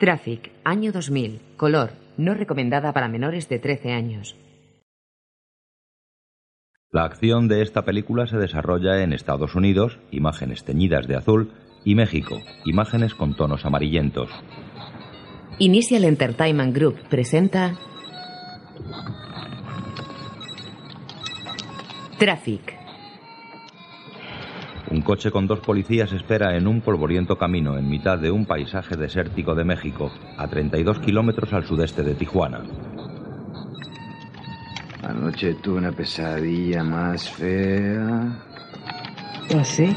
Traffic, 0.00 0.50
año 0.64 0.92
2000. 0.92 1.42
Color, 1.58 1.90
no 2.16 2.32
recomendada 2.32 2.94
para 2.94 3.06
menores 3.06 3.50
de 3.50 3.58
13 3.58 3.92
años. 3.92 4.34
La 6.90 7.04
acción 7.04 7.48
de 7.48 7.60
esta 7.60 7.84
película 7.84 8.26
se 8.26 8.38
desarrolla 8.38 9.02
en 9.02 9.12
Estados 9.12 9.54
Unidos, 9.54 9.98
imágenes 10.10 10.64
teñidas 10.64 11.06
de 11.06 11.16
azul, 11.16 11.52
y 11.84 11.96
México, 11.96 12.38
imágenes 12.64 13.14
con 13.14 13.36
tonos 13.36 13.66
amarillentos. 13.66 14.30
Initial 15.58 16.04
Entertainment 16.04 16.74
Group 16.74 16.96
presenta 17.10 17.76
Traffic. 22.18 22.79
Un 24.90 25.02
coche 25.02 25.30
con 25.30 25.46
dos 25.46 25.60
policías 25.60 26.12
espera 26.12 26.56
en 26.56 26.66
un 26.66 26.80
polvoriento 26.80 27.36
camino 27.36 27.78
en 27.78 27.88
mitad 27.88 28.18
de 28.18 28.30
un 28.30 28.46
paisaje 28.46 28.96
desértico 28.96 29.54
de 29.54 29.64
México, 29.64 30.10
a 30.36 30.48
32 30.48 30.98
kilómetros 31.00 31.52
al 31.52 31.64
sudeste 31.64 32.02
de 32.02 32.14
Tijuana. 32.14 32.62
Anoche 35.02 35.54
tuve 35.54 35.78
una 35.78 35.92
pesadilla 35.92 36.82
más 36.82 37.28
fea. 37.30 38.42
¿Ah, 39.56 39.64
sí? 39.64 39.94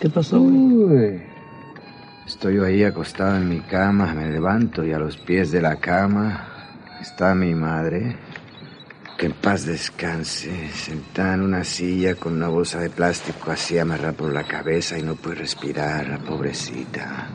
¿Qué 0.00 0.08
pasó, 0.08 0.40
Uy. 0.40 1.22
Estoy 2.26 2.58
ahí 2.58 2.84
acostado 2.84 3.36
en 3.36 3.48
mi 3.48 3.60
cama, 3.60 4.14
me 4.14 4.30
levanto 4.30 4.84
y 4.84 4.92
a 4.92 4.98
los 4.98 5.16
pies 5.16 5.50
de 5.50 5.60
la 5.60 5.76
cama 5.76 6.46
está 7.00 7.34
mi 7.34 7.54
madre. 7.54 8.16
Que 9.20 9.26
en 9.26 9.32
paz 9.32 9.66
descanse, 9.66 10.70
sentada 10.70 11.34
en 11.34 11.42
una 11.42 11.62
silla 11.62 12.14
con 12.14 12.32
una 12.32 12.48
bolsa 12.48 12.80
de 12.80 12.88
plástico 12.88 13.50
así 13.50 13.76
amarrada 13.76 14.14
por 14.14 14.32
la 14.32 14.44
cabeza 14.44 14.98
y 14.98 15.02
no 15.02 15.14
puede 15.14 15.36
respirar, 15.36 16.08
la 16.08 16.16
pobrecita. 16.16 17.28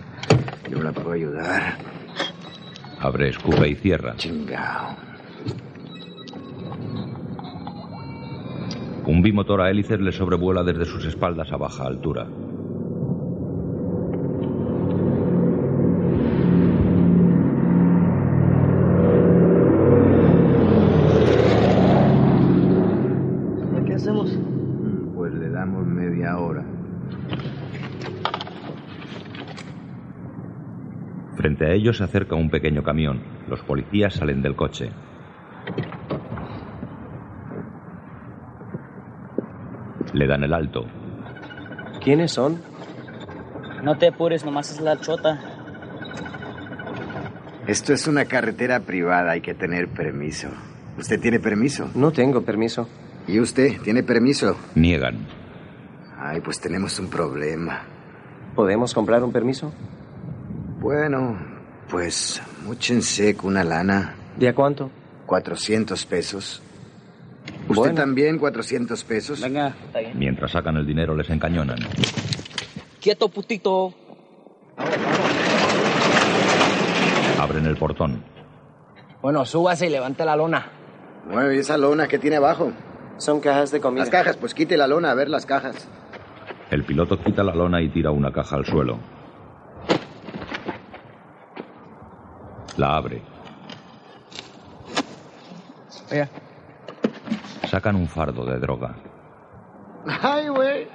Yo 0.67 0.81
la 0.81 0.91
puedo 0.91 1.11
ayudar. 1.11 1.77
Abre, 2.99 3.29
escupe 3.29 3.69
y 3.69 3.75
cierra. 3.75 4.15
Chingao. 4.15 4.95
Un 9.05 9.21
bimotor 9.21 9.61
a 9.61 9.69
hélices 9.69 9.99
le 9.99 10.11
sobrevuela 10.11 10.63
desde 10.63 10.85
sus 10.85 11.05
espaldas 11.05 11.51
a 11.51 11.57
baja 11.57 11.85
altura. 11.85 12.27
¿Qué 23.85 23.93
hacemos? 23.93 24.37
Pues 25.15 25.33
le 25.35 25.49
damos 25.51 25.85
media 25.85 26.37
hora. 26.37 26.65
Frente 31.55 31.71
a 31.71 31.73
ellos 31.73 31.97
se 31.99 32.03
acerca 32.03 32.35
un 32.35 32.49
pequeño 32.49 32.83
camión. 32.83 33.21
Los 33.47 33.61
policías 33.61 34.15
salen 34.15 34.41
del 34.41 34.57
coche. 34.57 34.91
Le 40.11 40.27
dan 40.27 40.43
el 40.43 40.53
alto. 40.53 40.85
¿Quiénes 42.03 42.33
son? 42.33 42.61
No 43.83 43.97
te 43.97 44.09
apures, 44.09 44.43
nomás 44.43 44.69
es 44.69 44.81
la 44.81 44.99
chota. 44.99 45.39
Esto 47.67 47.93
es 47.93 48.05
una 48.05 48.25
carretera 48.25 48.81
privada, 48.81 49.31
hay 49.31 49.39
que 49.39 49.53
tener 49.53 49.87
permiso. 49.87 50.49
¿Usted 50.97 51.21
tiene 51.21 51.39
permiso? 51.39 51.89
No 51.95 52.11
tengo 52.11 52.41
permiso. 52.41 52.89
¿Y 53.29 53.39
usted 53.39 53.79
tiene 53.81 54.03
permiso? 54.03 54.57
Niegan. 54.75 55.25
Ay, 56.19 56.41
pues 56.41 56.59
tenemos 56.59 56.99
un 56.99 57.09
problema. 57.09 57.83
¿Podemos 58.55 58.93
comprar 58.93 59.23
un 59.23 59.31
permiso? 59.31 59.71
Bueno, 60.85 61.35
pues 61.89 62.39
múchense 62.63 63.35
con 63.35 63.53
una 63.53 63.63
lana. 63.63 64.13
¿De 64.37 64.47
a 64.49 64.53
cuánto? 64.53 64.91
400 65.25 66.05
pesos. 66.05 66.61
¿Usted 67.61 67.73
Bueno. 67.75 67.95
también 67.95 68.37
400 68.37 69.03
pesos? 69.03 69.41
Venga, 69.41 69.69
está 69.83 69.97
bien. 70.01 70.11
Mientras 70.15 70.51
sacan 70.51 70.77
el 70.77 70.85
dinero 70.85 71.15
les 71.15 71.27
encañonan. 71.31 71.79
Quieto, 73.01 73.29
putito. 73.29 73.95
Abren 77.39 77.65
el 77.65 77.77
portón. 77.77 78.23
Bueno, 79.23 79.43
súbase 79.43 79.87
y 79.87 79.89
levante 79.89 80.23
la 80.23 80.35
lona. 80.35 80.67
Bueno, 81.27 81.51
¿y 81.51 81.57
esa 81.57 81.79
lona 81.79 82.07
que 82.07 82.19
tiene 82.19 82.35
abajo? 82.35 82.71
Son 83.17 83.39
cajas 83.39 83.71
de 83.71 83.81
comida. 83.81 84.01
Las 84.03 84.11
cajas, 84.11 84.37
pues 84.37 84.53
quite 84.53 84.77
la 84.77 84.85
lona, 84.85 85.09
a 85.09 85.15
ver 85.15 85.29
las 85.29 85.47
cajas. 85.47 85.87
El 86.69 86.83
piloto 86.83 87.17
quita 87.23 87.43
la 87.43 87.55
lona 87.55 87.81
y 87.81 87.89
tira 87.89 88.11
una 88.11 88.31
caja 88.31 88.55
al 88.57 88.67
suelo. 88.67 88.99
La 92.77 92.95
abre. 92.97 93.21
Oiga. 96.11 96.29
Sacan 97.69 97.95
un 97.95 98.07
fardo 98.07 98.45
de 98.45 98.59
droga. 98.59 98.95
Ay, 100.21 100.47
güey. 100.49 100.87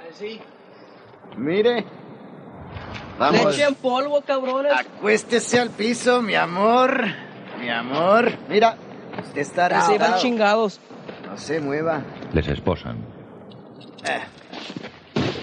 Mire. 1.37 1.85
Vamos. 3.19 3.45
Leche 3.45 3.63
en 3.65 3.75
polvo, 3.75 4.21
cabrones. 4.21 4.71
Acuéstese 4.73 5.59
al 5.59 5.69
piso, 5.69 6.21
mi 6.21 6.35
amor. 6.35 7.03
Mi 7.59 7.69
amor. 7.69 8.31
Mira, 8.49 8.75
usted 9.21 9.41
está 9.41 9.69
Ya 9.69 9.81
se 9.81 9.95
arrestado. 9.95 10.21
chingados. 10.21 10.79
No 11.27 11.37
se 11.37 11.59
mueva. 11.59 12.01
Les 12.33 12.47
esposan. 12.47 12.97
Eh, 14.05 14.21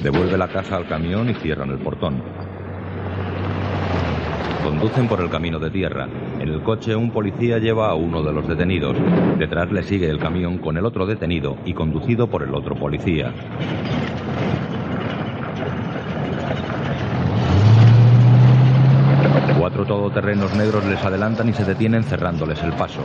Devuelve 0.03 0.37
la 0.39 0.49
caja 0.49 0.77
al 0.77 0.89
camión 0.89 1.29
y 1.29 1.35
cierran 1.35 1.71
el 1.71 1.79
portón. 1.79 2.23
Conducen 4.69 5.09
por 5.09 5.23
el 5.23 5.31
camino 5.31 5.59
de 5.59 5.71
tierra. 5.71 6.07
En 6.39 6.51
el 6.51 6.63
coche 6.63 6.95
un 6.95 7.11
policía 7.11 7.57
lleva 7.57 7.89
a 7.89 7.95
uno 7.95 8.23
de 8.23 8.35
los 8.35 8.47
detenidos. 8.47 8.99
Detrás 9.39 9.73
le 9.73 9.83
sigue 9.83 10.11
el 10.11 10.19
camión 10.19 10.59
con 10.59 10.77
el 10.77 10.85
otro 10.85 11.07
detenido 11.07 11.57
y 11.65 11.73
conducido 11.73 12.27
por 12.27 12.43
el 12.43 12.55
otro 12.55 12.75
policía. 12.75 13.33
Cuatro 19.59 19.87
todoterrenos 19.87 20.55
negros 20.55 20.85
les 20.85 21.03
adelantan 21.03 21.49
y 21.49 21.55
se 21.55 21.65
detienen 21.65 22.05
cerrándoles 22.05 22.63
el 22.63 22.75
paso. 22.75 23.01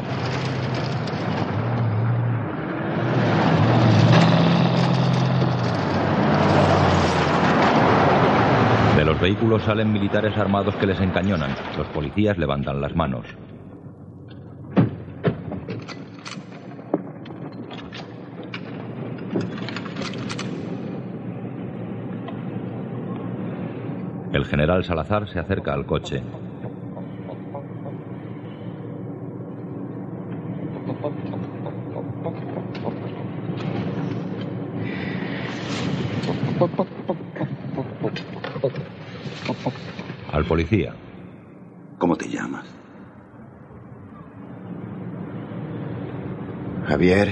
Vehículos 9.23 9.63
salen 9.63 9.93
militares 9.93 10.37
armados 10.37 10.75
que 10.75 10.85
les 10.85 10.99
encañonan. 10.99 11.55
Los 11.77 11.87
policías 11.87 12.37
levantan 12.37 12.81
las 12.81 12.93
manos. 12.93 13.25
El 24.33 24.43
general 24.43 24.83
Salazar 24.83 25.29
se 25.29 25.39
acerca 25.39 25.73
al 25.73 25.85
coche. 25.85 26.21
¿Cómo 41.99 42.15
te 42.15 42.27
llamas? 42.27 42.65
Javier 46.87 47.29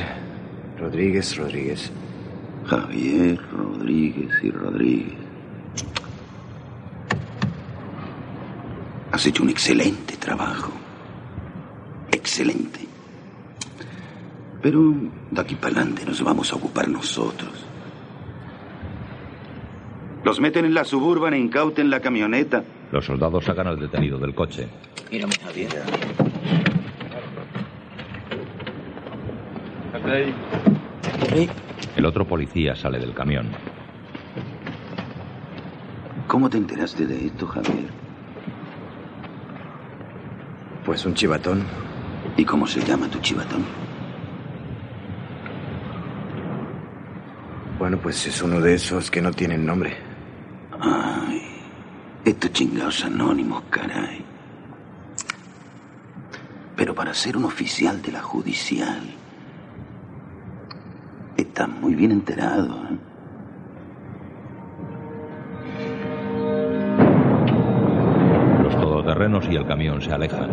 Rodríguez 0.78 1.36
Rodríguez. 1.38 1.92
Javier 2.68 3.40
Rodríguez 3.52 4.32
y 4.44 4.52
Rodríguez. 4.52 5.18
Has 9.12 9.26
hecho 9.26 9.44
un 9.44 9.50
excelente 9.50 10.18
trabajo. 10.18 10.72
Excelente. 12.12 12.88
Pero 14.62 14.94
de 15.32 15.42
aquí 15.42 15.56
para 15.56 15.78
adelante 15.78 16.06
nos 16.06 16.22
vamos 16.24 16.54
a 16.54 16.58
ocupar 16.58 16.88
nosotros. 16.88 17.66
Los 20.24 20.40
meten 20.40 20.66
en 20.66 20.76
la 20.76 20.86
suburban 20.86 21.34
e 21.34 21.40
incauten 21.40 21.90
la 21.90 22.00
camioneta. 22.00 22.64
Los 22.92 23.06
soldados 23.06 23.46
sacan 23.46 23.68
al 23.68 23.80
detenido 23.80 24.18
del 24.18 24.36
coche. 24.36 24.68
Mírame, 25.10 25.36
Javier. 25.36 25.72
El 31.96 32.06
otro 32.06 32.28
policía 32.28 32.76
sale 32.76 33.00
del 33.00 33.14
camión. 33.14 33.50
¿Cómo 36.28 36.50
te 36.50 36.58
enteraste 36.58 37.06
de 37.06 37.28
esto, 37.28 37.48
Javier? 37.48 37.90
Pues 40.86 41.06
un 41.06 41.14
chivatón. 41.14 41.64
¿Y 42.36 42.44
cómo 42.44 42.68
se 42.68 42.82
llama 42.82 43.08
tu 43.08 43.20
chivatón? 43.20 43.64
Bueno, 47.80 47.98
pues 47.98 48.28
es 48.28 48.42
uno 48.42 48.60
de 48.60 48.74
esos 48.76 49.10
que 49.10 49.22
no 49.22 49.32
tienen 49.32 49.66
nombre. 49.66 50.11
Estos 52.32 52.54
chingados 52.54 53.04
anónimos, 53.04 53.62
caray. 53.70 54.24
Pero 56.78 56.96
para 56.96 57.14
ser 57.14 57.36
un 57.36 57.44
oficial 57.44 58.02
de 58.02 58.14
la 58.14 58.22
judicial... 58.22 59.02
Está 61.36 61.68
muy 61.68 61.94
bien 61.94 62.12
enterado. 62.12 62.74
¿eh? 62.86 62.98
Los 68.64 68.76
todoterrenos 68.80 69.46
y 69.50 69.56
el 69.58 69.68
camión 69.68 70.02
se 70.02 70.14
alejan. 70.14 70.50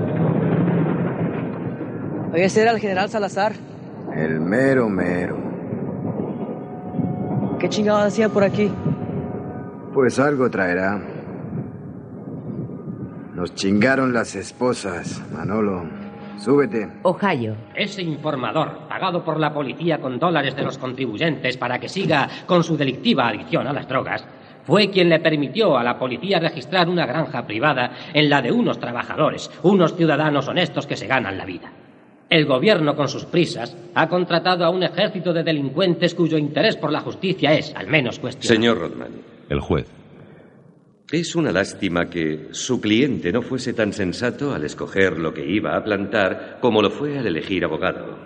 Oye, 2.33 2.45
ese 2.45 2.63
era 2.63 2.73
el 2.73 2.81
general 2.81 3.09
Salazar. 3.09 3.53
El 4.17 4.41
mero 4.41 4.89
mero. 4.89 5.37
¿Qué 7.61 7.69
chingados 7.69 8.07
hacía 8.09 8.29
por 8.29 8.43
aquí? 8.43 8.69
Pues 9.95 10.19
algo 10.19 10.51
traerá. 10.51 11.18
Nos 13.39 13.55
chingaron 13.55 14.13
las 14.13 14.35
esposas, 14.35 15.23
Manolo. 15.33 15.85
Súbete. 16.39 16.89
Ohio. 17.05 17.55
Ese 17.73 18.03
informador, 18.03 18.89
pagado 18.89 19.23
por 19.25 19.39
la 19.39 19.55
policía 19.55 20.01
con 20.01 20.19
dólares 20.19 20.57
de 20.57 20.65
los 20.65 20.77
contribuyentes 20.77 21.57
para 21.57 21.79
que 21.79 21.89
siga 21.89 22.29
con 22.47 22.65
su 22.65 22.77
delictiva 22.77 23.29
adicción 23.29 23.69
a 23.69 23.73
las 23.73 23.87
drogas, 23.87 24.25
fue 24.65 24.91
quien 24.91 25.09
le 25.09 25.21
permitió 25.21 25.79
a 25.79 25.85
la 25.85 25.97
policía 25.97 26.41
registrar 26.41 26.89
una 26.89 27.07
granja 27.07 27.47
privada 27.47 27.93
en 28.13 28.29
la 28.29 28.43
de 28.43 28.51
unos 28.51 28.81
trabajadores, 28.81 29.49
unos 29.63 29.95
ciudadanos 29.95 30.49
honestos 30.49 30.89
que 30.89 30.97
se 30.97 31.07
ganan 31.07 31.39
la 31.39 31.45
vida. 31.45 31.71
El 32.29 32.45
gobierno, 32.45 32.97
con 32.97 33.07
sus 33.07 33.25
prisas, 33.25 33.77
ha 33.95 34.09
contratado 34.09 34.65
a 34.65 34.71
un 34.71 34.83
ejército 34.83 35.33
de 35.33 35.45
delincuentes 35.45 36.13
cuyo 36.17 36.39
interés 36.39 36.77
por 36.77 36.91
la 36.91 37.03
justicia 37.03 37.55
es, 37.55 37.73
al 37.77 37.87
menos, 37.87 38.19
cuestionable. 38.19 38.57
Señor 38.57 38.79
Rodman, 38.81 39.13
El 39.49 39.61
juez. 39.61 39.98
Es 41.11 41.35
una 41.35 41.53
lástima 41.53 42.11
que 42.11 42.49
su 42.51 42.83
cliente 42.83 43.33
no 43.33 43.41
fuese 43.41 43.73
tan 43.73 43.95
sensato 43.95 44.53
al 44.53 44.65
escoger 44.65 45.19
lo 45.19 45.33
que 45.33 45.49
iba 45.49 45.75
a 45.75 45.83
plantar 45.83 46.59
como 46.61 46.83
lo 46.83 46.91
fue 46.91 47.19
al 47.19 47.27
elegir 47.27 47.65
abogado. 47.65 48.19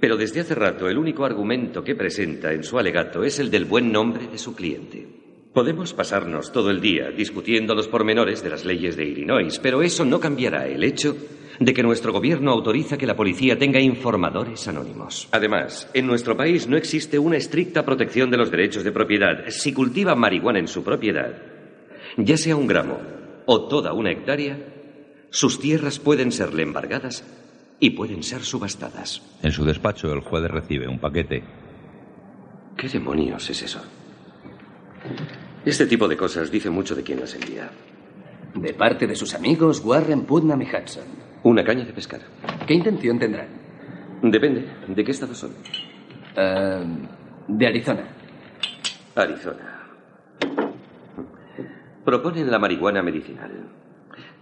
Pero 0.00 0.18
desde 0.18 0.40
hace 0.40 0.54
rato 0.54 0.88
el 0.88 0.98
único 0.98 1.24
argumento 1.24 1.82
que 1.82 1.94
presenta 1.94 2.52
en 2.52 2.62
su 2.62 2.78
alegato 2.78 3.24
es 3.24 3.38
el 3.38 3.50
del 3.50 3.64
buen 3.64 3.90
nombre 3.90 4.26
de 4.26 4.36
su 4.36 4.54
cliente. 4.54 5.08
Podemos 5.54 5.94
pasarnos 5.94 6.52
todo 6.52 6.70
el 6.70 6.82
día 6.82 7.10
discutiendo 7.10 7.74
los 7.74 7.88
pormenores 7.88 8.42
de 8.42 8.50
las 8.50 8.66
leyes 8.66 8.96
de 8.96 9.04
Illinois, 9.06 9.58
pero 9.60 9.80
eso 9.80 10.04
no 10.04 10.20
cambiará 10.20 10.66
el 10.66 10.84
hecho 10.84 11.16
de 11.58 11.72
que 11.72 11.82
nuestro 11.82 12.12
gobierno 12.12 12.50
autoriza 12.50 12.98
que 12.98 13.06
la 13.06 13.16
policía 13.16 13.56
tenga 13.56 13.80
informadores 13.80 14.68
anónimos. 14.68 15.28
Además, 15.30 15.88
en 15.94 16.06
nuestro 16.06 16.36
país 16.36 16.68
no 16.68 16.76
existe 16.76 17.18
una 17.18 17.38
estricta 17.38 17.84
protección 17.84 18.30
de 18.30 18.36
los 18.36 18.50
derechos 18.50 18.84
de 18.84 18.92
propiedad. 18.92 19.44
Si 19.48 19.72
cultiva 19.72 20.14
marihuana 20.14 20.58
en 20.58 20.68
su 20.68 20.82
propiedad, 20.82 21.53
ya 22.16 22.36
sea 22.36 22.56
un 22.56 22.66
gramo 22.66 22.98
o 23.46 23.68
toda 23.68 23.92
una 23.92 24.10
hectárea, 24.10 24.58
sus 25.30 25.58
tierras 25.58 25.98
pueden 25.98 26.32
serle 26.32 26.62
embargadas 26.62 27.24
y 27.80 27.90
pueden 27.90 28.22
ser 28.22 28.42
subastadas. 28.42 29.22
En 29.42 29.52
su 29.52 29.64
despacho, 29.64 30.12
el 30.12 30.20
juez 30.20 30.50
recibe 30.50 30.88
un 30.88 30.98
paquete. 30.98 31.42
¿Qué 32.76 32.88
demonios 32.88 33.50
es 33.50 33.62
eso? 33.62 33.80
Este 35.64 35.86
tipo 35.86 36.08
de 36.08 36.16
cosas 36.16 36.50
dice 36.50 36.70
mucho 36.70 36.94
de 36.94 37.02
quién 37.02 37.20
las 37.20 37.34
envía. 37.34 37.70
De 38.54 38.72
parte 38.74 39.06
de 39.06 39.16
sus 39.16 39.34
amigos 39.34 39.80
Warren, 39.84 40.24
Putnam 40.24 40.62
y 40.62 40.66
Hudson. 40.66 41.04
Una 41.42 41.64
caña 41.64 41.84
de 41.84 41.92
pescar. 41.92 42.20
¿Qué 42.66 42.74
intención 42.74 43.18
tendrán? 43.18 43.48
Depende. 44.22 44.64
¿De 44.88 45.04
qué 45.04 45.10
estado 45.10 45.34
son? 45.34 45.50
Eh, 46.36 46.84
de 47.48 47.66
Arizona. 47.66 48.08
Arizona. 49.14 49.73
Proponen 52.04 52.50
la 52.50 52.58
marihuana 52.58 53.02
medicinal. 53.02 53.50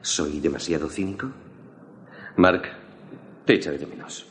¿Soy 0.01 0.41
demasiado 0.41 0.89
cínico? 0.89 1.29
Mark, 2.37 2.63
te 3.45 3.55
echaré 3.55 3.79
de 3.79 3.87
menos. 3.87 4.27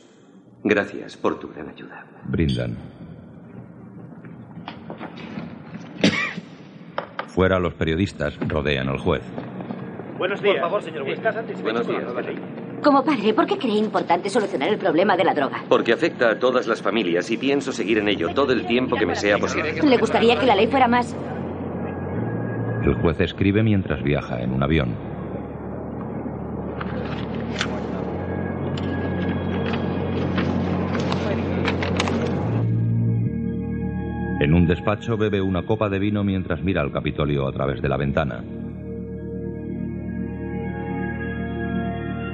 Gracias 0.62 1.16
por 1.16 1.40
tu 1.40 1.48
gran 1.48 1.68
ayuda. 1.70 2.06
Brindan. 2.24 2.76
Fuera, 7.28 7.58
los 7.58 7.72
periodistas 7.74 8.38
rodean 8.46 8.88
al 8.88 8.98
juez. 8.98 9.22
Buenos 10.18 10.42
días. 10.42 10.56
Por 10.56 10.62
favor, 10.62 10.82
señor 10.82 11.04
juez. 11.04 11.18
¿Estás 11.18 11.62
Buenos 11.62 11.86
días. 11.86 12.04
Como 12.82 13.02
padre, 13.04 13.32
¿por 13.32 13.46
qué 13.46 13.56
cree 13.56 13.76
importante 13.76 14.28
solucionar 14.28 14.68
el 14.68 14.76
problema 14.76 15.16
de 15.16 15.24
la 15.24 15.32
droga? 15.32 15.64
Porque 15.68 15.92
afecta 15.92 16.30
a 16.30 16.38
todas 16.38 16.66
las 16.66 16.82
familias 16.82 17.30
y 17.30 17.38
pienso 17.38 17.72
seguir 17.72 17.98
en 17.98 18.08
ello 18.08 18.34
todo 18.34 18.52
el 18.52 18.66
tiempo 18.66 18.96
que 18.96 19.06
me 19.06 19.16
sea 19.16 19.38
posible. 19.38 19.80
¿Le 19.82 19.96
gustaría 19.96 20.38
que 20.38 20.44
la 20.46 20.54
ley 20.54 20.66
fuera 20.66 20.88
más? 20.88 21.16
El 22.84 22.94
juez 22.94 23.20
escribe 23.20 23.62
mientras 23.62 24.02
viaja 24.02 24.42
en 24.42 24.52
un 24.52 24.62
avión. 24.62 24.88
En 34.40 34.54
un 34.54 34.66
despacho 34.66 35.16
bebe 35.16 35.40
una 35.40 35.62
copa 35.62 35.88
de 35.88 36.00
vino 36.00 36.24
mientras 36.24 36.60
mira 36.64 36.82
al 36.82 36.90
Capitolio 36.90 37.46
a 37.46 37.52
través 37.52 37.80
de 37.80 37.88
la 37.88 37.96
ventana. 37.96 38.42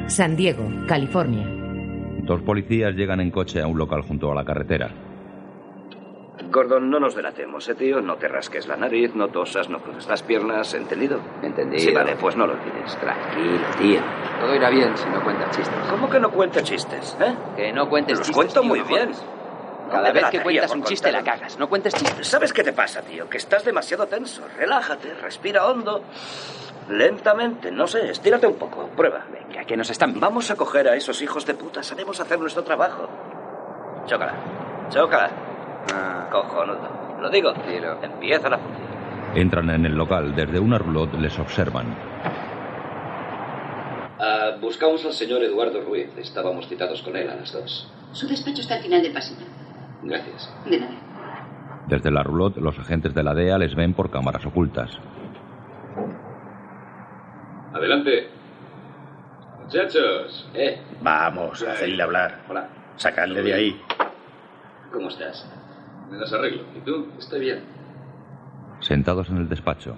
San 0.07 0.35
Diego, 0.35 0.67
California. 0.87 1.47
Dos 2.23 2.41
policías 2.41 2.95
llegan 2.95 3.21
en 3.21 3.31
coche 3.31 3.61
a 3.61 3.67
un 3.67 3.77
local 3.77 4.01
junto 4.01 4.33
a 4.33 4.35
la 4.35 4.47
carretera. 4.47 5.08
Gordon, 6.51 6.89
no 6.91 6.99
nos 6.99 7.15
delatemos, 7.15 7.69
¿eh, 7.69 7.75
tío? 7.75 8.01
No 8.01 8.17
te 8.17 8.27
rasques 8.29 8.67
la 8.67 8.77
nariz, 8.77 9.15
no 9.15 9.29
tosas, 9.29 9.69
no 9.69 9.81
cruces 9.81 10.09
las 10.09 10.23
piernas, 10.23 10.73
¿entendido? 10.75 11.21
Entendido. 11.43 11.79
Sí, 11.83 11.93
vale, 11.93 12.17
pues 12.17 12.37
no 12.37 12.47
lo 12.47 12.55
olvides. 12.55 12.97
Tranquilo, 12.99 13.67
tío. 13.79 14.01
Todo 14.41 14.55
irá 14.55 14.71
bien 14.71 14.97
si 14.97 15.09
no 15.11 15.23
cuentas 15.23 15.57
chistes. 15.57 15.75
¿Cómo 15.91 16.09
que 16.09 16.19
no 16.21 16.31
cuenta 16.31 16.63
chistes, 16.63 17.17
eh? 17.21 17.35
Que 17.57 17.73
no 17.73 17.89
cuentes 17.89 18.19
Los 18.19 18.27
chistes. 18.27 18.37
cuento 18.37 18.61
tío, 18.61 18.69
muy 18.69 18.79
no 18.81 18.85
bien. 18.87 19.11
No 19.11 19.93
Cada 19.93 20.13
vez 20.13 20.25
que 20.31 20.41
cuentas 20.43 20.71
un 20.75 20.85
chiste 20.85 21.11
la 21.13 21.23
cagas. 21.23 21.59
No 21.59 21.69
cuentes 21.69 21.95
chistes. 21.95 22.27
¿Sabes 22.27 22.53
qué 22.53 22.63
te 22.63 22.73
pasa, 22.73 23.03
tío? 23.03 23.29
Que 23.29 23.39
estás 23.39 23.65
demasiado 23.65 24.07
tenso. 24.07 24.43
Relájate, 24.57 25.15
respira 25.15 25.67
hondo. 25.67 26.03
Lentamente, 26.89 27.71
no 27.71 27.87
sé, 27.87 28.11
estírate 28.11 28.47
un 28.47 28.57
poco. 28.57 28.89
Prueba. 28.97 29.25
Venga, 29.31 29.65
que 29.65 29.77
nos 29.77 29.91
están... 29.91 30.19
Vamos 30.21 30.51
a 30.51 30.57
coger 30.57 30.89
a 30.89 30.95
esos 30.95 31.21
hijos 31.21 31.45
de 31.47 31.55
puta. 31.55 31.83
Sabemos 31.83 32.21
hacer 32.21 32.39
nuestro 32.39 32.63
trabajo. 32.65 33.09
Chócala. 34.07 34.35
Chócala. 34.91 35.31
Ah, 35.93 36.29
Cojonudo. 36.31 37.17
Lo 37.21 37.31
digo. 37.31 37.53
Tiro. 37.55 37.99
Empieza 38.03 38.49
la 38.49 38.59
función. 38.59 38.89
Entran 39.35 39.71
en 39.71 39.87
el 39.87 39.95
local. 39.97 40.35
Desde 40.35 40.59
una 40.59 40.79
roulotte 40.79 41.15
les 41.19 41.39
observan. 41.39 41.87
Ah, 44.21 44.57
buscamos 44.61 45.05
al 45.05 45.13
señor 45.13 45.43
Eduardo 45.43 45.81
Ruiz. 45.83 46.11
Estábamos 46.19 46.67
citados 46.69 47.03
con 47.03 47.17
él 47.17 47.29
a 47.31 47.37
las 47.37 47.53
dos. 47.53 47.91
Su 48.13 48.27
despacho 48.27 48.61
está 48.63 48.75
al 48.77 48.83
final 48.83 49.03
del 49.03 49.13
pasillo. 49.13 49.47
Gracias. 50.03 50.53
De 50.65 50.79
nada. 50.81 50.93
Desde 51.87 52.11
la 52.11 52.23
roulotte, 52.23 52.59
los 52.59 52.79
agentes 52.79 53.15
de 53.15 53.23
la 53.23 53.35
DEA 53.35 53.59
les 53.59 53.75
ven 53.75 53.95
por 53.95 54.11
cámaras 54.11 54.45
ocultas. 54.45 54.91
Adelante. 57.73 58.29
Muchachos. 59.65 60.51
Eh, 60.55 60.81
Vamos, 61.03 61.63
hacedle 61.63 62.03
hablar. 62.03 62.41
hola. 62.49 62.69
Sacadle 62.97 63.43
de 63.43 63.55
ahí. 63.55 63.83
¿Cómo 64.93 65.09
estás? 65.09 65.47
Me 66.11 66.19
das 66.19 66.33
arreglo. 66.33 66.65
¿Y 66.77 66.81
tú? 66.81 67.09
Estoy 67.19 67.41
bien. 67.41 67.65
Sentados 68.81 69.29
en 69.31 69.39
el 69.39 69.49
despacho. 69.49 69.97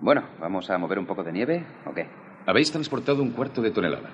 Bueno, 0.00 0.22
¿vamos 0.40 0.68
a 0.70 0.78
mover 0.78 0.98
un 0.98 1.06
poco 1.06 1.22
de 1.22 1.32
nieve 1.32 1.64
o 1.86 1.92
qué? 1.94 2.08
Habéis 2.46 2.72
transportado 2.72 3.22
un 3.22 3.30
cuarto 3.30 3.62
de 3.62 3.70
tonelada. 3.70 4.10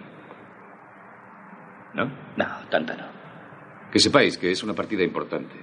¿No? 1.95 2.07
No, 2.37 2.47
tanta 2.71 2.95
no. 2.95 3.05
Que 3.91 3.99
sepáis 3.99 4.37
que 4.37 4.51
es 4.51 4.63
una 4.63 4.75
partida 4.75 5.03
importante. 5.03 5.55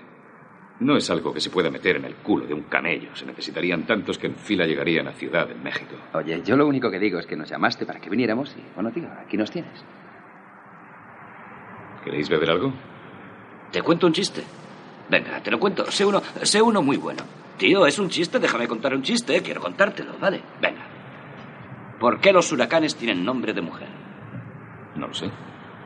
No 0.80 0.98
es 0.98 1.10
algo 1.10 1.32
que 1.34 1.40
se 1.40 1.52
pueda 1.52 1.70
meter 1.70 1.98
en 1.98 2.06
el 2.06 2.16
culo 2.16 2.46
de 2.48 2.54
un 2.54 2.64
camello. 2.64 3.16
Se 3.16 3.26
necesitarían 3.26 3.86
tantos 3.86 4.18
que 4.18 4.28
en 4.28 4.36
fila 4.36 4.66
llegarían 4.66 5.08
a 5.08 5.14
Ciudad 5.14 5.50
en 5.50 5.64
México. 5.64 5.96
Oye, 6.14 6.42
yo 6.44 6.58
lo 6.58 6.68
único 6.68 6.92
que 6.92 7.00
digo 7.00 7.20
es 7.20 7.28
que 7.28 7.38
nos 7.38 7.50
llamaste 7.50 7.86
para 7.86 8.00
que 8.02 8.10
viniéramos 8.10 8.56
y, 8.58 8.64
bueno, 8.74 8.92
tío, 8.92 9.08
aquí 9.24 9.38
nos 9.38 9.52
tienes. 9.52 9.86
¿Queréis 12.04 12.30
beber 12.30 12.50
algo? 12.50 12.74
¿Te 13.72 13.82
cuento 13.82 14.08
un 14.08 14.14
chiste? 14.14 14.44
Venga, 15.10 15.42
te 15.42 15.52
lo 15.52 15.60
cuento. 15.60 15.90
Sé 15.92 16.06
uno, 16.06 16.22
sé 16.42 16.62
uno 16.62 16.82
muy 16.82 16.98
bueno. 16.98 17.24
Tío, 17.58 17.86
es 17.86 18.00
un 18.00 18.10
chiste, 18.10 18.40
déjame 18.40 18.68
contar 18.68 18.94
un 18.94 19.02
chiste. 19.02 19.42
Quiero 19.42 19.62
contártelo, 19.62 20.18
¿vale? 20.20 20.42
Venga. 20.62 20.86
¿Por 22.00 22.20
qué 22.20 22.34
los 22.34 22.52
huracanes 22.52 22.96
tienen 22.96 23.24
nombre 23.24 23.54
de 23.54 23.62
mujer? 23.62 23.88
No 24.96 25.08
lo 25.08 25.14
sé. 25.14 25.30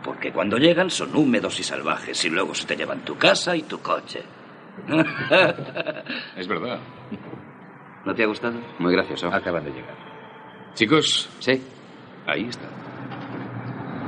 Porque 0.04 0.32
cuando 0.32 0.58
llegan 0.58 0.90
son 0.90 1.16
húmedos 1.16 1.60
y 1.60 1.64
salvajes 1.64 2.24
y 2.26 2.30
luego 2.30 2.56
se 2.56 2.66
te 2.66 2.76
llevan 2.76 3.02
tu 3.02 3.18
casa 3.18 3.56
y 3.56 3.64
tu 3.64 3.80
coche. 3.80 4.24
Es 6.36 6.48
verdad. 6.48 6.80
¿No 8.06 8.16
te 8.16 8.24
ha 8.24 8.28
gustado? 8.28 8.60
Muy 8.80 8.94
gracioso. 8.94 9.28
Acaban 9.28 9.66
de 9.66 9.72
llegar. 9.72 9.96
Chicos. 10.74 11.30
Sí. 11.40 11.62
Ahí 12.26 12.46
está. 12.46 12.68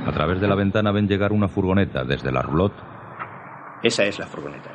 A 0.06 0.12
través 0.12 0.40
de 0.40 0.48
la 0.48 0.54
ventana 0.56 0.90
ven 0.90 1.06
llegar 1.06 1.30
una 1.32 1.46
furgoneta 1.46 2.04
desde 2.04 2.32
la 2.32 2.42
roulotte. 2.42 2.74
Esa 3.82 4.04
es 4.04 4.18
la 4.18 4.26
furgoneta. 4.26 4.70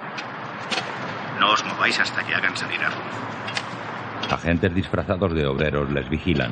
No 1.40 1.52
os 1.54 1.64
mováis 1.64 2.00
hasta 2.00 2.24
que 2.26 2.34
hagan 2.34 2.56
salir 2.56 2.82
a 2.82 2.90
Ruth. 2.90 4.32
Agentes 4.32 4.74
disfrazados 4.74 5.34
de 5.34 5.46
obreros 5.46 5.90
les 5.92 6.10
vigilan. 6.10 6.52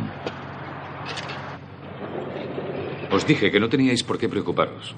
Os 3.11 3.25
dije 3.25 3.51
que 3.51 3.59
no 3.59 3.69
teníais 3.69 4.03
por 4.03 4.17
qué 4.17 4.27
preocuparos. 4.29 4.95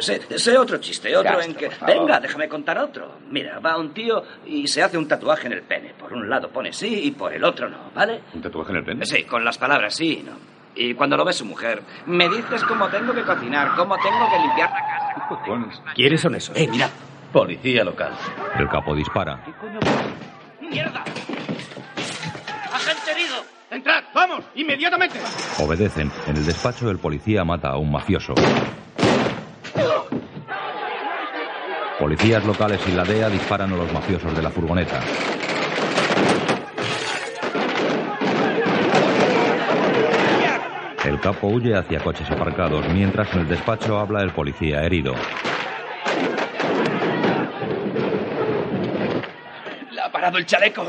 Sé, 0.00 0.38
sé 0.38 0.56
otro 0.56 0.78
chiste, 0.78 1.16
otro 1.16 1.32
Castro, 1.32 1.50
en 1.50 1.54
que... 1.56 1.70
Venga, 1.84 2.20
déjame 2.20 2.48
contar 2.48 2.78
otro. 2.78 3.18
Mira, 3.30 3.58
va 3.58 3.76
un 3.78 3.92
tío 3.92 4.22
y 4.46 4.68
se 4.68 4.82
hace 4.82 4.96
un 4.96 5.08
tatuaje 5.08 5.46
en 5.46 5.54
el 5.54 5.62
pene. 5.62 5.94
Por 5.98 6.12
un 6.12 6.28
lado 6.28 6.50
pone 6.50 6.72
sí 6.72 7.00
y 7.04 7.10
por 7.10 7.32
el 7.32 7.42
otro 7.42 7.68
no, 7.68 7.90
¿vale? 7.94 8.20
¿Un 8.34 8.42
tatuaje 8.42 8.70
en 8.70 8.76
el 8.76 8.84
pene? 8.84 9.06
Sí, 9.06 9.24
con 9.24 9.44
las 9.44 9.58
palabras 9.58 9.94
sí 9.94 10.18
y 10.20 10.22
no. 10.22 10.57
Y 10.74 10.94
cuando 10.94 11.16
lo 11.16 11.24
ve 11.24 11.32
su 11.32 11.44
mujer, 11.44 11.82
me 12.06 12.28
dices 12.28 12.62
cómo 12.64 12.88
tengo 12.88 13.12
que 13.12 13.22
cocinar, 13.22 13.74
cómo 13.76 13.96
tengo 13.96 14.30
que 14.30 14.38
limpiar 14.38 14.70
la 14.70 14.76
casa. 14.76 15.94
¿Quieres 15.94 16.20
son 16.20 16.34
eso? 16.34 16.52
Eh, 16.54 16.68
mira. 16.68 16.88
Policía 17.32 17.84
local. 17.84 18.12
El 18.58 18.68
capo 18.68 18.94
dispara. 18.94 19.44
¡Mierda! 20.60 21.04
¡Agente 22.72 23.10
herido! 23.10 23.36
¡Entrad! 23.70 24.04
¡Vamos! 24.14 24.44
¡Inmediatamente! 24.54 25.18
Obedecen. 25.58 26.10
En 26.26 26.36
el 26.36 26.46
despacho 26.46 26.90
el 26.90 26.98
policía 26.98 27.44
mata 27.44 27.68
a 27.68 27.76
un 27.76 27.92
mafioso. 27.92 28.34
Policías 31.98 32.44
locales 32.44 32.80
y 32.86 32.92
la 32.92 33.04
DEA 33.04 33.28
disparan 33.28 33.72
a 33.72 33.76
los 33.76 33.92
mafiosos 33.92 34.34
de 34.34 34.40
la 34.40 34.50
furgoneta. 34.50 35.00
El 41.18 41.24
capo 41.24 41.48
huye 41.48 41.74
hacia 41.74 41.98
coches 41.98 42.30
aparcados, 42.30 42.88
mientras 42.94 43.34
en 43.34 43.40
el 43.40 43.48
despacho 43.48 43.98
habla 43.98 44.22
el 44.22 44.30
policía 44.30 44.84
herido. 44.84 45.14
Le 49.90 50.00
ha 50.00 50.12
parado 50.12 50.38
el 50.38 50.46
chaleco. 50.46 50.84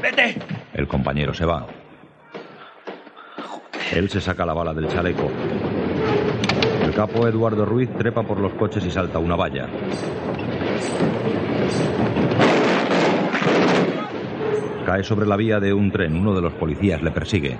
¡Vete! 0.00 0.36
El 0.72 0.88
compañero 0.88 1.34
se 1.34 1.44
va. 1.44 1.66
Él 3.92 4.08
se 4.08 4.22
saca 4.22 4.46
la 4.46 4.54
bala 4.54 4.72
del 4.72 4.88
chaleco. 4.88 5.30
El 6.82 6.94
capo 6.94 7.28
Eduardo 7.28 7.66
Ruiz 7.66 7.90
trepa 7.98 8.22
por 8.22 8.40
los 8.40 8.54
coches 8.54 8.82
y 8.86 8.90
salta 8.90 9.18
una 9.18 9.36
valla. 9.36 9.68
Cae 14.86 15.04
sobre 15.04 15.26
la 15.26 15.36
vía 15.36 15.60
de 15.60 15.74
un 15.74 15.92
tren. 15.92 16.16
Uno 16.16 16.34
de 16.34 16.40
los 16.40 16.54
policías 16.54 17.02
le 17.02 17.10
persigue. 17.10 17.58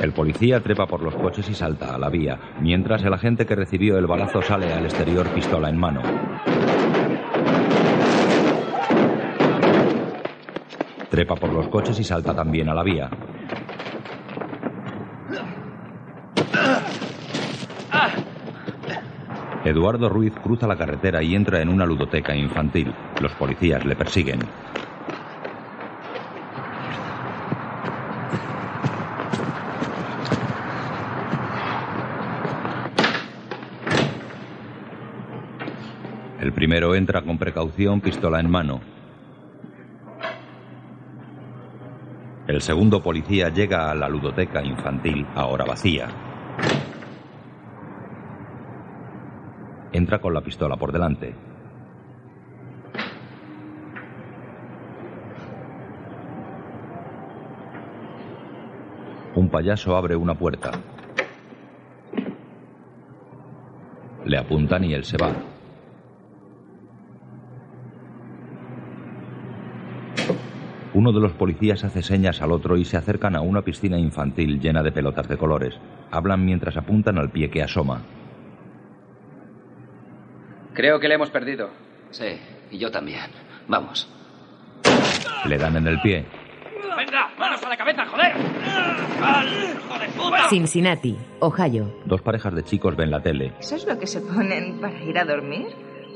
El 0.00 0.12
policía 0.12 0.60
trepa 0.60 0.86
por 0.86 1.02
los 1.02 1.14
coches 1.16 1.48
y 1.50 1.54
salta 1.54 1.94
a 1.94 1.98
la 1.98 2.08
vía, 2.08 2.38
mientras 2.60 3.02
el 3.02 3.12
agente 3.12 3.46
que 3.46 3.56
recibió 3.56 3.98
el 3.98 4.06
balazo 4.06 4.40
sale 4.42 4.72
al 4.72 4.84
exterior 4.84 5.26
pistola 5.28 5.68
en 5.68 5.78
mano. 5.78 6.02
Trepa 11.10 11.34
por 11.34 11.52
los 11.52 11.68
coches 11.68 11.98
y 11.98 12.04
salta 12.04 12.32
también 12.32 12.68
a 12.68 12.74
la 12.74 12.82
vía. 12.84 13.10
Eduardo 19.64 20.08
Ruiz 20.08 20.32
cruza 20.42 20.68
la 20.68 20.76
carretera 20.76 21.22
y 21.22 21.34
entra 21.34 21.60
en 21.60 21.68
una 21.68 21.84
ludoteca 21.84 22.36
infantil. 22.36 22.94
Los 23.20 23.32
policías 23.32 23.84
le 23.84 23.96
persiguen. 23.96 24.38
El 36.48 36.54
primero 36.54 36.94
entra 36.94 37.20
con 37.20 37.36
precaución, 37.36 38.00
pistola 38.00 38.40
en 38.40 38.50
mano. 38.50 38.80
El 42.46 42.62
segundo 42.62 43.02
policía 43.02 43.50
llega 43.50 43.90
a 43.90 43.94
la 43.94 44.08
ludoteca 44.08 44.64
infantil, 44.64 45.26
ahora 45.34 45.66
vacía. 45.66 46.08
Entra 49.92 50.22
con 50.22 50.32
la 50.32 50.40
pistola 50.40 50.78
por 50.78 50.90
delante. 50.90 51.34
Un 59.34 59.50
payaso 59.50 59.94
abre 59.94 60.16
una 60.16 60.32
puerta. 60.32 60.70
Le 64.24 64.38
apuntan 64.38 64.84
y 64.84 64.94
él 64.94 65.04
se 65.04 65.18
va. 65.18 65.57
Uno 70.94 71.12
de 71.12 71.20
los 71.20 71.32
policías 71.32 71.84
hace 71.84 72.02
señas 72.02 72.40
al 72.40 72.52
otro 72.52 72.76
y 72.76 72.84
se 72.84 72.96
acercan 72.96 73.36
a 73.36 73.40
una 73.40 73.62
piscina 73.62 73.98
infantil 73.98 74.58
llena 74.58 74.82
de 74.82 74.92
pelotas 74.92 75.28
de 75.28 75.36
colores. 75.36 75.74
Hablan 76.10 76.44
mientras 76.44 76.76
apuntan 76.76 77.18
al 77.18 77.30
pie 77.30 77.50
que 77.50 77.62
asoma. 77.62 78.02
Creo 80.72 80.98
que 80.98 81.08
le 81.08 81.14
hemos 81.14 81.30
perdido. 81.30 81.70
Sí, 82.10 82.38
y 82.70 82.78
yo 82.78 82.90
también. 82.90 83.20
Vamos. 83.68 84.08
Le 85.46 85.58
dan 85.58 85.76
en 85.76 85.86
el 85.88 86.00
pie. 86.00 86.24
¡Venga! 86.96 87.28
¡Manos 87.38 87.62
a 87.62 87.68
la 87.68 87.76
cabeza, 87.76 88.06
joder! 88.06 88.32
¡Al 89.22 89.46
hijo 89.46 89.98
de 89.98 90.08
puta! 90.16 90.48
Cincinnati, 90.48 91.16
Ohio. 91.40 92.00
Dos 92.06 92.22
parejas 92.22 92.54
de 92.54 92.64
chicos 92.64 92.96
ven 92.96 93.10
la 93.10 93.20
tele. 93.20 93.52
¿Eso 93.60 93.76
es 93.76 93.86
lo 93.86 93.98
que 93.98 94.06
se 94.06 94.20
ponen 94.20 94.80
para 94.80 95.02
ir 95.04 95.18
a 95.18 95.24
dormir? 95.24 95.66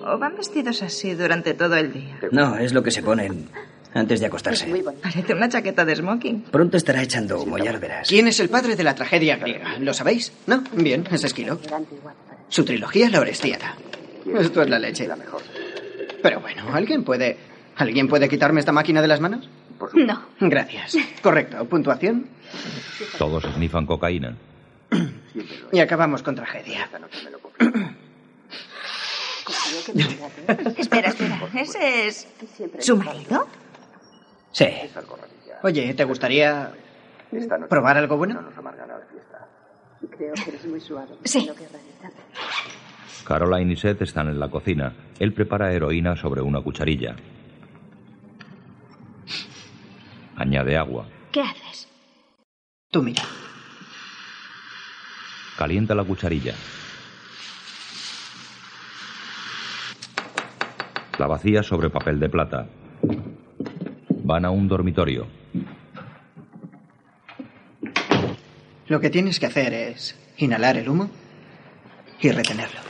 ¿O 0.05 0.19
van 0.19 0.35
vestidos 0.35 0.83
así 0.83 1.15
durante 1.15 1.55
todo 1.55 1.77
el 1.77 1.93
día? 1.93 2.19
No, 2.33 2.57
es 2.57 2.73
lo 2.73 2.83
que 2.83 2.91
se 2.91 3.03
ponen 3.03 3.49
antes 3.95 4.21
de 4.21 4.27
acostarse. 4.27 4.67
Parece 5.03 5.35
una 5.35 5.49
chaqueta 5.49 5.85
de 5.85 5.97
smoking. 5.97 6.43
Pronto 6.43 6.77
estará 6.77 7.03
echando 7.03 7.43
humo, 7.43 7.59
ya 7.59 7.73
lo 7.73 7.81
verás. 7.81 8.09
¿Quién 8.09 8.29
es 8.29 8.41
el 8.41 8.49
padre 8.49 8.77
de 8.77 8.85
la 8.85 8.95
tragedia 8.95 9.37
griega? 9.37 9.79
¿Lo 9.79 9.95
sabéis? 9.95 10.33
No, 10.47 10.63
bien, 10.73 11.07
es 11.11 11.25
Esquilo. 11.25 11.61
Su 12.49 12.65
trilogía, 12.65 13.11
La 13.11 13.21
Orestiada. 13.21 13.77
Esto 14.39 14.63
es 14.63 14.71
la 14.71 14.79
leche. 14.79 15.09
Pero 16.23 16.41
bueno, 16.41 16.73
¿alguien 16.73 17.05
puede... 17.05 17.37
¿Alguien 17.77 18.07
puede 18.07 18.29
quitarme 18.29 18.61
esta 18.61 18.73
máquina 18.73 19.01
de 19.01 19.09
las 19.09 19.21
manos? 19.21 19.49
No. 19.95 20.27
Gracias. 20.41 20.97
Correcto. 21.23 21.65
¿Puntuación? 21.65 22.27
Todos 23.19 23.45
snifan 23.55 23.87
cocaína. 23.87 24.37
Y 25.73 25.81
acabamos 25.81 26.23
con 26.23 26.35
tragedia. 26.35 26.89
espera, 30.77 31.09
espera. 31.09 31.41
¿Ese 31.55 32.07
es 32.07 32.29
su 32.81 32.97
marido? 32.97 33.47
Sí. 34.53 34.67
Oye, 35.63 35.95
¿te 35.95 36.05
gustaría 36.05 36.73
probar 37.69 37.97
algo 37.97 38.17
bueno? 38.17 38.41
Creo 40.11 40.35
que 40.35 40.51
eres 40.51 40.67
muy 40.67 40.81
suave. 40.81 41.15
Sí. 41.25 41.51
Caroline 43.27 43.73
y 43.73 43.77
Seth 43.77 44.03
están 44.03 44.29
en 44.29 44.39
la 44.39 44.51
cocina. 44.51 44.93
Él 45.19 45.33
prepara 45.33 45.73
heroína 45.73 46.17
sobre 46.17 46.43
una 46.43 46.61
cucharilla. 46.61 47.15
Añade 50.37 50.77
agua. 50.77 51.07
¿Qué 51.31 51.41
haces? 51.41 51.89
Tú 52.91 53.03
mira. 53.03 53.23
Calienta 55.57 55.95
la 55.95 56.05
cucharilla. 56.05 56.55
La 61.19 61.27
vacía 61.27 61.63
sobre 61.63 61.91
papel 61.91 62.19
de 62.19 62.29
plata. 62.29 62.67
Van 64.25 64.45
a 64.45 64.51
un 64.51 64.69
dormitorio. 64.69 65.27
Lo 68.87 69.01
que 69.01 69.11
tienes 69.11 69.41
que 69.41 69.47
hacer 69.47 69.73
es 69.75 70.17
inhalar 70.37 70.77
el 70.77 70.89
humo 70.89 71.11
y 72.21 72.31
retenerlo. 72.31 72.81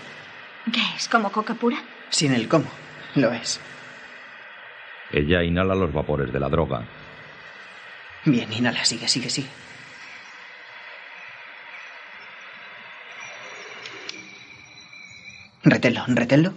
¿Qué 0.72 0.80
es? 0.96 1.08
¿Como 1.08 1.32
coca 1.32 1.54
pura? 1.54 1.78
Sin 2.10 2.32
el 2.32 2.48
cómo. 2.48 2.66
Lo 3.14 3.32
es. 3.32 3.60
Ella 5.10 5.42
inhala 5.42 5.74
los 5.74 5.92
vapores 5.92 6.32
de 6.32 6.40
la 6.40 6.48
droga. 6.48 6.86
Bien, 8.24 8.52
inhala, 8.52 8.84
sigue, 8.84 9.08
sigue, 9.08 9.30
sigue. 9.30 9.48
Reténlo, 15.64 16.04
reténlo. 16.08 16.52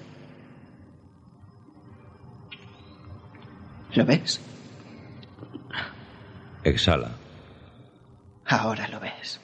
¿Lo 3.93 4.05
ves? 4.05 4.41
Exhala. 6.65 7.11
Ahora 8.47 8.87
lo 8.87 8.99
ves. 8.99 9.39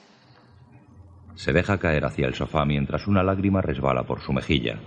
Se 1.36 1.52
deja 1.52 1.78
caer 1.78 2.04
hacia 2.04 2.26
el 2.26 2.34
sofá 2.34 2.64
mientras 2.64 3.06
una 3.06 3.22
lágrima 3.22 3.62
resbala 3.62 4.02
por 4.02 4.20
su 4.20 4.32
mejilla. 4.32 4.80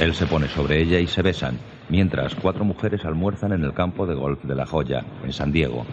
Él 0.00 0.14
se 0.14 0.26
pone 0.26 0.48
sobre 0.48 0.80
ella 0.80 1.00
y 1.00 1.06
se 1.06 1.20
besan, 1.20 1.58
mientras 1.90 2.34
cuatro 2.34 2.64
mujeres 2.64 3.04
almuerzan 3.04 3.52
en 3.52 3.62
el 3.62 3.74
campo 3.74 4.06
de 4.06 4.14
golf 4.14 4.42
de 4.44 4.54
La 4.54 4.64
Joya, 4.64 5.04
en 5.22 5.32
San 5.34 5.52
Diego. 5.52 5.84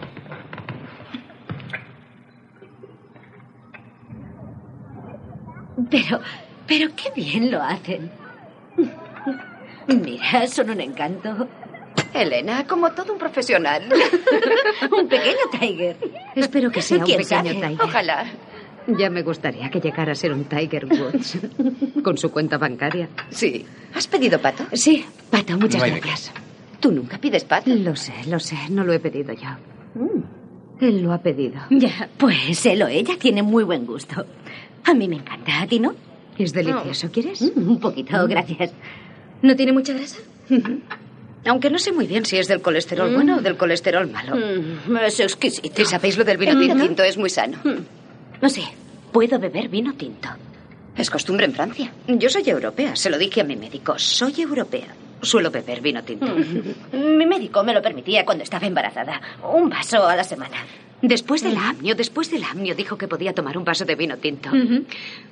Pero, 5.90 6.20
pero 6.66 6.88
qué 6.94 7.10
bien 7.14 7.50
lo 7.50 7.62
hacen. 7.62 8.10
Mira, 9.88 10.46
son 10.46 10.70
un 10.70 10.80
encanto. 10.80 11.48
Elena, 12.12 12.66
como 12.66 12.92
todo 12.92 13.12
un 13.12 13.18
profesional. 13.18 13.82
un 14.98 15.08
pequeño 15.08 15.36
Tiger. 15.58 15.96
Espero 16.34 16.70
que 16.70 16.82
sea 16.82 16.98
un 16.98 17.04
¿Quién 17.04 17.18
pequeño 17.18 17.42
sabe? 17.44 17.54
Tiger. 17.54 17.82
Ojalá. 17.82 18.26
Ya 18.88 19.10
me 19.10 19.22
gustaría 19.22 19.68
que 19.70 19.80
llegara 19.80 20.12
a 20.12 20.14
ser 20.14 20.32
un 20.32 20.44
Tiger 20.44 20.86
Woods. 20.86 21.38
Con 22.02 22.16
su 22.16 22.30
cuenta 22.30 22.56
bancaria. 22.58 23.08
Sí. 23.30 23.66
¿Has 23.94 24.06
pedido 24.06 24.40
pato? 24.40 24.64
Sí, 24.72 25.04
pato, 25.30 25.58
muchas 25.58 25.82
gracias. 25.82 26.32
Tú 26.80 26.92
nunca 26.92 27.18
pides 27.18 27.44
pato. 27.44 27.68
Lo 27.74 27.96
sé, 27.96 28.12
lo 28.28 28.38
sé. 28.38 28.56
No 28.70 28.84
lo 28.84 28.92
he 28.92 29.00
pedido 29.00 29.32
yo. 29.32 29.48
Él 30.80 31.02
lo 31.02 31.12
ha 31.12 31.18
pedido. 31.18 31.60
Ya, 31.70 32.08
pues 32.18 32.64
él 32.66 32.82
o 32.82 32.86
ella 32.86 33.14
tiene 33.18 33.42
muy 33.42 33.64
buen 33.64 33.86
gusto. 33.86 34.26
A 34.86 34.94
mí 34.94 35.08
me 35.08 35.16
encanta, 35.16 35.60
¿a 35.62 35.66
ti 35.66 35.78
no? 35.80 35.94
Es 36.38 36.52
delicioso, 36.52 37.10
¿quieres? 37.10 37.42
Mm, 37.42 37.68
un 37.70 37.80
poquito, 37.80 38.26
gracias. 38.28 38.72
¿No 39.42 39.54
tiene 39.56 39.72
mucha 39.72 39.92
grasa? 39.92 40.18
Aunque 41.46 41.70
no 41.70 41.78
sé 41.78 41.92
muy 41.92 42.06
bien 42.06 42.24
si 42.24 42.36
es 42.38 42.48
del 42.48 42.60
colesterol 42.60 43.10
Mm. 43.10 43.14
bueno 43.14 43.36
o 43.36 43.40
del 43.40 43.56
colesterol 43.56 44.08
malo. 44.10 44.36
Mm, 44.36 44.96
es 45.06 45.20
exquisito. 45.20 45.80
¿Y 45.82 45.84
sabéis 45.84 46.16
lo 46.18 46.24
del 46.24 46.36
vino 46.38 46.54
Mm, 46.54 46.60
tinto? 46.60 46.82
tinto? 46.86 47.02
Es 47.04 47.16
muy 47.16 47.30
sano. 47.30 47.58
No 48.42 48.48
sé, 48.48 48.62
puedo 49.12 49.38
beber 49.38 49.68
vino 49.68 49.94
tinto. 49.94 50.28
Es 50.96 51.10
costumbre 51.10 51.46
en 51.46 51.52
Francia. 51.52 51.92
Yo 52.08 52.28
soy 52.28 52.48
europea, 52.48 52.96
se 52.96 53.10
lo 53.10 53.18
dije 53.18 53.42
a 53.42 53.44
mi 53.44 53.54
médico. 53.56 53.98
Soy 53.98 54.34
europea. 54.40 54.88
Suelo 55.22 55.50
beber 55.50 55.80
vino 55.80 56.02
tinto. 56.04 56.26
Mi 56.92 57.26
médico 57.26 57.64
me 57.64 57.72
lo 57.72 57.80
permitía 57.82 58.24
cuando 58.24 58.44
estaba 58.44 58.66
embarazada. 58.66 59.20
Un 59.42 59.68
vaso 59.68 60.06
a 60.06 60.14
la 60.14 60.24
semana. 60.24 60.56
Después 61.02 61.42
del 61.42 61.56
amnio, 61.56 61.94
después 61.94 62.30
del 62.30 62.44
amnio, 62.44 62.74
dijo 62.74 62.96
que 62.96 63.08
podía 63.08 63.34
tomar 63.34 63.56
un 63.58 63.64
vaso 63.64 63.84
de 63.84 63.94
vino 63.94 64.16
tinto. 64.18 64.50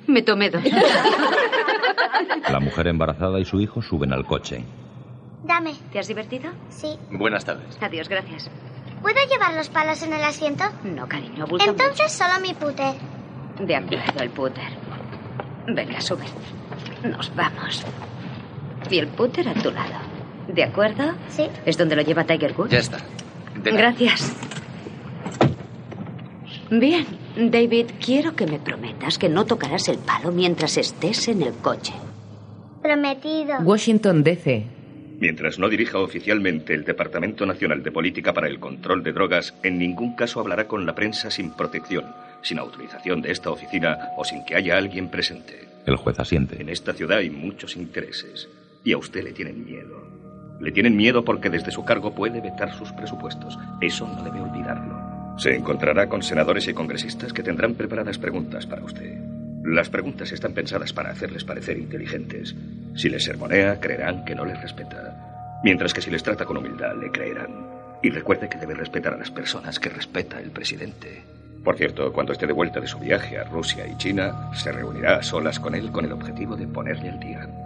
Me 0.07 0.21
tomé 0.21 0.49
dos. 0.49 0.63
La 2.49 2.59
mujer 2.59 2.87
embarazada 2.87 3.39
y 3.39 3.45
su 3.45 3.59
hijo 3.59 3.81
suben 3.81 4.13
al 4.13 4.25
coche. 4.25 4.63
Dame. 5.43 5.73
¿Te 5.91 5.99
has 5.99 6.07
divertido? 6.07 6.51
Sí. 6.69 6.87
Buenas 7.11 7.45
tardes. 7.45 7.77
Adiós, 7.81 8.09
gracias. 8.09 8.49
¿Puedo 9.01 9.19
llevar 9.29 9.53
los 9.53 9.69
palos 9.69 10.01
en 10.03 10.13
el 10.13 10.23
asiento? 10.23 10.63
No, 10.83 11.07
cariño, 11.07 11.45
Entonces 11.59 12.11
solo 12.11 12.39
mi 12.41 12.53
puter. 12.53 12.95
De 13.59 13.75
acuerdo, 13.75 14.23
el 14.23 14.29
puter. 14.29 14.63
Venga, 15.67 16.01
sube. 16.01 16.25
Nos 17.03 17.33
vamos. 17.35 17.85
Y 18.89 18.99
el 18.99 19.07
puter 19.07 19.49
a 19.49 19.53
tu 19.53 19.71
lado. 19.71 19.95
¿De 20.47 20.63
acuerdo? 20.63 21.13
Sí. 21.29 21.47
¿Es 21.65 21.77
donde 21.77 21.95
lo 21.95 22.01
lleva 22.01 22.23
Tiger 22.23 22.53
Woods? 22.57 22.71
Ya 22.71 22.79
está. 22.79 22.97
De. 23.63 23.71
Gracias. 23.71 24.35
Bien, 26.69 27.05
David, 27.35 27.87
quiero 28.03 28.35
que 28.35 28.47
me 28.47 28.59
prometas 28.59 29.17
que 29.17 29.29
no 29.29 29.45
tocarás 29.45 29.87
el 29.87 29.99
palo 29.99 30.31
mientras 30.31 30.77
estés 30.77 31.27
en 31.27 31.41
el 31.41 31.53
coche. 31.53 31.93
Prometido. 32.81 33.59
Washington, 33.61 34.23
D.C. 34.23 34.65
Mientras 35.19 35.59
no 35.59 35.69
dirija 35.69 35.99
oficialmente 35.99 36.73
el 36.73 36.83
Departamento 36.83 37.45
Nacional 37.45 37.81
de 37.83 37.91
Política 37.91 38.33
para 38.33 38.47
el 38.47 38.59
Control 38.59 39.03
de 39.03 39.13
Drogas, 39.13 39.53
en 39.63 39.77
ningún 39.77 40.15
caso 40.15 40.39
hablará 40.39 40.67
con 40.67 40.85
la 40.85 40.93
prensa 40.93 41.31
sin 41.31 41.51
protección, 41.51 42.05
sin 42.41 42.59
autorización 42.59 43.21
de 43.21 43.31
esta 43.31 43.49
oficina 43.49 44.09
o 44.17 44.25
sin 44.25 44.43
que 44.45 44.55
haya 44.55 44.77
alguien 44.77 45.09
presente. 45.09 45.67
El 45.85 45.95
juez 45.95 46.19
asiente. 46.19 46.61
En 46.61 46.69
esta 46.69 46.93
ciudad 46.93 47.19
hay 47.19 47.29
muchos 47.29 47.77
intereses 47.77 48.49
y 48.85 48.93
a 48.93 48.97
usted 48.97 49.23
le 49.23 49.33
tienen 49.33 49.65
miedo. 49.65 50.05
Le 50.61 50.71
tienen 50.71 50.95
miedo 50.95 51.25
porque 51.25 51.49
desde 51.49 51.71
su 51.71 51.83
cargo 51.83 52.15
puede 52.15 52.39
vetar 52.39 52.73
sus 52.73 52.93
presupuestos. 52.93 53.59
Eso 53.81 54.07
no 54.07 54.23
debe 54.23 54.39
olvidarlo. 54.39 55.35
Se 55.37 55.53
encontrará 55.53 56.07
con 56.07 56.23
senadores 56.23 56.67
y 56.69 56.73
congresistas 56.73 57.33
que 57.33 57.43
tendrán 57.43 57.73
preparadas 57.73 58.17
preguntas 58.17 58.65
para 58.65 58.83
usted. 58.83 59.17
Las 59.65 59.89
preguntas 59.89 60.31
están 60.31 60.53
pensadas 60.53 60.93
para 60.93 61.09
hacerles 61.09 61.43
parecer 61.43 61.77
inteligentes. 61.77 62.55
Si 62.95 63.09
les 63.09 63.25
sermonea, 63.25 63.79
creerán 63.79 64.23
que 64.23 64.35
no 64.35 64.45
les 64.45 64.61
respeta. 64.61 65.59
Mientras 65.63 65.93
que 65.93 66.01
si 66.01 66.11
les 66.11 66.23
trata 66.23 66.45
con 66.45 66.57
humildad, 66.57 66.95
le 67.01 67.11
creerán. 67.11 67.49
Y 68.03 68.11
recuerde 68.11 68.47
que 68.47 68.59
debe 68.59 68.75
respetar 68.75 69.15
a 69.15 69.17
las 69.17 69.31
personas 69.31 69.79
que 69.79 69.89
respeta 69.89 70.39
el 70.39 70.51
presidente. 70.51 71.23
Por 71.63 71.75
cierto, 71.75 72.13
cuando 72.13 72.31
esté 72.31 72.45
de 72.45 72.53
vuelta 72.53 72.79
de 72.79 72.87
su 72.87 72.99
viaje 72.99 73.39
a 73.39 73.45
Rusia 73.45 73.87
y 73.87 73.97
China, 73.97 74.51
se 74.53 74.71
reunirá 74.71 75.17
a 75.17 75.23
solas 75.23 75.59
con 75.59 75.73
él 75.73 75.91
con 75.91 76.05
el 76.05 76.11
objetivo 76.11 76.55
de 76.55 76.67
ponerle 76.67 77.09
al 77.09 77.19
día. 77.19 77.64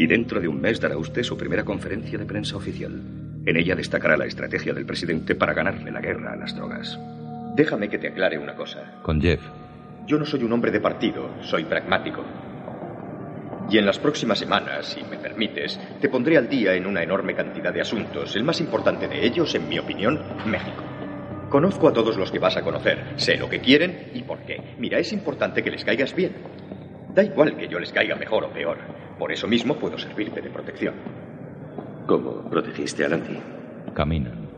Y 0.00 0.06
dentro 0.06 0.40
de 0.40 0.48
un 0.48 0.62
mes 0.62 0.80
dará 0.80 0.96
usted 0.96 1.22
su 1.22 1.36
primera 1.36 1.62
conferencia 1.62 2.18
de 2.18 2.24
prensa 2.24 2.56
oficial. 2.56 3.02
En 3.44 3.54
ella 3.54 3.76
destacará 3.76 4.16
la 4.16 4.24
estrategia 4.24 4.72
del 4.72 4.86
presidente 4.86 5.34
para 5.34 5.52
ganarle 5.52 5.90
la 5.90 6.00
guerra 6.00 6.32
a 6.32 6.36
las 6.36 6.56
drogas. 6.56 6.98
Déjame 7.54 7.90
que 7.90 7.98
te 7.98 8.08
aclare 8.08 8.38
una 8.38 8.54
cosa. 8.54 9.02
Con 9.02 9.20
Jeff. 9.20 9.42
Yo 10.06 10.16
no 10.16 10.24
soy 10.24 10.42
un 10.42 10.54
hombre 10.54 10.70
de 10.70 10.80
partido, 10.80 11.28
soy 11.42 11.64
pragmático. 11.64 12.24
Y 13.70 13.76
en 13.76 13.84
las 13.84 13.98
próximas 13.98 14.38
semanas, 14.38 14.86
si 14.86 15.04
me 15.04 15.18
permites, 15.18 15.78
te 16.00 16.08
pondré 16.08 16.38
al 16.38 16.48
día 16.48 16.72
en 16.72 16.86
una 16.86 17.02
enorme 17.02 17.34
cantidad 17.34 17.70
de 17.70 17.82
asuntos. 17.82 18.34
El 18.36 18.44
más 18.44 18.58
importante 18.62 19.06
de 19.06 19.26
ellos, 19.26 19.54
en 19.54 19.68
mi 19.68 19.78
opinión, 19.78 20.18
México. 20.46 20.82
Conozco 21.50 21.88
a 21.88 21.92
todos 21.92 22.16
los 22.16 22.32
que 22.32 22.38
vas 22.38 22.56
a 22.56 22.62
conocer, 22.62 23.04
sé 23.16 23.36
lo 23.36 23.50
que 23.50 23.60
quieren 23.60 24.12
y 24.14 24.22
por 24.22 24.38
qué. 24.46 24.62
Mira, 24.78 24.98
es 24.98 25.12
importante 25.12 25.62
que 25.62 25.70
les 25.70 25.84
caigas 25.84 26.16
bien. 26.16 26.32
Da 27.14 27.22
igual 27.22 27.54
que 27.58 27.68
yo 27.68 27.78
les 27.78 27.92
caiga 27.92 28.16
mejor 28.16 28.44
o 28.44 28.50
peor. 28.50 28.78
Por 29.20 29.30
eso 29.30 29.46
mismo 29.46 29.78
puedo 29.78 29.98
servirte 29.98 30.40
de 30.40 30.48
protección. 30.48 30.94
¿Cómo 32.06 32.48
protegiste 32.48 33.04
a 33.04 33.08
Landy? 33.10 33.38
Caminan. 33.92 34.48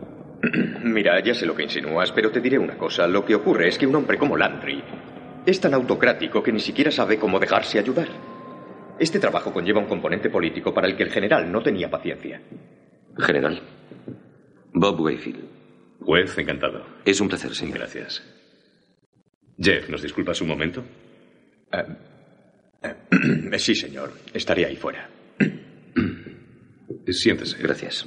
Mira, 0.85 1.18
ya 1.18 1.35
sé 1.35 1.46
lo 1.46 1.57
que 1.57 1.64
insinúas, 1.64 2.12
pero 2.12 2.31
te 2.31 2.40
diré 2.40 2.61
una 2.61 2.79
cosa. 2.79 3.09
Lo 3.09 3.25
que 3.25 3.35
ocurre 3.35 3.66
es 3.66 3.77
que 3.77 3.88
un 3.88 3.96
hombre 3.96 4.18
como 4.18 4.37
Landry 4.37 4.81
es 5.44 5.61
tan 5.61 5.75
autocrático 5.75 6.44
que 6.44 6.53
ni 6.53 6.61
siquiera 6.61 6.92
sabe 6.92 7.18
cómo 7.18 7.40
dejarse 7.40 7.81
ayudar. 7.81 8.07
Este 9.01 9.18
trabajo 9.18 9.53
conlleva 9.53 9.81
un 9.81 9.88
componente 9.88 10.31
político 10.31 10.72
para 10.72 10.87
el 10.87 10.96
que 10.96 11.03
el 11.03 11.11
general 11.11 11.51
no 11.51 11.61
tenía 11.61 11.90
paciencia. 11.90 12.40
General. 13.18 13.61
Bob 14.75 15.01
Wayfield. 15.01 15.44
Juez, 16.03 16.38
encantado. 16.38 16.87
Es 17.05 17.20
un 17.20 17.29
placer, 17.29 17.53
señor. 17.53 17.79
Gracias. 17.79 18.22
Jeff, 19.59 19.88
¿nos 19.88 20.03
disculpas 20.03 20.40
un 20.40 20.46
momento? 20.46 20.85
Eh, 21.72 21.85
sí, 23.59 23.75
señor. 23.75 24.12
Estaré 24.33 24.66
ahí 24.66 24.77
fuera. 24.77 25.09
Siéntese. 27.09 27.59
Gracias. 27.59 28.07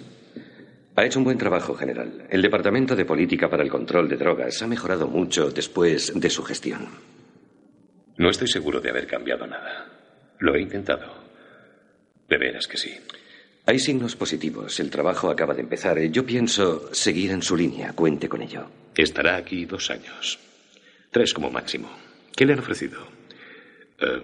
Ha 0.95 1.05
hecho 1.05 1.19
un 1.19 1.25
buen 1.25 1.38
trabajo, 1.38 1.75
general. 1.75 2.25
El 2.29 2.41
Departamento 2.41 2.95
de 2.95 3.05
Política 3.05 3.49
para 3.49 3.63
el 3.63 3.69
Control 3.69 4.07
de 4.07 4.15
Drogas 4.15 4.61
ha 4.61 4.67
mejorado 4.67 5.07
mucho 5.07 5.51
después 5.51 6.13
de 6.15 6.29
su 6.29 6.41
gestión. 6.43 6.88
No 8.17 8.29
estoy 8.29 8.47
seguro 8.47 8.79
de 8.79 8.89
haber 8.89 9.05
cambiado 9.05 9.45
nada. 9.45 9.88
Lo 10.39 10.55
he 10.55 10.61
intentado. 10.61 11.13
De 12.29 12.38
veras 12.38 12.67
que 12.67 12.77
sí. 12.77 12.93
Hay 13.65 13.79
signos 13.79 14.15
positivos. 14.15 14.79
El 14.79 14.89
trabajo 14.89 15.29
acaba 15.29 15.53
de 15.53 15.61
empezar. 15.61 15.99
Yo 15.99 16.25
pienso 16.25 16.93
seguir 16.93 17.31
en 17.31 17.41
su 17.41 17.57
línea. 17.57 17.91
Cuente 17.93 18.29
con 18.29 18.41
ello. 18.41 18.67
Estará 18.95 19.35
aquí 19.35 19.65
dos 19.65 19.91
años. 19.91 20.39
Tres 21.11 21.33
como 21.33 21.49
máximo. 21.51 21.89
¿Qué 22.35 22.45
le 22.45 22.53
han 22.53 22.59
ofrecido? 22.59 23.05
Eh, 23.99 24.21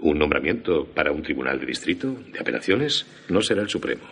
¿Un 0.00 0.18
nombramiento 0.18 0.86
para 0.86 1.12
un 1.12 1.22
tribunal 1.22 1.58
de 1.58 1.66
distrito 1.66 2.14
de 2.32 2.38
apelaciones? 2.38 3.06
No 3.28 3.40
será 3.40 3.62
el 3.62 3.68
Supremo. 3.68 4.02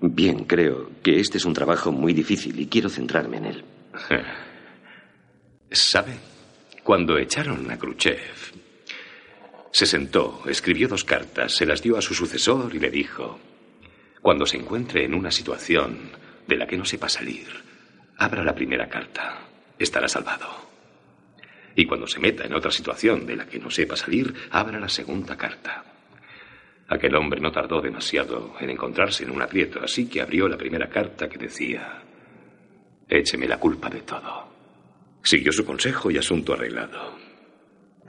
Bien, 0.00 0.44
creo 0.44 0.90
que 1.02 1.20
este 1.20 1.38
es 1.38 1.44
un 1.44 1.52
trabajo 1.52 1.92
muy 1.92 2.12
difícil 2.12 2.58
y 2.58 2.66
quiero 2.66 2.88
centrarme 2.88 3.36
en 3.36 3.46
él. 3.46 3.64
¿Sabe? 5.70 6.12
Cuando 6.82 7.18
echaron 7.18 7.70
a 7.70 7.78
Khrushchev, 7.78 8.18
se 9.70 9.86
sentó, 9.86 10.42
escribió 10.46 10.88
dos 10.88 11.04
cartas, 11.04 11.54
se 11.54 11.66
las 11.66 11.80
dio 11.80 11.96
a 11.96 12.02
su 12.02 12.14
sucesor 12.14 12.74
y 12.74 12.78
le 12.78 12.90
dijo, 12.90 13.38
cuando 14.20 14.44
se 14.44 14.56
encuentre 14.56 15.04
en 15.04 15.14
una 15.14 15.30
situación 15.30 16.10
de 16.46 16.56
la 16.56 16.66
que 16.66 16.76
no 16.76 16.84
sepa 16.84 17.08
salir, 17.08 17.46
abra 18.18 18.42
la 18.44 18.54
primera 18.54 18.88
carta, 18.88 19.46
estará 19.78 20.08
salvado. 20.08 20.71
Y 21.74 21.86
cuando 21.86 22.06
se 22.06 22.20
meta 22.20 22.44
en 22.44 22.54
otra 22.54 22.70
situación 22.70 23.26
de 23.26 23.36
la 23.36 23.46
que 23.46 23.58
no 23.58 23.70
sepa 23.70 23.96
salir, 23.96 24.34
abra 24.50 24.78
la 24.78 24.88
segunda 24.88 25.36
carta. 25.36 25.84
Aquel 26.88 27.14
hombre 27.14 27.40
no 27.40 27.50
tardó 27.50 27.80
demasiado 27.80 28.54
en 28.60 28.70
encontrarse 28.70 29.24
en 29.24 29.30
un 29.30 29.40
aprieto, 29.40 29.80
así 29.82 30.08
que 30.08 30.20
abrió 30.20 30.46
la 30.48 30.58
primera 30.58 30.88
carta 30.88 31.28
que 31.28 31.38
decía, 31.38 32.02
écheme 33.08 33.48
la 33.48 33.58
culpa 33.58 33.88
de 33.88 34.02
todo. 34.02 34.52
Siguió 35.22 35.52
su 35.52 35.64
consejo 35.64 36.10
y 36.10 36.18
asunto 36.18 36.52
arreglado. 36.52 37.16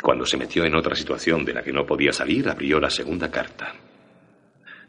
Cuando 0.01 0.25
se 0.25 0.35
metió 0.35 0.65
en 0.65 0.75
otra 0.75 0.95
situación 0.95 1.45
de 1.45 1.53
la 1.53 1.63
que 1.63 1.71
no 1.71 1.85
podía 1.85 2.11
salir, 2.11 2.49
abrió 2.49 2.79
la 2.79 2.89
segunda 2.89 3.31
carta. 3.31 3.73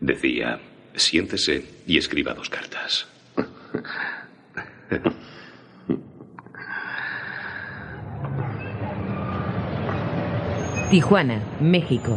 Decía, 0.01 0.59
siéntese 0.95 1.83
y 1.87 1.99
escriba 1.99 2.35
dos 2.35 2.51
cartas. 2.51 3.07
Tijuana, 10.95 11.41
México. 11.59 12.17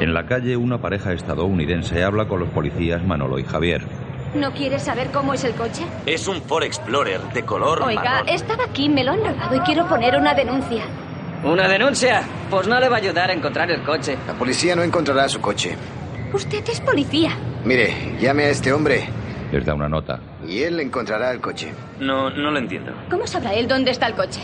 En 0.00 0.14
la 0.14 0.24
calle, 0.24 0.56
una 0.56 0.78
pareja 0.78 1.12
estadounidense 1.12 2.02
habla 2.02 2.26
con 2.26 2.40
los 2.40 2.48
policías 2.48 3.04
Manolo 3.04 3.38
y 3.38 3.44
Javier. 3.44 3.82
¿No 4.34 4.50
quieres 4.52 4.82
saber 4.84 5.08
cómo 5.12 5.34
es 5.34 5.44
el 5.44 5.52
coche? 5.52 5.82
Es 6.06 6.26
un 6.26 6.40
Ford 6.40 6.62
Explorer 6.64 7.20
de 7.34 7.42
color 7.42 7.82
Oiga, 7.82 8.02
marrón. 8.02 8.28
estaba 8.30 8.64
aquí, 8.64 8.88
me 8.88 9.04
lo 9.04 9.12
han 9.12 9.18
robado 9.18 9.54
y 9.54 9.60
quiero 9.60 9.86
poner 9.86 10.16
una 10.16 10.32
denuncia. 10.32 10.84
¿Una 11.44 11.68
denuncia? 11.68 12.22
Pues 12.48 12.66
no 12.66 12.80
le 12.80 12.88
va 12.88 12.96
a 12.96 13.00
ayudar 13.00 13.28
a 13.28 13.34
encontrar 13.34 13.70
el 13.70 13.82
coche. 13.82 14.16
La 14.26 14.32
policía 14.32 14.74
no 14.74 14.84
encontrará 14.84 15.28
su 15.28 15.42
coche. 15.42 15.76
Usted 16.32 16.66
es 16.66 16.80
policía. 16.80 17.32
Mire, 17.66 18.16
llame 18.18 18.44
a 18.44 18.48
este 18.48 18.72
hombre 18.72 19.06
Les 19.52 19.66
da 19.66 19.74
una 19.74 19.90
nota. 19.90 20.18
Y 20.48 20.62
él 20.62 20.80
encontrará 20.80 21.30
el 21.32 21.40
coche. 21.40 21.72
No, 22.00 22.30
no 22.30 22.50
lo 22.50 22.58
entiendo. 22.58 22.92
¿Cómo 23.10 23.26
sabrá 23.26 23.54
él 23.54 23.68
dónde 23.68 23.90
está 23.90 24.06
el 24.06 24.14
coche? 24.14 24.40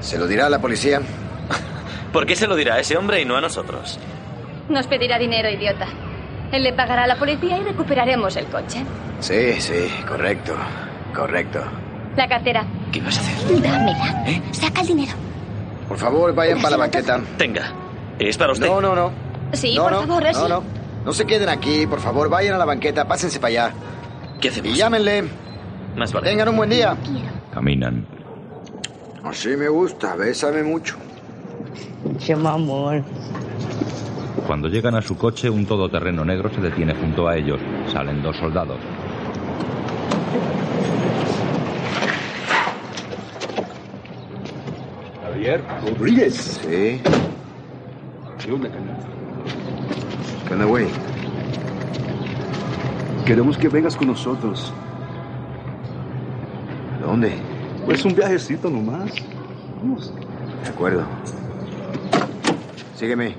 ¿Se 0.00 0.18
lo 0.18 0.26
dirá 0.26 0.46
a 0.46 0.50
la 0.50 0.60
policía? 0.60 1.00
¿Por 2.12 2.26
qué 2.26 2.36
se 2.36 2.46
lo 2.46 2.56
dirá 2.56 2.74
a 2.74 2.80
ese 2.80 2.96
hombre 2.96 3.20
y 3.20 3.24
no 3.24 3.36
a 3.36 3.40
nosotros? 3.40 3.98
Nos 4.68 4.86
pedirá 4.86 5.18
dinero, 5.18 5.48
idiota. 5.50 5.86
Él 6.52 6.62
le 6.62 6.72
pagará 6.72 7.04
a 7.04 7.06
la 7.06 7.16
policía 7.16 7.58
y 7.58 7.62
recuperaremos 7.62 8.36
el 8.36 8.46
coche. 8.46 8.84
Sí, 9.20 9.60
sí, 9.60 9.88
correcto. 10.06 10.54
Correcto. 11.14 11.60
La 12.16 12.28
cartera. 12.28 12.64
¿Qué 12.92 13.00
vas 13.00 13.18
a 13.18 13.20
hacer? 13.20 13.60
Dámela. 13.60 14.24
Saca 14.52 14.80
el 14.80 14.86
dinero. 14.86 15.12
Por 15.88 15.98
favor, 15.98 16.34
vayan 16.34 16.58
para 16.58 16.70
la 16.72 16.76
banqueta. 16.78 17.20
Tenga. 17.36 17.72
Es 18.18 18.36
para 18.36 18.52
usted. 18.52 18.66
No, 18.66 18.80
no, 18.80 18.94
no. 18.94 19.12
Sí, 19.52 19.74
no, 19.74 19.82
por 19.84 19.92
no, 19.92 20.00
favor, 20.00 20.22
no, 20.22 20.28
así. 20.28 20.48
no. 20.48 20.62
No 21.04 21.12
se 21.12 21.24
queden 21.26 21.48
aquí, 21.48 21.86
por 21.86 22.00
favor, 22.00 22.28
vayan 22.28 22.54
a 22.54 22.58
la 22.58 22.64
banqueta, 22.66 23.06
pásense 23.06 23.40
para 23.40 23.48
allá. 23.48 23.72
¿Qué 24.40 24.48
hacemos? 24.48 24.70
Y 24.70 24.74
llámenle. 24.74 25.24
Más 25.96 26.12
vale. 26.12 26.28
Tengan 26.30 26.48
un 26.48 26.56
buen 26.56 26.70
día. 26.70 26.96
Caminan. 27.52 28.06
Así 29.24 29.48
me 29.56 29.68
gusta, 29.68 30.14
bésame 30.14 30.62
mucho. 30.62 30.96
Che 32.18 32.32
amor. 32.32 33.02
Cuando 34.46 34.68
llegan 34.68 34.94
a 34.94 35.02
su 35.02 35.16
coche, 35.16 35.50
un 35.50 35.66
todoterreno 35.66 36.24
negro 36.24 36.50
se 36.54 36.60
detiene 36.60 36.94
junto 36.94 37.28
a 37.28 37.36
ellos. 37.36 37.60
Salen 37.92 38.22
dos 38.22 38.36
soldados. 38.36 38.78
Javier 45.22 45.62
Rodríguez. 45.84 46.60
Sí. 46.62 47.00
¿Qué 48.38 48.52
onda, 48.52 48.70
carnal? 48.70 49.08
Queremos 53.28 53.58
que 53.58 53.68
vengas 53.68 53.94
con 53.94 54.08
nosotros. 54.08 54.72
¿A 56.96 57.04
dónde? 57.04 57.32
Pues 57.84 58.02
un 58.06 58.14
viajecito 58.14 58.70
nomás. 58.70 59.12
Vamos. 59.76 60.14
De 60.64 60.70
acuerdo. 60.70 61.04
Sígueme. 62.94 63.34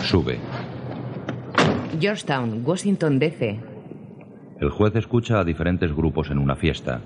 Sube. 0.00 0.38
Georgetown, 2.00 2.62
Washington, 2.64 3.18
D.C. 3.18 3.60
El 4.58 4.70
juez 4.70 4.96
escucha 4.96 5.40
a 5.40 5.44
diferentes 5.44 5.94
grupos 5.94 6.30
en 6.30 6.38
una 6.38 6.56
fiesta. 6.56 7.02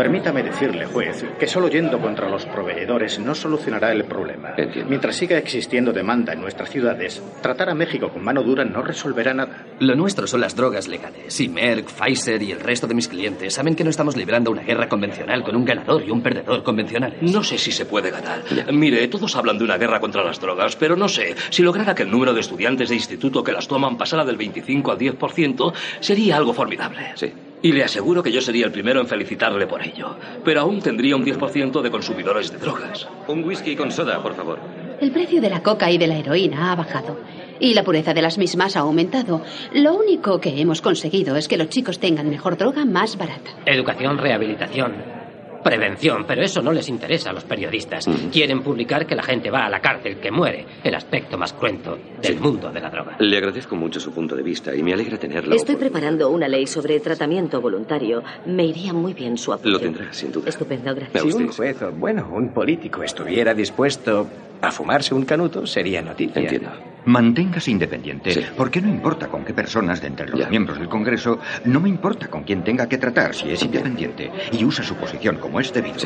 Permítame 0.00 0.42
decirle, 0.42 0.86
juez, 0.86 1.26
que 1.38 1.46
solo 1.46 1.68
yendo 1.68 2.00
contra 2.00 2.26
los 2.26 2.46
proveedores 2.46 3.18
no 3.18 3.34
solucionará 3.34 3.92
el 3.92 4.04
problema. 4.04 4.54
Mientras 4.88 5.14
siga 5.14 5.36
existiendo 5.36 5.92
demanda 5.92 6.32
en 6.32 6.40
nuestras 6.40 6.70
ciudades, 6.70 7.22
tratar 7.42 7.68
a 7.68 7.74
México 7.74 8.08
con 8.08 8.24
mano 8.24 8.42
dura 8.42 8.64
no 8.64 8.80
resolverá 8.80 9.34
nada. 9.34 9.66
Lo 9.78 9.94
nuestro 9.94 10.26
son 10.26 10.40
las 10.40 10.56
drogas 10.56 10.88
legales. 10.88 11.38
Y 11.38 11.50
Merck, 11.50 11.90
Pfizer 11.90 12.42
y 12.42 12.50
el 12.50 12.60
resto 12.60 12.86
de 12.86 12.94
mis 12.94 13.08
clientes 13.08 13.52
saben 13.52 13.74
que 13.74 13.84
no 13.84 13.90
estamos 13.90 14.16
librando 14.16 14.50
una 14.50 14.62
guerra 14.62 14.88
convencional 14.88 15.42
con 15.42 15.54
un 15.54 15.66
ganador 15.66 16.02
y 16.02 16.10
un 16.10 16.22
perdedor 16.22 16.62
convencionales. 16.62 17.20
No 17.20 17.44
sé 17.44 17.58
si 17.58 17.70
se 17.70 17.84
puede 17.84 18.10
ganar. 18.10 18.42
Mire, 18.72 19.06
todos 19.08 19.36
hablan 19.36 19.58
de 19.58 19.64
una 19.64 19.76
guerra 19.76 20.00
contra 20.00 20.24
las 20.24 20.40
drogas, 20.40 20.76
pero 20.76 20.96
no 20.96 21.10
sé. 21.10 21.34
Si 21.50 21.62
lograra 21.62 21.94
que 21.94 22.04
el 22.04 22.10
número 22.10 22.32
de 22.32 22.40
estudiantes 22.40 22.88
de 22.88 22.94
instituto 22.94 23.44
que 23.44 23.52
las 23.52 23.68
toman 23.68 23.98
pasara 23.98 24.24
del 24.24 24.38
25 24.38 24.92
al 24.92 24.98
10%, 24.98 25.74
sería 26.00 26.38
algo 26.38 26.54
formidable. 26.54 27.12
Sí. 27.16 27.30
Y 27.62 27.72
le 27.72 27.84
aseguro 27.84 28.22
que 28.22 28.32
yo 28.32 28.40
sería 28.40 28.66
el 28.66 28.72
primero 28.72 29.00
en 29.00 29.06
felicitarle 29.06 29.66
por 29.66 29.82
ello. 29.82 30.16
Pero 30.44 30.60
aún 30.60 30.80
tendría 30.80 31.16
un 31.16 31.24
10% 31.24 31.82
de 31.82 31.90
consumidores 31.90 32.50
de 32.50 32.58
drogas. 32.58 33.06
Un 33.28 33.44
whisky 33.44 33.76
con 33.76 33.90
soda, 33.90 34.22
por 34.22 34.34
favor. 34.34 34.58
El 35.00 35.10
precio 35.12 35.40
de 35.40 35.50
la 35.50 35.62
coca 35.62 35.90
y 35.90 35.98
de 35.98 36.06
la 36.06 36.18
heroína 36.18 36.72
ha 36.72 36.76
bajado 36.76 37.18
y 37.60 37.74
la 37.74 37.84
pureza 37.84 38.14
de 38.14 38.22
las 38.22 38.38
mismas 38.38 38.76
ha 38.76 38.80
aumentado. 38.80 39.42
Lo 39.72 39.94
único 39.94 40.40
que 40.40 40.60
hemos 40.60 40.80
conseguido 40.80 41.36
es 41.36 41.46
que 41.46 41.58
los 41.58 41.68
chicos 41.68 42.00
tengan 42.00 42.28
mejor 42.28 42.56
droga 42.56 42.84
más 42.84 43.16
barata. 43.16 43.50
Educación, 43.66 44.18
rehabilitación, 44.18 45.19
prevención, 45.62 46.24
pero 46.26 46.42
eso 46.42 46.62
no 46.62 46.72
les 46.72 46.88
interesa 46.88 47.30
a 47.30 47.32
los 47.32 47.44
periodistas. 47.44 48.06
Quieren 48.32 48.62
publicar 48.62 49.06
que 49.06 49.14
la 49.14 49.22
gente 49.22 49.50
va 49.50 49.66
a 49.66 49.70
la 49.70 49.80
cárcel, 49.80 50.16
que 50.16 50.30
muere, 50.30 50.66
el 50.82 50.94
aspecto 50.94 51.36
más 51.38 51.52
cruento 51.52 51.98
del 52.22 52.38
mundo 52.40 52.70
de 52.70 52.80
la 52.80 52.90
droga. 52.90 53.16
Le 53.18 53.36
agradezco 53.36 53.76
mucho 53.76 54.00
su 54.00 54.12
punto 54.12 54.36
de 54.36 54.42
vista 54.42 54.74
y 54.74 54.82
me 54.82 54.92
alegra 54.92 55.18
tenerlo. 55.18 55.54
Estoy 55.54 55.76
preparando 55.76 56.30
una 56.30 56.48
ley 56.48 56.66
sobre 56.66 56.98
tratamiento 57.00 57.60
voluntario. 57.60 58.22
Me 58.46 58.64
iría 58.64 58.92
muy 58.92 59.14
bien 59.14 59.36
su 59.36 59.52
apoyo. 59.52 59.70
Lo 59.70 59.80
tendrá, 59.80 60.12
sin 60.12 60.32
duda. 60.32 60.48
Estupendo, 60.48 60.94
gracias. 60.94 61.22
Si 61.22 61.32
un 61.32 61.48
juez, 61.48 61.82
o, 61.82 61.92
bueno, 61.92 62.28
un 62.32 62.52
político 62.52 63.02
estuviera 63.02 63.54
dispuesto 63.54 64.26
a 64.60 64.70
fumarse 64.70 65.14
un 65.14 65.24
canuto, 65.24 65.66
sería 65.66 66.02
noticia. 66.02 66.42
Entiendo. 66.42 66.70
Manténgase 67.06 67.70
independiente, 67.70 68.48
porque 68.56 68.80
no 68.80 68.88
importa 68.88 69.28
con 69.28 69.44
qué 69.44 69.54
personas 69.54 70.00
de 70.00 70.08
entre 70.08 70.28
los 70.28 70.50
miembros 70.50 70.78
del 70.78 70.88
Congreso, 70.88 71.38
no 71.64 71.80
me 71.80 71.88
importa 71.88 72.28
con 72.28 72.42
quién 72.42 72.62
tenga 72.62 72.88
que 72.88 72.98
tratar 72.98 73.34
si 73.34 73.50
es 73.50 73.62
independiente 73.62 74.30
y 74.52 74.64
usa 74.64 74.84
su 74.84 74.94
posición 74.96 75.36
como 75.36 75.60
es 75.60 75.72
debido. 75.72 75.96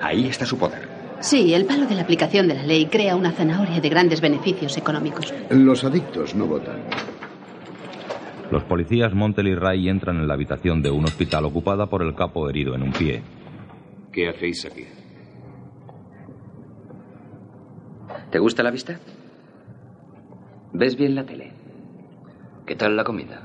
Ahí 0.00 0.26
está 0.26 0.46
su 0.46 0.58
poder. 0.58 0.88
Sí, 1.20 1.52
el 1.52 1.66
palo 1.66 1.86
de 1.86 1.96
la 1.96 2.02
aplicación 2.02 2.48
de 2.48 2.54
la 2.54 2.62
ley 2.62 2.86
crea 2.86 3.16
una 3.16 3.32
zanahoria 3.32 3.80
de 3.80 3.88
grandes 3.88 4.20
beneficios 4.20 4.76
económicos. 4.76 5.34
Los 5.50 5.84
adictos 5.84 6.34
no 6.34 6.46
votan. 6.46 6.80
Los 8.50 8.64
policías 8.64 9.12
Montel 9.12 9.48
y 9.48 9.54
Ray 9.54 9.88
entran 9.88 10.16
en 10.16 10.28
la 10.28 10.34
habitación 10.34 10.80
de 10.80 10.90
un 10.90 11.04
hospital 11.04 11.44
ocupada 11.44 11.86
por 11.86 12.02
el 12.02 12.14
capo 12.14 12.48
herido 12.48 12.74
en 12.74 12.82
un 12.82 12.92
pie. 12.92 13.22
¿Qué 14.12 14.28
hacéis 14.28 14.64
aquí? 14.64 14.86
¿Te 18.30 18.38
gusta 18.38 18.62
la 18.62 18.70
vista? 18.70 18.98
¿Ves 20.72 20.96
bien 20.96 21.14
la 21.14 21.24
tele? 21.24 21.52
¿Qué 22.66 22.76
tal 22.76 22.96
la 22.96 23.04
comida? 23.04 23.42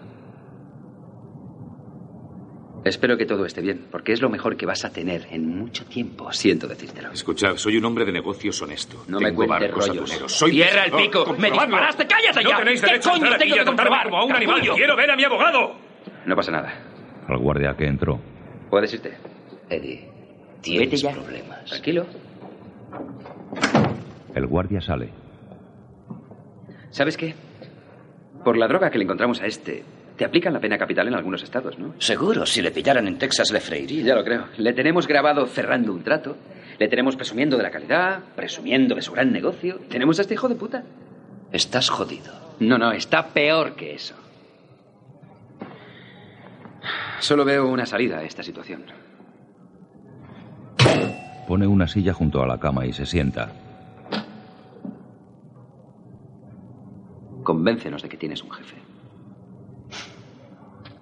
Espero 2.84 3.16
que 3.18 3.26
todo 3.26 3.46
esté 3.46 3.62
bien, 3.62 3.86
porque 3.90 4.12
es 4.12 4.22
lo 4.22 4.30
mejor 4.30 4.58
que 4.58 4.66
vas 4.66 4.84
a 4.84 4.90
tener 4.92 5.28
en 5.32 5.48
mucho 5.48 5.86
tiempo, 5.86 6.34
siento 6.34 6.68
decírtelo. 6.68 7.12
Escuchad, 7.14 7.56
soy 7.56 7.78
un 7.78 7.86
hombre 7.86 8.04
de 8.04 8.12
negocios 8.12 8.62
honesto. 8.62 9.06
No 9.08 9.20
me 9.22 9.28
Tengo 9.28 9.46
cuentes 9.46 9.72
barcos 9.72 9.88
rollos. 9.88 10.32
Soy 10.34 10.52
Cierra 10.52 10.84
el 10.86 10.92
pico. 10.92 11.34
¡Me 11.40 11.50
disparaste! 11.50 12.06
¡Cállate 12.06 12.44
No 12.44 12.50
ya! 12.50 12.58
tenéis 12.58 12.82
¿Qué 12.82 13.00
coño 13.00 13.16
entrar 13.16 13.40
tengo 13.40 13.56
que 13.56 13.66
comprobar? 13.66 14.04
como 14.04 14.18
a 14.18 14.26
un 14.26 14.32
animal. 14.34 14.62
¡Quiero 14.76 14.98
ver 14.98 15.12
a 15.12 15.16
mi 15.16 15.24
abogado! 15.24 15.76
No 16.26 16.36
pasa 16.36 16.52
nada. 16.52 16.74
Al 17.30 17.38
guardia 17.38 17.74
que 17.78 17.86
entró. 17.86 18.20
¿Puedes 18.70 18.94
irte? 18.94 19.14
Eddie, 19.70 20.10
ya. 20.62 21.12
problemas. 21.12 21.64
Tranquilo. 21.66 22.06
El 24.36 24.46
guardia 24.48 24.82
sale. 24.82 25.23
¿Sabes 26.94 27.18
qué? 27.18 27.34
Por 28.44 28.56
la 28.56 28.68
droga 28.68 28.92
que 28.92 29.00
le 29.00 29.04
encontramos 29.04 29.42
a 29.42 29.48
este, 29.48 29.84
te 30.16 30.26
aplican 30.26 30.54
la 30.54 30.60
pena 30.60 30.78
capital 30.78 31.08
en 31.08 31.16
algunos 31.16 31.42
estados, 31.42 31.80
¿no? 31.80 31.96
Seguro, 31.98 32.46
si 32.46 32.62
le 32.62 32.70
pillaran 32.70 33.08
en 33.08 33.18
Texas 33.18 33.52
le 33.52 33.60
freiría. 33.60 34.04
Ya 34.04 34.16
lo 34.16 34.24
creo. 34.24 34.46
Le 34.58 34.74
tenemos 34.74 35.08
grabado 35.08 35.48
cerrando 35.48 35.92
un 35.92 36.04
trato. 36.04 36.38
Le 36.78 36.88
tenemos 36.88 37.16
presumiendo 37.16 37.58
de 37.58 37.64
la 37.64 37.72
calidad, 37.72 38.20
presumiendo 38.36 38.94
de 38.94 39.02
su 39.02 39.12
gran 39.12 39.32
negocio. 39.32 39.80
Tenemos 39.90 40.20
a 40.20 40.22
este 40.22 40.36
hijo 40.36 40.48
de 40.48 40.54
puta. 40.54 40.84
Estás 41.52 41.90
jodido. 41.90 42.32
No, 42.60 42.78
no, 42.78 42.92
está 42.92 43.26
peor 43.30 43.74
que 43.76 43.96
eso. 43.96 44.14
Solo 47.20 47.44
veo 47.44 47.68
una 47.68 47.88
salida 47.88 48.20
a 48.20 48.24
esta 48.24 48.44
situación. 48.44 48.84
Pone 51.48 51.66
una 51.66 51.88
silla 51.88 52.14
junto 52.14 52.44
a 52.44 52.46
la 52.46 52.60
cama 52.60 52.86
y 52.86 52.94
se 52.94 53.08
sienta. 53.08 53.52
Convéncenos 57.44 58.02
de 58.02 58.10
que 58.10 58.18
tienes 58.18 58.44
un 58.44 58.52
jefe. 58.52 58.78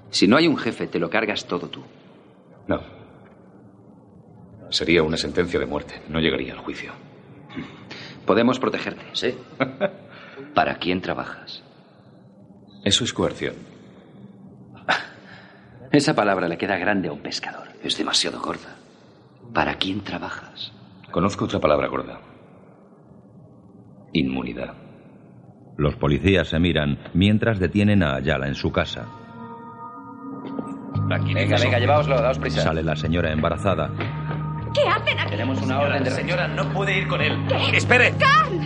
Si 0.10 0.27
no 0.27 0.38
hay 0.38 0.47
un 0.47 0.58
jefe, 0.58 0.88
te 0.88 0.99
lo 0.99 1.10
cargas 1.10 1.45
todo 1.45 1.67
tú. 1.69 1.82
No. 2.67 2.82
Sería 4.69 5.04
una 5.04 5.17
sentencia 5.17 5.60
de 5.60 5.65
muerte. 5.65 6.01
No 6.10 6.19
llegaría 6.19 6.54
al 6.54 6.60
juicio. 6.60 6.91
Podemos 8.25 8.60
protegerte. 8.60 9.04
Sí. 9.13 9.36
¿Para 10.54 10.75
quién 10.77 11.01
trabajas? 11.01 11.63
Eso 12.84 13.04
es 13.04 13.13
coerción. 13.13 13.56
Esa 15.91 16.15
palabra 16.15 16.47
le 16.47 16.58
queda 16.58 16.77
grande 16.77 17.10
a 17.10 17.13
un 17.13 17.21
pescador. 17.21 17.69
Es 17.84 17.97
demasiado 17.97 18.41
gorda. 18.41 18.75
¿Para 19.54 19.75
quién 19.75 20.01
trabajas? 20.01 20.73
Conozco 21.12 21.45
otra 21.45 21.60
palabra 21.60 21.88
gorda. 21.88 22.19
Inmunidad. 24.13 24.73
Los 25.78 25.96
policías 25.96 26.48
se 26.50 26.60
miran 26.60 26.98
mientras 27.14 27.60
detienen 27.60 28.04
a 28.04 28.16
Ayala 28.16 28.48
en 28.48 28.56
su 28.56 28.72
casa. 28.72 29.06
Venga, 31.08 31.58
venga, 31.58 31.80
llevaoslo, 31.80 32.22
daos 32.22 32.40
prisa. 32.40 32.62
Sale 32.62 32.84
la 32.84 32.96
señora 32.96 33.32
embarazada. 33.32 33.90
¿Qué 34.74 34.88
hacen 34.88 35.20
aquí? 35.20 35.32
Tenemos 35.32 35.62
una 35.62 35.80
orden 35.80 36.04
de 36.04 36.12
Señora, 36.12 36.48
no 36.48 36.72
puede 36.72 36.98
ir 37.00 37.08
con 37.08 37.22
él. 37.22 37.38
¿Qué? 37.48 37.78
¡Espere! 37.78 38.14
¡Carl! 38.18 38.60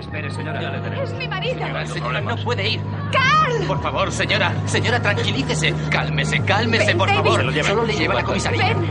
Espere, 0.00 0.30
señora. 0.30 0.62
Ya 0.62 0.70
le 0.70 0.80
tenemos. 0.80 1.10
Es 1.10 1.18
mi 1.18 1.28
marido. 1.28 1.58
Señora, 1.58 1.86
señora, 1.86 2.20
no 2.22 2.36
puede 2.36 2.68
ir. 2.70 2.80
¡Carl! 3.12 3.66
Por 3.66 3.82
favor, 3.82 4.10
señora. 4.12 4.52
Señora, 4.66 5.00
tranquilícese. 5.00 5.74
Cálmese, 5.90 6.42
cálmese, 6.44 6.86
Ven, 6.86 6.98
por 6.98 7.08
David. 7.08 7.22
favor. 7.22 7.38
Se 7.40 7.44
lo 7.44 7.50
lleva. 7.52 7.68
Solo 7.68 7.84
le 7.84 7.92
lleva 7.94 8.12
a 8.14 8.16
la 8.16 8.22
comisaría. 8.24 8.68
Ven. 8.68 8.84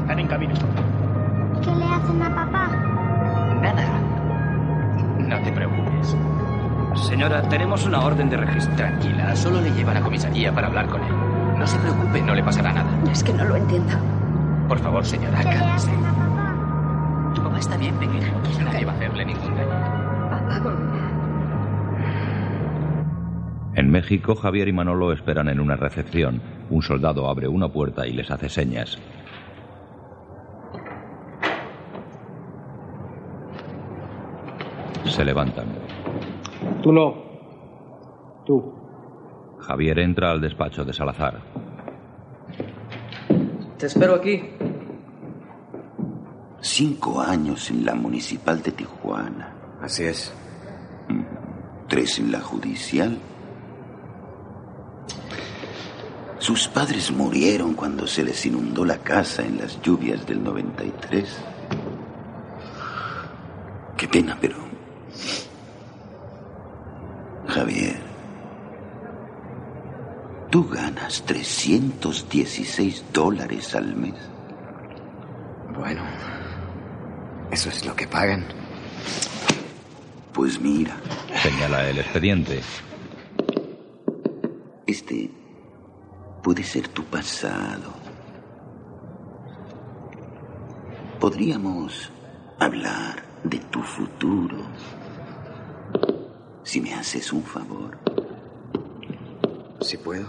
Están 0.00 0.18
en 0.20 0.26
camino. 0.28 0.54
¿Qué 1.64 1.70
le 1.74 1.84
hacen 1.84 2.22
a 2.22 2.34
papá? 2.34 2.68
Nada. 3.62 4.00
No 5.18 5.42
te 5.42 5.52
preocupes. 5.52 6.16
Señora, 6.94 7.42
tenemos 7.48 7.86
una 7.86 8.00
orden 8.04 8.28
de 8.30 8.36
registro. 8.36 8.74
Tranquila, 8.76 9.34
solo 9.36 9.60
le 9.60 9.70
lleva 9.70 9.92
a 9.96 10.00
comisaría 10.00 10.52
para 10.52 10.66
hablar 10.68 10.88
con 10.88 11.02
él. 11.02 11.12
No 11.58 11.66
se 11.66 11.78
preocupe, 11.78 12.20
no 12.22 12.34
le 12.34 12.42
pasará 12.42 12.72
nada. 12.72 12.90
Es 13.10 13.22
que 13.22 13.32
no 13.32 13.44
lo 13.44 13.56
entiendo. 13.56 13.94
Por 14.68 14.78
favor, 14.78 15.04
señora, 15.04 15.38
¿Qué 15.38 15.48
le 15.48 15.54
cálmese. 15.54 15.90
papá? 15.90 17.32
Tu 17.34 17.42
mamá 17.42 17.58
está 17.58 17.76
bien, 17.76 17.94
pequeña. 17.96 18.32
Nadie 18.64 18.84
va 18.84 18.92
a 18.92 18.94
hacerle 18.96 19.24
ningún 19.24 19.54
daño. 19.54 19.68
En 23.74 23.90
México, 23.90 24.34
Javier 24.34 24.66
y 24.68 24.72
Manolo 24.72 25.12
esperan 25.12 25.48
en 25.48 25.60
una 25.60 25.76
recepción. 25.76 26.42
Un 26.68 26.82
soldado 26.82 27.28
abre 27.28 27.46
una 27.48 27.68
puerta 27.68 28.06
y 28.06 28.12
les 28.12 28.30
hace 28.30 28.48
señas. 28.48 28.98
Se 35.04 35.24
levantan. 35.24 35.66
Tú 36.82 36.92
no. 36.92 37.14
Tú. 38.46 38.72
Javier 39.58 39.98
entra 39.98 40.30
al 40.30 40.40
despacho 40.40 40.84
de 40.84 40.92
Salazar. 40.92 41.40
Te 43.76 43.86
espero 43.86 44.14
aquí. 44.14 44.42
Cinco 46.60 47.20
años 47.20 47.70
en 47.70 47.84
la 47.84 47.94
municipal 47.94 48.62
de 48.62 48.72
Tijuana. 48.72 49.54
Así 49.80 50.04
es. 50.04 50.32
Tres 51.88 52.18
en 52.18 52.32
la 52.32 52.40
judicial. 52.40 53.18
Sus 56.38 56.68
padres 56.68 57.10
murieron 57.10 57.74
cuando 57.74 58.06
se 58.06 58.22
les 58.22 58.46
inundó 58.46 58.84
la 58.84 58.98
casa 58.98 59.44
en 59.44 59.58
las 59.58 59.80
lluvias 59.82 60.26
del 60.26 60.42
93. 60.42 61.44
Qué 63.96 64.08
pena, 64.08 64.38
pero... 64.40 64.56
Javier, 67.58 67.96
tú 70.48 70.68
ganas 70.68 71.24
316 71.26 73.04
dólares 73.12 73.74
al 73.74 73.96
mes. 73.96 74.14
Bueno, 75.76 76.02
eso 77.50 77.68
es 77.70 77.84
lo 77.84 77.96
que 77.96 78.06
pagan. 78.06 78.44
Pues 80.32 80.60
mira, 80.60 80.96
Señala 81.42 81.88
el 81.90 81.98
expediente. 81.98 82.60
este 84.86 85.28
puede 86.40 86.62
ser 86.62 86.86
tu 86.86 87.02
pasado. 87.06 87.92
Podríamos 91.18 92.12
hablar 92.60 93.24
de 93.42 93.58
tu 93.58 93.82
futuro. 93.82 94.58
Si 96.68 96.82
me 96.82 96.92
haces 96.92 97.32
un 97.32 97.42
favor. 97.42 97.96
Si 99.80 99.96
puedo. 99.96 100.28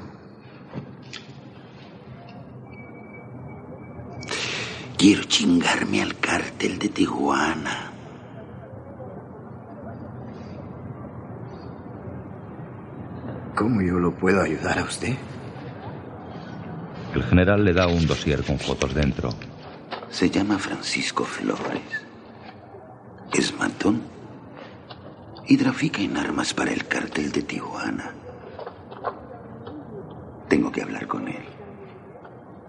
Quiero 4.97 5.23
chingarme 5.25 6.02
al 6.02 6.17
cártel 6.17 6.80
de 6.80 6.88
Tijuana. 6.88 7.91
¿Cómo 13.54 13.82
yo 13.82 13.99
lo 13.99 14.15
puedo 14.15 14.41
ayudar 14.41 14.80
a 14.80 14.84
usted? 14.86 15.17
El 17.15 17.23
general 17.23 17.65
le 17.65 17.73
da 17.73 17.88
un 17.88 18.08
dossier 18.08 18.45
con 18.45 18.58
fotos 18.58 18.93
dentro. 18.93 19.32
Se 20.10 20.30
llama 20.30 20.58
Francisco 20.58 21.25
Flores. 21.25 21.82
Es 23.34 23.54
matón 23.60 24.09
y 25.49 25.57
trafica 25.57 25.99
en 25.99 26.15
armas 26.15 26.53
para 26.53 26.71
el 26.71 26.85
cártel 26.85 27.31
de 27.31 27.41
Tijuana. 27.41 28.12
Tengo 30.47 30.71
que 30.71 30.83
hablar 30.83 31.07
con 31.07 31.27
él. 31.27 31.43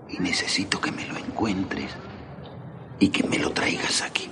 Y 0.08 0.18
necesito 0.18 0.80
que 0.80 0.90
me 0.90 1.06
lo 1.06 1.16
encuentres 1.18 1.90
y 2.98 3.10
que 3.10 3.22
me 3.28 3.38
lo 3.38 3.50
traigas 3.50 4.00
aquí. 4.00 4.30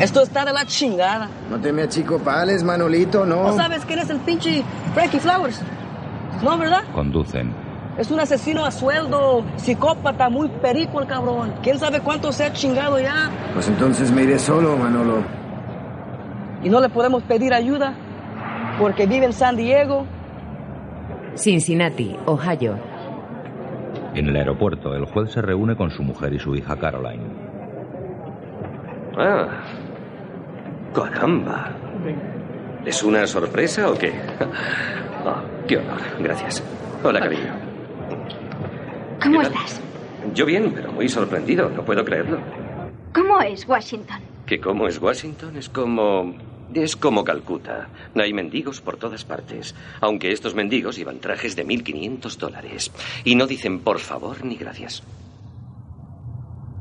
Esto 0.00 0.22
está 0.22 0.44
de 0.44 0.52
la 0.52 0.66
chingada. 0.66 1.30
No 1.48 1.60
te 1.60 1.72
me 1.72 1.82
achicopales, 1.82 2.64
Manolito, 2.64 3.24
no. 3.24 3.44
¿No 3.44 3.56
sabes 3.56 3.84
quién 3.84 4.00
es 4.00 4.10
el 4.10 4.18
pinche 4.18 4.64
Frankie 4.92 5.20
Flowers? 5.20 5.60
No, 6.42 6.58
¿verdad? 6.58 6.82
Conducen. 6.92 7.54
Es 7.96 8.10
un 8.10 8.18
asesino 8.18 8.64
a 8.64 8.72
sueldo, 8.72 9.44
psicópata, 9.56 10.28
muy 10.28 10.48
perico 10.48 11.00
el 11.00 11.06
cabrón. 11.06 11.54
¿Quién 11.62 11.78
sabe 11.78 12.00
cuánto 12.00 12.32
se 12.32 12.44
ha 12.44 12.52
chingado 12.52 12.98
ya? 12.98 13.30
Pues 13.54 13.68
entonces 13.68 14.10
me 14.10 14.24
iré 14.24 14.38
solo, 14.38 14.76
Manolo. 14.76 15.39
Y 16.62 16.68
no 16.68 16.80
le 16.80 16.88
podemos 16.88 17.22
pedir 17.22 17.54
ayuda 17.54 17.94
porque 18.78 19.06
vive 19.06 19.26
en 19.26 19.32
San 19.32 19.56
Diego. 19.56 20.06
Cincinnati, 21.36 22.16
Ohio. 22.26 22.76
En 24.14 24.28
el 24.28 24.36
aeropuerto, 24.36 24.94
el 24.94 25.04
juez 25.04 25.30
se 25.32 25.40
reúne 25.40 25.76
con 25.76 25.90
su 25.90 26.02
mujer 26.02 26.32
y 26.32 26.38
su 26.38 26.54
hija 26.56 26.76
Caroline. 26.76 27.22
Ah, 29.16 29.48
caramba. 30.94 31.70
¿Es 32.84 33.02
una 33.02 33.26
sorpresa 33.26 33.90
o 33.90 33.94
qué? 33.94 34.12
Ah, 35.24 35.42
qué 35.68 35.76
honor, 35.76 36.00
gracias. 36.18 36.64
Hola, 37.04 37.20
cariño. 37.20 37.52
¿Cómo 39.22 39.42
estás? 39.42 39.80
Yo 40.34 40.46
bien, 40.46 40.72
pero 40.74 40.90
muy 40.92 41.08
sorprendido, 41.08 41.68
no 41.68 41.84
puedo 41.84 42.04
creerlo. 42.04 42.38
¿Cómo 43.14 43.40
es 43.42 43.68
Washington? 43.68 44.20
¿Que 44.46 44.58
cómo 44.60 44.88
es 44.88 45.00
Washington? 45.00 45.56
Es 45.56 45.68
como... 45.68 46.34
Es 46.74 46.96
como 46.96 47.24
Calcuta. 47.24 47.88
Hay 48.14 48.32
mendigos 48.32 48.80
por 48.80 48.96
todas 48.96 49.24
partes. 49.24 49.74
Aunque 50.00 50.32
estos 50.32 50.54
mendigos 50.54 50.96
llevan 50.96 51.18
trajes 51.20 51.56
de 51.56 51.66
1.500 51.66 52.36
dólares. 52.36 52.92
Y 53.24 53.34
no 53.34 53.46
dicen 53.46 53.80
por 53.80 53.98
favor 53.98 54.44
ni 54.44 54.56
gracias. 54.56 55.02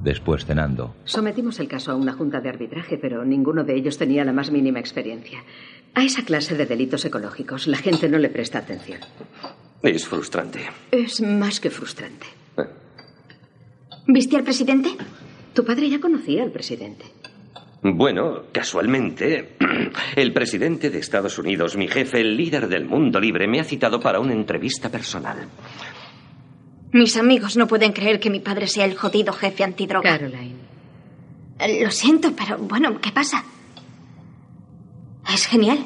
Después 0.04 0.46
cenando. 0.46 0.96
Sometimos 1.04 1.60
el 1.60 1.68
caso 1.68 1.92
a 1.92 1.96
una 1.96 2.14
junta 2.14 2.40
de 2.40 2.50
arbitraje, 2.50 2.98
pero 2.98 3.26
ninguno 3.26 3.64
de 3.64 3.76
ellos 3.76 3.98
tenía 3.98 4.24
la 4.24 4.32
más 4.32 4.50
mínima 4.50 4.80
experiencia. 4.80 5.44
A 5.94 6.04
esa 6.04 6.24
clase 6.24 6.56
de 6.56 6.66
delitos 6.66 7.04
ecológicos 7.04 7.68
la 7.68 7.78
gente 7.78 8.08
no 8.08 8.18
le 8.18 8.30
presta 8.30 8.60
atención. 8.60 9.00
Es 9.84 10.08
frustrante. 10.08 10.60
Es 10.92 11.22
más 11.22 11.60
que 11.60 11.70
frustrante. 11.70 12.28
¿Viste 14.08 14.38
al 14.38 14.44
presidente? 14.44 14.90
Tu 15.54 15.66
padre 15.66 15.90
ya 15.90 16.00
conocía 16.00 16.44
al 16.44 16.52
presidente. 16.52 17.06
Bueno, 17.82 18.44
casualmente, 18.52 19.56
el 20.16 20.34
presidente 20.34 20.90
de 20.90 21.00
Estados 21.00 21.38
Unidos, 21.40 21.78
mi 21.78 21.88
jefe, 21.88 22.20
el 22.20 22.36
líder 22.36 22.68
del 22.68 22.86
mundo 22.86 23.20
libre, 23.20 23.48
me 23.48 23.60
ha 23.60 23.64
citado 23.64 24.00
para 24.00 24.20
una 24.20 24.34
entrevista 24.34 24.90
personal. 24.90 25.48
Mis 26.92 27.16
amigos 27.16 27.56
no 27.56 27.68
pueden 27.68 27.94
creer 27.94 28.20
que 28.20 28.30
mi 28.30 28.40
padre 28.40 28.68
sea 28.68 28.86
el 28.86 28.98
jodido 28.98 29.32
jefe 29.32 29.64
antidroga. 29.64 30.18
Caroline. 30.18 30.56
Lo 31.82 31.92
siento, 31.92 32.32
pero 32.36 32.58
bueno, 32.58 33.00
¿qué 33.00 33.12
pasa? 33.12 33.44
Es 35.34 35.46
genial. 35.46 35.80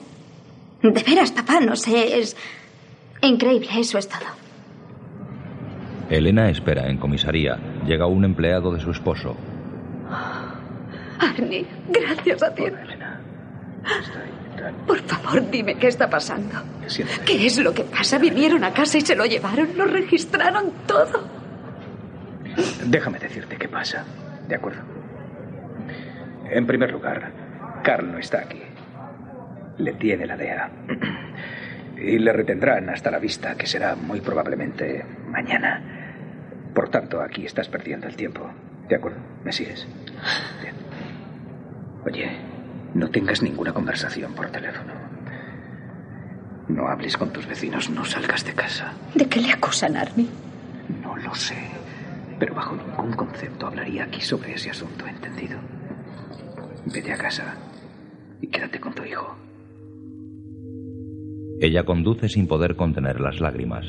De 0.82 1.04
veras, 1.04 1.32
papá, 1.32 1.60
no 1.60 1.76
sé, 1.76 2.20
es 2.20 2.36
increíble, 3.22 3.68
eso 3.78 3.98
es 3.98 4.08
todo. 4.08 4.28
Elena 6.10 6.50
espera 6.50 6.90
en 6.90 6.98
comisaría. 6.98 7.58
Llega 7.86 8.08
un 8.08 8.26
empleado 8.26 8.72
de 8.72 8.80
su 8.80 8.92
esposo. 8.92 9.36
Arnie, 11.24 11.66
gracias 11.90 12.44
a 12.44 12.50
Dios. 12.50 12.72
Por 14.88 15.00
favor, 15.00 15.50
dime 15.50 15.76
qué 15.76 15.88
está 15.88 16.10
pasando. 16.10 16.62
¿Qué 17.26 17.46
es 17.46 17.58
lo 17.60 17.74
que 17.74 17.84
pasa? 17.84 18.18
Vinieron 18.18 18.64
a 18.64 18.72
casa 18.72 18.98
y 18.98 19.02
se 19.02 19.16
lo 19.16 19.26
llevaron, 19.26 19.70
lo 19.78 19.86
registraron 19.86 20.72
todo. 20.88 21.28
Déjame 22.86 23.20
decirte 23.20 23.58
qué 23.58 23.68
pasa, 23.68 24.06
¿de 24.48 24.56
acuerdo? 24.56 24.82
En 26.50 26.68
primer 26.68 26.92
lugar, 26.92 27.32
Carl 27.84 28.12
no 28.12 28.20
está 28.20 28.40
aquí. 28.40 28.62
Le 29.78 29.94
tiene 29.94 30.26
la 30.26 30.38
DEA. 30.38 30.70
Y 31.98 32.20
le 32.20 32.34
retendrán 32.34 32.90
hasta 32.90 33.10
la 33.10 33.20
vista, 33.20 33.56
que 33.56 33.66
será 33.66 33.96
muy 33.96 34.22
probablemente 34.22 35.06
mañana. 35.28 35.82
Por 36.74 36.90
tanto, 36.90 37.22
aquí 37.22 37.46
estás 37.46 37.70
perdiendo 37.70 38.08
el 38.08 38.16
tiempo. 38.16 38.50
¿De 38.88 38.96
acuerdo? 38.96 39.20
¿Me 39.44 39.52
sigues? 39.52 39.88
Bien. 40.62 40.76
Oye, 42.06 42.30
no 42.94 43.10
tengas 43.10 43.42
ninguna 43.42 43.74
conversación 43.74 44.34
por 44.34 44.50
teléfono. 44.50 44.94
No 46.68 46.88
hables 46.88 47.18
con 47.18 47.32
tus 47.32 47.46
vecinos, 47.48 47.90
no 47.90 48.06
salgas 48.06 48.46
de 48.46 48.54
casa. 48.54 48.94
¿De 49.16 49.28
qué 49.28 49.42
le 49.42 49.52
acusan, 49.52 49.96
Arnie? 49.98 50.28
No 51.02 51.16
lo 51.18 51.34
sé. 51.36 51.56
Pero 52.40 52.56
bajo 52.56 52.76
ningún 52.76 53.14
concepto 53.14 53.68
hablaría 53.68 54.06
aquí 54.06 54.22
sobre 54.22 54.54
ese 54.54 54.70
asunto, 54.70 55.06
¿entendido? 55.08 55.58
Vete 56.86 57.14
a 57.14 57.18
casa 57.18 57.56
y 58.42 58.48
quédate 58.48 58.80
con 58.80 58.94
tu 58.94 59.04
hijo. 59.04 59.36
Ella 61.62 61.86
conduce 61.86 62.28
sin 62.28 62.48
poder 62.48 62.76
contener 62.76 63.22
las 63.22 63.40
lágrimas. 63.40 63.86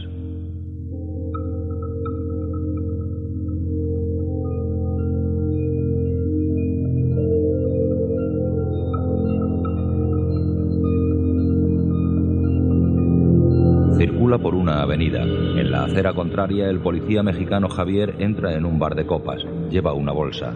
Una 14.65 14.81
avenida. 14.81 15.21
En 15.21 15.71
la 15.71 15.85
acera 15.85 16.15
contraria, 16.15 16.71
el 16.71 16.81
policía 16.81 17.23
mexicano 17.23 17.69
Javier 17.69 18.15
entra 18.19 18.55
en 18.55 18.65
un 18.65 18.79
bar 18.79 18.95
de 18.95 19.05
copas. 19.05 19.45
Lleva 19.69 19.93
una 19.93 20.11
bolsa. 20.11 20.55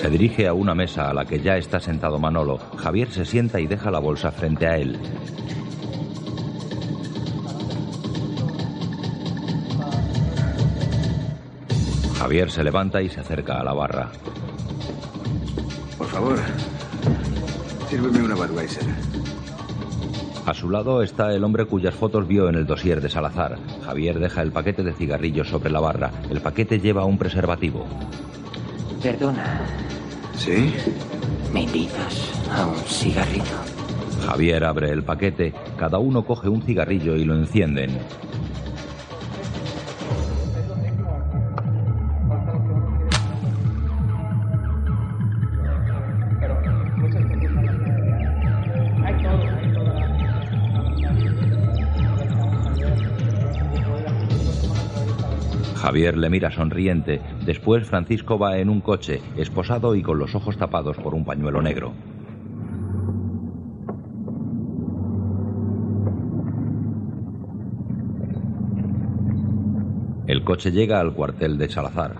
Se 0.00 0.08
dirige 0.08 0.48
a 0.48 0.54
una 0.54 0.74
mesa 0.74 1.10
a 1.10 1.12
la 1.12 1.26
que 1.26 1.40
ya 1.40 1.58
está 1.58 1.78
sentado 1.78 2.18
Manolo. 2.18 2.56
Javier 2.78 3.10
se 3.10 3.26
sienta 3.26 3.60
y 3.60 3.66
deja 3.66 3.90
la 3.90 3.98
bolsa 3.98 4.32
frente 4.32 4.66
a 4.66 4.78
él. 4.78 4.98
Javier 12.24 12.50
se 12.50 12.64
levanta 12.64 13.02
y 13.02 13.10
se 13.10 13.20
acerca 13.20 13.60
a 13.60 13.62
la 13.62 13.74
barra. 13.74 14.10
Por 15.98 16.06
favor, 16.06 16.38
sírveme 17.86 18.22
una 18.22 18.34
Budweiser. 18.34 18.82
A 20.46 20.54
su 20.54 20.70
lado 20.70 21.02
está 21.02 21.34
el 21.34 21.44
hombre 21.44 21.66
cuyas 21.66 21.94
fotos 21.94 22.26
vio 22.26 22.48
en 22.48 22.54
el 22.54 22.64
dossier 22.64 23.02
de 23.02 23.10
Salazar. 23.10 23.58
Javier 23.84 24.18
deja 24.18 24.40
el 24.40 24.52
paquete 24.52 24.82
de 24.82 24.94
cigarrillos 24.94 25.50
sobre 25.50 25.68
la 25.68 25.80
barra. 25.80 26.12
El 26.30 26.40
paquete 26.40 26.80
lleva 26.80 27.04
un 27.04 27.18
preservativo. 27.18 27.84
Perdona. 29.02 29.60
¿Sí? 30.34 30.72
¿Me 31.52 31.64
invitas 31.64 32.32
a 32.50 32.64
un 32.64 32.76
cigarrillo? 32.86 33.58
Javier 34.26 34.64
abre 34.64 34.90
el 34.92 35.02
paquete. 35.04 35.52
Cada 35.76 35.98
uno 35.98 36.24
coge 36.24 36.48
un 36.48 36.62
cigarrillo 36.62 37.16
y 37.16 37.26
lo 37.26 37.34
encienden. 37.34 37.98
Javier 55.94 56.16
le 56.16 56.28
mira 56.28 56.50
sonriente. 56.50 57.20
Después 57.46 57.86
Francisco 57.86 58.36
va 58.36 58.58
en 58.58 58.68
un 58.68 58.80
coche, 58.80 59.20
esposado 59.36 59.94
y 59.94 60.02
con 60.02 60.18
los 60.18 60.34
ojos 60.34 60.56
tapados 60.56 60.96
por 60.96 61.14
un 61.14 61.24
pañuelo 61.24 61.62
negro. 61.62 61.92
El 70.26 70.42
coche 70.42 70.72
llega 70.72 70.98
al 70.98 71.14
cuartel 71.14 71.58
de 71.58 71.68
Salazar. 71.68 72.16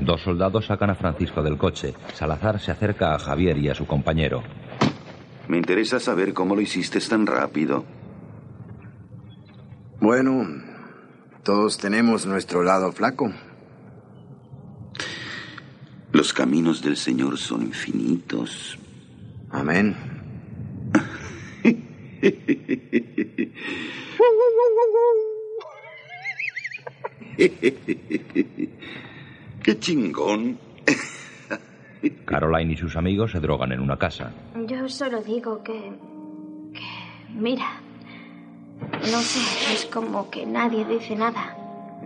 Dos 0.00 0.22
soldados 0.22 0.66
sacan 0.66 0.90
a 0.90 0.94
Francisco 0.94 1.42
del 1.42 1.58
coche. 1.58 1.94
Salazar 2.14 2.60
se 2.60 2.70
acerca 2.70 3.14
a 3.14 3.18
Javier 3.18 3.58
y 3.58 3.68
a 3.68 3.74
su 3.74 3.86
compañero. 3.86 4.42
Me 5.48 5.56
interesa 5.56 6.00
saber 6.00 6.34
cómo 6.34 6.54
lo 6.54 6.60
hiciste 6.60 7.00
tan 7.00 7.26
rápido. 7.26 7.84
Bueno, 10.00 10.46
todos 11.42 11.78
tenemos 11.78 12.26
nuestro 12.26 12.62
lado 12.62 12.92
flaco. 12.92 13.32
Los 16.12 16.32
caminos 16.32 16.82
del 16.82 16.96
Señor 16.96 17.38
son 17.38 17.62
infinitos. 17.62 18.78
Amén. 19.50 19.96
¡Qué 29.62 29.78
chingón! 29.78 30.58
Caroline 32.24 32.74
y 32.74 32.76
sus 32.76 32.96
amigos 32.96 33.32
se 33.32 33.40
drogan 33.40 33.72
en 33.72 33.80
una 33.80 33.96
casa. 33.96 34.30
Yo 34.66 34.88
solo 34.88 35.20
digo 35.22 35.62
que... 35.62 35.92
que... 36.72 36.82
Mira. 37.34 37.80
No 38.80 39.20
sé, 39.20 39.74
es 39.74 39.86
como 39.86 40.30
que 40.30 40.46
nadie 40.46 40.84
dice 40.84 41.16
nada. 41.16 41.56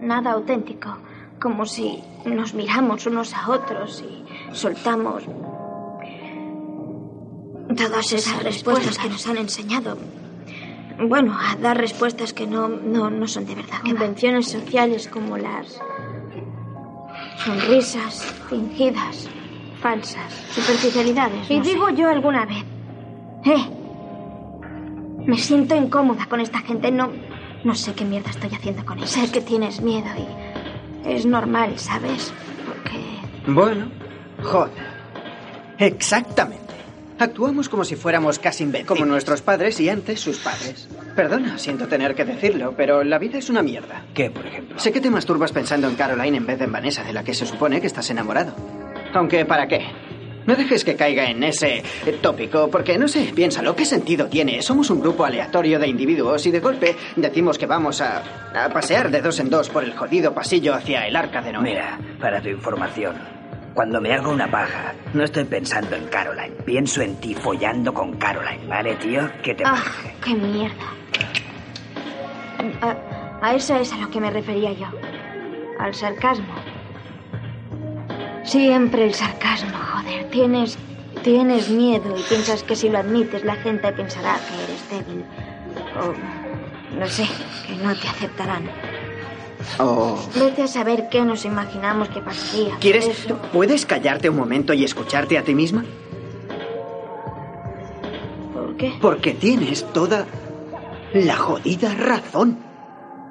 Nada 0.01 0.33
auténtico. 0.33 0.97
Como 1.41 1.67
si 1.67 2.03
nos 2.25 2.55
miramos 2.55 3.07
unos 3.07 3.35
a 3.35 3.51
otros 3.51 4.03
y 4.03 4.25
soltamos... 4.55 5.25
Todas 7.77 8.12
esas 8.12 8.43
respuestas 8.43 8.99
que 8.99 9.09
nos 9.09 9.27
han 9.27 9.38
enseñado. 9.38 9.97
Bueno, 11.01 11.37
a 11.38 11.57
dar 11.57 11.79
respuestas 11.79 12.33
que 12.33 12.47
no, 12.47 12.69
no, 12.69 13.11
no 13.11 13.27
son 13.27 13.47
de 13.47 13.55
verdad. 13.55 13.81
Convenciones 13.83 14.49
sociales 14.49 15.09
como 15.09 15.38
las 15.38 15.81
sonrisas 17.38 18.23
fingidas, 18.49 19.29
falsas, 19.81 20.33
superficialidades. 20.55 21.51
Y 21.51 21.61
digo 21.61 21.90
yo 21.90 22.09
alguna 22.09 22.47
vez, 22.47 22.64
eh, 23.45 23.68
me 25.27 25.38
siento 25.38 25.75
incómoda 25.75 26.27
con 26.27 26.40
esta 26.40 26.61
gente. 26.61 26.90
No, 26.90 27.11
no 27.64 27.75
sé 27.75 27.95
qué 27.95 28.05
mierda 28.05 28.31
estoy 28.31 28.51
haciendo 28.55 28.85
con 28.85 28.99
ellos. 28.99 29.11
Sé 29.11 29.31
que 29.31 29.40
tienes 29.40 29.81
miedo 29.81 30.09
y 30.16 31.09
es 31.09 31.27
normal, 31.27 31.79
¿sabes? 31.79 32.33
Porque 32.66 33.53
Bueno, 33.53 33.87
joder. 34.42 34.92
Exactamente. 35.79 36.62
Actuamos 37.23 37.69
como 37.69 37.85
si 37.85 37.95
fuéramos 37.95 38.41
casi 38.41 38.65
invencibles. 38.65 38.99
Como 38.99 39.07
nuestros 39.07 39.43
padres 39.43 39.79
y 39.79 39.89
antes 39.89 40.19
sus 40.19 40.39
padres. 40.39 40.89
Perdona, 41.15 41.57
siento 41.57 41.87
tener 41.87 42.17
que 42.17 42.25
decirlo, 42.25 42.75
pero 42.77 43.05
la 43.05 43.19
vida 43.19 43.39
es 43.39 43.49
una 43.49 43.63
mierda. 43.63 44.05
¿Qué, 44.13 44.29
por 44.29 44.45
ejemplo? 44.45 44.77
Sé 44.81 44.91
que 44.91 45.01
te 45.01 45.09
masturbas 45.09 45.53
pensando 45.53 45.87
en 45.87 45.95
Caroline 45.95 46.39
en 46.39 46.47
vez 46.47 46.59
de 46.59 46.65
en 46.65 46.73
Vanessa, 46.73 47.05
de 47.05 47.13
la 47.13 47.23
que 47.23 47.33
se 47.33 47.47
supone 47.47 47.81
que 47.81 47.87
estás 47.87 48.11
enamorado. 48.11 48.57
Aunque, 49.15 49.45
¿para 49.45 49.69
qué? 49.69 49.87
No 50.47 50.57
dejes 50.57 50.85
que 50.85 50.97
caiga 50.97 51.31
en 51.31 51.45
ese 51.45 51.85
eh, 52.05 52.19
tópico, 52.21 52.69
porque 52.69 52.99
no 52.99 53.07
sé, 53.07 53.31
piénsalo, 53.33 53.77
¿qué 53.77 53.85
sentido 53.85 54.27
tiene? 54.27 54.61
Somos 54.61 54.91
un 54.91 55.01
grupo 55.01 55.25
aleatorio 55.25 55.79
de 55.79 55.87
individuos 55.87 56.45
y 56.47 56.51
de 56.51 56.59
golpe 56.59 56.97
decimos 57.15 57.57
que 57.57 57.67
vamos 57.67 58.01
a, 58.01 58.25
a 58.53 58.69
pasear 58.71 59.13
de 59.13 59.23
dos 59.23 59.39
en 59.39 59.49
dos 59.49 59.69
por 59.69 59.85
el 59.85 59.95
jodido 59.95 60.35
pasillo 60.35 60.75
hacia 60.75 61.07
el 61.07 61.15
arca 61.15 61.41
de 61.41 61.53
Noé. 61.53 61.63
Mira, 61.63 62.01
para 62.21 62.43
tu 62.43 62.49
información, 62.49 63.15
cuando 63.75 64.01
me 64.01 64.13
hago 64.13 64.31
una 64.31 64.51
paja, 64.51 64.95
no 65.15 65.25
estoy 65.25 65.45
pensando 65.45 65.97
en 65.97 66.07
Caroline. 66.07 66.55
Pienso 66.65 67.03
en 67.03 67.17
ti 67.17 67.35
follando 67.35 67.93
con 67.93 68.17
Caroline, 68.17 68.67
¿vale, 68.67 68.95
tío? 68.97 69.31
¿Qué 69.43 69.55
te 69.55 69.65
¡Ah, 69.67 69.83
qué 70.25 70.35
mierda! 70.35 70.75
A, 72.81 73.47
a 73.47 73.55
eso 73.55 73.77
es 73.77 73.93
a 73.93 73.97
lo 73.99 74.11
que 74.11 74.21
me 74.21 74.31
refería 74.31 74.73
yo. 74.73 74.87
Al 75.79 75.95
sarcasmo. 75.95 76.55
Siempre 78.45 79.05
el 79.05 79.15
sarcasmo, 79.15 79.77
joder. 79.77 80.29
Tienes, 80.31 80.79
tienes 81.23 81.71
miedo 81.71 82.17
y 82.17 82.23
piensas 82.23 82.63
que 82.63 82.77
si 82.77 82.89
lo 82.89 82.99
admites 82.99 83.45
la 83.45 83.57
gente 83.57 83.93
pensará 83.93 84.37
que 84.37 84.65
eres 84.65 84.91
débil. 85.07 85.25
O, 85.99 86.99
no 86.99 87.07
sé, 87.07 87.25
que 87.67 87.75
no 87.77 87.95
te 87.95 88.09
aceptarán. 88.09 88.69
Oh. 89.79 90.19
Vete 90.35 90.63
a 90.63 90.67
saber 90.69 91.08
qué 91.10 91.23
nos 91.23 91.44
imaginamos 91.44 92.08
que 92.08 92.21
pasaría. 92.21 92.77
¿Quieres? 92.81 93.06
Eso. 93.08 93.37
¿Puedes 93.52 93.87
callarte 93.87 94.29
un 94.31 94.37
momento 94.37 94.73
y 94.73 94.85
escucharte 94.85 95.38
a 95.38 95.42
ti 95.42 95.54
misma? 95.54 95.85
¿Por 98.52 98.77
qué? 98.77 98.92
Porque 99.00 99.33
tienes 99.33 99.85
toda 99.92 100.27
la 101.15 101.37
jodida 101.37 101.94
razón. 101.94 102.58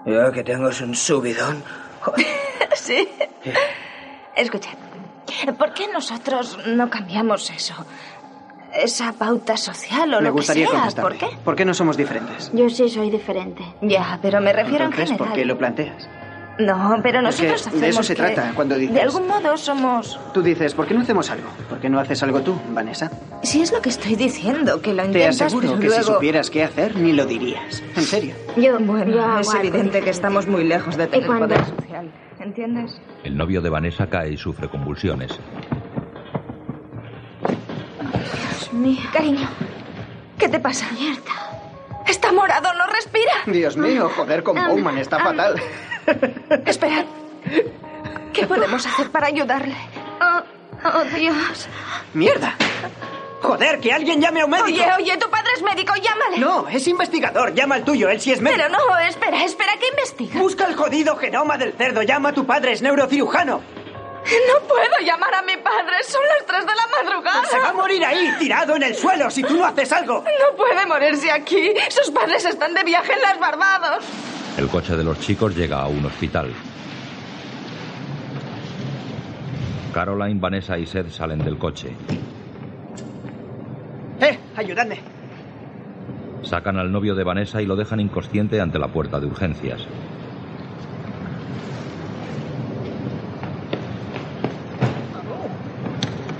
Yo 0.05 0.31
que 0.31 0.43
tengo 0.43 0.69
es 0.69 0.81
un 0.81 0.95
subidón. 0.95 1.63
sí. 2.75 3.07
Escucha, 4.35 4.69
¿por 5.57 5.73
qué 5.73 5.87
nosotros 5.87 6.57
no 6.67 6.89
cambiamos 6.89 7.49
eso? 7.51 7.73
Esa 8.73 9.11
pauta 9.13 9.57
social 9.57 10.13
o 10.13 10.17
Me 10.17 10.23
lo 10.23 10.29
que 10.29 10.31
gustaría 10.39 10.65
sea. 10.67 10.75
contestarte. 10.79 11.19
¿Por 11.19 11.29
qué? 11.29 11.37
¿Por 11.43 11.55
qué 11.57 11.65
no 11.65 11.73
somos 11.73 11.97
diferentes? 11.97 12.49
Yo 12.53 12.69
sí 12.69 12.89
soy 12.89 13.09
diferente. 13.09 13.63
Ya, 13.81 14.17
pero 14.21 14.39
me 14.39 14.53
refiero 14.53 14.85
Entonces, 14.85 15.09
en 15.11 15.17
general. 15.17 15.27
¿por 15.27 15.35
qué 15.37 15.45
lo 15.45 15.57
planteas? 15.57 16.09
No, 16.65 16.99
pero 17.01 17.01
Porque 17.01 17.21
nosotros 17.21 17.61
hacemos 17.67 17.81
de 17.81 17.89
eso 17.89 18.03
se 18.03 18.15
que- 18.15 18.21
trata 18.21 18.51
cuando 18.55 18.75
dices- 18.75 18.93
De 18.93 19.01
algún 19.01 19.27
modo 19.27 19.57
somos... 19.57 20.19
Tú 20.33 20.41
dices, 20.41 20.73
¿por 20.73 20.85
qué 20.87 20.93
no 20.93 21.01
hacemos 21.01 21.29
algo? 21.29 21.49
¿Por 21.69 21.79
qué 21.79 21.89
no 21.89 21.99
haces 21.99 22.21
algo 22.23 22.41
tú, 22.41 22.59
Vanessa? 22.69 23.09
Si 23.43 23.61
es 23.61 23.71
lo 23.71 23.81
que 23.81 23.89
estoy 23.89 24.15
diciendo, 24.15 24.81
que 24.81 24.93
lo 24.93 25.01
Te 25.03 25.07
intentas, 25.07 25.41
aseguro 25.41 25.67
pero 25.69 25.79
que 25.79 25.87
luego... 25.87 26.03
si 26.03 26.13
supieras 26.13 26.49
qué 26.49 26.63
hacer, 26.63 26.95
ni 26.95 27.13
lo 27.13 27.25
dirías. 27.25 27.81
En 27.95 28.03
serio. 28.03 28.35
Yo, 28.57 28.77
Bueno, 28.79 29.11
yo 29.11 29.39
es 29.39 29.53
evidente 29.55 30.01
que 30.01 30.09
estamos 30.09 30.47
muy 30.47 30.63
lejos 30.63 30.95
de 30.97 31.07
tener 31.07 31.25
cuando- 31.25 31.47
poder 31.47 31.65
social. 31.65 32.11
¿entiendes? 32.39 32.99
El 33.23 33.37
novio 33.37 33.61
de 33.61 33.69
Vanessa 33.69 34.07
cae 34.07 34.31
y 34.31 34.37
sufre 34.37 34.67
convulsiones. 34.69 35.31
Dios 38.01 38.73
mío. 38.73 38.99
Cariño, 39.13 39.47
¿qué 40.37 40.49
te 40.49 40.59
pasa? 40.59 40.87
Mierda. 40.91 41.21
Está 42.07 42.31
morado, 42.31 42.69
no 42.77 42.87
respira. 42.87 43.31
Dios 43.45 43.77
mío, 43.77 44.09
joder, 44.15 44.43
con 44.43 44.55
Bowman 44.55 44.97
está 44.97 45.19
fatal. 45.19 45.55
Esperad. 46.65 47.05
¿Qué 48.33 48.47
podemos 48.47 48.85
hacer 48.85 49.09
para 49.11 49.27
ayudarle? 49.27 49.75
Oh, 50.21 50.41
oh, 50.85 51.03
Dios. 51.15 51.67
¡Mierda! 52.13 52.55
Joder, 53.41 53.79
que 53.79 53.91
alguien 53.91 54.21
llame 54.21 54.41
a 54.41 54.45
un 54.45 54.51
médico. 54.51 54.67
Oye, 54.67 54.85
oye, 54.99 55.17
tu 55.17 55.29
padre 55.29 55.49
es 55.55 55.63
médico, 55.63 55.93
llámale. 55.95 56.37
No, 56.37 56.67
es 56.67 56.87
investigador. 56.87 57.53
Llama 57.53 57.75
al 57.75 57.83
tuyo, 57.83 58.09
él 58.09 58.21
sí 58.21 58.31
es 58.31 58.39
médico. 58.39 58.61
Pero 58.61 58.77
no, 58.77 58.97
espera, 58.99 59.43
espera, 59.43 59.73
¿qué 59.79 59.87
investiga? 59.87 60.39
Busca 60.39 60.65
el 60.67 60.75
jodido 60.75 61.15
genoma 61.17 61.57
del 61.57 61.73
cerdo. 61.73 62.03
Llama 62.03 62.29
a 62.29 62.33
tu 62.33 62.45
padre, 62.45 62.73
es 62.73 62.81
neurocirujano. 62.81 63.61
No 64.23 64.67
puedo 64.67 64.99
llamar 65.03 65.33
a 65.33 65.41
mi 65.41 65.57
padre, 65.57 66.03
son 66.03 66.21
las 66.27 66.45
3 66.45 66.65
de 66.67 66.75
la 66.75 66.87
madrugada. 66.87 67.43
Se 67.45 67.59
va 67.59 67.69
a 67.69 67.73
morir 67.73 68.05
ahí, 68.05 68.31
tirado 68.37 68.75
en 68.75 68.83
el 68.83 68.95
suelo, 68.95 69.31
si 69.31 69.41
tú 69.41 69.55
no 69.55 69.65
haces 69.65 69.91
algo. 69.91 70.23
No 70.23 70.55
puede 70.55 70.85
morirse 70.85 71.31
aquí. 71.31 71.73
Sus 71.89 72.11
padres 72.11 72.45
están 72.45 72.75
de 72.75 72.83
viaje 72.83 73.13
en 73.13 73.21
las 73.21 73.39
Barbados. 73.39 74.05
El 74.57 74.67
coche 74.67 74.95
de 74.95 75.03
los 75.03 75.19
chicos 75.19 75.55
llega 75.55 75.81
a 75.81 75.87
un 75.87 76.05
hospital. 76.05 76.51
Caroline, 79.93 80.39
Vanessa 80.39 80.77
y 80.77 80.85
Seth 80.85 81.09
salen 81.09 81.39
del 81.39 81.57
coche. 81.57 81.95
¡Eh! 84.21 84.37
¡Ayudadme! 84.55 84.99
Sacan 86.43 86.77
al 86.77 86.91
novio 86.91 87.15
de 87.15 87.23
Vanessa 87.23 87.61
y 87.61 87.65
lo 87.65 87.75
dejan 87.75 87.99
inconsciente 87.99 88.61
ante 88.61 88.79
la 88.79 88.87
puerta 88.87 89.19
de 89.19 89.27
urgencias. 89.27 89.85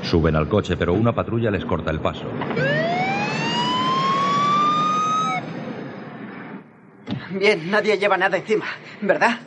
Suben 0.04 0.36
al 0.36 0.48
coche, 0.48 0.76
pero 0.76 0.94
una 0.94 1.14
patrulla 1.14 1.50
les 1.50 1.64
corta 1.64 1.92
el 1.92 2.00
paso. 2.00 2.26
Bien, 7.34 7.70
nadie 7.72 7.98
lleva 7.98 8.18
nada 8.18 8.38
encima, 8.38 8.66
¿verdad? 9.02 9.40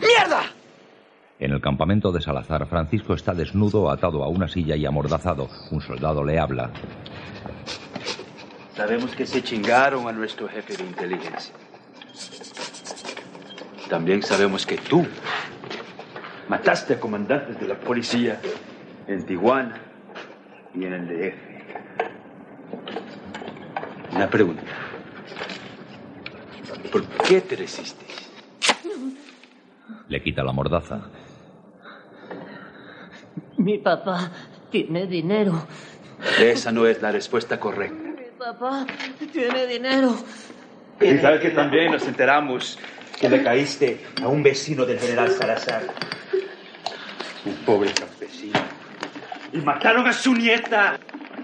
¡Mierda! 0.00 0.42
En 1.38 1.52
el 1.52 1.60
campamento 1.60 2.12
de 2.12 2.20
Salazar, 2.20 2.66
Francisco 2.66 3.14
está 3.14 3.34
desnudo, 3.34 3.90
atado 3.90 4.22
a 4.22 4.28
una 4.28 4.48
silla 4.48 4.76
y 4.76 4.86
amordazado. 4.86 5.48
Un 5.70 5.80
soldado 5.80 6.24
le 6.24 6.38
habla. 6.38 6.70
Sabemos 8.76 9.14
que 9.14 9.26
se 9.26 9.42
chingaron 9.42 10.08
a 10.08 10.12
nuestro 10.12 10.48
jefe 10.48 10.76
de 10.76 10.84
inteligencia. 10.84 11.54
También 13.88 14.22
sabemos 14.22 14.64
que 14.64 14.78
tú 14.78 15.06
mataste 16.48 16.94
a 16.94 17.00
comandantes 17.00 17.60
de 17.60 17.68
la 17.68 17.74
policía 17.74 18.40
en 19.06 19.26
Tijuana 19.26 19.80
y 20.74 20.84
en 20.84 20.92
el 20.94 21.08
DF. 21.08 21.36
Una 24.14 24.30
pregunta. 24.30 24.62
¿Por 26.92 27.06
qué 27.26 27.40
te 27.40 27.56
resistes? 27.56 28.30
Le 30.08 30.22
quita 30.22 30.44
la 30.44 30.52
mordaza. 30.52 31.00
Mi 33.56 33.78
papá 33.78 34.30
tiene 34.70 35.06
dinero. 35.06 35.66
Esa 36.38 36.70
no 36.70 36.86
es 36.86 37.00
la 37.00 37.10
respuesta 37.10 37.58
correcta. 37.58 37.96
Mi 37.96 38.38
papá 38.38 38.86
tiene 39.32 39.66
dinero. 39.66 40.14
Y 41.00 41.16
sabes 41.16 41.40
que 41.40 41.50
también 41.50 41.92
nos 41.92 42.06
enteramos 42.06 42.78
que 43.18 43.30
le 43.30 43.42
caíste 43.42 44.04
a 44.22 44.28
un 44.28 44.42
vecino 44.42 44.84
del 44.84 44.98
general 44.98 45.30
Salazar. 45.30 45.82
Un 47.46 47.54
pobre 47.64 47.92
campesino. 47.92 48.60
Y 49.52 49.58
mataron 49.58 50.06
a 50.06 50.12
su 50.12 50.34
nieta. 50.34 50.98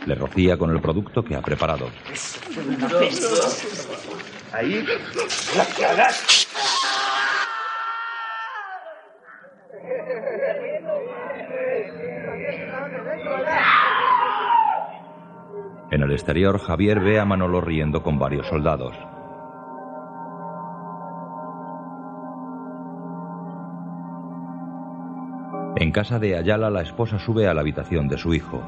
Le 0.05 0.14
rocía 0.14 0.59
con 0.59 0.70
el 0.70 0.80
producto 0.80 1.24
que 1.24 1.34
ha 1.34 1.40
preparado. 1.40 1.88
Ahí 4.53 4.82
la 5.57 5.64
cagaste. 5.78 6.49
En 15.90 16.03
el 16.03 16.12
exterior, 16.12 16.59
Javier 16.59 17.01
ve 17.01 17.18
a 17.18 17.24
Manolo 17.24 17.61
riendo 17.61 18.03
con 18.03 18.18
varios 18.18 18.46
soldados. 18.46 18.94
En 25.76 25.92
casa 25.92 26.18
de 26.18 26.36
Ayala, 26.36 26.70
la 26.70 26.82
esposa 26.82 27.18
sube 27.18 27.46
a 27.46 27.55
la 27.55 27.61
habitación 27.61 28.09
de 28.09 28.18
su 28.18 28.34
hijo. 28.34 28.62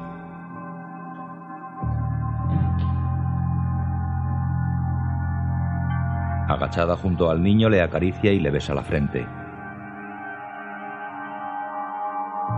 Agachada 6.51 6.97
junto 6.97 7.29
al 7.29 7.41
niño, 7.41 7.69
le 7.69 7.81
acaricia 7.81 8.29
y 8.33 8.39
le 8.41 8.51
besa 8.51 8.73
la 8.73 8.83
frente. 8.83 9.25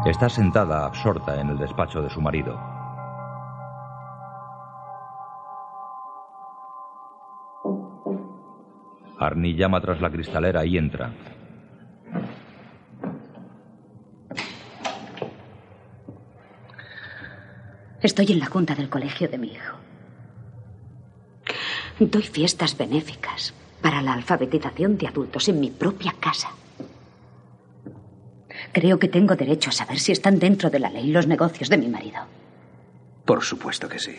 Está 0.03 0.29
sentada, 0.29 0.87
absorta 0.87 1.39
en 1.39 1.49
el 1.49 1.59
despacho 1.59 2.01
de 2.01 2.09
su 2.09 2.19
marido. 2.19 2.59
Arnie 9.19 9.53
llama 9.53 9.79
tras 9.79 10.01
la 10.01 10.09
cristalera 10.09 10.65
y 10.65 10.75
entra. 10.79 11.11
Estoy 18.01 18.31
en 18.31 18.39
la 18.39 18.47
junta 18.47 18.73
del 18.73 18.89
colegio 18.89 19.29
de 19.29 19.37
mi 19.37 19.49
hijo. 19.49 19.77
Doy 21.99 22.23
fiestas 22.23 22.75
benéficas 22.75 23.53
para 23.83 24.01
la 24.01 24.13
alfabetización 24.13 24.97
de 24.97 25.07
adultos 25.07 25.47
en 25.49 25.59
mi 25.59 25.69
propia 25.69 26.15
casa. 26.19 26.49
Creo 28.71 28.97
que 28.97 29.09
tengo 29.09 29.35
derecho 29.35 29.69
a 29.69 29.73
saber 29.73 29.99
si 29.99 30.13
están 30.13 30.39
dentro 30.39 30.69
de 30.69 30.79
la 30.79 30.89
ley 30.89 31.11
los 31.11 31.27
negocios 31.27 31.69
de 31.69 31.77
mi 31.77 31.89
marido. 31.89 32.21
Por 33.25 33.43
supuesto 33.43 33.87
que 33.87 33.99
sí. 33.99 34.17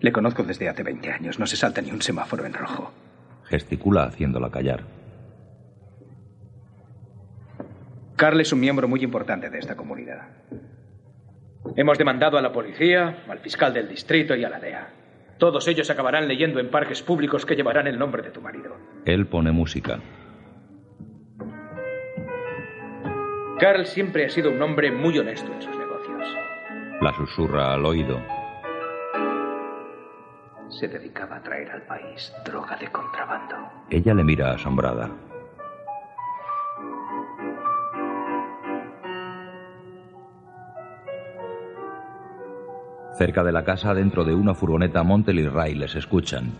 Le 0.00 0.12
conozco 0.12 0.42
desde 0.42 0.68
hace 0.68 0.82
20 0.82 1.10
años. 1.10 1.38
No 1.38 1.46
se 1.46 1.56
salta 1.56 1.80
ni 1.80 1.90
un 1.90 2.02
semáforo 2.02 2.44
en 2.44 2.52
rojo. 2.52 2.92
Gesticula 3.44 4.04
haciéndola 4.04 4.50
callar. 4.50 4.84
Carl 8.16 8.40
es 8.40 8.52
un 8.52 8.60
miembro 8.60 8.88
muy 8.88 9.02
importante 9.02 9.50
de 9.50 9.58
esta 9.58 9.76
comunidad. 9.76 10.28
Hemos 11.76 11.98
demandado 11.98 12.38
a 12.38 12.42
la 12.42 12.52
policía, 12.52 13.24
al 13.28 13.38
fiscal 13.38 13.72
del 13.72 13.88
distrito 13.88 14.34
y 14.34 14.44
a 14.44 14.50
la 14.50 14.58
DEA. 14.58 14.88
Todos 15.38 15.68
ellos 15.68 15.90
acabarán 15.90 16.28
leyendo 16.28 16.60
en 16.60 16.70
parques 16.70 17.02
públicos 17.02 17.44
que 17.44 17.54
llevarán 17.56 17.86
el 17.86 17.98
nombre 17.98 18.22
de 18.22 18.30
tu 18.30 18.40
marido. 18.40 18.76
Él 19.04 19.26
pone 19.26 19.52
música. 19.52 20.00
Carl 23.58 23.86
siempre 23.86 24.26
ha 24.26 24.28
sido 24.28 24.50
un 24.50 24.60
hombre 24.60 24.90
muy 24.90 25.18
honesto 25.18 25.50
en 25.52 25.62
sus 25.62 25.76
negocios. 25.76 26.28
La 27.00 27.12
susurra 27.14 27.74
al 27.74 27.84
oído. 27.84 28.20
Se 30.68 30.88
dedicaba 30.88 31.36
a 31.36 31.42
traer 31.42 31.70
al 31.70 31.82
país 31.82 32.32
droga 32.44 32.76
de 32.76 32.88
contrabando. 32.88 33.56
Ella 33.90 34.12
le 34.14 34.24
mira 34.24 34.52
asombrada. 34.52 35.10
Cerca 43.18 43.42
de 43.42 43.52
la 43.52 43.64
casa, 43.64 43.94
dentro 43.94 44.24
de 44.24 44.34
una 44.34 44.54
furgoneta, 44.54 45.02
Montel 45.02 45.38
y 45.38 45.48
Ray 45.48 45.74
les 45.74 45.94
escuchan. 45.94 46.52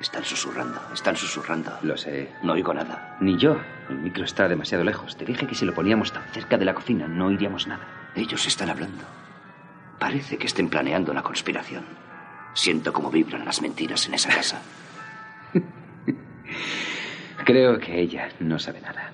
Están 0.00 0.24
susurrando, 0.24 0.80
están 0.92 1.16
susurrando. 1.16 1.72
Lo 1.82 1.96
sé. 1.96 2.30
No 2.42 2.52
oigo 2.54 2.74
nada. 2.74 3.16
Ni 3.20 3.36
yo. 3.36 3.56
El 3.88 3.98
micro 3.98 4.24
está 4.24 4.48
demasiado 4.48 4.84
lejos. 4.84 5.16
Te 5.16 5.24
dije 5.24 5.46
que 5.46 5.54
si 5.54 5.64
lo 5.64 5.74
poníamos 5.74 6.12
tan 6.12 6.22
cerca 6.32 6.56
de 6.56 6.64
la 6.64 6.74
cocina 6.74 7.06
no 7.08 7.26
oiríamos 7.26 7.66
nada. 7.66 8.12
Ellos 8.14 8.46
están 8.46 8.70
hablando. 8.70 9.04
Parece 9.98 10.36
que 10.36 10.46
estén 10.46 10.68
planeando 10.68 11.10
una 11.12 11.22
conspiración. 11.22 11.84
Siento 12.54 12.92
cómo 12.92 13.10
vibran 13.10 13.44
las 13.44 13.60
mentiras 13.62 14.06
en 14.06 14.14
esa 14.14 14.30
casa. 14.30 14.62
Creo 17.44 17.78
que 17.78 18.00
ella 18.00 18.28
no 18.40 18.58
sabe 18.58 18.80
nada. 18.80 19.12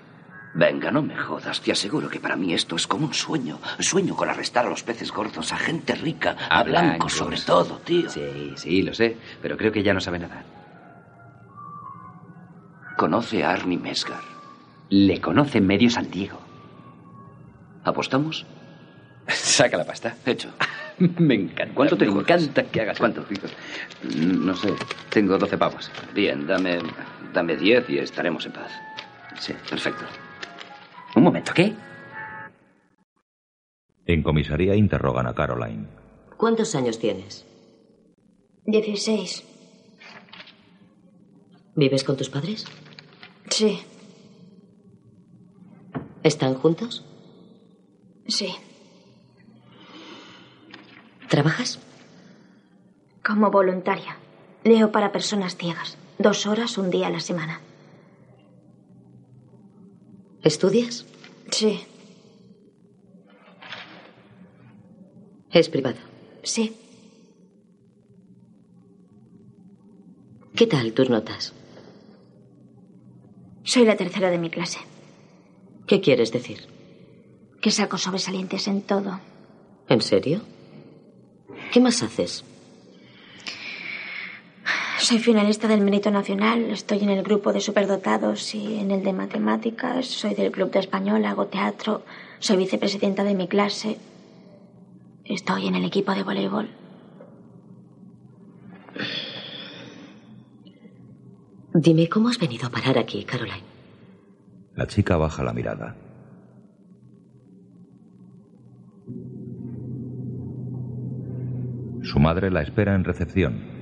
Venga, 0.54 0.90
no 0.92 1.02
me 1.02 1.16
jodas. 1.16 1.60
Te 1.60 1.72
aseguro 1.72 2.08
que 2.08 2.20
para 2.20 2.36
mí 2.36 2.54
esto 2.54 2.76
es 2.76 2.86
como 2.86 3.06
un 3.06 3.14
sueño. 3.14 3.58
Sueño 3.80 4.14
con 4.14 4.28
arrestar 4.28 4.66
a 4.66 4.70
los 4.70 4.84
peces 4.84 5.10
gordos, 5.10 5.52
a 5.52 5.56
gente 5.56 5.94
rica, 5.96 6.36
a, 6.48 6.62
blancos 6.62 7.12
sobre 7.12 7.38
todo, 7.40 7.78
tío. 7.78 8.08
Sí, 8.08 8.52
sí, 8.56 8.82
lo 8.82 8.94
sé. 8.94 9.16
Pero 9.42 9.56
creo 9.56 9.72
que 9.72 9.80
ella 9.80 9.92
no 9.92 10.00
sabe 10.00 10.20
nada. 10.20 10.44
Conoce 12.96 13.42
a 13.42 13.50
Arnie 13.50 13.78
Mesgar. 13.78 14.20
Le 14.90 15.20
conoce 15.20 15.60
medio 15.60 15.90
San 15.90 16.08
Diego. 16.10 16.38
¿Apostamos? 17.82 18.46
Saca 19.26 19.76
la 19.76 19.84
pasta. 19.84 20.14
Hecho. 20.24 20.50
Me 20.98 21.34
encanta. 21.34 21.74
¿Cuánto 21.74 21.96
te 21.98 22.06
Me 22.06 22.12
juegas? 22.12 22.42
encanta 22.42 22.70
que 22.70 22.80
hagas 22.80 22.98
¿Cuánto? 22.98 23.26
No 24.16 24.54
sé. 24.54 24.72
Tengo 25.08 25.36
12 25.36 25.58
pavos. 25.58 25.90
Bien, 26.14 26.46
dame, 26.46 26.78
dame 27.32 27.56
10 27.56 27.90
y 27.90 27.98
estaremos 27.98 28.46
en 28.46 28.52
paz. 28.52 28.70
Sí, 29.40 29.52
perfecto. 29.68 30.04
Un 31.16 31.22
momento, 31.22 31.52
¿qué? 31.54 31.74
En 34.06 34.22
comisaría 34.22 34.74
interrogan 34.74 35.26
a 35.26 35.34
Caroline. 35.34 35.86
¿Cuántos 36.36 36.74
años 36.74 36.98
tienes? 36.98 37.46
Dieciséis. 38.64 39.44
¿Vives 41.76 42.04
con 42.04 42.16
tus 42.16 42.28
padres? 42.30 42.64
Sí, 43.50 43.80
¿Están 46.22 46.54
juntos? 46.54 47.04
sí. 48.26 48.54
¿Trabajas? 51.28 51.80
Como 53.24 53.50
voluntaria. 53.50 54.16
Leo 54.62 54.92
para 54.92 55.10
personas 55.12 55.56
ciegas. 55.56 55.98
Dos 56.18 56.46
horas 56.46 56.78
un 56.78 56.90
día 56.90 57.08
a 57.08 57.10
la 57.10 57.20
semana. 57.20 57.60
¿Estudias? 60.44 61.06
Sí, 61.50 61.80
Es 65.50 65.68
privado. 65.68 65.98
sí. 66.42 66.76
¿Qué 70.56 70.66
tal 70.68 70.92
tus 70.92 71.10
notas? 71.10 71.52
Soy 73.64 73.84
la 73.84 73.96
tercera 73.96 74.30
de 74.30 74.38
mi 74.38 74.50
clase. 74.50 74.78
¿Qué 75.86 76.00
quieres 76.00 76.30
decir? 76.32 76.60
Que 77.60 77.70
saco 77.72 77.98
sobresalientes 77.98 78.68
en 78.68 78.82
todo. 78.82 79.18
¿En 79.88 80.00
serio? 80.00 80.42
¿Qué 81.72 81.80
más 81.80 82.02
haces? 82.04 82.44
Soy 85.04 85.18
finalista 85.18 85.68
del 85.68 85.82
Mérito 85.82 86.10
Nacional, 86.10 86.70
estoy 86.70 87.00
en 87.00 87.10
el 87.10 87.22
grupo 87.22 87.52
de 87.52 87.60
superdotados 87.60 88.54
y 88.54 88.78
en 88.78 88.90
el 88.90 89.04
de 89.04 89.12
matemáticas, 89.12 90.06
soy 90.06 90.34
del 90.34 90.50
club 90.50 90.70
de 90.70 90.78
español, 90.78 91.26
hago 91.26 91.44
teatro, 91.44 92.04
soy 92.38 92.56
vicepresidenta 92.56 93.22
de 93.22 93.34
mi 93.34 93.46
clase, 93.46 93.98
estoy 95.26 95.66
en 95.66 95.74
el 95.74 95.84
equipo 95.84 96.14
de 96.14 96.22
voleibol. 96.22 96.70
Dime, 101.74 102.08
¿cómo 102.08 102.30
has 102.30 102.38
venido 102.38 102.66
a 102.66 102.70
parar 102.70 102.96
aquí, 102.96 103.24
Caroline? 103.24 103.62
La 104.74 104.86
chica 104.86 105.18
baja 105.18 105.44
la 105.44 105.52
mirada. 105.52 105.96
Su 112.02 112.18
madre 112.18 112.50
la 112.50 112.62
espera 112.62 112.94
en 112.94 113.04
recepción. 113.04 113.73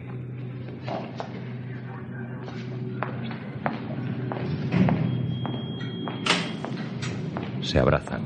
Se 7.62 7.78
abrazan. 7.78 8.22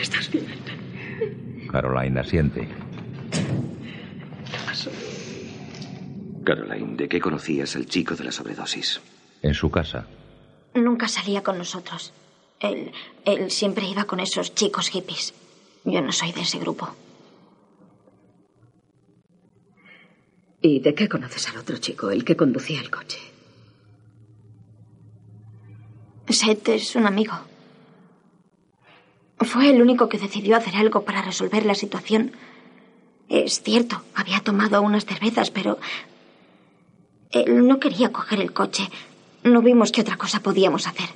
¿Estás 0.00 0.30
bien? 0.30 0.46
Caroline 1.70 2.20
asiente. 2.20 2.68
Caroline, 6.44 6.96
¿de 6.96 7.08
qué 7.08 7.20
conocías 7.20 7.74
al 7.76 7.86
chico 7.86 8.14
de 8.14 8.24
la 8.24 8.32
sobredosis? 8.32 9.00
En 9.42 9.54
su 9.54 9.70
casa. 9.70 10.06
Nunca 10.74 11.08
salía 11.08 11.42
con 11.42 11.58
nosotros. 11.58 12.12
Él, 12.60 12.92
él 13.24 13.50
siempre 13.50 13.86
iba 13.86 14.04
con 14.04 14.20
esos 14.20 14.54
chicos 14.54 14.88
hippies. 14.88 15.34
Yo 15.84 16.00
no 16.02 16.12
soy 16.12 16.32
de 16.32 16.42
ese 16.42 16.58
grupo. 16.58 16.94
¿Y 20.66 20.80
de 20.80 20.94
qué 20.94 21.08
conoces 21.08 21.48
al 21.48 21.58
otro 21.58 21.76
chico, 21.76 22.10
el 22.10 22.24
que 22.24 22.34
conducía 22.34 22.80
el 22.80 22.90
coche? 22.90 23.20
Seth 26.28 26.68
es 26.70 26.96
un 26.96 27.06
amigo. 27.06 27.34
Fue 29.38 29.70
el 29.70 29.80
único 29.80 30.08
que 30.08 30.18
decidió 30.18 30.56
hacer 30.56 30.74
algo 30.74 31.04
para 31.04 31.22
resolver 31.22 31.64
la 31.64 31.76
situación. 31.76 32.32
Es 33.28 33.62
cierto, 33.62 34.02
había 34.12 34.40
tomado 34.40 34.82
unas 34.82 35.06
cervezas, 35.06 35.52
pero 35.52 35.78
él 37.30 37.64
no 37.64 37.78
quería 37.78 38.10
coger 38.10 38.40
el 38.40 38.52
coche. 38.52 38.90
No 39.44 39.62
vimos 39.62 39.92
qué 39.92 40.00
otra 40.00 40.16
cosa 40.16 40.40
podíamos 40.40 40.88
hacer. 40.88 41.10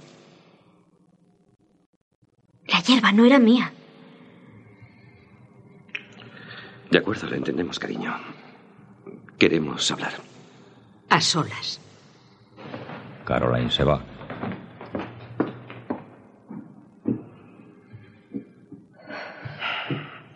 La 2.69 2.81
hierba 2.85 3.11
no 3.11 3.25
era 3.25 3.41
mía. 3.41 3.73
De 6.89 6.99
acuerdo, 6.99 7.29
lo 7.29 7.35
entendemos, 7.35 7.81
cariño. 7.81 8.15
Queremos 9.41 9.91
hablar. 9.91 10.13
A 11.09 11.19
solas. 11.19 11.81
Caroline 13.25 13.71
se 13.71 13.85
va. 13.85 14.05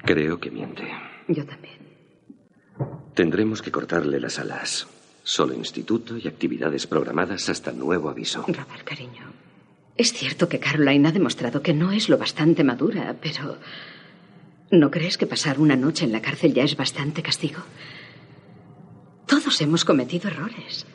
Creo 0.05 0.41
que 0.41 0.51
miente. 0.51 0.91
Yo 1.29 1.45
también. 1.45 1.75
Tendremos 3.13 3.61
que 3.61 3.71
cortarle 3.71 4.19
las 4.19 4.39
alas. 4.39 4.87
Solo 5.23 5.53
instituto 5.53 6.17
y 6.17 6.27
actividades 6.27 6.87
programadas 6.87 7.51
hasta 7.51 7.73
nuevo 7.73 8.09
aviso. 8.09 8.47
Robert, 8.49 8.85
cariño. 8.85 9.25
Es 9.99 10.15
cierto 10.15 10.49
que 10.49 10.61
Caroline 10.61 11.09
ha 11.09 11.13
demostrado 11.13 11.61
que 11.61 11.75
no 11.75 11.93
es 11.93 12.09
lo 12.09 12.17
bastante 12.17 12.65
madura, 12.65 13.15
pero 13.21 13.59
¿no 14.71 14.91
crees 14.91 15.19
que 15.19 15.27
pasar 15.27 15.61
una 15.61 15.77
noche 15.77 16.07
en 16.07 16.13
la 16.13 16.23
cárcel 16.23 16.55
ya 16.55 16.65
es 16.65 16.75
bastante 16.75 17.23
castigo? 17.23 17.61
Todos 19.35 19.61
hemos 19.61 19.85
cometido 19.85 20.29
errores. 20.29 20.87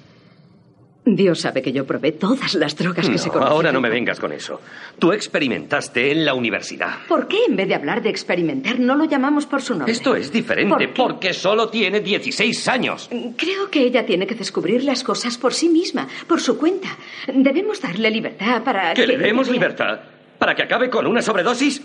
Dios 1.05 1.41
sabe 1.41 1.61
que 1.61 1.71
yo 1.71 1.85
probé 1.85 2.11
todas 2.11 2.53
las 2.53 2.75
drogas 2.77 3.05
que 3.07 3.13
No, 3.13 3.17
se 3.17 3.29
conocen. 3.29 3.51
ahora 3.51 3.71
no 3.71 3.81
me 3.81 3.89
vengas 3.89 4.19
con 4.19 4.31
eso. 4.31 4.61
Tú 4.99 5.11
experimentaste 5.11 6.11
en 6.11 6.23
la 6.23 6.33
universidad. 6.35 6.99
¿Por 7.07 7.27
qué 7.27 7.37
en 7.47 7.55
vez 7.55 7.67
de 7.67 7.75
hablar 7.75 8.01
de 8.01 8.09
experimentar 8.09 8.79
no 8.79 8.95
lo 8.95 9.05
llamamos 9.05 9.45
por 9.45 9.61
su 9.61 9.73
nombre? 9.73 9.91
Esto 9.91 10.15
es 10.15 10.31
diferente 10.31 10.87
porque 10.89 11.33
solo 11.33 11.67
tiene 11.69 11.99
16 11.99 12.67
años. 12.67 13.09
Creo 13.35 13.69
que 13.71 13.81
ella 13.83 14.05
tiene 14.05 14.25
que 14.27 14.35
descubrir 14.35 14.83
las 14.83 15.03
cosas 15.03 15.37
por 15.37 15.53
sí 15.53 15.67
misma, 15.67 16.07
por 16.27 16.39
su 16.39 16.57
cuenta. 16.57 16.89
Debemos 17.33 17.81
darle 17.81 18.09
libertad 18.11 18.63
para 18.63 18.93
¿Que 18.93 19.07
le 19.07 19.17
demos 19.17 19.49
libertad 19.49 19.99
para 20.37 20.55
que 20.55 20.63
acabe 20.63 20.89
con 20.89 21.07
una 21.07 21.21
sobredosis? 21.21 21.81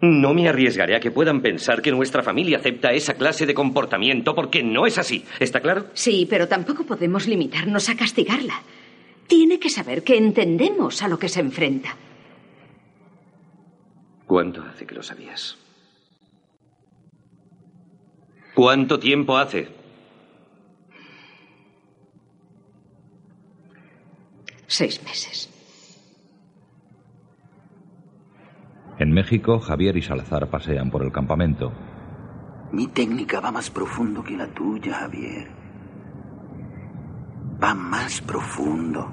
No 0.00 0.32
me 0.32 0.48
arriesgaré 0.48 0.96
a 0.96 1.00
que 1.00 1.10
puedan 1.10 1.42
pensar 1.42 1.82
que 1.82 1.90
nuestra 1.90 2.22
familia 2.22 2.56
acepta 2.58 2.92
esa 2.92 3.14
clase 3.14 3.44
de 3.44 3.52
comportamiento 3.52 4.34
porque 4.34 4.62
no 4.62 4.86
es 4.86 4.96
así. 4.96 5.26
¿Está 5.38 5.60
claro? 5.60 5.88
Sí, 5.92 6.26
pero 6.28 6.48
tampoco 6.48 6.84
podemos 6.84 7.26
limitarnos 7.26 7.90
a 7.90 7.96
castigarla. 7.96 8.62
Tiene 9.26 9.60
que 9.60 9.68
saber 9.68 10.02
que 10.02 10.16
entendemos 10.16 11.02
a 11.02 11.08
lo 11.08 11.18
que 11.18 11.28
se 11.28 11.40
enfrenta. 11.40 11.96
¿Cuánto 14.26 14.62
hace 14.62 14.86
que 14.86 14.94
lo 14.94 15.02
sabías? 15.02 15.58
¿Cuánto 18.54 18.98
tiempo 18.98 19.36
hace? 19.36 19.68
Seis 24.66 25.02
meses. 25.02 25.50
En 29.00 29.12
México, 29.12 29.58
Javier 29.60 29.96
y 29.96 30.02
Salazar 30.02 30.50
pasean 30.50 30.90
por 30.90 31.02
el 31.02 31.10
campamento. 31.10 31.72
Mi 32.70 32.86
técnica 32.86 33.40
va 33.40 33.50
más 33.50 33.70
profundo 33.70 34.22
que 34.22 34.36
la 34.36 34.46
tuya, 34.48 34.92
Javier. 34.92 35.48
Va 37.64 37.74
más 37.74 38.20
profundo. 38.20 39.10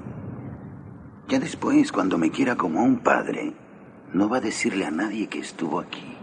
Ya 1.26 1.38
después, 1.40 1.90
cuando 1.90 2.18
me 2.18 2.30
quiera 2.30 2.54
como 2.54 2.82
un 2.82 2.98
padre, 2.98 3.54
no 4.12 4.28
va 4.28 4.36
a 4.36 4.40
decirle 4.42 4.84
a 4.84 4.90
nadie 4.90 5.26
que 5.26 5.38
estuvo 5.38 5.80
aquí. 5.80 6.18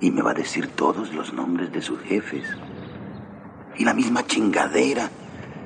Y 0.00 0.10
me 0.10 0.22
va 0.22 0.32
a 0.32 0.34
decir 0.34 0.66
todos 0.74 1.14
los 1.14 1.32
nombres 1.32 1.70
de 1.72 1.80
sus 1.80 2.00
jefes. 2.00 2.48
Y 3.78 3.84
la 3.84 3.94
misma 3.94 4.26
chingadera 4.26 5.08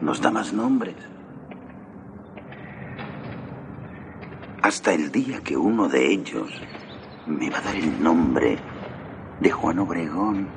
nos 0.03 0.21
da 0.21 0.31
más 0.31 0.53
nombres. 0.53 0.97
Hasta 4.65 4.95
el 4.95 5.13
día 5.13 5.43
que 5.43 5.59
uno 5.59 5.91
de 5.91 6.11
ellos 6.11 6.51
me 7.27 7.51
va 7.51 7.59
a 7.59 7.61
dar 7.61 7.77
el 7.77 8.03
nombre 8.03 8.57
de 9.39 9.51
Juan 9.51 9.79
Obregón. 9.79 10.49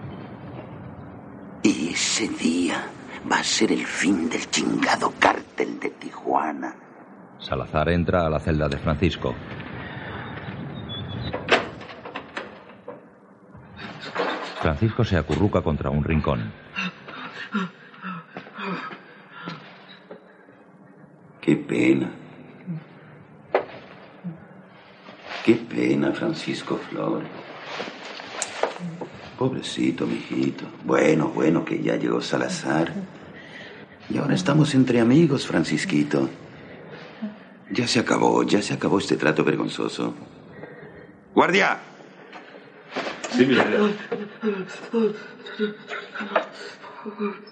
Y 1.61 1.89
ese 1.89 2.29
día 2.29 2.85
va 3.29 3.39
a 3.39 3.43
ser 3.43 3.73
el 3.73 3.85
fin 3.85 4.29
del 4.29 4.49
chingado 4.49 5.11
cártel 5.19 5.77
de 5.81 5.89
Tijuana. 5.89 6.73
Salazar 7.37 7.89
entra 7.89 8.25
a 8.25 8.29
la 8.29 8.39
celda 8.39 8.69
de 8.69 8.77
Francisco. 8.77 9.35
Francisco 14.61 15.03
se 15.03 15.17
acurruca 15.17 15.61
contra 15.61 15.89
un 15.89 16.05
rincón. 16.05 16.53
Qué 21.41 21.57
pena. 21.57 22.26
Qué 25.47 25.55
pena, 25.55 26.11
Francisco 26.11 26.77
Flores. 26.89 27.29
Pobrecito, 29.39 30.05
mijito. 30.05 30.65
Bueno, 30.83 31.29
bueno, 31.29 31.63
que 31.63 31.81
ya 31.81 31.95
llegó 31.95 32.19
Salazar. 32.19 32.93
Y 34.09 34.17
ahora 34.17 34.35
estamos 34.35 34.75
entre 34.75 34.99
amigos, 34.99 35.47
Francisquito. 35.47 36.29
Ya 37.71 37.87
se 37.87 38.01
acabó, 38.01 38.43
ya 38.43 38.61
se 38.61 38.73
acabó 38.73 38.99
este 38.99 39.15
trato 39.15 39.45
vergonzoso. 39.45 40.13
¡Guardia! 41.33 41.79
Sí, 43.31 43.45
mi. 43.45 43.55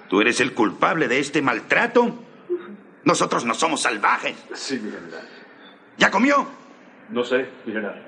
¿Tú 0.10 0.20
eres 0.20 0.42
el 0.42 0.54
culpable 0.54 1.08
de 1.08 1.20
este 1.20 1.42
maltrato? 1.42 2.14
Nosotros 3.06 3.46
no 3.46 3.54
somos 3.54 3.84
salvajes. 3.84 4.36
Sí, 4.54 4.82
mi. 4.84 4.92
¿Ya 5.98 6.12
comió? 6.12 6.65
No 7.10 7.24
sé, 7.24 7.46
general. 7.66 8.06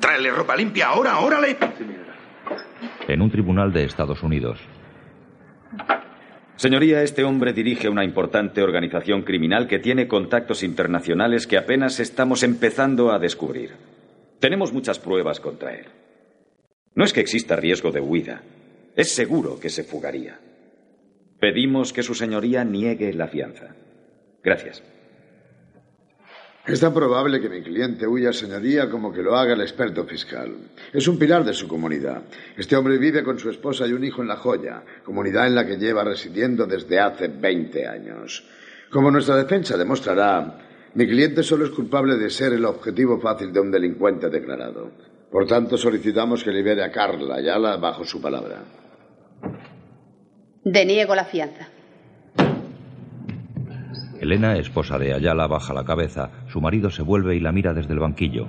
Tráele 0.00 0.30
ropa 0.30 0.56
limpia 0.56 0.88
ahora, 0.88 1.18
órale. 1.18 1.56
Sí. 1.76 1.86
En 3.08 3.22
un 3.22 3.30
tribunal 3.30 3.72
de 3.72 3.84
Estados 3.84 4.22
Unidos. 4.22 4.60
Señoría, 6.56 7.02
este 7.02 7.22
hombre 7.22 7.52
dirige 7.52 7.88
una 7.88 8.04
importante 8.04 8.62
organización 8.62 9.22
criminal 9.22 9.68
que 9.68 9.78
tiene 9.78 10.08
contactos 10.08 10.64
internacionales 10.64 11.46
que 11.46 11.56
apenas 11.56 12.00
estamos 12.00 12.42
empezando 12.42 13.12
a 13.12 13.20
descubrir. 13.20 13.76
Tenemos 14.40 14.72
muchas 14.72 14.98
pruebas 14.98 15.38
contra 15.38 15.74
él. 15.74 15.86
No 16.94 17.04
es 17.04 17.12
que 17.12 17.20
exista 17.20 17.54
riesgo 17.54 17.92
de 17.92 18.00
huida. 18.00 18.42
Es 18.96 19.14
seguro 19.14 19.60
que 19.60 19.68
se 19.68 19.84
fugaría. 19.84 20.40
Pedimos 21.38 21.92
que 21.92 22.02
su 22.02 22.14
señoría 22.14 22.64
niegue 22.64 23.12
la 23.12 23.28
fianza. 23.28 23.76
Gracias. 24.42 24.82
Es 26.68 26.80
tan 26.80 26.92
probable 26.92 27.40
que 27.40 27.48
mi 27.48 27.62
cliente 27.62 28.06
huya, 28.06 28.30
señoría, 28.30 28.90
como 28.90 29.10
que 29.10 29.22
lo 29.22 29.34
haga 29.34 29.54
el 29.54 29.62
experto 29.62 30.04
fiscal. 30.04 30.54
Es 30.92 31.08
un 31.08 31.18
pilar 31.18 31.42
de 31.42 31.54
su 31.54 31.66
comunidad. 31.66 32.24
Este 32.58 32.76
hombre 32.76 32.98
vive 32.98 33.24
con 33.24 33.38
su 33.38 33.48
esposa 33.48 33.86
y 33.86 33.94
un 33.94 34.04
hijo 34.04 34.20
en 34.20 34.28
La 34.28 34.36
Joya, 34.36 34.82
comunidad 35.02 35.46
en 35.46 35.54
la 35.54 35.64
que 35.64 35.78
lleva 35.78 36.04
residiendo 36.04 36.66
desde 36.66 37.00
hace 37.00 37.28
20 37.28 37.88
años. 37.88 38.44
Como 38.90 39.10
nuestra 39.10 39.36
defensa 39.36 39.78
demostrará, 39.78 40.58
mi 40.92 41.06
cliente 41.08 41.42
solo 41.42 41.64
es 41.64 41.70
culpable 41.70 42.16
de 42.16 42.28
ser 42.28 42.52
el 42.52 42.66
objetivo 42.66 43.18
fácil 43.18 43.50
de 43.50 43.60
un 43.60 43.70
delincuente 43.70 44.28
declarado. 44.28 44.90
Por 45.32 45.46
tanto, 45.46 45.78
solicitamos 45.78 46.44
que 46.44 46.50
libere 46.50 46.84
a 46.84 46.92
Carla 46.92 47.36
Ayala 47.36 47.78
bajo 47.78 48.04
su 48.04 48.20
palabra. 48.20 48.62
Deniego 50.64 51.14
la 51.14 51.24
fianza. 51.24 51.77
Elena, 54.20 54.56
esposa 54.56 54.98
de 54.98 55.14
Ayala, 55.14 55.46
baja 55.46 55.72
la 55.72 55.84
cabeza. 55.84 56.30
Su 56.48 56.60
marido 56.60 56.90
se 56.90 57.02
vuelve 57.02 57.36
y 57.36 57.40
la 57.40 57.52
mira 57.52 57.72
desde 57.72 57.92
el 57.94 58.00
banquillo. 58.00 58.46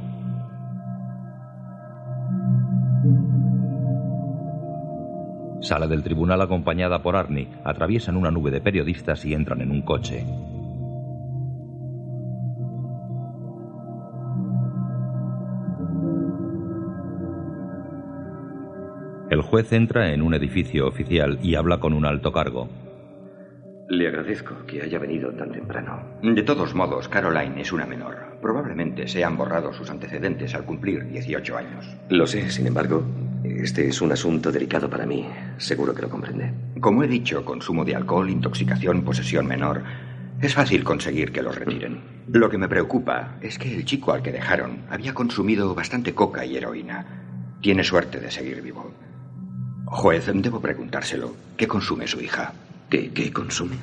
Sale 5.62 5.88
del 5.88 6.04
tribunal 6.04 6.42
acompañada 6.42 7.04
por 7.04 7.16
Arnie. 7.16 7.50
Atraviesan 7.64 8.18
una 8.18 8.32
nube 8.32 8.50
de 8.50 8.62
periodistas 8.62 9.24
y 9.26 9.34
entran 9.34 9.62
en 9.62 9.70
un 9.70 9.82
coche. 9.84 10.26
El 19.30 19.42
juez 19.44 19.72
entra 19.74 20.12
en 20.12 20.24
un 20.24 20.34
edificio 20.34 20.88
oficial 20.88 21.38
y 21.44 21.54
habla 21.54 21.80
con 21.80 21.94
un 21.94 22.06
alto 22.06 22.32
cargo. 22.32 22.68
Le 23.90 24.08
agradezco 24.08 24.68
que 24.68 24.84
haya 24.84 25.00
venido 25.00 25.32
tan 25.32 25.52
temprano. 25.52 26.04
De 26.22 26.44
todos 26.44 26.76
modos, 26.76 27.10
Caroline 27.10 27.60
es 27.60 27.72
una 27.72 27.88
menor. 27.88 28.38
Probablemente 28.40 29.08
se 29.08 29.24
han 29.24 29.36
borrado 29.36 29.74
sus 29.74 29.90
antecedentes 29.90 30.54
al 30.54 30.64
cumplir 30.64 31.08
18 31.08 31.58
años. 31.58 31.88
Lo 32.08 32.28
sé, 32.28 32.52
sin 32.52 32.68
embargo, 32.68 33.04
este 33.44 33.88
es 33.88 34.00
un 34.00 34.12
asunto 34.12 34.52
delicado 34.52 34.92
para 34.92 35.08
mí. 35.08 35.28
Seguro 35.58 35.96
que 35.96 36.04
lo 36.04 36.10
comprende. 36.10 36.54
Como 36.80 37.04
he 37.04 37.08
dicho, 37.08 37.44
consumo 37.44 37.84
de 37.84 37.96
alcohol, 37.96 38.30
intoxicación, 38.30 39.02
posesión 39.02 39.48
menor. 39.48 39.82
Es 40.40 40.54
fácil 40.54 40.84
conseguir 40.84 41.32
que 41.32 41.42
los 41.42 41.56
retiren. 41.56 42.02
Lo 42.32 42.48
que 42.52 42.60
me 42.60 42.70
preocupa 42.70 43.38
es 43.42 43.58
que 43.58 43.74
el 43.74 43.86
chico 43.86 44.14
al 44.14 44.22
que 44.22 44.32
dejaron 44.32 44.84
había 44.92 45.16
consumido 45.16 45.74
bastante 45.74 46.14
coca 46.14 46.46
y 46.46 46.58
heroína. 46.58 47.08
Tiene 47.60 47.84
suerte 47.84 48.20
de 48.20 48.30
seguir 48.30 48.62
vivo. 48.62 48.94
Juez, 49.86 50.30
debo 50.32 50.62
preguntárselo. 50.62 51.34
¿Qué 51.58 51.68
consume 51.68 52.06
su 52.06 52.22
hija? 52.22 52.54
¿Qué, 52.90 53.12
qué 53.12 53.32
consume? 53.32 53.76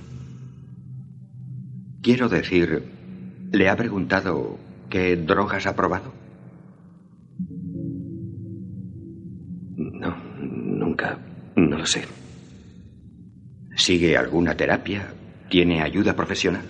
Quiero 2.03 2.29
decir, 2.29 2.83
¿le 3.53 3.69
ha 3.69 3.77
preguntado 3.77 4.59
qué 4.91 5.17
drogas 5.17 5.67
ha 5.67 5.75
probado? 5.77 6.13
No, 9.77 10.17
nunca. 10.41 11.19
No 11.57 11.79
lo 11.79 11.87
sé. 11.87 12.05
¿Sigue 13.77 14.17
alguna 14.17 14.57
terapia? 14.57 15.13
¿Tiene 15.51 15.83
ayuda 15.83 16.15
profesional? 16.15 16.63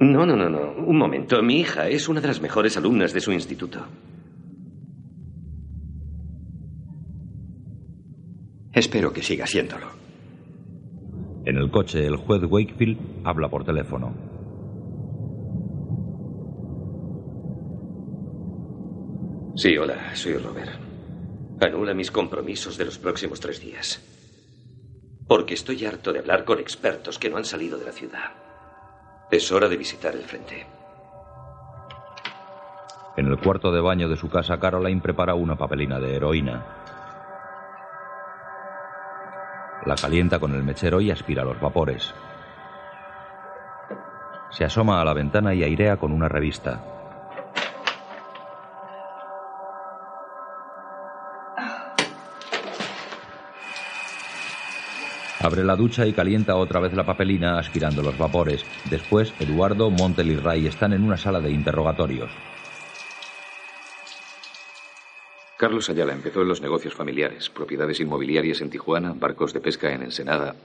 No, 0.00 0.24
no, 0.26 0.34
no, 0.36 0.48
no. 0.48 0.72
Un 0.84 0.96
momento. 0.96 1.42
Mi 1.42 1.60
hija 1.60 1.88
es 1.88 2.08
una 2.08 2.20
de 2.20 2.28
las 2.28 2.40
mejores 2.40 2.76
alumnas 2.76 3.12
de 3.12 3.20
su 3.20 3.32
instituto. 3.32 3.86
Espero 8.72 9.12
que 9.12 9.22
siga 9.22 9.46
siéndolo. 9.46 9.99
En 11.44 11.56
el 11.56 11.70
coche, 11.70 12.06
el 12.06 12.16
juez 12.16 12.42
Wakefield 12.44 12.98
habla 13.24 13.48
por 13.48 13.64
teléfono. 13.64 14.14
Sí, 19.56 19.76
hola, 19.76 20.14
soy 20.14 20.34
Robert. 20.34 20.70
Anula 21.60 21.92
mis 21.94 22.10
compromisos 22.10 22.78
de 22.78 22.84
los 22.84 22.98
próximos 22.98 23.40
tres 23.40 23.60
días. 23.60 24.00
Porque 25.26 25.54
estoy 25.54 25.84
harto 25.84 26.12
de 26.12 26.20
hablar 26.20 26.44
con 26.44 26.58
expertos 26.58 27.18
que 27.18 27.30
no 27.30 27.36
han 27.36 27.44
salido 27.44 27.78
de 27.78 27.84
la 27.84 27.92
ciudad. 27.92 28.32
Es 29.30 29.50
hora 29.52 29.68
de 29.68 29.76
visitar 29.76 30.14
el 30.14 30.22
frente. 30.22 30.66
En 33.16 33.26
el 33.26 33.38
cuarto 33.38 33.70
de 33.72 33.80
baño 33.80 34.08
de 34.08 34.16
su 34.16 34.28
casa, 34.28 34.58
Caroline 34.58 35.00
prepara 35.00 35.34
una 35.34 35.56
papelina 35.56 36.00
de 36.00 36.16
heroína. 36.16 36.79
La 39.86 39.94
calienta 39.94 40.38
con 40.38 40.54
el 40.54 40.62
mechero 40.62 41.00
y 41.00 41.10
aspira 41.10 41.42
los 41.42 41.58
vapores. 41.58 42.14
Se 44.50 44.64
asoma 44.64 45.00
a 45.00 45.04
la 45.04 45.14
ventana 45.14 45.54
y 45.54 45.62
airea 45.62 45.96
con 45.96 46.12
una 46.12 46.28
revista. 46.28 46.84
Abre 55.42 55.64
la 55.64 55.74
ducha 55.74 56.06
y 56.06 56.12
calienta 56.12 56.56
otra 56.56 56.80
vez 56.80 56.92
la 56.92 57.04
papelina 57.04 57.58
aspirando 57.58 58.02
los 58.02 58.18
vapores. 58.18 58.62
Después, 58.90 59.32
Eduardo, 59.40 59.90
Montel 59.90 60.32
y 60.32 60.36
Ray 60.36 60.66
están 60.66 60.92
en 60.92 61.02
una 61.02 61.16
sala 61.16 61.40
de 61.40 61.50
interrogatorios. 61.50 62.30
Carlos 65.60 65.90
Ayala 65.90 66.14
empezó 66.14 66.40
en 66.40 66.48
los 66.48 66.62
negocios 66.62 66.94
familiares, 66.94 67.50
propiedades 67.50 68.00
inmobiliarias 68.00 68.62
en 68.62 68.70
Tijuana, 68.70 69.12
barcos 69.14 69.52
de 69.52 69.60
pesca 69.60 69.92
en 69.92 70.00
Ensenada, 70.00 70.56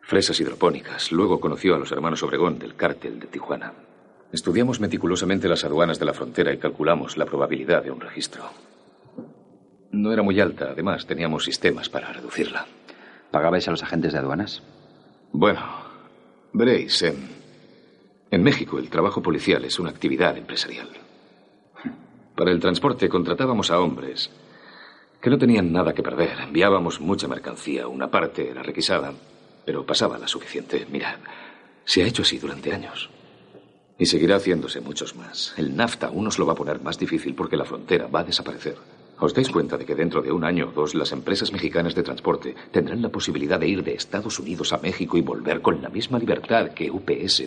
fresas 0.00 0.40
hidropónicas. 0.40 1.12
Luego 1.12 1.38
conoció 1.38 1.76
a 1.76 1.78
los 1.78 1.92
hermanos 1.92 2.24
Obregón 2.24 2.58
del 2.58 2.74
cártel 2.74 3.20
de 3.20 3.28
Tijuana. 3.28 3.72
Estudiamos 4.32 4.80
meticulosamente 4.80 5.48
las 5.48 5.62
aduanas 5.62 6.00
de 6.00 6.06
la 6.06 6.12
frontera 6.12 6.52
y 6.52 6.58
calculamos 6.58 7.16
la 7.16 7.24
probabilidad 7.24 7.84
de 7.84 7.92
un 7.92 8.00
registro. 8.00 8.50
No 9.92 10.12
era 10.12 10.24
muy 10.24 10.40
alta, 10.40 10.70
además 10.72 11.06
teníamos 11.06 11.44
sistemas 11.44 11.88
para 11.88 12.12
reducirla. 12.12 12.66
¿Pagabais 13.30 13.68
a 13.68 13.70
los 13.70 13.84
agentes 13.84 14.12
de 14.12 14.18
aduanas? 14.18 14.60
Bueno, 15.30 15.60
veréis, 16.52 17.00
en, 17.02 17.28
en 18.28 18.42
México 18.42 18.80
el 18.80 18.90
trabajo 18.90 19.22
policial 19.22 19.64
es 19.64 19.78
una 19.78 19.90
actividad 19.90 20.36
empresarial. 20.36 21.05
Para 22.36 22.50
el 22.50 22.60
transporte 22.60 23.08
contratábamos 23.08 23.70
a 23.70 23.80
hombres 23.80 24.30
que 25.22 25.30
no 25.30 25.38
tenían 25.38 25.72
nada 25.72 25.94
que 25.94 26.02
perder. 26.02 26.38
Enviábamos 26.38 27.00
mucha 27.00 27.26
mercancía, 27.26 27.88
una 27.88 28.10
parte 28.10 28.50
era 28.50 28.62
requisada, 28.62 29.14
pero 29.64 29.86
pasaba 29.86 30.18
la 30.18 30.28
suficiente. 30.28 30.86
Mirad, 30.92 31.16
se 31.84 32.02
ha 32.02 32.06
hecho 32.06 32.22
así 32.22 32.38
durante 32.38 32.74
años. 32.74 33.08
Y 33.98 34.04
seguirá 34.04 34.36
haciéndose 34.36 34.82
muchos 34.82 35.16
más. 35.16 35.54
El 35.56 35.74
NAFTA 35.74 36.08
aún 36.08 36.24
nos 36.24 36.38
lo 36.38 36.44
va 36.44 36.52
a 36.52 36.56
poner 36.56 36.82
más 36.82 36.98
difícil 36.98 37.34
porque 37.34 37.56
la 37.56 37.64
frontera 37.64 38.06
va 38.06 38.20
a 38.20 38.24
desaparecer. 38.24 38.76
¿Os 39.18 39.32
dais 39.32 39.48
cuenta 39.48 39.78
de 39.78 39.86
que 39.86 39.94
dentro 39.94 40.20
de 40.20 40.30
un 40.30 40.44
año 40.44 40.68
o 40.68 40.72
dos 40.72 40.94
las 40.94 41.12
empresas 41.12 41.50
mexicanas 41.52 41.94
de 41.94 42.02
transporte 42.02 42.54
tendrán 42.70 43.00
la 43.00 43.08
posibilidad 43.08 43.58
de 43.58 43.68
ir 43.68 43.82
de 43.82 43.94
Estados 43.94 44.38
Unidos 44.38 44.74
a 44.74 44.78
México 44.78 45.16
y 45.16 45.22
volver 45.22 45.62
con 45.62 45.80
la 45.80 45.88
misma 45.88 46.18
libertad 46.18 46.72
que 46.74 46.90
UPS? 46.90 47.44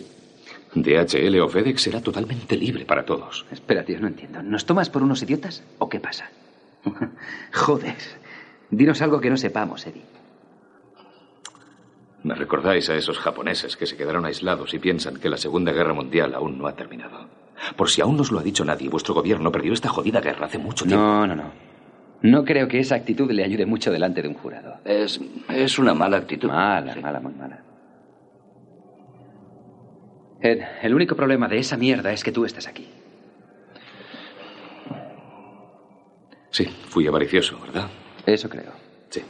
DHL 0.74 1.40
o 1.40 1.48
FedEx 1.48 1.82
será 1.82 2.00
totalmente 2.00 2.56
libre 2.56 2.84
para 2.84 3.04
todos. 3.04 3.46
Espera, 3.50 3.84
tío, 3.84 4.00
no 4.00 4.06
entiendo. 4.08 4.42
¿Nos 4.42 4.64
tomas 4.66 4.88
por 4.88 5.02
unos 5.02 5.22
idiotas 5.22 5.64
o 5.78 5.88
qué 5.88 5.98
pasa? 6.00 6.30
Joder. 7.52 7.96
Dinos 8.70 9.02
algo 9.02 9.20
que 9.20 9.30
no 9.30 9.36
sepamos, 9.36 9.86
Eddie. 9.86 10.04
Me 12.22 12.34
recordáis 12.34 12.88
a 12.90 12.94
esos 12.96 13.18
japoneses 13.18 13.76
que 13.76 13.86
se 13.86 13.96
quedaron 13.96 14.26
aislados 14.26 14.74
y 14.74 14.78
piensan 14.78 15.16
que 15.16 15.28
la 15.30 15.38
Segunda 15.38 15.72
Guerra 15.72 15.94
Mundial 15.94 16.34
aún 16.34 16.58
no 16.58 16.66
ha 16.66 16.76
terminado. 16.76 17.26
Por 17.76 17.88
si 17.90 18.00
aún 18.00 18.16
no 18.16 18.22
os 18.22 18.30
lo 18.30 18.38
ha 18.38 18.42
dicho 18.42 18.64
nadie, 18.64 18.88
vuestro 18.88 19.14
gobierno 19.14 19.50
perdió 19.50 19.72
esta 19.72 19.88
jodida 19.88 20.20
guerra 20.20 20.46
hace 20.46 20.58
mucho 20.58 20.84
tiempo. 20.84 21.02
No, 21.02 21.26
no, 21.26 21.34
no. 21.34 21.70
No 22.22 22.44
creo 22.44 22.68
que 22.68 22.78
esa 22.78 22.96
actitud 22.96 23.30
le 23.30 23.42
ayude 23.44 23.64
mucho 23.64 23.90
delante 23.90 24.20
de 24.20 24.28
un 24.28 24.34
jurado. 24.34 24.76
Es, 24.84 25.18
es 25.48 25.78
una 25.78 25.94
mala 25.94 26.18
actitud. 26.18 26.48
Mala, 26.48 26.94
mala, 26.96 27.20
muy 27.20 27.32
mala. 27.32 27.62
Ed, 30.42 30.62
el 30.82 30.94
único 30.94 31.14
problema 31.14 31.48
de 31.48 31.58
esa 31.58 31.76
mierda 31.76 32.12
es 32.12 32.24
que 32.24 32.32
tú 32.32 32.44
estás 32.44 32.66
aquí. 32.66 32.88
Sí, 36.50 36.64
fui 36.64 37.06
avaricioso, 37.06 37.58
¿verdad? 37.60 37.88
Eso 38.26 38.48
creo. 38.48 38.72
Sí. 39.10 39.22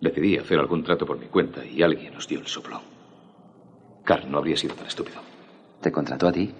Decidí 0.00 0.38
hacer 0.38 0.58
algún 0.58 0.82
trato 0.82 1.06
por 1.06 1.18
mi 1.18 1.26
cuenta 1.26 1.64
y 1.64 1.82
alguien 1.82 2.14
nos 2.14 2.26
dio 2.26 2.40
el 2.40 2.46
soplo. 2.46 2.80
Carl 4.04 4.30
no 4.30 4.38
habría 4.38 4.56
sido 4.56 4.74
tan 4.74 4.86
estúpido. 4.86 5.20
¿Te 5.82 5.92
contrató 5.92 6.28
a 6.28 6.32
ti? 6.32 6.52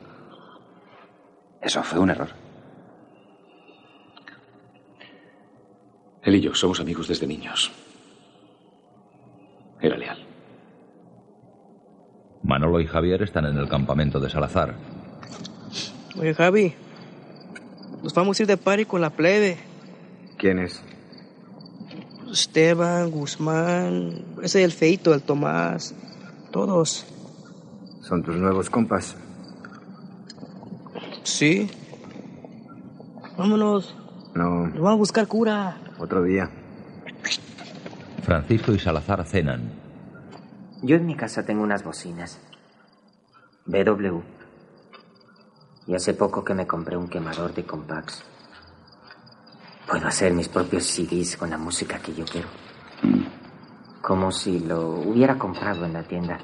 Eso 1.62 1.82
fue 1.82 1.98
un 1.98 2.11
error. 2.11 2.28
Él 6.22 6.34
y 6.34 6.40
yo 6.40 6.54
somos 6.54 6.78
amigos 6.78 7.09
desde 7.09 7.26
niños. 7.26 7.72
Era 9.80 9.96
leal. 9.96 10.28
Manolo 12.43 12.80
y 12.80 12.86
Javier 12.86 13.22
están 13.22 13.47
en 13.47 13.57
el 13.59 13.68
campamento 13.68 14.20
de 14.20 14.30
Salazar. 14.30 14.74
Oye, 16.18 16.34
Javi, 16.34 16.74
nos 18.03 18.14
vamos 18.14 18.39
a 18.39 18.43
ir 18.43 18.47
de 18.47 18.57
party 18.57 18.84
con 18.84 19.01
la 19.01 19.11
plebe. 19.11 19.59
¿Quién 20.39 20.59
es? 20.59 20.82
Esteban, 22.30 23.11
Guzmán, 23.11 24.24
ese 24.43 24.62
el 24.64 24.72
Feito, 24.72 25.14
el 25.14 25.22
Tomás, 25.22 25.95
todos. 26.51 27.07
¿Son 28.03 28.22
tus 28.22 28.36
nuevos 28.36 28.68
compas? 28.70 29.16
Sí. 31.22 31.70
Vámonos. 33.36 33.95
No, 34.34 34.66
Nos 34.66 34.74
vamos 34.74 34.93
a 34.93 34.97
buscar 34.97 35.26
cura. 35.28 35.76
otro 35.99 36.22
día. 36.22 36.51
Francisco 38.22 38.72
y 38.72 38.78
Salazar 38.78 39.24
cenan. 39.24 39.70
Yo 40.83 40.95
en 40.95 41.07
mi 41.07 41.16
casa 41.16 41.45
tengo 41.45 41.62
unas 41.62 41.83
bocinas. 41.83 42.39
BW. 43.66 44.20
Y 45.89 45.95
hace 45.95 46.14
poco 46.14 46.45
que 46.45 46.55
me 46.55 46.66
compré 46.66 46.97
un 46.97 47.09
quemador 47.09 47.53
de 47.53 47.64
compacts. 47.64 48.24
Puedo 49.89 50.07
hacer 50.07 50.33
mis 50.35 50.49
propios 50.49 50.85
CDs 50.85 51.37
con 51.37 51.51
la 51.51 51.59
música 51.59 51.99
que 51.99 52.14
yo 52.14 52.24
quiero. 52.24 52.49
Como 54.03 54.31
si 54.31 54.61
lo 54.61 55.01
hubiera 55.01 55.37
comprado 55.37 55.85
en 55.85 55.95
la 55.95 56.05
tienda. 56.05 56.39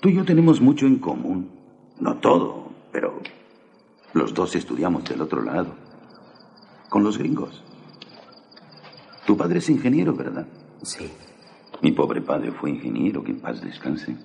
Tú 0.00 0.10
y 0.10 0.16
yo 0.16 0.24
tenemos 0.24 0.60
mucho 0.60 0.86
en 0.86 0.98
común. 0.98 1.50
No 1.98 2.18
todo, 2.18 2.72
pero 2.92 3.20
los 4.12 4.34
dos 4.34 4.54
estudiamos 4.54 5.04
del 5.04 5.22
otro 5.22 5.40
lado. 5.42 5.74
Con 6.90 7.04
los 7.04 7.16
gringos. 7.16 7.64
Tu 9.24 9.34
padre 9.36 9.60
es 9.60 9.70
ingeniero, 9.70 10.12
¿verdad? 10.14 10.46
Sí. 10.82 11.10
Mi 11.82 11.90
pobre 11.90 12.20
padre 12.20 12.52
fue 12.52 12.70
ingeniero, 12.70 13.24
que 13.24 13.32
en 13.32 13.40
paz 13.40 13.60
descanse. 13.60 14.16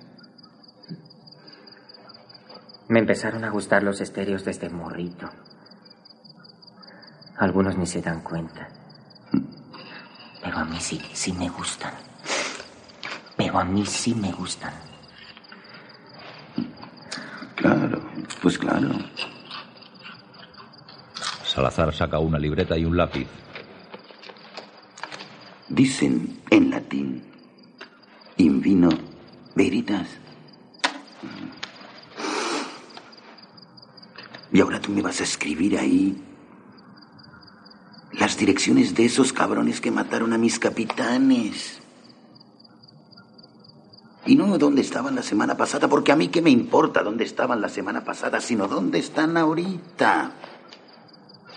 Me 2.88 3.00
empezaron 3.00 3.44
a 3.44 3.50
gustar 3.50 3.82
los 3.82 4.00
estéreos 4.00 4.44
desde 4.44 4.70
morrito. 4.70 5.28
Algunos 7.36 7.76
ni 7.76 7.84
se 7.84 8.00
dan 8.00 8.22
cuenta. 8.22 8.68
Pero 10.42 10.56
a 10.56 10.64
mí 10.64 10.78
sí, 10.80 11.00
sí 11.12 11.32
me 11.32 11.48
gustan. 11.48 11.92
Pero 13.36 13.58
a 13.58 13.64
mí 13.64 13.84
sí 13.84 14.14
me 14.14 14.30
gustan. 14.32 14.72
Claro, 17.56 18.00
pues 18.40 18.56
claro. 18.56 18.88
Salazar 21.44 21.92
saca 21.92 22.20
una 22.20 22.38
libreta 22.38 22.78
y 22.78 22.84
un 22.84 22.96
lápiz. 22.96 23.26
Dicen 25.68 26.40
en 26.50 26.70
latín, 26.70 27.27
in 28.38 28.60
vino 28.60 28.88
veritas. 29.54 30.08
Y 34.50 34.60
ahora 34.60 34.80
tú 34.80 34.90
me 34.90 35.02
vas 35.02 35.20
a 35.20 35.24
escribir 35.24 35.78
ahí 35.78 36.24
las 38.12 38.38
direcciones 38.38 38.94
de 38.94 39.04
esos 39.04 39.32
cabrones 39.32 39.80
que 39.80 39.90
mataron 39.90 40.32
a 40.32 40.38
mis 40.38 40.58
capitanes. 40.58 41.80
Y 44.24 44.36
no 44.36 44.58
dónde 44.58 44.82
estaban 44.82 45.14
la 45.14 45.22
semana 45.22 45.56
pasada, 45.56 45.88
porque 45.88 46.12
a 46.12 46.16
mí 46.16 46.28
qué 46.28 46.42
me 46.42 46.50
importa 46.50 47.02
dónde 47.02 47.24
estaban 47.24 47.60
la 47.60 47.68
semana 47.68 48.04
pasada, 48.04 48.40
sino 48.40 48.68
dónde 48.68 48.98
están 48.98 49.36
ahorita. 49.36 50.32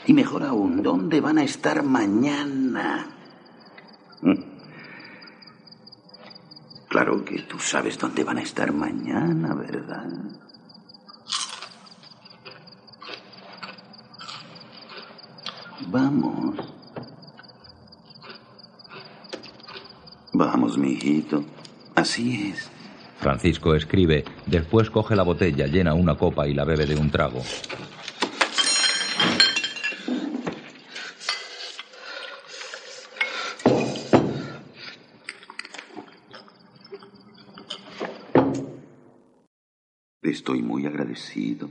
Y 0.05 0.13
mejor 0.13 0.43
aún, 0.43 0.81
dónde 0.81 1.21
van 1.21 1.37
a 1.37 1.43
estar 1.43 1.83
mañana. 1.83 3.20
Claro 6.91 7.23
que 7.23 7.41
tú 7.43 7.57
sabes 7.57 7.97
dónde 7.97 8.21
van 8.25 8.37
a 8.37 8.41
estar 8.41 8.73
mañana, 8.73 9.55
¿verdad? 9.55 10.11
Vamos. 15.87 16.57
Vamos, 20.33 20.77
mi 20.77 20.89
hijito. 20.91 21.45
Así 21.95 22.51
es. 22.51 22.69
Francisco 23.19 23.73
escribe, 23.73 24.25
después 24.45 24.89
coge 24.89 25.15
la 25.15 25.23
botella, 25.23 25.67
llena 25.67 25.93
una 25.93 26.15
copa 26.15 26.45
y 26.45 26.53
la 26.53 26.65
bebe 26.65 26.85
de 26.85 26.97
un 26.97 27.09
trago. 27.09 27.41
Estoy 40.41 40.63
muy 40.63 40.87
agradecido. 40.87 41.69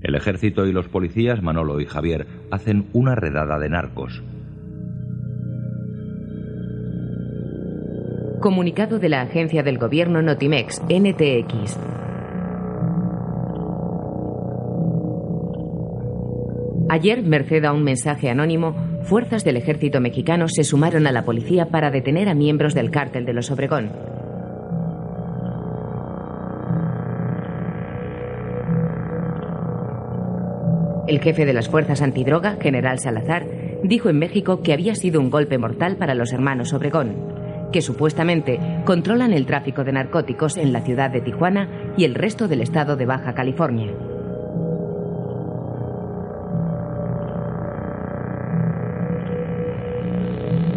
El 0.00 0.14
ejército 0.14 0.66
y 0.66 0.72
los 0.72 0.86
policías, 0.86 1.42
Manolo 1.42 1.80
y 1.80 1.84
Javier, 1.84 2.28
hacen 2.52 2.86
una 2.92 3.16
redada 3.16 3.58
de 3.58 3.68
narcos. 3.68 4.22
Comunicado 8.40 9.00
de 9.00 9.08
la 9.08 9.22
agencia 9.22 9.64
del 9.64 9.78
gobierno 9.78 10.22
Notimex, 10.22 10.80
NTX. 10.88 11.76
Ayer, 16.88 17.24
merced 17.24 17.64
a 17.64 17.72
un 17.72 17.82
mensaje 17.82 18.30
anónimo, 18.30 18.76
fuerzas 19.02 19.42
del 19.42 19.56
ejército 19.56 20.00
mexicano 20.00 20.46
se 20.46 20.62
sumaron 20.62 21.08
a 21.08 21.10
la 21.10 21.24
policía 21.24 21.66
para 21.66 21.90
detener 21.90 22.28
a 22.28 22.34
miembros 22.34 22.74
del 22.74 22.92
cártel 22.92 23.24
de 23.24 23.32
los 23.32 23.50
Obregón. 23.50 24.11
El 31.12 31.20
jefe 31.20 31.44
de 31.44 31.52
las 31.52 31.68
fuerzas 31.68 32.00
antidroga, 32.00 32.56
general 32.58 32.98
Salazar, 32.98 33.44
dijo 33.82 34.08
en 34.08 34.18
México 34.18 34.62
que 34.62 34.72
había 34.72 34.94
sido 34.94 35.20
un 35.20 35.28
golpe 35.28 35.58
mortal 35.58 35.96
para 35.96 36.14
los 36.14 36.32
hermanos 36.32 36.72
Obregón, 36.72 37.68
que 37.70 37.82
supuestamente 37.82 38.58
controlan 38.86 39.34
el 39.34 39.44
tráfico 39.44 39.84
de 39.84 39.92
narcóticos 39.92 40.56
en 40.56 40.72
la 40.72 40.80
ciudad 40.80 41.10
de 41.10 41.20
Tijuana 41.20 41.68
y 41.98 42.04
el 42.04 42.14
resto 42.14 42.48
del 42.48 42.62
estado 42.62 42.96
de 42.96 43.04
Baja 43.04 43.34
California. 43.34 43.92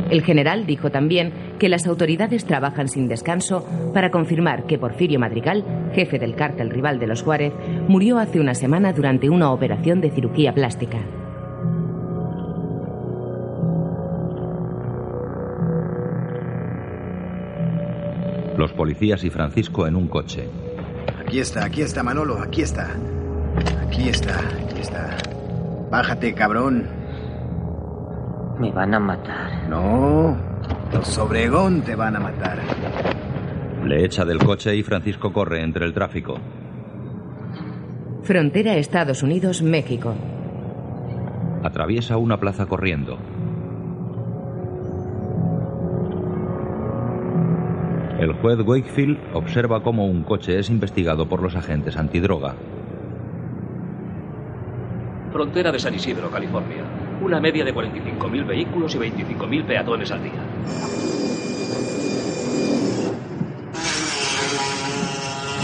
El 0.09 0.21
general 0.21 0.65
dijo 0.65 0.91
también 0.91 1.33
que 1.59 1.69
las 1.69 1.87
autoridades 1.87 2.45
trabajan 2.45 2.87
sin 2.87 3.07
descanso 3.07 3.65
para 3.93 4.11
confirmar 4.11 4.65
que 4.65 4.77
Porfirio 4.77 5.19
Madrigal, 5.19 5.63
jefe 5.93 6.19
del 6.19 6.35
cártel 6.35 6.69
rival 6.69 6.99
de 6.99 7.07
los 7.07 7.23
Juárez, 7.23 7.53
murió 7.87 8.19
hace 8.19 8.39
una 8.39 8.53
semana 8.53 8.93
durante 8.93 9.29
una 9.29 9.51
operación 9.51 10.01
de 10.01 10.11
cirugía 10.11 10.53
plástica. 10.53 10.99
Los 18.57 18.71
policías 18.71 19.23
y 19.23 19.29
Francisco 19.29 19.85
en 19.85 19.95
un 19.95 20.07
coche. 20.07 20.47
Aquí 21.19 21.39
está, 21.39 21.65
aquí 21.65 21.81
está, 21.81 22.03
Manolo, 22.03 22.39
aquí 22.39 22.61
está. 22.61 22.95
Aquí 23.81 24.07
está, 24.07 24.39
aquí 24.39 24.79
está. 24.79 25.17
Bájate, 25.89 26.33
cabrón. 26.33 26.87
Me 28.59 28.71
van 28.71 28.93
a 28.93 28.99
matar. 28.99 29.69
No, 29.69 30.35
los 30.93 31.17
Obregón 31.17 31.81
te 31.81 31.95
van 31.95 32.15
a 32.15 32.19
matar. 32.19 32.59
Le 33.83 34.03
echa 34.05 34.25
del 34.25 34.39
coche 34.39 34.75
y 34.75 34.83
Francisco 34.83 35.31
corre 35.31 35.61
entre 35.61 35.85
el 35.85 35.93
tráfico. 35.93 36.35
Frontera 38.23 38.75
Estados 38.75 39.21
Unidos-México. 39.21 40.15
Atraviesa 41.63 42.17
una 42.17 42.39
plaza 42.39 42.65
corriendo. 42.65 43.17
El 48.19 48.33
juez 48.33 48.59
Wakefield 48.65 49.19
observa 49.33 49.83
cómo 49.83 50.07
un 50.07 50.23
coche 50.23 50.57
es 50.57 50.69
investigado 50.69 51.27
por 51.27 51.41
los 51.43 51.55
agentes 51.55 51.97
antidroga. 51.97 52.55
frontera 55.31 55.69
de 55.69 55.79
San 55.79 55.93
Isidro, 55.93 56.31
California. 56.31 57.04
Una 57.25 57.39
media 57.39 57.65
de 57.65 57.73
45.000 57.73 58.45
vehículos 58.45 58.93
y 58.93 58.99
25.000 58.99 59.65
peatones 59.65 60.11
al 60.11 60.21
día. 60.21 60.33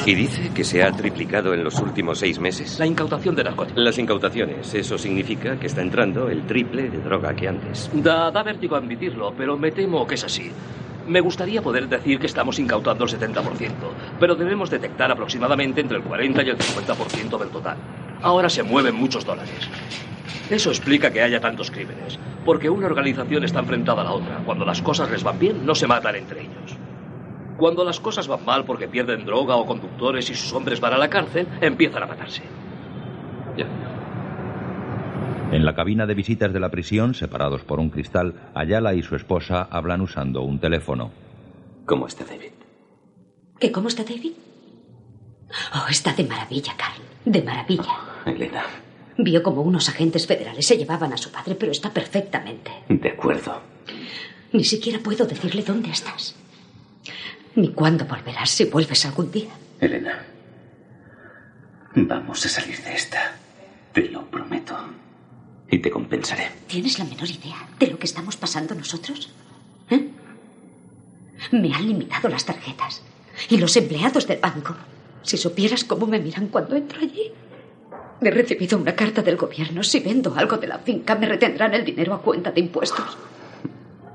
¿Y 0.07 0.16
dice 0.16 0.49
que 0.55 0.64
se 0.64 0.82
ha 0.82 0.91
triplicado 0.91 1.53
en 1.53 1.64
los 1.64 1.80
últimos 1.80 2.18
seis 2.18 2.39
meses? 2.39 2.80
La 2.80 2.88
incautación 2.88 3.36
de 3.36 3.43
narcóticos. 3.43 3.84
Las 3.84 3.95
incautaciones. 3.99 4.74
Eso 4.74 4.97
significa 4.97 5.59
que 5.59 5.68
está 5.68 5.84
entrando 5.84 6.30
el 6.30 6.47
triple 6.47 6.89
de 6.89 6.97
droga 6.97 7.36
que 7.36 7.47
antes. 7.47 7.91
Da, 7.93 8.32
da 8.32 8.41
vértigo 8.41 8.76
admitirlo, 8.76 9.32
pero 9.38 9.55
me 9.55 9.70
temo 9.70 10.07
que 10.07 10.16
es 10.16 10.24
así. 10.24 10.51
Me 11.07 11.22
gustaría 11.22 11.62
poder 11.62 11.88
decir 11.88 12.18
que 12.18 12.26
estamos 12.26 12.57
incautando 12.57 13.03
el 13.03 13.12
70%, 13.12 13.43
pero 14.20 14.34
debemos 14.34 14.72
detectar 14.72 15.12
aproximadamente 15.12 15.82
entre 15.82 15.97
el 15.97 16.03
40 16.03 16.41
y 16.41 16.49
el 16.49 16.57
50% 16.57 17.38
del 17.38 17.49
total. 17.49 17.78
Ahora 18.24 18.49
se 18.49 18.64
mueven 18.64 18.95
muchos 18.95 19.24
dólares. 19.24 19.70
Eso 20.49 20.69
explica 20.69 21.11
que 21.11 21.21
haya 21.21 21.39
tantos 21.39 21.71
crímenes, 21.71 22.19
porque 22.45 22.69
una 22.69 22.88
organización 22.88 23.43
está 23.43 23.59
enfrentada 23.59 24.01
a 24.01 24.05
la 24.05 24.11
otra. 24.11 24.41
Cuando 24.45 24.65
las 24.65 24.82
cosas 24.82 25.09
les 25.11 25.23
van 25.23 25.39
bien, 25.39 25.65
no 25.65 25.75
se 25.75 25.88
matan 25.88 26.15
entre 26.15 26.41
ellos. 26.41 26.77
Cuando 27.57 27.84
las 27.84 27.99
cosas 27.99 28.27
van 28.27 28.43
mal 28.43 28.65
porque 28.65 28.88
pierden 28.88 29.25
droga 29.25 29.55
o 29.55 29.65
conductores 29.65 30.29
y 30.29 30.36
sus 30.36 30.51
hombres 30.53 30.79
van 30.79 30.93
a 30.93 30.97
la 30.97 31.09
cárcel, 31.09 31.47
empiezan 31.61 32.03
a 32.03 32.07
matarse. 32.07 32.41
En 35.51 35.65
la 35.65 35.75
cabina 35.75 36.05
de 36.05 36.13
visitas 36.13 36.53
de 36.53 36.61
la 36.61 36.69
prisión, 36.69 37.13
separados 37.13 37.63
por 37.63 37.79
un 37.79 37.89
cristal, 37.89 38.36
Ayala 38.55 38.93
y 38.93 39.03
su 39.03 39.17
esposa 39.17 39.67
hablan 39.69 39.99
usando 39.99 40.43
un 40.43 40.59
teléfono. 40.59 41.11
¿Cómo 41.86 42.07
está 42.07 42.23
David? 42.23 42.51
¿Qué 43.59 43.69
cómo 43.71 43.89
está 43.89 44.03
David? 44.03 44.32
Oh, 45.75 45.88
está 45.89 46.13
de 46.13 46.23
maravilla, 46.23 46.73
Carl. 46.77 47.01
De 47.25 47.41
maravilla. 47.41 47.97
Elena. 48.25 48.63
Vio 49.24 49.43
como 49.43 49.61
unos 49.61 49.88
agentes 49.88 50.26
federales 50.26 50.65
se 50.65 50.78
llevaban 50.78 51.13
a 51.13 51.17
su 51.17 51.32
padre, 51.32 51.53
pero 51.53 51.72
está 51.72 51.93
perfectamente. 51.93 52.72
De 52.89 53.09
acuerdo. 53.09 53.61
Ni 54.51 54.63
siquiera 54.63 54.97
puedo 54.97 55.26
decirle 55.26 55.61
dónde 55.61 55.91
estás. 55.91 56.36
Ni 57.53 57.69
cuándo 57.69 58.05
volverás, 58.05 58.49
si 58.49 58.65
vuelves 58.65 59.05
algún 59.05 59.32
día. 59.32 59.51
Elena. 59.80 60.26
Vamos 61.93 62.43
a 62.47 62.49
salir 62.49 62.82
de 62.82 62.95
esta. 62.95 63.36
Te 63.93 64.09
lo 64.09 64.26
prometo. 64.26 64.76
Y 65.69 65.78
te 65.78 65.91
compensaré. 65.91 66.49
¿Tienes 66.65 66.97
la 66.97 67.05
menor 67.05 67.30
idea 67.30 67.69
de 67.80 67.88
lo 67.88 67.99
que 67.99 68.07
estamos 68.07 68.36
pasando 68.38 68.74
nosotros? 68.74 69.30
¿Eh? 69.91 70.09
Me 71.51 71.74
han 71.76 71.88
limitado 71.88 72.28
las 72.28 72.45
tarjetas. 72.45 73.03
Y 73.49 73.57
los 73.57 73.78
empleados 73.78 74.26
del 74.26 74.39
banco. 74.39 74.76
Si 75.22 75.38
supieras 75.38 75.84
cómo 75.84 76.07
me 76.07 76.19
miran 76.19 76.47
cuando 76.47 76.76
entro 76.76 76.99
allí. 76.99 77.32
He 78.22 78.30
recibido 78.30 78.78
una 78.78 78.95
carta 78.95 79.24
del 79.24 79.36
gobierno. 79.36 79.82
Si 79.84 79.99
vendo 79.99 80.36
algo 80.36 80.57
de 80.57 80.67
la 80.67 80.78
finca, 80.78 81.15
me 81.15 81.28
retendrán 81.28 81.74
el 81.74 81.84
dinero 81.84 82.13
a 82.13 82.22
cuenta 82.22 82.51
de 82.51 82.61
impuestos. 82.61 83.17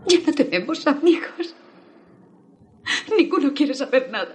Ya 0.06 0.18
no 0.24 0.32
tenemos 0.32 0.86
amigos. 0.86 1.54
Ninguno 3.18 3.52
quiere 3.52 3.74
saber 3.74 4.08
nada. 4.10 4.32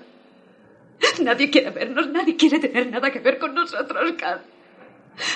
Nadie 1.22 1.50
quiere 1.50 1.70
vernos, 1.70 2.10
nadie 2.10 2.36
quiere 2.36 2.60
tener 2.60 2.92
nada 2.92 3.10
que 3.12 3.20
ver 3.20 3.40
con 3.40 3.56
nosotros, 3.56 4.12
Carl. 4.18 4.42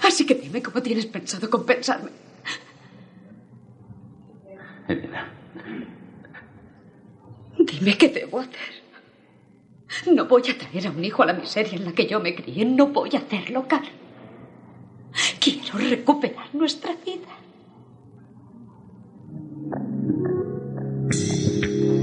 Así 0.03 0.25
que 0.25 0.35
dime 0.35 0.61
cómo 0.61 0.81
tienes 0.81 1.05
pensado 1.05 1.49
compensarme. 1.49 2.11
Elena. 4.87 5.31
Dime 7.57 7.97
qué 7.97 8.09
debo 8.09 8.41
hacer. 8.41 8.83
No 10.11 10.25
voy 10.25 10.43
a 10.49 10.57
traer 10.57 10.87
a 10.87 10.91
un 10.91 11.03
hijo 11.03 11.23
a 11.23 11.27
la 11.27 11.33
miseria 11.33 11.77
en 11.77 11.85
la 11.85 11.93
que 11.93 12.05
yo 12.05 12.19
me 12.19 12.35
crié. 12.35 12.65
No 12.65 12.87
voy 12.87 13.11
a 13.13 13.19
hacerlo, 13.19 13.65
Carl. 13.67 14.04
Quiero 15.65 15.89
recuperar 15.89 16.53
nuestra 16.53 16.91
vida. 17.03 17.25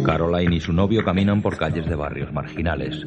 Caroline 0.04 0.56
y 0.56 0.60
su 0.60 0.72
novio 0.72 1.04
caminan 1.04 1.40
por 1.40 1.56
calles 1.56 1.88
de 1.88 1.94
barrios 1.94 2.32
marginales. 2.32 3.06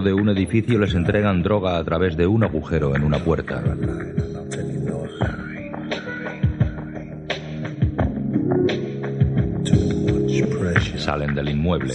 Dentro 0.00 0.16
de 0.16 0.22
un 0.22 0.30
edificio 0.30 0.78
les 0.78 0.94
entregan 0.94 1.42
droga 1.42 1.76
a 1.76 1.84
través 1.84 2.16
de 2.16 2.26
un 2.26 2.42
agujero 2.42 2.96
en 2.96 3.04
una 3.04 3.18
puerta. 3.18 3.62
Salen 10.96 11.34
del 11.34 11.50
inmueble. 11.50 11.92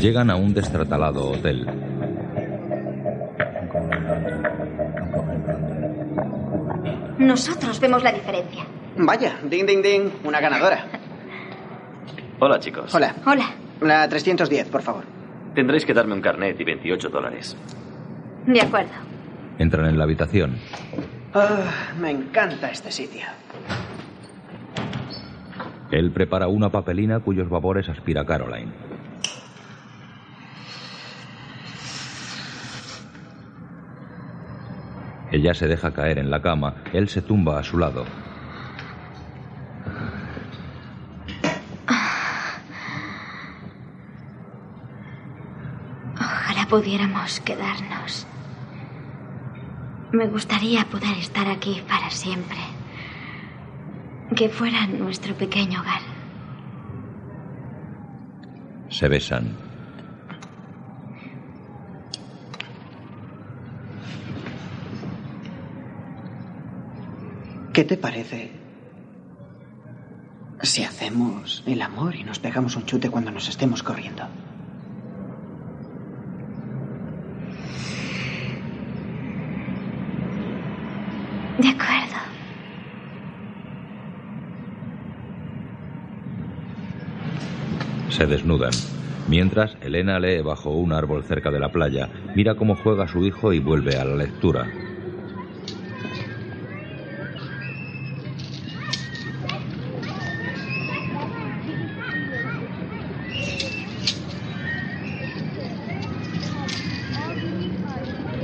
Llegan 0.00 0.30
a 0.30 0.34
un 0.34 0.54
destratalado 0.54 1.30
hotel. 1.30 1.66
Nosotros 7.18 7.78
vemos 7.78 8.02
la 8.02 8.10
diferencia. 8.10 8.66
Vaya, 8.96 9.38
ding, 9.48 9.66
ding, 9.66 9.82
ding, 9.82 10.10
una 10.24 10.40
ganadora. 10.40 10.93
Hola, 12.46 12.60
chicos. 12.60 12.94
Hola. 12.94 13.14
Hola. 13.24 13.54
La 13.80 14.06
310, 14.06 14.68
por 14.68 14.82
favor. 14.82 15.04
Tendréis 15.54 15.86
que 15.86 15.94
darme 15.94 16.12
un 16.12 16.20
carnet 16.20 16.60
y 16.60 16.64
28 16.64 17.08
dólares. 17.08 17.56
De 18.44 18.60
acuerdo. 18.60 18.92
Entran 19.58 19.86
en 19.86 19.96
la 19.96 20.04
habitación. 20.04 20.58
Ah, 21.32 21.94
me 21.98 22.10
encanta 22.10 22.70
este 22.70 22.92
sitio. 22.92 23.22
Él 25.90 26.10
prepara 26.10 26.46
una 26.48 26.68
papelina 26.68 27.20
cuyos 27.20 27.48
vapores 27.48 27.88
aspira 27.88 28.26
Caroline. 28.26 28.72
Ella 35.32 35.54
se 35.54 35.66
deja 35.66 35.94
caer 35.94 36.18
en 36.18 36.30
la 36.30 36.42
cama, 36.42 36.74
él 36.92 37.08
se 37.08 37.22
tumba 37.22 37.58
a 37.58 37.62
su 37.62 37.78
lado. 37.78 38.04
Ojalá 46.16 46.63
pudiéramos 46.74 47.38
quedarnos. 47.38 48.26
Me 50.10 50.26
gustaría 50.26 50.84
poder 50.86 51.16
estar 51.18 51.46
aquí 51.46 51.80
para 51.86 52.10
siempre. 52.10 52.58
Que 54.34 54.48
fuera 54.48 54.84
nuestro 54.88 55.36
pequeño 55.36 55.80
hogar. 55.80 56.00
Se 58.88 59.06
besan. 59.06 59.56
¿Qué 67.72 67.84
te 67.84 67.96
parece 67.96 68.50
si 70.62 70.82
hacemos 70.82 71.62
el 71.66 71.82
amor 71.82 72.16
y 72.16 72.24
nos 72.24 72.40
pegamos 72.40 72.74
un 72.74 72.84
chute 72.84 73.10
cuando 73.10 73.30
nos 73.30 73.48
estemos 73.48 73.84
corriendo? 73.84 74.24
Se 88.24 88.30
desnudan. 88.30 88.72
Mientras, 89.28 89.76
Elena 89.82 90.18
lee 90.18 90.40
bajo 90.40 90.70
un 90.70 90.94
árbol 90.94 91.24
cerca 91.24 91.50
de 91.50 91.60
la 91.60 91.68
playa, 91.68 92.08
mira 92.34 92.54
cómo 92.54 92.74
juega 92.74 93.06
su 93.06 93.22
hijo 93.26 93.52
y 93.52 93.58
vuelve 93.58 93.98
a 93.98 94.04
la 94.06 94.16
lectura. 94.16 94.66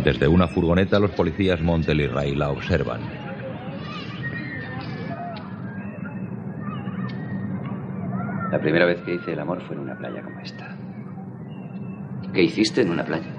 Desde 0.04 0.28
una 0.28 0.46
furgoneta 0.46 0.98
los 0.98 1.12
policías 1.12 1.62
Montel 1.62 2.02
y 2.02 2.06
Ray 2.06 2.34
la 2.34 2.50
observan. 2.50 3.29
La 8.60 8.64
primera 8.64 8.84
vez 8.84 9.00
que 9.00 9.14
hice 9.14 9.32
el 9.32 9.40
amor 9.40 9.62
fue 9.62 9.74
en 9.74 9.80
una 9.80 9.96
playa 9.96 10.20
como 10.20 10.38
esta. 10.40 10.76
¿Qué 12.34 12.42
hiciste 12.42 12.82
en 12.82 12.90
una 12.90 13.02
playa? 13.02 13.30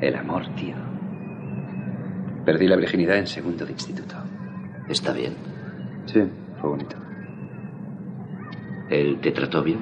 El 0.00 0.14
amor, 0.14 0.46
tío. 0.54 0.76
Perdí 2.44 2.68
la 2.68 2.76
virginidad 2.76 3.16
en 3.16 3.26
segundo 3.26 3.66
de 3.66 3.72
instituto. 3.72 4.14
¿Está 4.88 5.12
bien? 5.12 5.34
Sí, 6.06 6.22
fue 6.60 6.70
bonito. 6.70 6.94
¿Él 8.88 9.18
te 9.20 9.32
trató 9.32 9.64
bien? 9.64 9.80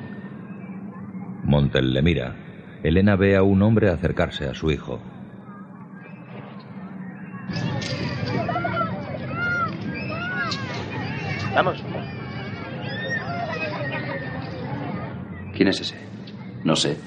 Montel 1.44 1.92
le 1.92 2.00
mira. 2.00 2.34
Elena 2.82 3.16
ve 3.16 3.36
a 3.36 3.42
un 3.42 3.60
hombre 3.60 3.90
acercarse 3.90 4.48
a 4.48 4.54
su 4.54 4.70
hijo. 4.70 4.98
Vamos. 11.54 11.84
¿Quién 15.56 15.68
es 15.68 15.80
ese? 15.80 15.96
No 16.64 16.76
sé. 16.76 16.98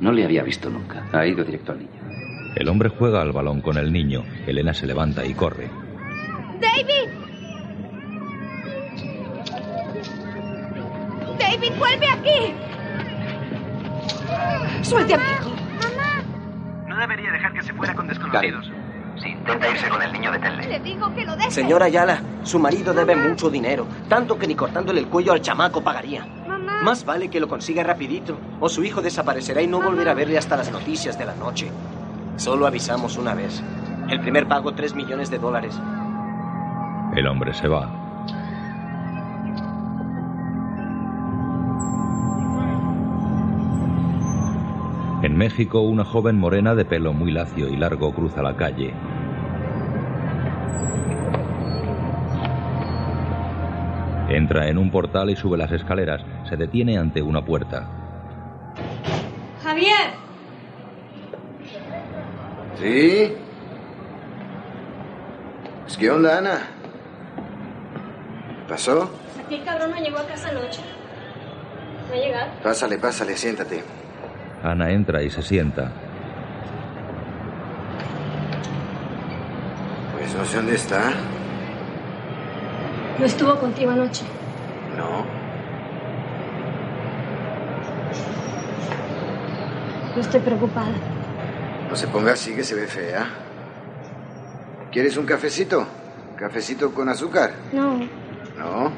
No 0.00 0.10
le 0.10 0.24
había 0.24 0.42
visto 0.42 0.68
nunca. 0.68 1.06
Ha 1.12 1.24
ido 1.24 1.44
directo 1.44 1.70
al 1.72 1.78
niño. 1.78 1.90
El 2.56 2.68
hombre 2.68 2.88
juega 2.88 3.22
al 3.22 3.32
balón 3.32 3.60
con 3.60 3.76
el 3.78 3.92
niño. 3.92 4.24
Elena 4.46 4.74
se 4.74 4.86
levanta 4.86 5.24
y 5.24 5.34
corre. 5.34 5.70
¡David! 6.60 7.08
¡David, 11.38 11.72
vuelve 11.78 12.06
aquí! 12.08 12.54
¡Suelte 14.82 15.14
a 15.14 15.18
mi 15.18 15.24
hijo! 15.24 15.50
No 16.88 16.98
debería 16.98 17.30
dejar 17.30 17.52
que 17.52 17.62
se 17.62 17.72
fuera 17.72 17.94
con 17.94 18.08
desconocidos. 18.08 18.70
Si 19.22 19.28
intenta 19.28 19.70
irse 19.70 19.88
con 19.88 20.02
el 20.02 20.12
niño, 20.12 20.32
deténle. 20.32 20.66
Le 20.68 20.80
digo 20.80 21.14
que 21.14 21.24
lo 21.24 21.36
deje. 21.36 21.50
Señora 21.52 21.86
Ayala, 21.86 22.20
su 22.42 22.58
marido 22.58 22.92
debe 22.92 23.14
mucho 23.14 23.48
dinero, 23.48 23.86
tanto 24.08 24.36
que 24.38 24.46
ni 24.46 24.54
cortándole 24.54 25.00
el 25.00 25.06
cuello 25.06 25.32
al 25.32 25.40
chamaco 25.40 25.82
pagaría. 25.82 26.26
Más 26.82 27.04
vale 27.04 27.28
que 27.28 27.40
lo 27.40 27.48
consiga 27.48 27.82
rapidito, 27.82 28.36
o 28.60 28.68
su 28.68 28.84
hijo 28.84 29.02
desaparecerá 29.02 29.62
y 29.62 29.66
no 29.66 29.80
volverá 29.80 30.12
a 30.12 30.14
verle 30.14 30.38
hasta 30.38 30.56
las 30.56 30.70
noticias 30.70 31.18
de 31.18 31.26
la 31.26 31.34
noche. 31.34 31.70
Solo 32.36 32.66
avisamos 32.66 33.16
una 33.16 33.34
vez. 33.34 33.62
El 34.10 34.20
primer 34.20 34.46
pago, 34.46 34.72
tres 34.72 34.94
millones 34.94 35.30
de 35.30 35.38
dólares. 35.38 35.78
El 37.16 37.26
hombre 37.26 37.54
se 37.54 37.66
va. 37.66 38.06
En 45.22 45.36
México, 45.36 45.80
una 45.80 46.04
joven 46.04 46.38
morena 46.38 46.74
de 46.74 46.84
pelo 46.84 47.12
muy 47.12 47.32
lacio 47.32 47.68
y 47.68 47.76
largo 47.76 48.14
cruza 48.14 48.42
la 48.42 48.54
calle. 48.54 48.92
Entra 54.28 54.68
en 54.68 54.78
un 54.78 54.90
portal 54.90 55.30
y 55.30 55.36
sube 55.36 55.56
las 55.56 55.70
escaleras. 55.72 56.22
Se 56.48 56.56
detiene 56.56 56.98
ante 56.98 57.22
una 57.22 57.44
puerta. 57.44 57.88
Javier, 59.62 60.26
¿Sí? 62.80 63.32
Pues, 65.82 65.96
¿Qué 65.96 66.10
onda, 66.10 66.38
Ana? 66.38 66.58
¿Pasó? 68.68 69.10
aquel 69.44 69.62
cabrón 69.64 69.90
no 69.92 69.96
llegó 69.96 70.18
a 70.18 70.26
casa 70.26 70.48
anoche. 70.48 70.80
¿No 72.08 72.14
ha 72.14 72.18
llegado? 72.18 72.50
Pásale, 72.62 72.98
pásale, 72.98 73.36
siéntate. 73.36 73.82
Ana 74.62 74.90
entra 74.90 75.22
y 75.22 75.30
se 75.30 75.42
sienta. 75.42 75.92
Pues 80.18 80.34
no 80.34 80.44
sé 80.44 80.56
dónde 80.56 80.74
está. 80.74 81.12
No 83.18 83.24
estuvo 83.24 83.54
contigo 83.58 83.90
anoche. 83.90 84.24
No. 84.96 85.24
Yo 90.14 90.20
estoy 90.20 90.40
preocupada. 90.40 90.92
No 91.88 91.96
se 91.96 92.08
ponga 92.08 92.32
así 92.32 92.54
que 92.54 92.64
se 92.64 92.74
ve 92.74 92.86
fea. 92.86 93.26
¿Quieres 94.92 95.16
un 95.16 95.26
cafecito? 95.26 95.86
¿Cafecito 96.36 96.92
con 96.92 97.08
azúcar? 97.08 97.52
No. 97.72 97.98
No. 98.58 98.92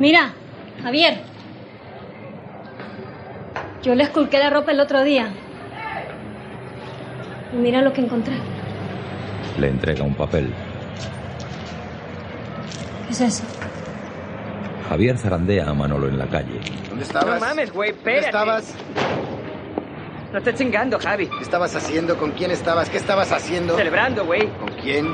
Mira, 0.00 0.32
Javier. 0.82 1.22
Yo 3.82 3.94
le 3.94 4.04
esculqué 4.04 4.38
la 4.38 4.50
ropa 4.50 4.72
el 4.72 4.80
otro 4.80 5.02
día. 5.02 5.28
Y 7.52 7.56
mira 7.56 7.82
lo 7.82 7.92
que 7.92 8.00
encontré. 8.00 8.34
Le 9.58 9.68
entrega 9.68 10.04
un 10.04 10.14
papel. 10.14 10.52
¿Qué 13.12 13.24
es 13.24 13.34
eso? 13.34 13.44
Javier 14.88 15.18
zarandea 15.18 15.68
a 15.68 15.74
Manolo 15.74 16.08
en 16.08 16.16
la 16.18 16.26
calle. 16.28 16.58
¿Dónde 16.88 17.04
estabas? 17.04 17.40
No 17.40 17.46
mames, 17.46 17.70
güey, 17.70 17.90
¿Dónde 17.90 17.98
espérate. 18.10 18.26
estabas? 18.26 18.74
No 20.32 20.38
estés 20.38 20.54
chingando, 20.54 20.98
Javi. 20.98 21.26
¿Qué 21.26 21.42
estabas 21.42 21.76
haciendo? 21.76 22.16
¿Con 22.16 22.30
quién 22.30 22.50
estabas? 22.52 22.88
¿Qué 22.88 22.96
estabas 22.96 23.30
haciendo? 23.32 23.76
Celebrando, 23.76 24.24
güey. 24.24 24.48
¿Con 24.58 24.68
quién? 24.80 25.06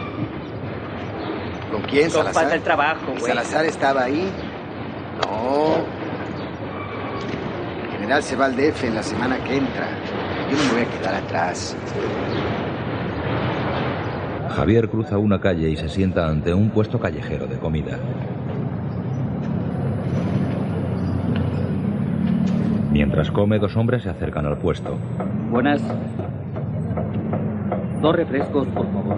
¿Con 1.73 1.83
quién, 1.91 2.05
Con 2.05 2.11
Salazar? 2.19 2.35
falta 2.35 2.55
el 2.55 2.63
trabajo, 2.63 3.07
¿Y 3.17 3.19
güey. 3.19 3.33
¿Salazar 3.33 3.65
estaba 3.65 4.05
ahí? 4.05 4.31
No. 5.27 5.79
El 7.85 7.91
general 7.95 8.23
se 8.23 8.37
va 8.37 8.45
al 8.45 8.55
DF 8.57 8.85
en 8.85 8.95
la 8.95 9.03
semana 9.03 9.43
que 9.43 9.57
entra. 9.57 9.89
Yo 10.49 10.57
no 10.57 10.63
me 10.67 10.73
voy 10.73 10.83
a 10.83 10.99
quedar 11.01 11.15
atrás. 11.17 11.77
Javier 14.51 14.89
cruza 14.89 15.19
una 15.19 15.41
calle 15.41 15.71
y 15.71 15.77
se 15.77 15.89
sienta 15.89 16.29
ante 16.29 16.53
un 16.55 16.71
puesto 16.71 16.99
callejero 16.99 17.47
de 17.47 17.59
comida. 17.59 17.99
Mientras 22.91 23.31
come, 23.31 23.59
dos 23.59 23.77
hombres 23.77 24.03
se 24.03 24.11
acercan 24.11 24.47
al 24.47 24.59
puesto. 24.59 24.97
Buenas. 25.51 25.83
Dos 28.01 28.17
refrescos, 28.17 28.67
por 28.69 28.87
favor. 28.93 29.17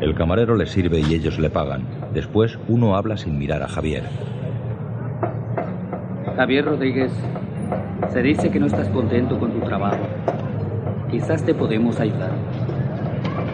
El 0.00 0.14
camarero 0.14 0.56
les 0.56 0.70
sirve 0.70 1.00
y 1.00 1.14
ellos 1.14 1.38
le 1.38 1.50
pagan. 1.50 1.82
Después, 2.14 2.58
uno 2.68 2.96
habla 2.96 3.16
sin 3.16 3.38
mirar 3.38 3.62
a 3.62 3.68
Javier. 3.68 4.04
Javier 6.36 6.64
Rodríguez, 6.64 7.12
se 8.08 8.22
dice 8.22 8.50
que 8.50 8.58
no 8.58 8.66
estás 8.66 8.88
contento 8.88 9.38
con 9.38 9.52
tu 9.52 9.60
trabajo. 9.60 10.06
Quizás 11.10 11.44
te 11.44 11.54
podemos 11.54 12.00
ayudar. 12.00 12.30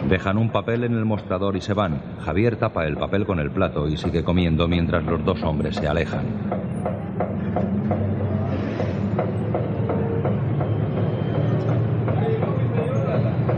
Dejan 0.09 0.39
un 0.39 0.49
papel 0.49 0.85
en 0.85 0.93
el 0.93 1.05
mostrador 1.05 1.55
y 1.55 1.61
se 1.61 1.75
van. 1.75 2.01
Javier 2.25 2.55
tapa 2.55 2.87
el 2.87 2.97
papel 2.97 3.27
con 3.27 3.39
el 3.39 3.51
plato 3.51 3.87
y 3.87 3.95
sigue 3.95 4.23
comiendo 4.23 4.67
mientras 4.67 5.05
los 5.05 5.23
dos 5.23 5.43
hombres 5.43 5.75
se 5.75 5.87
alejan. 5.87 6.25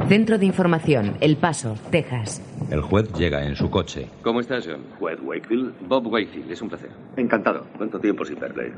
Centro 0.09 0.37
de 0.37 0.45
Información, 0.45 1.15
El 1.21 1.37
Paso, 1.37 1.77
Texas. 1.89 2.41
El 2.69 2.81
juez 2.81 3.09
llega 3.13 3.45
en 3.45 3.55
su 3.55 3.69
coche. 3.69 4.09
¿Cómo 4.21 4.41
estás, 4.41 4.67
John? 4.67 4.83
Juez 4.99 5.19
Wakefield. 5.21 5.87
Bob 5.87 6.07
Wakefield, 6.07 6.51
es 6.51 6.61
un 6.61 6.67
placer. 6.67 6.89
Encantado. 7.15 7.65
¿Cuánto 7.77 7.97
tiempo 7.97 8.25
sin 8.25 8.37
verle? 8.37 8.73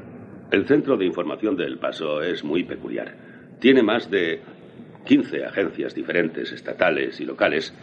El 0.51 0.67
Centro 0.67 0.95
de 0.95 1.05
Información 1.05 1.57
del 1.57 1.79
Paso 1.79 2.21
es 2.21 2.43
muy 2.43 2.65
peculiar. 2.65 3.15
Tiene 3.59 3.81
más 3.81 4.11
de 4.11 4.41
15 5.05 5.45
agencias 5.45 5.93
diferentes, 5.93 6.51
estatales 6.51 7.19
y 7.19 7.25
locales, 7.25 7.73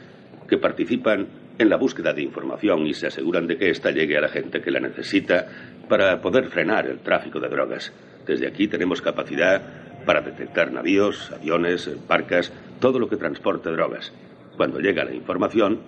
que 0.48 0.58
participan 0.58 1.26
en 1.58 1.68
la 1.68 1.76
búsqueda 1.76 2.12
de 2.12 2.22
información 2.22 2.86
y 2.86 2.94
se 2.94 3.06
aseguran 3.06 3.46
de 3.46 3.58
que 3.58 3.70
ésta 3.70 3.90
llegue 3.90 4.16
a 4.16 4.22
la 4.22 4.28
gente 4.28 4.62
que 4.62 4.70
la 4.70 4.80
necesita 4.80 5.46
para 5.88 6.20
poder 6.20 6.48
frenar 6.48 6.86
el 6.86 7.00
tráfico 7.00 7.38
de 7.38 7.48
drogas. 7.48 7.92
Desde 8.26 8.46
aquí 8.46 8.66
tenemos 8.66 9.02
capacidad 9.02 9.60
para 10.06 10.22
detectar 10.22 10.72
navíos, 10.72 11.30
aviones, 11.32 11.90
barcas, 12.08 12.52
todo 12.80 12.98
lo 12.98 13.08
que 13.08 13.16
transporte 13.16 13.70
drogas. 13.70 14.12
Cuando 14.56 14.80
llega 14.80 15.04
la 15.04 15.14
información, 15.14 15.80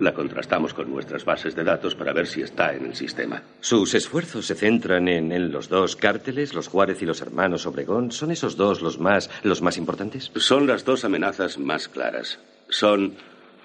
la 0.00 0.12
contrastamos 0.14 0.74
con 0.74 0.90
nuestras 0.90 1.24
bases 1.24 1.54
de 1.54 1.62
datos 1.62 1.94
para 1.94 2.12
ver 2.12 2.26
si 2.26 2.42
está 2.42 2.74
en 2.74 2.86
el 2.86 2.94
sistema. 2.94 3.42
¿Sus 3.60 3.94
esfuerzos 3.94 4.46
se 4.46 4.54
centran 4.54 5.08
en, 5.08 5.30
en 5.30 5.52
los 5.52 5.68
dos 5.68 5.94
cárteles, 5.94 6.54
los 6.54 6.68
Juárez 6.68 7.00
y 7.02 7.06
los 7.06 7.20
hermanos 7.20 7.66
Obregón? 7.66 8.10
¿Son 8.10 8.30
esos 8.30 8.56
dos 8.56 8.82
los 8.82 8.98
más, 8.98 9.30
los 9.42 9.62
más 9.62 9.76
importantes? 9.76 10.32
Son 10.36 10.66
las 10.66 10.84
dos 10.84 11.04
amenazas 11.04 11.58
más 11.58 11.88
claras. 11.88 12.40
Son 12.68 13.14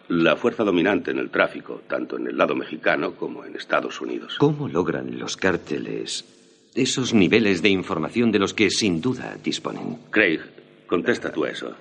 la 0.08 0.36
fuerza 0.36 0.64
dominante 0.64 1.12
en 1.12 1.20
el 1.20 1.30
tráfico, 1.32 1.82
tanto 1.88 2.18
en 2.18 2.28
el 2.28 2.38
lado 2.38 2.56
mexicano 2.56 3.16
como 3.16 3.46
en 3.46 3.56
Estados 3.56 4.00
Unidos. 4.02 4.36
¿Cómo 4.38 4.68
logran 4.68 5.18
los 5.18 5.38
cárteles 5.38 6.26
esos 6.76 7.14
niveles 7.14 7.62
de 7.62 7.70
información 7.70 8.32
de 8.32 8.40
los 8.40 8.54
que 8.54 8.70
sin 8.70 9.02
duda 9.02 9.38
disponen? 9.42 9.98
Craig, 10.12 10.42
contesta 10.88 11.32
tú 11.32 11.46
eso. 11.46 11.74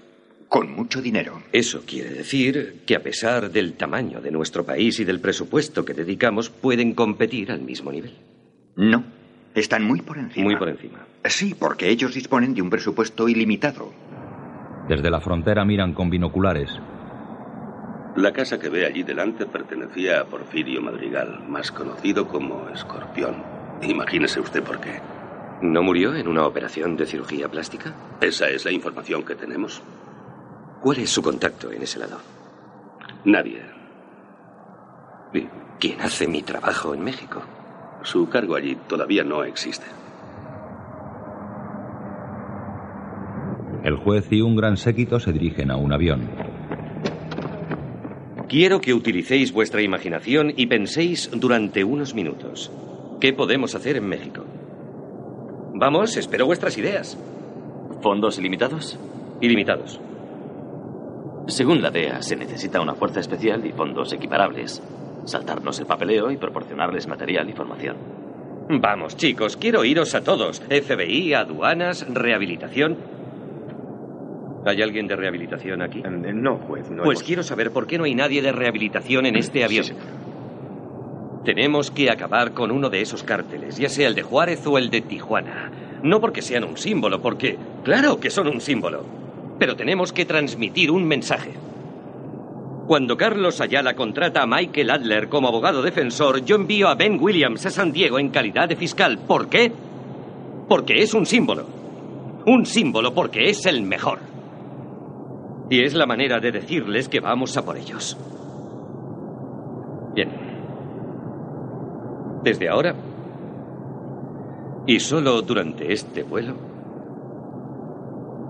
Con 0.55 0.71
mucho 0.71 1.03
dinero. 1.03 1.43
Eso 1.51 1.83
quiere 1.85 2.11
decir 2.11 2.83
que 2.87 2.95
a 2.95 3.03
pesar 3.03 3.51
del 3.51 3.73
tamaño 3.73 4.21
de 4.21 4.31
nuestro 4.31 4.65
país 4.65 5.01
y 5.01 5.05
del 5.05 5.19
presupuesto 5.19 5.85
que 5.85 5.95
dedicamos, 5.95 6.49
pueden 6.49 6.95
competir 6.95 7.51
al 7.51 7.61
mismo 7.61 7.91
nivel. 7.91 8.15
No, 8.77 9.03
están 9.53 9.83
muy 9.83 10.01
por 10.03 10.17
encima. 10.17 10.45
Muy 10.45 10.55
por 10.55 10.69
encima. 10.69 11.09
Sí, 11.25 11.57
porque 11.59 11.89
ellos 11.89 12.15
disponen 12.15 12.55
de 12.55 12.63
un 12.63 12.71
presupuesto 12.71 13.29
ilimitado. 13.29 13.93
Desde 14.89 15.11
la 15.11 15.21
frontera 15.21 15.65
miran 15.65 15.93
con 15.93 16.09
binoculares. 16.09 16.71
La 18.15 18.33
casa 18.33 18.61
que 18.61 18.69
ve 18.69 18.87
allí 18.87 19.03
delante 19.03 19.47
pertenecía 19.47 20.21
a 20.21 20.25
Porfirio 20.27 20.81
Madrigal, 20.81 21.49
más 21.49 21.73
conocido 21.73 22.29
como 22.29 22.69
Escorpión. 22.69 23.43
Imagínese 23.83 24.39
usted 24.39 24.63
por 24.63 24.81
qué. 24.81 25.01
¿No 25.63 25.83
murió 25.83 26.15
en 26.15 26.29
una 26.29 26.47
operación 26.47 26.97
de 26.97 27.07
cirugía 27.07 27.49
plástica? 27.49 27.93
Esa 28.21 28.49
es 28.51 28.65
la 28.65 28.71
información 28.71 29.25
que 29.25 29.35
tenemos. 29.35 29.83
¿Cuál 30.85 30.99
es 30.99 31.09
su 31.09 31.23
contacto 31.23 31.73
en 31.73 31.83
ese 31.83 31.99
lado? 31.99 32.19
Nadie. 33.25 33.63
¿Y 35.33 35.49
¿Quién 35.81 35.99
hace 36.03 36.29
mi 36.29 36.43
trabajo 36.43 36.93
en 36.93 37.03
México? 37.03 37.41
Su 38.03 38.29
cargo 38.29 38.55
allí 38.55 38.77
todavía 38.87 39.25
no 39.25 39.45
existe. 39.45 39.87
El 43.83 43.97
juez 43.97 44.31
y 44.31 44.43
un 44.43 44.57
gran 44.57 44.77
séquito 44.77 45.19
se 45.21 45.33
dirigen 45.33 45.71
a 45.71 45.77
un 45.77 45.91
avión. 45.95 46.29
Quiero 48.47 48.83
que 48.83 48.93
utilicéis 48.93 49.55
vuestra 49.55 49.81
imaginación 49.81 50.53
y 50.55 50.67
penséis 50.67 51.31
durante 51.33 51.83
unos 51.83 52.15
minutos. 52.15 52.71
¿Qué 53.23 53.33
podemos 53.33 53.75
hacer 53.75 53.97
en 53.97 54.07
México? 54.07 54.45
Vamos, 55.77 56.19
espero 56.19 56.45
vuestras 56.45 56.77
ideas. 56.77 57.17
¿Fondos 58.03 58.39
ilimitados? 58.39 58.99
Ilimitados. 59.41 59.99
Según 61.47 61.83
la 61.83 61.91
DEA, 61.91 62.23
se 62.23 62.37
necesita 62.37 62.81
una 62.81 62.95
fuerza 62.95 63.21
especial 63.21 63.65
y 63.67 63.73
fondos 63.73 64.13
equiparables. 64.13 64.83
Saltarnos 65.27 65.79
el 65.79 65.87
papeleo 65.87 66.31
y 66.31 66.37
proporcionarles 66.37 67.07
material 67.07 67.49
y 67.49 67.53
formación. 67.53 67.97
Vamos, 68.81 69.17
chicos, 69.17 69.57
quiero 69.57 69.85
iros 69.85 70.15
a 70.15 70.23
todos. 70.25 70.61
FBI, 70.69 71.35
aduanas, 71.35 72.07
rehabilitación. 72.09 72.97
¿Hay 74.67 74.81
alguien 74.81 75.07
de 75.07 75.17
rehabilitación 75.17 75.83
aquí? 75.83 76.03
No, 76.03 76.57
juez. 76.57 76.91
No 76.91 77.03
pues 77.03 77.19
hemos- 77.19 77.27
quiero 77.27 77.43
saber 77.43 77.71
por 77.71 77.87
qué 77.87 77.99
no 77.99 78.05
hay 78.05 78.15
nadie 78.15 78.41
de 78.41 78.51
rehabilitación 78.53 79.27
en 79.27 79.37
este 79.37 79.65
avión. 79.65 79.85
Tenemos 81.45 81.91
que 81.91 82.11
acabar 82.11 82.53
con 82.53 82.71
uno 82.71 82.89
de 82.89 83.03
esos 83.03 83.23
cárteles, 83.23 83.77
ya 83.77 83.91
sea 83.91 84.09
el 84.09 84.15
de 84.15 84.23
Juárez 84.23 84.67
o 84.67 84.79
el 84.79 84.89
de 84.89 85.03
Tijuana. 85.03 85.71
No 86.03 86.21
porque 86.21 86.41
sean 86.41 86.65
un 86.65 86.79
símbolo, 86.79 87.21
porque 87.21 87.59
claro 87.83 88.19
que 88.19 88.31
son 88.31 88.49
un 88.49 88.63
símbolo. 88.63 89.05
Pero 89.59 89.77
tenemos 89.77 90.13
que 90.13 90.25
transmitir 90.25 90.91
un 90.91 91.05
mensaje. 91.05 91.53
Cuando 92.87 93.17
Carlos 93.17 93.61
Ayala 93.61 93.95
contrata 93.95 94.43
a 94.43 94.47
Michael 94.47 94.91
Adler 94.91 95.29
como 95.29 95.49
abogado 95.49 95.81
defensor, 95.81 96.45
yo 96.45 96.57
envío 96.57 96.89
a 96.89 96.95
Ben 96.95 97.19
Williams 97.21 97.65
a 97.65 97.71
San 97.71 97.93
Diego 97.93 98.19
en 98.19 98.29
calidad 98.29 98.69
de 98.69 98.77
fiscal. 98.77 99.19
¿Por 99.19 99.49
qué? 99.49 99.73
Porque 100.69 101.03
es 101.03 101.15
un 101.15 101.25
símbolo. 101.25 101.67
Un 102.47 102.67
símbolo 102.67 103.15
porque 103.15 103.49
es 103.49 103.65
el 103.65 103.83
mejor. 103.83 104.19
Y 105.71 105.83
es 105.83 105.95
la 105.95 106.05
manera 106.05 106.41
de 106.41 106.53
decirles 106.53 107.09
que 107.09 107.21
vamos 107.21 107.57
a 107.57 107.65
por 107.65 107.79
ellos. 107.79 108.19
Bien. 110.15 110.29
Desde 112.43 112.69
ahora, 112.69 112.95
y 114.87 115.01
solo 115.01 115.41
durante 115.41 115.91
este 115.91 116.23
vuelo, 116.23 116.55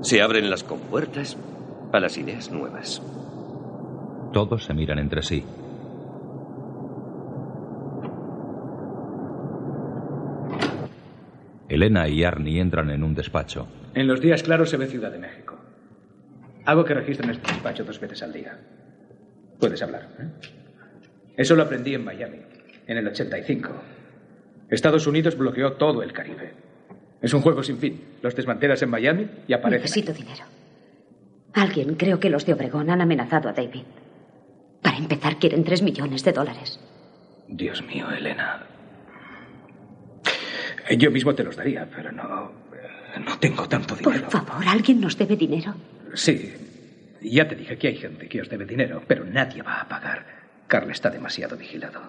se 0.04 0.20
abren 0.20 0.50
las 0.50 0.62
compuertas 0.62 1.36
a 1.90 1.98
las 1.98 2.18
ideas 2.18 2.50
nuevas. 2.50 3.00
Todos 4.34 4.64
se 4.64 4.74
miran 4.74 4.98
entre 4.98 5.22
sí. 5.22 5.42
Elena 11.70 12.06
y 12.06 12.22
Arnie 12.22 12.60
entran 12.60 12.90
en 12.90 13.02
un 13.02 13.14
despacho. 13.14 13.66
En 13.94 14.06
los 14.06 14.20
días 14.20 14.42
claros 14.42 14.68
se 14.68 14.76
ve 14.76 14.86
Ciudad 14.86 15.10
de 15.10 15.18
México. 15.18 15.56
Hago 16.66 16.84
que 16.84 16.92
registren 16.92 17.30
este 17.30 17.50
despacho 17.50 17.84
dos 17.84 17.98
veces 17.98 18.22
al 18.22 18.32
día. 18.34 18.58
Puedes 19.58 19.80
hablar. 19.82 20.08
¿eh? 20.18 20.28
Eso 21.38 21.56
lo 21.56 21.62
aprendí 21.62 21.94
en 21.94 22.04
Miami, 22.04 22.40
en 22.86 22.98
el 22.98 23.08
85. 23.08 23.70
Estados 24.68 25.06
Unidos 25.06 25.38
bloqueó 25.38 25.72
todo 25.74 26.02
el 26.02 26.12
Caribe. 26.12 26.52
Es 27.24 27.32
un 27.32 27.40
juego 27.40 27.62
sin 27.62 27.78
fin. 27.78 28.00
Los 28.22 28.36
desmantelas 28.36 28.82
en 28.82 28.90
Miami 28.90 29.26
y 29.48 29.54
aparecen. 29.54 29.82
Necesito 29.82 30.12
dinero. 30.12 30.44
Alguien, 31.54 31.94
creo 31.94 32.20
que 32.20 32.28
los 32.28 32.44
de 32.44 32.52
Obregón, 32.52 32.90
han 32.90 33.00
amenazado 33.00 33.48
a 33.48 33.52
David. 33.54 33.84
Para 34.82 34.98
empezar, 34.98 35.38
quieren 35.38 35.64
tres 35.64 35.80
millones 35.82 36.22
de 36.22 36.32
dólares. 36.32 36.78
Dios 37.48 37.82
mío, 37.86 38.10
Elena. 38.10 38.66
Yo 40.98 41.10
mismo 41.10 41.34
te 41.34 41.44
los 41.44 41.56
daría, 41.56 41.88
pero 41.94 42.12
no. 42.12 42.52
No 43.24 43.38
tengo 43.38 43.66
tanto 43.68 43.96
Por 43.96 44.12
dinero. 44.12 44.30
favor, 44.30 44.62
alguien 44.68 45.00
nos 45.00 45.16
debe 45.16 45.36
dinero. 45.36 45.74
Sí. 46.14 46.52
Ya 47.22 47.48
te 47.48 47.54
dije 47.54 47.78
que 47.78 47.88
hay 47.88 47.96
gente 47.96 48.28
que 48.28 48.42
os 48.42 48.50
debe 48.50 48.66
dinero, 48.66 49.02
pero 49.06 49.24
nadie 49.24 49.62
va 49.62 49.80
a 49.80 49.88
pagar. 49.88 50.26
Carl 50.66 50.90
está 50.90 51.08
demasiado 51.08 51.56
vigilado. 51.56 52.02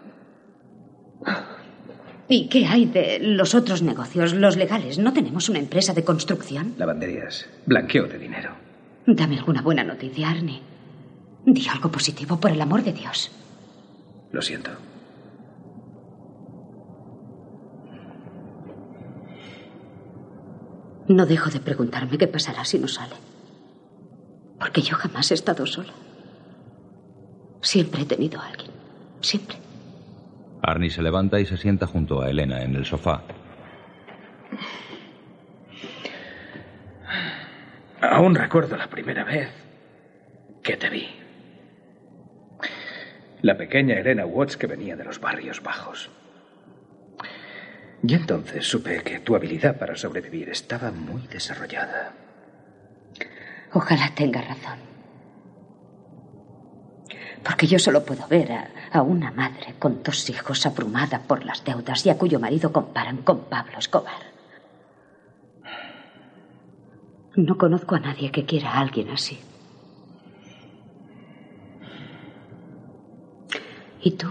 ¿Y 2.28 2.48
qué 2.48 2.66
hay 2.66 2.86
de 2.86 3.20
los 3.20 3.54
otros 3.54 3.84
negocios, 3.84 4.34
los 4.34 4.58
legales? 4.58 4.98
¿No 4.98 5.14
tenemos 5.14 5.48
una 5.48 5.60
empresa 5.60 5.94
de 5.94 6.04
construcción? 6.04 6.74
Lavanderías. 6.78 7.46
Blanqueo 7.66 8.08
de 8.08 8.18
dinero. 8.18 8.52
Dame 9.06 9.38
alguna 9.38 9.62
buena 9.62 9.84
noticia, 9.84 10.30
Arnie. 10.30 10.62
Di 11.46 11.68
algo 11.68 11.92
positivo, 11.92 12.40
por 12.40 12.50
el 12.52 12.60
amor 12.60 12.84
de 12.84 12.94
Dios. 12.94 13.32
Lo 14.32 14.42
siento. 14.42 14.72
No 21.08 21.28
dejo 21.28 21.52
de 21.52 21.60
preguntarme 21.60 22.18
qué 22.18 22.28
pasará 22.28 22.66
si 22.66 22.80
no 22.80 22.88
sale. 22.88 23.14
Porque 24.60 24.82
yo 24.82 24.96
jamás 24.96 25.30
he 25.30 25.36
estado 25.36 25.68
sola. 25.68 25.94
Siempre 27.62 28.02
he 28.02 28.06
tenido 28.06 28.40
a 28.40 28.48
alguien. 28.48 28.72
Siempre. 29.22 29.65
Arnie 30.66 30.90
se 30.90 31.02
levanta 31.02 31.40
y 31.40 31.46
se 31.46 31.58
sienta 31.58 31.88
junto 31.88 32.22
a 32.22 32.30
Elena 32.30 32.64
en 32.64 32.76
el 32.76 32.86
sofá. 32.86 33.24
Aún 38.02 38.36
recuerdo 38.36 38.76
la 38.78 38.88
primera 38.88 39.24
vez 39.24 39.50
que 40.64 40.78
te 40.78 40.90
vi. 40.90 41.08
La 43.42 43.58
pequeña 43.58 44.00
Elena 44.00 44.26
Watts 44.26 44.58
que 44.58 44.68
venía 44.68 44.96
de 44.96 45.04
los 45.04 45.20
barrios 45.20 45.62
bajos. 45.62 46.10
Y 48.02 48.14
entonces 48.14 48.68
supe 48.68 49.02
que 49.04 49.20
tu 49.20 49.36
habilidad 49.36 49.78
para 49.78 49.96
sobrevivir 49.96 50.50
estaba 50.50 50.92
muy 50.92 51.28
desarrollada. 51.28 52.14
Ojalá 53.74 54.12
tenga 54.16 54.42
razón. 54.42 54.85
Porque 57.46 57.68
yo 57.68 57.78
solo 57.78 58.04
puedo 58.04 58.28
ver 58.28 58.52
a, 58.52 58.70
a 58.92 59.02
una 59.04 59.32
madre 59.32 59.76
con 59.78 60.02
dos 60.02 60.30
hijos 60.30 60.66
abrumada 60.66 61.20
por 61.20 61.46
las 61.46 61.64
deudas 61.64 62.04
y 62.06 62.10
a 62.10 62.18
cuyo 62.18 62.40
marido 62.40 62.72
comparan 62.74 63.18
con 63.18 63.42
Pablo 63.42 63.78
Escobar. 63.78 64.34
No 67.36 67.58
conozco 67.58 67.96
a 67.96 68.00
nadie 68.00 68.32
que 68.32 68.46
quiera 68.46 68.72
a 68.72 68.80
alguien 68.80 69.10
así. 69.10 69.38
¿Y 74.02 74.12
tú? 74.12 74.28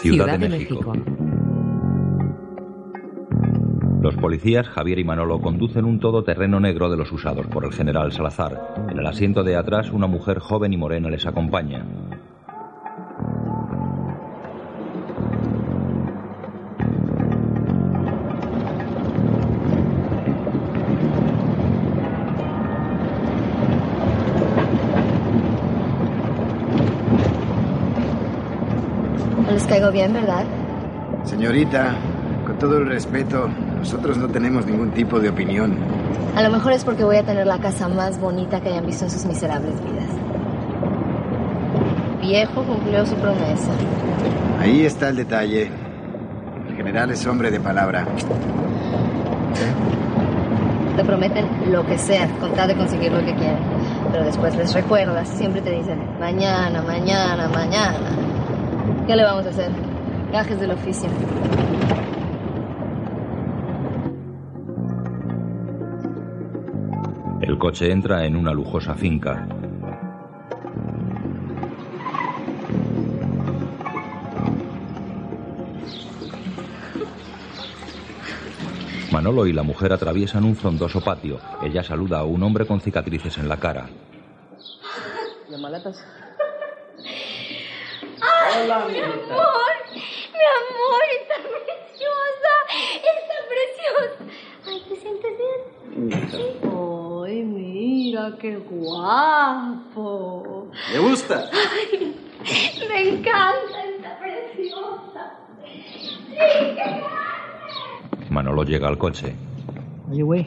Ciudad, 0.00 0.38
de, 0.38 0.48
México. 0.48 0.92
Los 4.04 4.16
policías, 4.16 4.68
Javier 4.68 4.98
y 4.98 5.04
Manolo, 5.04 5.40
conducen 5.40 5.86
un 5.86 5.98
todoterreno 5.98 6.60
negro 6.60 6.90
de 6.90 6.98
los 6.98 7.10
usados 7.10 7.46
por 7.46 7.64
el 7.64 7.72
general 7.72 8.12
Salazar. 8.12 8.74
En 8.90 8.98
el 8.98 9.06
asiento 9.06 9.42
de 9.42 9.56
atrás, 9.56 9.90
una 9.90 10.06
mujer 10.06 10.40
joven 10.40 10.74
y 10.74 10.76
morena 10.76 11.08
les 11.08 11.24
acompaña. 11.24 11.82
No 29.46 29.50
les 29.50 29.66
caigo 29.66 29.90
bien, 29.90 30.12
¿verdad? 30.12 30.44
Señorita, 31.24 31.94
con 32.44 32.58
todo 32.58 32.76
el 32.76 32.86
respeto, 32.86 33.48
nosotros 33.84 34.16
no 34.16 34.28
tenemos 34.28 34.64
ningún 34.64 34.92
tipo 34.92 35.20
de 35.20 35.28
opinión. 35.28 35.76
A 36.34 36.42
lo 36.42 36.48
mejor 36.48 36.72
es 36.72 36.82
porque 36.82 37.04
voy 37.04 37.16
a 37.16 37.22
tener 37.22 37.46
la 37.46 37.58
casa 37.58 37.86
más 37.86 38.18
bonita 38.18 38.58
que 38.62 38.70
hayan 38.70 38.86
visto 38.86 39.04
en 39.04 39.10
sus 39.10 39.26
miserables 39.26 39.74
vidas. 39.74 40.08
Viejo 42.22 42.64
cumplió 42.64 43.04
su 43.04 43.14
promesa. 43.16 43.72
Ahí 44.58 44.86
está 44.86 45.10
el 45.10 45.16
detalle. 45.16 45.70
El 46.66 46.76
general 46.76 47.10
es 47.10 47.26
hombre 47.26 47.50
de 47.50 47.60
palabra. 47.60 48.06
Te 50.96 51.04
prometen 51.04 51.46
lo 51.70 51.84
que 51.84 51.98
sea, 51.98 52.26
con 52.40 52.54
tal 52.54 52.68
de 52.68 52.76
conseguir 52.76 53.12
lo 53.12 53.18
que 53.18 53.34
quieren. 53.34 53.58
Pero 54.10 54.24
después 54.24 54.56
les 54.56 54.72
recuerdas, 54.72 55.28
siempre 55.28 55.60
te 55.60 55.72
dicen, 55.72 56.00
mañana, 56.18 56.80
mañana, 56.80 57.48
mañana. 57.48 57.98
¿Qué 59.06 59.14
le 59.14 59.24
vamos 59.24 59.44
a 59.44 59.50
hacer? 59.50 59.70
Gajes 60.32 60.58
del 60.58 60.70
oficio. 60.70 61.10
El 67.46 67.58
coche 67.58 67.92
entra 67.92 68.24
en 68.24 68.36
una 68.36 68.54
lujosa 68.54 68.94
finca. 68.94 69.46
Manolo 79.12 79.46
y 79.46 79.52
la 79.52 79.62
mujer 79.62 79.92
atraviesan 79.92 80.44
un 80.44 80.56
frondoso 80.56 81.02
patio. 81.02 81.38
Ella 81.62 81.84
saluda 81.84 82.20
a 82.20 82.24
un 82.24 82.42
hombre 82.42 82.66
con 82.66 82.80
cicatrices 82.80 83.36
en 83.36 83.50
la 83.50 83.58
cara. 83.58 83.90
¿Las 85.50 85.60
maletas? 85.60 86.02
Hola, 88.56 88.86
mi 88.88 89.00
amor, 89.00 89.74
mi 89.92 90.44
amor, 90.62 91.02
está 91.20 91.34
preciosa, 91.42 92.54
está 92.96 93.36
preciosa. 93.50 94.32
Ay, 94.66 94.96
sientes 94.96 95.32
bien? 95.36 96.30
Sí. 96.30 96.64
Ay, 97.24 97.42
mira, 97.42 98.36
qué 98.38 98.56
guapo. 98.56 100.68
¿Le 100.92 100.98
gusta? 100.98 101.48
Ay, 101.50 102.14
me 102.86 103.08
encanta, 103.08 103.84
está 103.96 104.18
preciosa. 104.18 105.32
Sí, 105.64 106.76
qué 106.76 107.02
Manolo 108.28 108.64
llega 108.64 108.88
al 108.88 108.98
coche. 108.98 109.34
Oye, 110.10 110.22
güey. 110.22 110.46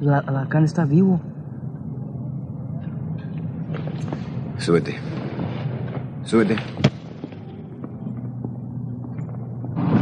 La, 0.00 0.18
Alacán 0.18 0.64
está 0.64 0.84
vivo. 0.84 1.20
Súbete. 4.58 5.00
Súbete. 6.22 6.54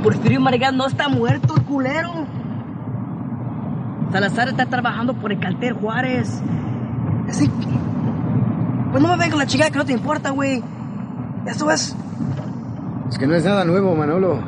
Porfirio 0.03 0.43
Marigán 0.43 0.77
no 0.77 0.87
está 0.87 1.09
muerto, 1.09 1.55
el 1.57 1.63
culero. 1.63 2.44
Salazar 4.15 4.47
está 4.47 4.67
trabajando 4.67 5.13
por 5.15 5.33
el 5.33 5.41
cartel 5.41 5.73
Juárez. 5.73 6.41
Así 7.29 7.49
que... 7.49 7.67
Pues 8.93 9.03
no 9.03 9.09
me 9.09 9.17
venga 9.17 9.35
la 9.35 9.45
chica 9.45 9.69
que 9.69 9.77
no 9.77 9.85
te 9.85 9.93
importa, 9.93 10.31
güey. 10.31 10.63
Eso 11.47 11.69
es... 11.69 11.97
Es 13.11 13.19
que 13.19 13.27
no 13.27 13.35
es 13.35 13.45
nada 13.45 13.65
nuevo, 13.65 13.97
Manolo. 13.97 14.39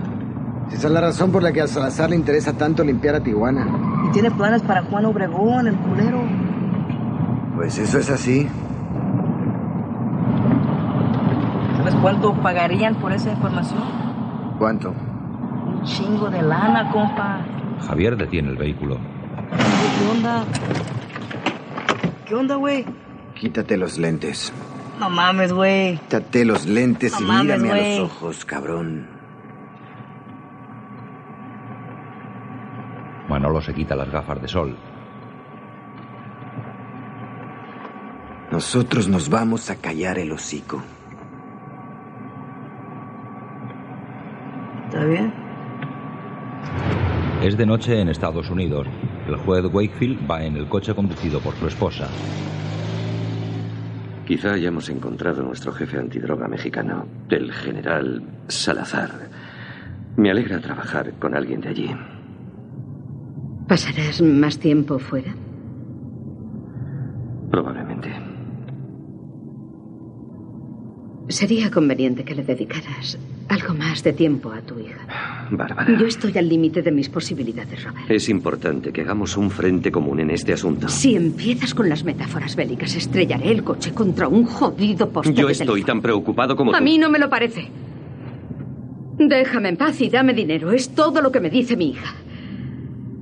Esa 0.71 0.87
es 0.87 0.93
la 0.93 1.01
razón 1.01 1.33
por 1.33 1.43
la 1.43 1.53
que 1.53 1.63
a 1.63 1.67
Salazar 1.67 2.11
le 2.11 2.15
interesa 2.15 2.53
tanto 2.53 2.85
limpiar 2.85 3.17
a 3.17 3.21
Tijuana. 3.25 3.67
Y 4.09 4.13
tiene 4.13 4.31
planes 4.31 4.63
para 4.63 4.85
Juan 4.85 5.05
Obregón, 5.05 5.67
el 5.67 5.75
culero. 5.75 6.23
Pues 7.57 7.77
eso 7.77 7.99
es 7.99 8.09
así. 8.09 8.49
¿Sabes 11.79 11.95
cuánto 11.97 12.35
pagarían 12.35 12.95
por 12.95 13.11
esa 13.11 13.33
información? 13.33 13.83
¿Cuánto? 14.61 14.91
Un 14.91 15.83
chingo 15.83 16.31
de 16.31 16.43
lana, 16.43 16.89
compa. 16.93 17.41
Javier 17.85 18.17
detiene 18.17 18.51
el 18.51 18.57
vehículo. 18.57 19.16
¿Qué 19.57 20.09
onda? 20.11 20.45
¿Qué 22.27 22.35
onda, 22.35 22.57
güey? 22.57 22.85
Quítate 23.35 23.77
los 23.77 23.99
lentes. 23.99 24.53
No 24.99 25.11
mames, 25.11 25.53
güey. 25.53 25.99
Quítate 25.99 26.45
los 26.45 26.67
lentes 26.67 27.13
No 27.13 27.21
y 27.21 27.25
mames, 27.25 27.61
mírame 27.61 27.97
a 27.97 28.01
los 28.01 28.11
ojos, 28.11 28.45
cabrón. 28.45 29.07
Manolo 33.29 33.61
se 33.61 33.75
quita 33.75 33.95
las 33.95 34.11
gafas 34.11 34.41
de 34.41 34.49
sol. 34.49 34.77
Nosotros 38.51 39.09
nos 39.09 39.29
vamos 39.29 39.71
a 39.71 39.77
callar 39.77 40.19
el 40.19 40.33
hocico. 40.33 40.83
¿Está 44.87 45.05
bien? 45.05 45.33
Es 47.43 47.57
de 47.57 47.67
noche 47.67 48.01
en 48.01 48.09
Estados 48.09 48.49
Unidos. 48.49 48.87
El 49.29 49.37
juez 49.37 49.65
Wakefield 49.73 50.31
va 50.31 50.45
en 50.45 50.57
el 50.57 50.69
coche 50.69 50.95
conducido 50.95 51.41
por 51.41 51.55
su 51.55 51.67
esposa. 51.67 52.09
Quizá 54.27 54.55
hayamos 54.55 54.89
encontrado 54.89 55.43
a 55.43 55.45
nuestro 55.45 55.73
jefe 55.73 55.99
antidroga 55.99 56.49
mexicano, 56.49 57.07
el 57.29 57.53
general 57.53 58.23
Salazar. 58.49 59.11
Me 60.17 60.31
alegra 60.31 60.61
trabajar 60.61 61.13
con 61.19 61.35
alguien 61.35 61.61
de 61.61 61.69
allí. 61.69 61.91
¿Pasarás 63.69 64.23
más 64.23 64.59
tiempo 64.59 64.99
fuera? 64.99 65.35
Probablemente. 67.51 68.26
Sería 71.29 71.71
conveniente 71.73 72.23
que 72.25 72.35
le 72.37 72.45
dedicaras 72.45 73.19
algo 73.49 73.75
más 73.75 74.03
de 74.05 74.13
tiempo 74.13 74.53
a 74.53 74.61
tu 74.61 74.79
hija. 74.79 75.49
Bárbara. 75.51 75.97
Yo 75.99 76.07
estoy 76.07 76.37
al 76.39 76.49
límite 76.49 76.83
de 76.83 76.93
mis 76.93 77.09
posibilidades, 77.09 77.83
Robert. 77.83 78.09
Es 78.11 78.29
importante 78.29 78.93
que 78.93 79.01
hagamos 79.01 79.37
un 79.37 79.51
frente 79.51 79.91
común 79.91 80.21
en 80.21 80.31
este 80.31 80.53
asunto. 80.53 80.89
Si 80.89 81.17
empiezas 81.17 81.75
con 81.75 81.89
las 81.89 82.05
metáforas 82.05 82.55
bélicas, 82.55 82.95
estrellaré 82.95 83.51
el 83.51 83.65
coche 83.65 83.93
contra 83.93 84.29
un 84.29 84.45
jodido 84.45 85.09
poste 85.11 85.35
Yo 85.35 85.47
de 85.47 85.53
estoy 85.53 85.83
tan 85.83 86.01
preocupado 86.01 86.55
como 86.55 86.73
A 86.75 86.79
tú. 86.79 86.85
mí 86.85 86.97
no 86.99 87.11
me 87.11 87.19
lo 87.19 87.29
parece. 87.29 87.69
Déjame 89.19 89.71
en 89.71 89.77
paz 89.77 90.01
y 90.01 90.11
dame 90.11 90.33
dinero. 90.33 90.71
Es 90.71 90.91
todo 90.91 91.21
lo 91.23 91.33
que 91.33 91.41
me 91.41 91.51
dice 91.51 91.77
mi 91.77 91.91
hija. 91.91 92.15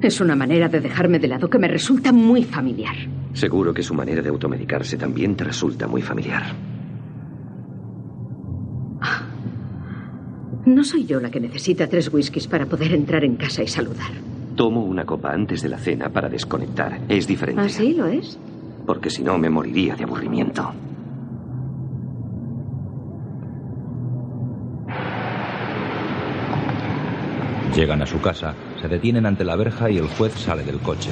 Es 0.03 0.21
una 0.21 0.37
manera 0.37 0.69
de 0.69 0.81
dejarme 0.81 1.19
de 1.19 1.29
lado 1.29 1.49
que 1.49 1.59
me 1.59 1.69
resulta 1.69 2.13
muy 2.13 2.45
familiar. 2.45 2.95
Seguro 3.33 3.73
que 3.73 3.83
su 3.83 3.95
manera 3.95 4.21
de 4.21 4.29
automedicarse 4.29 4.99
también 4.99 5.35
te 5.37 5.45
resulta 5.45 5.87
muy 5.87 6.03
familiar. 6.03 6.43
No 10.67 10.83
soy 10.83 11.05
yo 11.05 11.21
la 11.21 11.31
que 11.31 11.41
necesita 11.41 11.89
tres 11.89 12.13
whiskies 12.13 12.47
para 12.47 12.67
poder 12.67 12.93
entrar 12.95 13.25
en 13.25 13.37
casa 13.37 13.63
y 13.63 13.69
saludar. 13.69 14.13
Tomo 14.57 14.85
una 14.85 15.05
copa 15.05 15.33
antes 15.33 15.63
de 15.63 15.69
la 15.69 15.79
cena 15.79 16.09
para 16.09 16.29
desconectar. 16.29 17.01
Es 17.09 17.27
diferente. 17.27 17.61
¿Ah, 17.63 17.69
sí? 17.69 17.93
¿Lo 17.93 18.07
es? 18.07 18.39
Porque 18.87 19.11
si 19.11 19.23
no 19.23 19.37
me 19.39 19.51
moriría 19.51 19.97
de 19.97 20.05
aburrimiento. 20.05 20.73
Llegan 27.75 28.03
a 28.03 28.07
su 28.07 28.21
casa, 28.21 28.55
se 28.81 28.87
detienen 28.87 29.27
ante 29.27 29.45
la 29.45 29.57
verja 29.57 29.91
y 29.91 29.99
el 29.99 30.07
juez 30.07 30.33
sale 30.35 30.63
del 30.63 30.79
coche. 30.79 31.11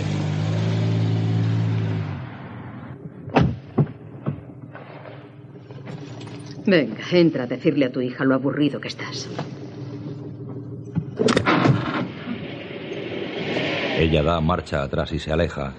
Venga, 6.66 7.02
entra 7.10 7.44
a 7.44 7.46
decirle 7.46 7.86
a 7.86 7.92
tu 7.92 8.00
hija 8.00 8.24
lo 8.24 8.34
aburrido 8.34 8.80
que 8.80 8.88
estás. 8.88 9.28
Ella 13.98 14.22
da 14.22 14.40
marcha 14.40 14.82
atrás 14.82 15.12
y 15.12 15.18
se 15.18 15.32
aleja. 15.32 15.72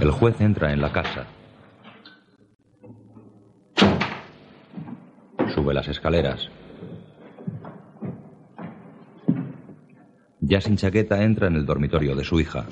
El 0.00 0.10
juez 0.10 0.40
entra 0.40 0.72
en 0.72 0.80
la 0.80 0.90
casa. 0.92 1.26
Sube 5.54 5.74
las 5.74 5.88
escaleras. 5.88 6.48
Ya 10.50 10.60
sin 10.60 10.76
chaqueta 10.76 11.22
entra 11.22 11.46
en 11.46 11.54
el 11.54 11.64
dormitorio 11.64 12.16
de 12.16 12.24
su 12.24 12.40
hija. 12.40 12.66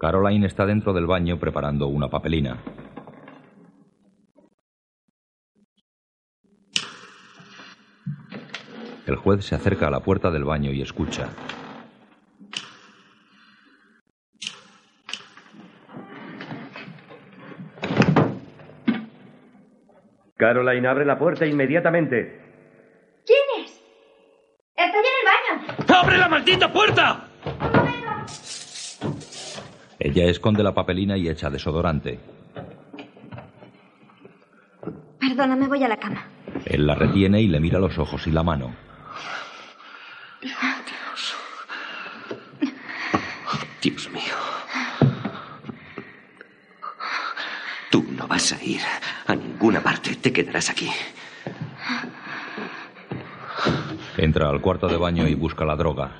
Caroline 0.00 0.48
está 0.48 0.66
dentro 0.66 0.92
del 0.92 1.06
baño 1.06 1.38
preparando 1.38 1.86
una 1.86 2.08
papelina. 2.08 2.58
El 9.06 9.14
juez 9.14 9.44
se 9.44 9.54
acerca 9.54 9.86
a 9.86 9.90
la 9.92 10.00
puerta 10.00 10.32
del 10.32 10.42
baño 10.42 10.72
y 10.72 10.82
escucha. 10.82 11.28
Caroline, 20.36 20.88
abre 20.88 21.04
la 21.04 21.16
puerta 21.16 21.46
inmediatamente. 21.46 22.40
¿Quién 23.24 23.61
es? 23.61 23.61
Estoy 24.84 25.00
en 25.00 25.16
el 25.20 25.76
baño. 25.76 26.00
¡Abre 26.00 26.18
la 26.18 26.28
maldita 26.28 26.72
puerta! 26.72 27.28
Ella 29.98 30.24
esconde 30.24 30.62
la 30.62 30.74
papelina 30.74 31.16
y 31.16 31.28
echa 31.28 31.48
desodorante. 31.48 32.18
Perdona, 35.20 35.54
me 35.54 35.68
voy 35.68 35.84
a 35.84 35.88
la 35.88 35.96
cama. 35.96 36.26
Él 36.64 36.86
la 36.86 36.96
retiene 36.96 37.40
y 37.40 37.46
le 37.46 37.60
mira 37.60 37.78
los 37.78 37.96
ojos 37.98 38.26
y 38.26 38.32
la 38.32 38.42
mano. 38.42 38.74
Dios 43.80 44.10
mío. 44.10 44.34
Tú 47.90 48.04
no 48.10 48.26
vas 48.26 48.52
a 48.52 48.64
ir 48.64 48.80
a 49.26 49.34
ninguna 49.34 49.80
parte. 49.80 50.16
Te 50.16 50.32
quedarás 50.32 50.70
aquí. 50.70 50.88
Entra 54.22 54.48
al 54.48 54.60
cuarto 54.60 54.86
de 54.86 54.96
baño 54.96 55.26
y 55.26 55.34
busca 55.34 55.64
la 55.64 55.74
droga. 55.74 56.12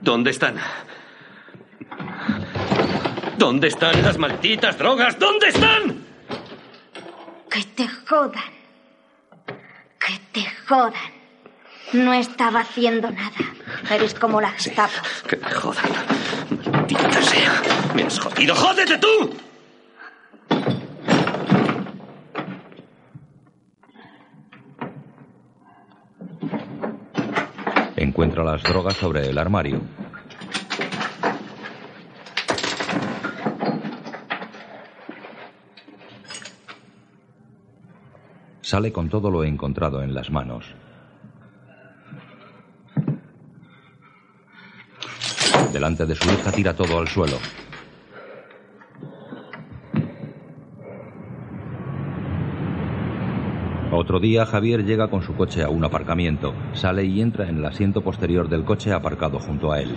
¿Dónde 0.00 0.30
están? 0.30 0.56
¿Dónde 3.36 3.68
están 3.68 4.00
las 4.00 4.16
malditas 4.16 4.78
drogas? 4.78 5.18
¿Dónde 5.18 5.48
están? 5.48 6.02
Que 7.50 7.62
te 7.76 7.86
jodan. 8.08 8.52
Que 10.00 10.18
te 10.32 10.46
jodan. 10.66 11.12
No 11.92 12.14
estaba 12.14 12.60
haciendo 12.60 13.10
nada. 13.10 13.44
Eres 13.90 14.14
como 14.14 14.40
la 14.40 14.52
Gestapo. 14.52 14.94
Que 15.28 15.36
me 15.36 15.50
jodan. 15.50 15.92
Maldita 16.72 17.20
sea. 17.20 17.62
Me 17.94 18.04
has 18.04 18.18
jodido. 18.18 18.54
¡Jódete 18.54 18.96
tú! 18.96 19.51
las 28.44 28.62
drogas 28.62 28.96
sobre 28.96 29.28
el 29.28 29.38
armario. 29.38 29.80
Sale 38.60 38.92
con 38.92 39.08
todo 39.08 39.30
lo 39.30 39.44
encontrado 39.44 40.02
en 40.02 40.14
las 40.14 40.30
manos. 40.30 40.64
Delante 45.72 46.06
de 46.06 46.14
su 46.14 46.30
hija 46.30 46.52
tira 46.52 46.74
todo 46.74 46.98
al 46.98 47.08
suelo. 47.08 47.38
Otro 54.12 54.20
día 54.20 54.44
Javier 54.44 54.84
llega 54.84 55.08
con 55.08 55.22
su 55.22 55.34
coche 55.34 55.62
a 55.62 55.70
un 55.70 55.82
aparcamiento, 55.86 56.52
sale 56.74 57.02
y 57.02 57.22
entra 57.22 57.48
en 57.48 57.56
el 57.56 57.64
asiento 57.64 58.02
posterior 58.02 58.46
del 58.46 58.62
coche 58.62 58.92
aparcado 58.92 59.38
junto 59.38 59.72
a 59.72 59.80
él. 59.80 59.88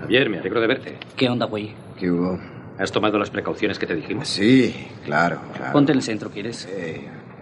Javier, 0.00 0.30
me 0.30 0.38
alegro 0.38 0.62
de 0.62 0.66
verte. 0.66 0.98
¿Qué 1.14 1.28
onda, 1.28 1.44
güey? 1.44 1.74
¿Qué 1.98 2.10
hubo? 2.10 2.38
¿Has 2.78 2.90
tomado 2.90 3.18
las 3.18 3.28
precauciones 3.28 3.78
que 3.78 3.86
te 3.86 3.94
dijimos? 3.94 4.26
Sí, 4.26 4.74
claro, 5.04 5.40
claro. 5.54 5.74
Ponte 5.74 5.92
en 5.92 5.98
el 5.98 6.02
centro, 6.02 6.30
¿quieres? 6.30 6.66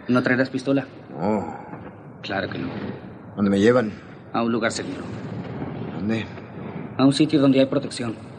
¿No 0.08 0.24
traerás 0.24 0.50
pistola? 0.50 0.88
No. 1.16 1.56
Claro 2.20 2.50
que 2.50 2.58
no. 2.58 2.66
¿Dónde 3.36 3.52
me 3.52 3.60
llevan? 3.60 3.92
A 4.32 4.42
un 4.42 4.50
lugar 4.50 4.72
seguro. 4.72 5.02
¿Dónde? 5.94 6.24
A 6.98 7.04
un 7.04 7.12
sitio 7.12 7.40
donde 7.40 7.60
hay 7.60 7.66
protección. 7.66 8.35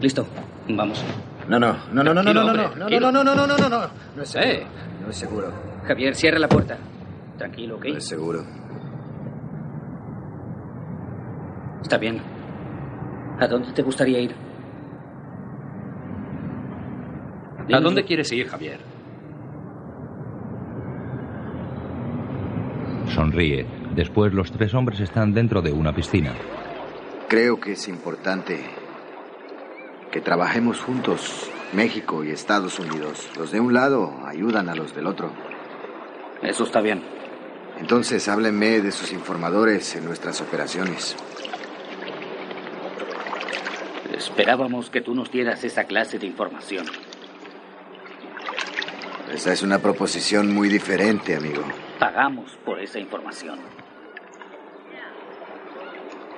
Listo, 0.00 0.26
vamos. 0.68 1.02
No, 1.48 1.58
no, 1.58 1.76
no, 1.92 2.02
no, 2.02 2.14
no, 2.14 2.22
no, 2.22 2.32
no, 2.32 2.44
no, 2.44 2.52
no, 2.52 2.54
no, 2.54 3.00
no, 3.00 3.10
no, 3.12 3.24
no, 3.24 3.34
no, 3.34 3.46
no, 3.46 3.56
no, 3.56 3.68
no. 3.68 3.80
No 4.16 4.22
es 4.22 4.28
seguro. 4.28 4.50
Eh. 4.50 4.66
No 5.02 5.10
es 5.10 5.16
seguro. 5.16 5.52
Javier, 5.84 6.14
cierra 6.14 6.38
la 6.38 6.48
puerta. 6.48 6.76
Tranquilo, 7.38 7.76
¿ok? 7.76 7.84
No 7.86 7.98
es 7.98 8.06
seguro. 8.06 8.44
Está 11.82 11.98
bien. 11.98 12.20
¿A 13.38 13.46
dónde 13.46 13.72
te 13.72 13.82
gustaría 13.82 14.18
ir? 14.18 14.34
¿A 17.72 17.80
dónde 17.80 18.04
quieres 18.04 18.30
ir, 18.32 18.48
Javier? 18.48 18.80
Sonríe. 23.08 23.66
Después 23.94 24.34
los 24.34 24.50
tres 24.50 24.74
hombres 24.74 25.00
están 25.00 25.32
dentro 25.32 25.62
de 25.62 25.72
una 25.72 25.94
piscina. 25.94 26.32
Creo 27.28 27.58
que 27.58 27.72
es 27.72 27.88
importante 27.88 28.85
que 30.10 30.20
trabajemos 30.20 30.80
juntos, 30.80 31.50
México 31.72 32.24
y 32.24 32.30
Estados 32.30 32.78
Unidos. 32.78 33.28
Los 33.36 33.50
de 33.50 33.60
un 33.60 33.74
lado 33.74 34.14
ayudan 34.24 34.68
a 34.68 34.74
los 34.74 34.94
del 34.94 35.06
otro. 35.06 35.32
Eso 36.42 36.64
está 36.64 36.80
bien. 36.80 37.02
Entonces 37.78 38.28
háblenme 38.28 38.80
de 38.80 38.92
sus 38.92 39.12
informadores 39.12 39.94
en 39.96 40.04
nuestras 40.04 40.40
operaciones. 40.40 41.16
Esperábamos 44.16 44.88
que 44.88 45.02
tú 45.02 45.14
nos 45.14 45.30
dieras 45.30 45.62
esa 45.64 45.84
clase 45.84 46.18
de 46.18 46.26
información. 46.26 46.86
Esa 49.32 49.52
es 49.52 49.62
una 49.62 49.80
proposición 49.80 50.54
muy 50.54 50.68
diferente, 50.68 51.36
amigo. 51.36 51.62
Pagamos 51.98 52.56
por 52.64 52.80
esa 52.80 52.98
información. 52.98 53.58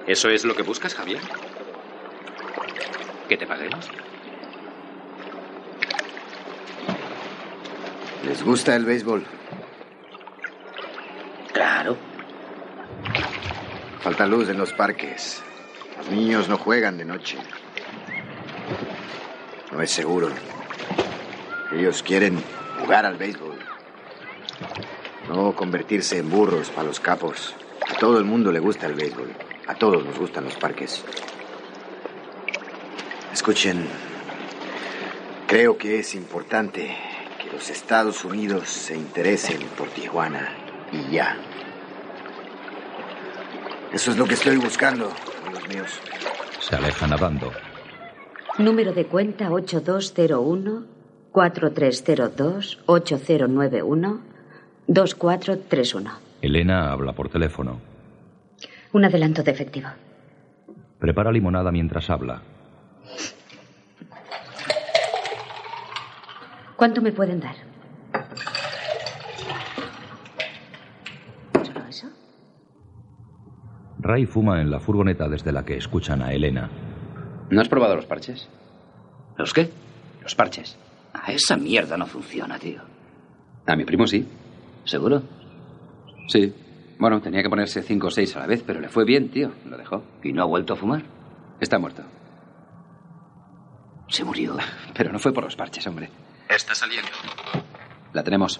¿Eso 0.06 0.30
es 0.30 0.44
lo 0.44 0.54
que 0.56 0.62
buscas, 0.62 0.94
Javier? 0.94 1.20
¿Que 3.28 3.36
te 3.36 3.46
paguemos? 3.46 3.90
¿Les 8.24 8.42
gusta 8.42 8.74
el 8.74 8.86
béisbol? 8.86 9.22
Claro. 11.52 11.96
Falta 14.00 14.26
luz 14.26 14.48
en 14.48 14.56
los 14.56 14.72
parques. 14.72 15.42
Los 15.98 16.10
niños 16.10 16.48
no 16.48 16.56
juegan 16.56 16.96
de 16.96 17.05
noche. 17.05 17.36
No 19.72 19.82
es 19.82 19.90
seguro. 19.90 20.30
Ellos 21.72 22.02
quieren 22.02 22.42
jugar 22.80 23.05
al 23.05 23.18
béisbol. 23.18 23.59
No 25.28 25.55
convertirse 25.55 26.16
en 26.16 26.30
burros 26.30 26.70
para 26.70 26.88
los 26.88 26.98
capos. 26.98 27.55
A 27.86 27.98
todo 27.98 28.18
el 28.18 28.24
mundo 28.24 28.52
le 28.52 28.59
gusta 28.59 28.86
el 28.86 28.94
béisbol. 28.94 29.30
A 29.66 29.74
todos 29.74 30.02
nos 30.02 30.18
gustan 30.18 30.44
los 30.44 30.55
parques. 30.56 31.05
Escuchen, 33.39 33.86
creo 35.47 35.78
que 35.78 36.01
es 36.01 36.16
importante 36.16 36.90
que 37.40 37.52
los 37.52 37.70
Estados 37.70 38.24
Unidos 38.24 38.69
se 38.69 38.97
interesen 38.97 39.60
por 39.78 39.86
Tijuana 39.90 40.48
y 40.90 41.12
ya. 41.12 41.36
Eso 43.93 44.10
es 44.10 44.19
lo 44.19 44.27
que 44.27 44.35
estoy 44.35 44.56
buscando, 44.56 45.12
amigos 45.47 45.69
míos. 45.69 46.01
Se 46.59 46.74
aleja 46.74 47.06
nadando. 47.06 47.52
Número 48.59 48.93
de 48.93 49.06
cuenta 49.06 49.52
8201 49.52 50.86
4302 51.31 52.82
8091 52.86 54.20
2431. 54.89 56.10
Elena 56.43 56.90
habla 56.90 57.12
por 57.12 57.28
teléfono. 57.28 57.78
Un 58.93 59.05
adelanto 59.05 59.44
de 59.44 59.52
efectivo. 59.52 59.90
Prepara 60.98 61.31
limonada 61.31 61.70
mientras 61.70 62.10
habla. 62.10 62.43
¿Cuánto 66.76 67.01
me 67.02 67.12
pueden 67.12 67.40
dar? 67.40 67.56
¿Solo 71.64 71.86
eso? 71.89 72.06
Ray 73.98 74.26
fuma 74.26 74.60
en 74.60 74.70
la 74.70 74.78
furgoneta 74.80 75.28
desde 75.28 75.52
la 75.52 75.64
que 75.64 75.76
escuchan 75.76 76.22
a 76.22 76.32
Elena. 76.32 76.70
¿No 77.51 77.60
has 77.60 77.68
probado 77.68 77.97
los 77.97 78.06
parches? 78.06 78.48
¿Los 79.36 79.52
qué? 79.52 79.70
Los 80.22 80.35
parches. 80.35 80.78
Ah, 81.14 81.32
esa 81.32 81.56
mierda 81.56 81.97
no 81.97 82.06
funciona, 82.06 82.59
tío. 82.59 82.80
A 83.66 83.74
mi 83.74 83.85
primo 83.85 84.06
sí. 84.06 84.26
¿Seguro? 84.85 85.22
Sí. 86.28 86.55
Bueno, 86.98 87.20
tenía 87.20 87.43
que 87.43 87.48
ponerse 87.51 87.82
cinco 87.82 88.09
o 88.09 88.10
seis 88.10 88.35
a 88.36 88.40
la 88.40 88.47
vez, 88.47 88.62
pero 88.66 88.80
le 88.80 88.89
fue 88.89 89.05
bien, 89.05 89.30
tío. 89.30 89.52
Lo 89.64 89.76
dejó. 89.76 90.02
¿Y 90.22 90.32
no 90.32 90.43
ha 90.43 90.47
vuelto 90.47 90.74
a 90.74 90.76
fumar? 90.76 91.02
Está 91.60 91.78
muerto. 91.78 92.02
Se 94.09 94.24
murió. 94.24 94.56
Pero 94.94 95.12
no 95.12 95.18
fue 95.18 95.32
por 95.32 95.44
los 95.44 95.56
parches, 95.56 95.86
hombre. 95.86 96.10
Está 96.48 96.74
saliendo. 96.74 97.10
La 98.12 98.22
tenemos. 98.22 98.59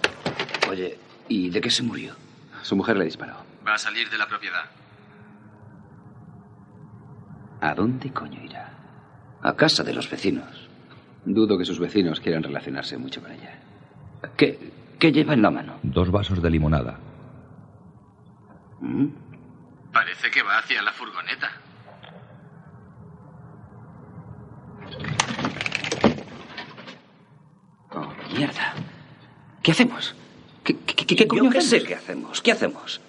Oye, 0.69 0.99
¿y 1.27 1.49
de 1.49 1.61
qué 1.61 1.69
se 1.69 1.83
murió? 1.83 2.15
Su 2.61 2.75
mujer 2.75 2.97
le 2.97 3.05
disparó. 3.05 3.35
Va 3.67 3.73
a 3.73 3.77
salir 3.77 4.09
de 4.09 4.17
la 4.17 4.27
propiedad. 4.27 4.65
¿A 7.61 7.73
dónde 7.73 8.11
coño 8.13 8.41
irá? 8.43 8.69
A 9.41 9.55
casa 9.55 9.83
de 9.83 9.93
los 9.93 10.09
vecinos. 10.09 10.69
Dudo 11.25 11.57
que 11.57 11.65
sus 11.65 11.79
vecinos 11.79 12.19
quieran 12.19 12.43
relacionarse 12.43 12.97
mucho 12.97 13.21
con 13.21 13.31
ella. 13.31 13.59
¿Qué, 14.37 14.71
qué 14.99 15.11
lleva 15.11 15.33
en 15.33 15.41
la 15.41 15.51
mano? 15.51 15.79
Dos 15.83 16.11
vasos 16.11 16.41
de 16.41 16.49
limonada. 16.49 16.99
¿Mm? 18.81 19.07
Parece 19.91 20.29
que 20.31 20.41
va 20.43 20.59
hacia 20.59 20.81
la 20.81 20.93
furgoneta. 20.93 21.49
Mierda. 28.39 28.73
¿Qué 29.61 29.71
hacemos? 29.71 30.15
¿Qué, 30.63 30.75
qué, 30.77 31.05
qué- 31.05 31.15
qué 31.15 31.27
coño 31.27 31.43
Yo 31.45 31.49
qué 31.49 31.57
hacemos? 31.59 31.81
sé 31.81 31.87
qué 31.87 31.95
hacemos. 31.95 32.41
¿Qué 32.41 32.51
hacemos? 32.51 33.01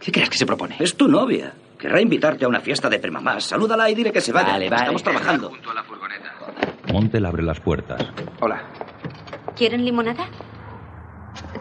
¿Qué 0.00 0.12
crees 0.12 0.28
que 0.30 0.38
se 0.38 0.46
propone? 0.46 0.76
Es 0.78 0.96
tu 0.96 1.08
novia. 1.08 1.52
Querrá 1.78 2.00
invitarte 2.00 2.44
a 2.44 2.48
una 2.48 2.60
fiesta 2.60 2.88
de 2.88 2.98
primamás. 2.98 3.44
Salúdala 3.44 3.88
y 3.90 3.94
dile 3.94 4.12
que 4.12 4.20
se 4.20 4.32
vaya. 4.32 4.52
Vale, 4.52 4.68
vale. 4.70 4.82
Estamos 4.82 5.02
trabajando. 5.02 5.52
Montel 6.92 7.26
abre 7.26 7.42
las 7.42 7.60
puertas. 7.60 8.06
Hola. 8.40 8.62
¿Quieren 9.56 9.84
limonada? 9.84 10.26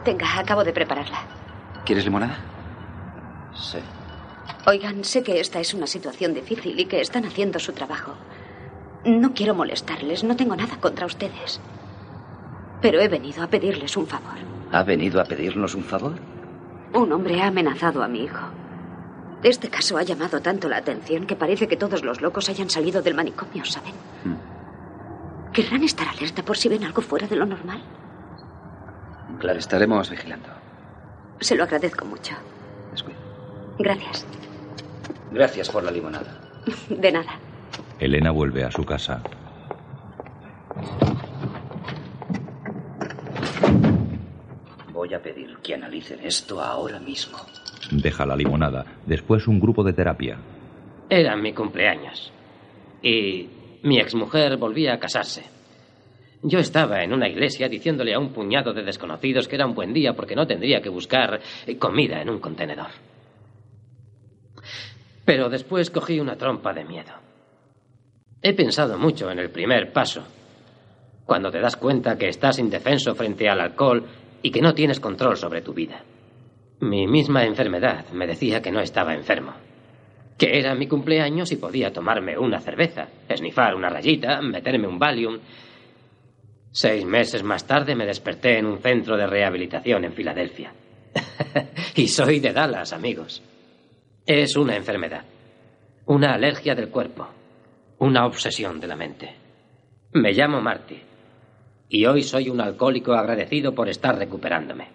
Tenga, 0.03 0.39
acabo 0.39 0.63
de 0.63 0.71
prepararla. 0.73 1.19
¿Quieres 1.85 2.05
limonada? 2.05 2.37
Sí. 3.55 3.79
Oigan, 4.67 5.03
sé 5.03 5.23
que 5.23 5.39
esta 5.39 5.59
es 5.59 5.73
una 5.73 5.87
situación 5.87 6.33
difícil 6.33 6.79
y 6.79 6.85
que 6.85 7.01
están 7.01 7.25
haciendo 7.25 7.59
su 7.59 7.73
trabajo. 7.73 8.15
No 9.05 9.33
quiero 9.33 9.53
molestarles, 9.53 10.23
no 10.23 10.35
tengo 10.35 10.55
nada 10.55 10.77
contra 10.77 11.05
ustedes. 11.05 11.59
Pero 12.85 13.01
he 13.01 13.07
venido 13.07 13.41
a 13.41 13.47
pedirles 13.47 13.97
un 13.97 14.05
favor. 14.05 14.35
¿Ha 14.71 14.83
venido 14.83 15.19
a 15.19 15.23
pedirnos 15.23 15.73
un 15.73 15.83
favor? 15.83 16.13
Un 16.93 17.11
hombre 17.11 17.41
ha 17.41 17.47
amenazado 17.47 18.03
a 18.03 18.07
mi 18.07 18.25
hijo. 18.25 18.45
Este 19.41 19.69
caso 19.69 19.97
ha 19.97 20.03
llamado 20.03 20.39
tanto 20.39 20.69
la 20.69 20.77
atención 20.77 21.25
que 21.25 21.35
parece 21.35 21.67
que 21.67 21.77
todos 21.77 22.03
los 22.03 22.21
locos 22.21 22.47
hayan 22.47 22.69
salido 22.69 23.01
del 23.01 23.15
manicomio, 23.15 23.65
¿saben? 23.65 23.95
¿Querrán 25.51 25.83
estar 25.83 26.07
alerta 26.07 26.43
por 26.43 26.57
si 26.57 26.69
ven 26.69 26.83
algo 26.83 27.01
fuera 27.01 27.25
de 27.27 27.35
lo 27.35 27.47
normal? 27.47 27.81
Claro, 29.39 29.57
estaremos 29.57 30.07
vigilando. 30.11 30.49
Se 31.39 31.55
lo 31.55 31.63
agradezco 31.63 32.05
mucho. 32.05 32.35
Gracias. 33.79 34.27
Gracias 35.31 35.69
por 35.71 35.83
la 35.83 35.89
limonada. 35.89 36.39
De 36.87 37.11
nada. 37.11 37.39
Elena 37.97 38.29
vuelve 38.29 38.63
a 38.63 38.69
su 38.69 38.85
casa. 38.85 39.23
Voy 45.05 45.13
a 45.13 45.21
pedir 45.21 45.57
que 45.61 45.75
analicen 45.75 46.19
esto 46.23 46.59
ahora 46.59 46.99
mismo. 46.99 47.37
Deja 47.91 48.25
la 48.25 48.35
limonada. 48.35 48.83
Después 49.05 49.47
un 49.47 49.59
grupo 49.59 49.83
de 49.83 49.93
terapia. 49.93 50.39
Era 51.07 51.35
mi 51.35 51.53
cumpleaños. 51.53 52.33
Y 53.03 53.47
mi 53.83 53.99
exmujer 53.99 54.57
volvía 54.57 54.95
a 54.95 54.97
casarse. 54.97 55.43
Yo 56.41 56.57
estaba 56.57 57.03
en 57.03 57.13
una 57.13 57.29
iglesia 57.29 57.69
diciéndole 57.69 58.15
a 58.15 58.19
un 58.19 58.33
puñado 58.33 58.73
de 58.73 58.81
desconocidos 58.81 59.47
que 59.47 59.57
era 59.57 59.67
un 59.67 59.75
buen 59.75 59.93
día 59.93 60.13
porque 60.13 60.35
no 60.35 60.47
tendría 60.47 60.81
que 60.81 60.89
buscar 60.89 61.39
comida 61.77 62.19
en 62.19 62.31
un 62.31 62.39
contenedor. 62.39 62.89
Pero 65.23 65.49
después 65.49 65.91
cogí 65.91 66.19
una 66.19 66.35
trompa 66.35 66.73
de 66.73 66.83
miedo. 66.83 67.13
He 68.41 68.53
pensado 68.53 68.97
mucho 68.97 69.29
en 69.29 69.37
el 69.37 69.51
primer 69.51 69.93
paso, 69.93 70.23
cuando 71.25 71.51
te 71.51 71.59
das 71.59 71.75
cuenta 71.75 72.17
que 72.17 72.29
estás 72.29 72.57
indefenso 72.57 73.13
frente 73.13 73.47
al 73.47 73.61
alcohol 73.61 74.03
y 74.45 74.51
que 74.51 74.61
no 74.61 74.75
tienes 74.75 74.99
control 74.99 75.37
sobre 75.37 75.63
tu 75.63 75.73
vida. 75.73 76.03
Mi 76.81 77.07
misma 77.07 77.45
enfermedad 77.45 78.09
me 78.13 78.27
decía 78.27 78.61
que 78.61 78.71
no 78.71 78.79
estaba 78.79 79.15
enfermo, 79.15 79.55
que 80.37 80.59
era 80.59 80.75
mi 80.75 80.87
cumpleaños 80.87 81.51
y 81.51 81.55
podía 81.55 81.91
tomarme 81.91 82.37
una 82.37 82.59
cerveza, 82.59 83.07
esnifar 83.27 83.73
una 83.73 83.89
rayita, 83.89 84.43
meterme 84.43 84.87
un 84.87 84.99
Valium. 84.99 85.39
Seis 86.71 87.03
meses 87.05 87.41
más 87.41 87.65
tarde 87.65 87.95
me 87.95 88.05
desperté 88.05 88.59
en 88.59 88.67
un 88.67 88.77
centro 88.77 89.17
de 89.17 89.25
rehabilitación 89.25 90.05
en 90.05 90.13
Filadelfia. 90.13 90.71
y 91.95 92.07
soy 92.07 92.39
de 92.39 92.53
Dallas, 92.53 92.93
amigos. 92.93 93.41
Es 94.27 94.55
una 94.55 94.75
enfermedad, 94.75 95.25
una 96.05 96.35
alergia 96.35 96.75
del 96.75 96.89
cuerpo, 96.89 97.27
una 97.97 98.27
obsesión 98.27 98.79
de 98.79 98.87
la 98.87 98.95
mente. 98.95 99.35
Me 100.13 100.33
llamo 100.33 100.61
Marty 100.61 101.01
y 101.89 102.05
hoy 102.05 102.23
soy 102.23 102.49
un 102.49 102.61
alcohólico 102.61 103.13
agradecido 103.13 103.73
por 103.73 103.89
estar 103.89 104.17
recuperándome. 104.17 104.87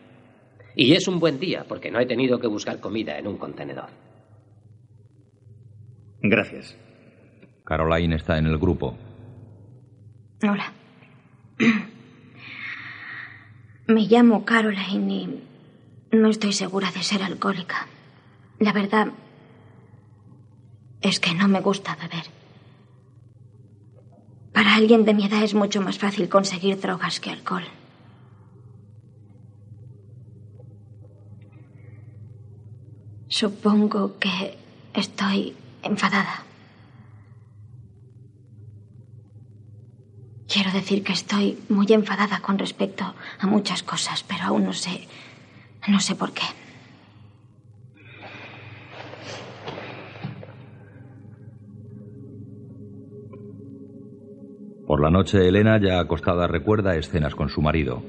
Y 0.74 0.94
es 0.94 1.08
un 1.08 1.20
buen 1.20 1.38
día 1.38 1.64
porque 1.68 1.90
no 1.90 2.00
he 2.00 2.06
tenido 2.06 2.38
que 2.38 2.46
buscar 2.46 2.80
comida 2.80 3.18
en 3.18 3.26
un 3.26 3.36
contenedor. 3.36 3.88
Gracias. 6.22 6.76
Caroline 7.64 8.16
está 8.16 8.38
en 8.38 8.46
el 8.46 8.58
grupo. 8.58 8.96
Hola. 10.42 10.72
Me 13.86 14.02
llamo 14.02 14.44
Caroline 14.44 15.40
y 16.12 16.16
no 16.16 16.28
estoy 16.28 16.52
segura 16.52 16.90
de 16.92 17.02
ser 17.02 17.22
alcohólica. 17.22 17.86
La 18.58 18.72
verdad 18.72 19.08
es 21.00 21.18
que 21.18 21.34
no 21.34 21.48
me 21.48 21.60
gusta 21.60 21.96
beber. 21.96 22.39
Para 24.52 24.74
alguien 24.74 25.04
de 25.04 25.14
mi 25.14 25.26
edad 25.26 25.42
es 25.42 25.54
mucho 25.54 25.80
más 25.80 25.98
fácil 25.98 26.28
conseguir 26.28 26.80
drogas 26.80 27.20
que 27.20 27.30
alcohol. 27.30 27.64
Supongo 33.28 34.18
que 34.18 34.58
estoy 34.92 35.54
enfadada. 35.82 36.44
Quiero 40.52 40.72
decir 40.72 41.04
que 41.04 41.12
estoy 41.12 41.58
muy 41.68 41.86
enfadada 41.92 42.40
con 42.40 42.58
respecto 42.58 43.14
a 43.38 43.46
muchas 43.46 43.84
cosas, 43.84 44.24
pero 44.24 44.46
aún 44.46 44.64
no 44.64 44.72
sé. 44.72 45.06
no 45.86 46.00
sé 46.00 46.16
por 46.16 46.32
qué. 46.32 46.59
Por 54.90 55.00
la 55.00 55.08
noche, 55.08 55.46
Elena, 55.46 55.78
ya 55.80 56.00
acostada, 56.00 56.48
recuerda 56.48 56.96
escenas 56.96 57.36
con 57.36 57.48
su 57.48 57.62
marido. 57.62 58.02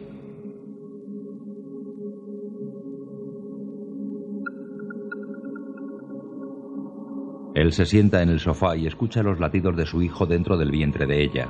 Él 7.53 7.71
se 7.71 7.85
sienta 7.85 8.23
en 8.23 8.29
el 8.29 8.39
sofá 8.39 8.75
y 8.77 8.87
escucha 8.87 9.21
los 9.21 9.39
latidos 9.39 9.77
de 9.77 9.85
su 9.85 10.01
hijo 10.01 10.25
dentro 10.25 10.57
del 10.57 10.71
vientre 10.71 11.05
de 11.05 11.21
ella. 11.21 11.49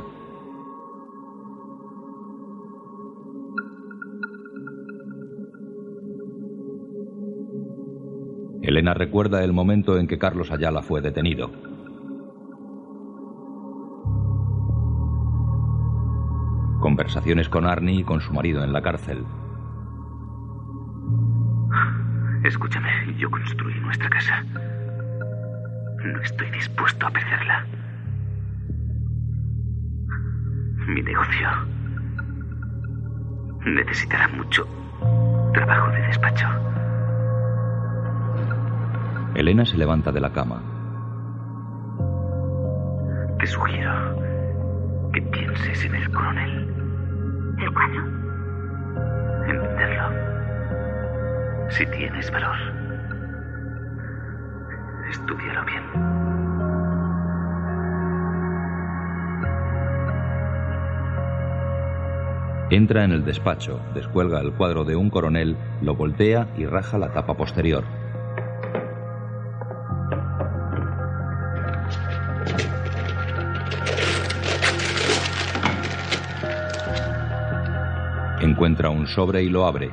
Elena 8.62 8.94
recuerda 8.94 9.46
el 9.46 9.54
momento 9.54 9.98
en 9.98 10.08
que 10.08 10.18
Carlos 10.18 10.52
Ayala 10.52 10.82
fue 10.82 11.00
detenido. 11.00 11.52
Conversaciones 16.82 17.48
con 17.48 17.68
Arnie 17.68 18.00
y 18.00 18.04
con 18.04 18.22
su 18.22 18.34
marido 18.34 18.64
en 18.64 18.74
la 18.74 18.82
cárcel. 18.82 19.24
Escúchame, 22.44 22.90
yo 23.20 23.30
construí 23.30 23.80
nuestra 23.82 24.10
casa. 24.10 24.44
No 26.04 26.22
estoy 26.24 26.50
dispuesto 26.50 27.06
a 27.06 27.12
perderla. 27.12 27.68
Mi 30.88 31.04
negocio 31.04 31.50
necesitará 33.64 34.28
mucho 34.30 34.68
trabajo 35.54 35.92
de 35.92 36.02
despacho. 36.08 36.48
Elena 39.36 39.66
se 39.66 39.78
levanta 39.78 40.12
de 40.12 40.20
la 40.20 40.34
cama. 40.34 40.64
Te 43.38 43.46
sugiero 43.46 44.41
que 45.14 45.22
pienses 45.22 45.86
en 45.86 45.96
el 45.96 46.12
coronel. 46.12 46.68
¿El 47.60 47.74
cuadro? 47.74 48.06
En 49.48 49.62
venderlo. 49.62 50.10
Si 51.70 51.86
tienes 51.88 52.32
valor. 52.32 52.56
Estudialo 55.10 55.66
bien. 55.66 55.84
Entra 62.70 63.04
en 63.04 63.12
el 63.12 63.26
despacho, 63.26 63.82
descuelga 63.94 64.40
el 64.40 64.54
cuadro 64.54 64.86
de 64.86 64.96
un 64.96 65.10
coronel, 65.10 65.58
lo 65.82 65.94
voltea 65.94 66.48
y 66.58 66.66
raja 66.66 66.98
la 66.98 67.12
tapa 67.12 67.36
posterior. 67.36 67.84
Encuentra 78.62 78.92
un 78.92 79.08
sobre 79.08 79.42
y 79.42 79.50
lo 79.50 79.66
abre. 79.66 79.90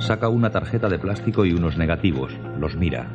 Saca 0.00 0.28
una 0.28 0.50
tarjeta 0.50 0.88
de 0.88 0.98
plástico 0.98 1.44
y 1.44 1.52
unos 1.52 1.76
negativos. 1.78 2.36
Los 2.58 2.74
mira. 2.74 3.06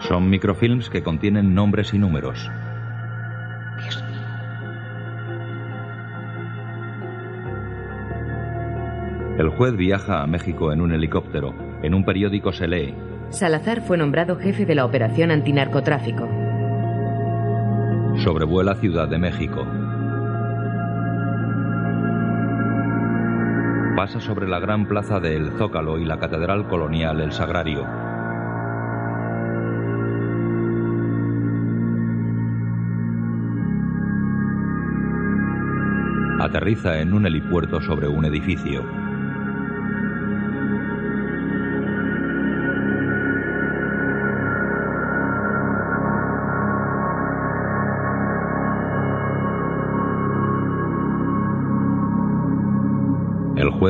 Son 0.00 0.28
microfilms 0.28 0.90
que 0.90 1.04
contienen 1.04 1.54
nombres 1.54 1.94
y 1.94 1.98
números. 2.00 2.50
El 9.40 9.48
juez 9.48 9.74
viaja 9.74 10.20
a 10.20 10.26
México 10.26 10.70
en 10.70 10.82
un 10.82 10.92
helicóptero. 10.92 11.54
En 11.82 11.94
un 11.94 12.04
periódico 12.04 12.52
se 12.52 12.68
lee. 12.68 12.94
Salazar 13.30 13.80
fue 13.80 13.96
nombrado 13.96 14.36
jefe 14.36 14.66
de 14.66 14.74
la 14.74 14.84
operación 14.84 15.30
antinarcotráfico. 15.30 16.28
Sobrevuela 18.18 18.74
Ciudad 18.74 19.08
de 19.08 19.16
México. 19.16 19.66
Pasa 23.96 24.20
sobre 24.20 24.46
la 24.46 24.58
gran 24.58 24.86
plaza 24.86 25.20
de 25.20 25.36
El 25.36 25.52
Zócalo 25.52 25.96
y 25.96 26.04
la 26.04 26.18
Catedral 26.18 26.68
Colonial 26.68 27.20
El 27.20 27.32
Sagrario. 27.32 27.86
Aterriza 36.42 37.00
en 37.00 37.14
un 37.14 37.24
helipuerto 37.24 37.80
sobre 37.80 38.06
un 38.06 38.26
edificio. 38.26 39.09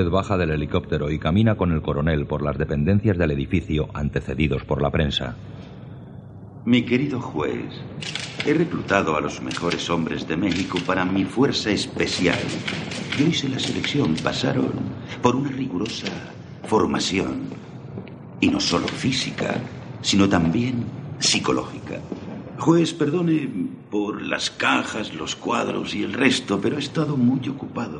Baja 0.08 0.38
del 0.38 0.50
helicóptero 0.50 1.10
y 1.10 1.18
camina 1.18 1.56
con 1.56 1.72
el 1.72 1.82
coronel 1.82 2.26
por 2.26 2.42
las 2.42 2.56
dependencias 2.56 3.18
del 3.18 3.32
edificio 3.32 3.88
antecedidos 3.92 4.64
por 4.64 4.80
la 4.80 4.90
prensa. 4.90 5.36
Mi 6.64 6.82
querido 6.82 7.20
juez, 7.20 7.66
he 8.46 8.54
reclutado 8.54 9.16
a 9.16 9.20
los 9.20 9.42
mejores 9.42 9.90
hombres 9.90 10.26
de 10.28 10.36
México 10.36 10.78
para 10.86 11.04
mi 11.04 11.24
fuerza 11.24 11.70
especial. 11.70 12.38
Yo 13.18 13.26
hice 13.26 13.48
la 13.48 13.58
selección, 13.58 14.14
pasaron 14.22 14.70
por 15.20 15.36
una 15.36 15.50
rigurosa 15.50 16.08
formación. 16.64 17.48
Y 18.40 18.48
no 18.48 18.60
solo 18.60 18.88
física, 18.88 19.56
sino 20.00 20.28
también 20.28 20.84
psicológica. 21.18 22.00
Juez, 22.58 22.92
perdone 22.92 23.48
por 23.90 24.22
las 24.22 24.50
cajas, 24.50 25.14
los 25.14 25.34
cuadros 25.34 25.94
y 25.94 26.02
el 26.02 26.12
resto, 26.12 26.60
pero 26.60 26.76
he 26.76 26.80
estado 26.80 27.16
muy 27.16 27.48
ocupado. 27.48 27.99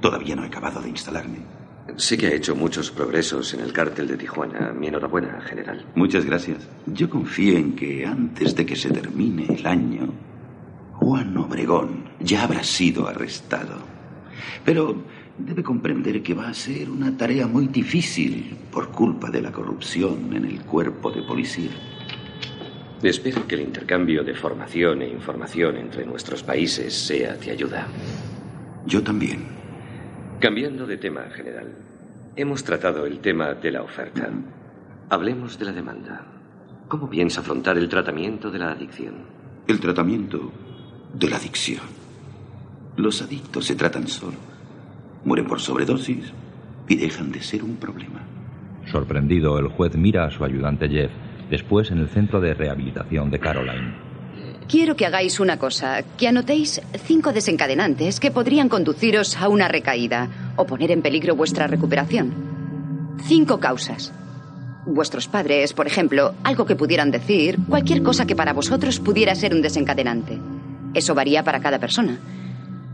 Todavía 0.00 0.36
no 0.36 0.44
he 0.44 0.46
acabado 0.46 0.80
de 0.80 0.90
instalarme. 0.90 1.38
Sé 1.96 2.16
que 2.16 2.28
ha 2.28 2.34
hecho 2.34 2.54
muchos 2.54 2.90
progresos 2.90 3.54
en 3.54 3.60
el 3.60 3.72
cártel 3.72 4.06
de 4.06 4.16
Tijuana. 4.16 4.72
Mi 4.72 4.88
enhorabuena, 4.88 5.40
general. 5.40 5.84
Muchas 5.94 6.24
gracias. 6.24 6.68
Yo 6.86 7.08
confío 7.10 7.56
en 7.56 7.74
que 7.74 8.06
antes 8.06 8.54
de 8.54 8.64
que 8.64 8.76
se 8.76 8.90
termine 8.90 9.46
el 9.48 9.66
año, 9.66 10.12
Juan 10.94 11.36
Obregón 11.36 12.04
ya 12.20 12.44
habrá 12.44 12.62
sido 12.62 13.08
arrestado. 13.08 13.76
Pero 14.64 15.02
debe 15.38 15.62
comprender 15.62 16.22
que 16.22 16.34
va 16.34 16.48
a 16.48 16.54
ser 16.54 16.90
una 16.90 17.16
tarea 17.16 17.46
muy 17.46 17.68
difícil 17.68 18.56
por 18.70 18.90
culpa 18.90 19.30
de 19.30 19.40
la 19.40 19.50
corrupción 19.50 20.32
en 20.34 20.44
el 20.44 20.60
cuerpo 20.62 21.10
de 21.10 21.22
policía. 21.22 21.70
Espero 23.02 23.46
que 23.46 23.54
el 23.54 23.62
intercambio 23.62 24.22
de 24.22 24.34
formación 24.34 25.02
e 25.02 25.08
información 25.08 25.76
entre 25.76 26.04
nuestros 26.04 26.42
países 26.42 26.94
sea 26.94 27.34
de 27.34 27.50
ayuda. 27.50 27.86
Yo 28.86 29.02
también. 29.02 29.57
Cambiando 30.40 30.86
de 30.86 30.96
tema, 30.96 31.22
general. 31.34 31.74
Hemos 32.36 32.62
tratado 32.62 33.06
el 33.06 33.18
tema 33.18 33.54
de 33.54 33.72
la 33.72 33.82
oferta. 33.82 34.30
Hablemos 35.10 35.58
de 35.58 35.64
la 35.64 35.72
demanda. 35.72 36.26
¿Cómo 36.86 37.10
piensa 37.10 37.40
afrontar 37.40 37.76
el 37.76 37.88
tratamiento 37.88 38.48
de 38.48 38.60
la 38.60 38.70
adicción? 38.70 39.14
El 39.66 39.80
tratamiento 39.80 40.52
de 41.12 41.28
la 41.28 41.38
adicción. 41.38 41.82
Los 42.96 43.20
adictos 43.20 43.66
se 43.66 43.74
tratan 43.74 44.06
solo. 44.06 44.36
Mueren 45.24 45.48
por 45.48 45.58
sobredosis 45.58 46.32
y 46.88 46.94
dejan 46.94 47.32
de 47.32 47.42
ser 47.42 47.64
un 47.64 47.74
problema. 47.74 48.20
Sorprendido, 48.86 49.58
el 49.58 49.66
juez 49.66 49.96
mira 49.96 50.24
a 50.24 50.30
su 50.30 50.44
ayudante 50.44 50.88
Jeff 50.88 51.10
después 51.50 51.90
en 51.90 51.98
el 51.98 52.08
centro 52.08 52.40
de 52.40 52.54
rehabilitación 52.54 53.28
de 53.30 53.40
Caroline. 53.40 54.07
Quiero 54.68 54.96
que 54.96 55.06
hagáis 55.06 55.40
una 55.40 55.58
cosa, 55.58 56.02
que 56.18 56.28
anotéis 56.28 56.82
cinco 57.06 57.32
desencadenantes 57.32 58.20
que 58.20 58.30
podrían 58.30 58.68
conduciros 58.68 59.38
a 59.38 59.48
una 59.48 59.66
recaída 59.66 60.28
o 60.56 60.66
poner 60.66 60.90
en 60.90 61.00
peligro 61.00 61.34
vuestra 61.34 61.66
recuperación. 61.66 62.34
Cinco 63.24 63.60
causas. 63.60 64.12
Vuestros 64.84 65.26
padres, 65.26 65.72
por 65.72 65.86
ejemplo, 65.86 66.34
algo 66.44 66.66
que 66.66 66.76
pudieran 66.76 67.10
decir, 67.10 67.58
cualquier 67.66 68.02
cosa 68.02 68.26
que 68.26 68.36
para 68.36 68.52
vosotros 68.52 69.00
pudiera 69.00 69.34
ser 69.34 69.54
un 69.54 69.62
desencadenante. 69.62 70.38
Eso 70.92 71.14
varía 71.14 71.42
para 71.42 71.60
cada 71.60 71.78
persona. 71.78 72.18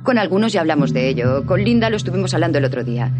Con 0.05 0.19
algunos 0.19 0.53
ya 0.53 0.61
hablamos 0.61 0.93
de 0.93 1.09
ello. 1.09 1.45
Con 1.45 1.65
Linda 1.65 1.91
lo 1.91 1.97
estuvimos 1.97 2.35
hablando 2.35 2.59
el 2.59 2.67
otro 2.67 2.85
día. 2.85 3.11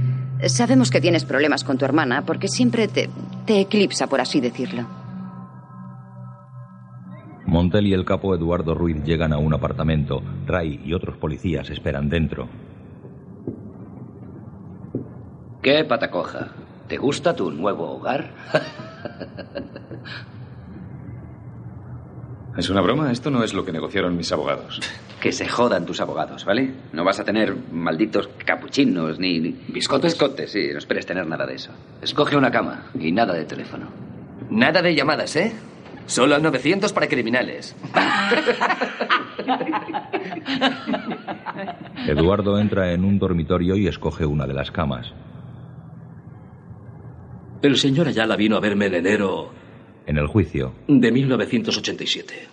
Sabemos 0.47 0.93
que 0.93 1.01
tienes 1.01 1.25
problemas 1.25 1.65
con 1.65 1.77
tu 1.77 1.87
hermana 1.87 2.23
porque 2.25 2.47
siempre 2.47 2.87
te, 2.87 3.11
te 3.47 3.59
eclipsa, 3.59 4.07
por 4.07 4.21
así 4.21 4.41
decirlo. 4.41 5.04
Montel 7.55 7.87
y 7.87 7.95
el 7.95 8.05
capo 8.05 8.35
Eduardo 8.35 8.75
Ruiz 8.75 9.05
llegan 9.05 9.33
a 9.33 9.39
un 9.39 9.55
apartamento. 9.55 10.21
Ray 10.45 10.81
y 10.85 10.93
otros 10.93 11.17
policías 11.19 11.71
esperan 11.71 12.09
dentro. 12.09 12.49
¿Qué 15.63 15.85
patacoja? 15.85 16.49
¿Te 16.89 16.99
gusta 16.99 17.37
tu 17.37 17.53
nuevo 17.53 17.93
hogar? 17.93 18.33
¿Es 22.59 22.69
una 22.71 22.81
broma? 22.81 23.13
Esto 23.13 23.31
no 23.31 23.45
es 23.45 23.55
lo 23.55 23.65
que 23.65 23.71
negociaron 23.71 24.17
mis 24.17 24.33
abogados. 24.33 24.81
Que 25.25 25.33
se 25.33 25.49
jodan 25.49 25.87
tus 25.87 26.03
abogados, 26.03 26.45
¿vale? 26.45 26.71
No 26.93 27.03
vas 27.03 27.19
a 27.19 27.25
tener 27.25 27.57
malditos 27.73 28.29
capuchinos 28.45 29.19
ni... 29.19 29.41
ni... 29.41 29.53
¿Biscotes? 29.69 30.13
Biscotes, 30.13 30.51
sí. 30.51 30.69
No 30.71 30.77
esperes 30.77 31.07
tener 31.07 31.27
nada 31.27 31.47
de 31.47 31.55
eso. 31.55 31.73
Escoge 32.03 32.37
una 32.37 32.51
cama 32.51 32.91
y 33.01 33.11
nada 33.11 33.33
de 33.33 33.47
teléfono. 33.47 33.87
Nada 34.51 34.83
de 34.83 34.95
llamadas, 34.95 35.35
¿eh? 35.37 35.55
Solo 36.07 36.35
al 36.35 36.43
900 36.43 36.93
para 36.93 37.09
criminales. 37.09 37.75
Eduardo 42.07 42.59
entra 42.59 42.93
en 42.93 43.05
un 43.05 43.19
dormitorio 43.19 43.77
y 43.77 43.89
escoge 43.89 44.27
una 44.27 44.47
de 44.47 44.55
las 44.55 44.71
camas. 44.71 45.13
El 47.63 47.77
señor 47.79 48.09
Ayala 48.09 48.37
vino 48.37 48.57
a 48.57 48.61
verme 48.61 48.87
en 48.87 48.95
enero 48.95 49.51
En 50.07 50.19
el 50.19 50.27
juicio, 50.27 50.75
de 50.87 51.11
1987. 51.11 52.49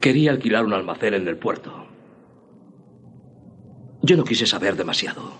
Quería 0.00 0.30
alquilar 0.30 0.64
un 0.64 0.72
almacén 0.72 1.12
en 1.14 1.28
el 1.28 1.36
puerto. 1.36 1.86
Yo 4.00 4.16
no 4.16 4.24
quise 4.24 4.46
saber 4.46 4.76
demasiado. 4.76 5.32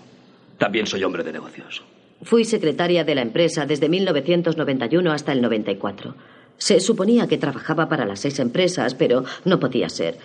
También 0.59 0.85
soy 0.85 1.03
hombre 1.03 1.23
de 1.23 1.31
negocios. 1.31 1.83
Fui 2.21 2.43
secretaria 2.43 3.05
de 3.05 3.15
la 3.15 3.21
empresa 3.21 3.65
desde 3.65 3.89
1991 3.89 5.11
hasta 5.11 5.31
el 5.31 5.41
94. 5.41 6.15
Se 6.59 6.79
suponía 6.79 7.25
que 7.27 7.37
trabajaba 7.39 7.89
para 7.89 8.05
las 8.05 8.19
seis 8.19 8.37
empresas, 8.39 8.93
pero 8.93 9.23
no 9.45 9.59
podía 9.59 9.89
ser. 9.89 10.17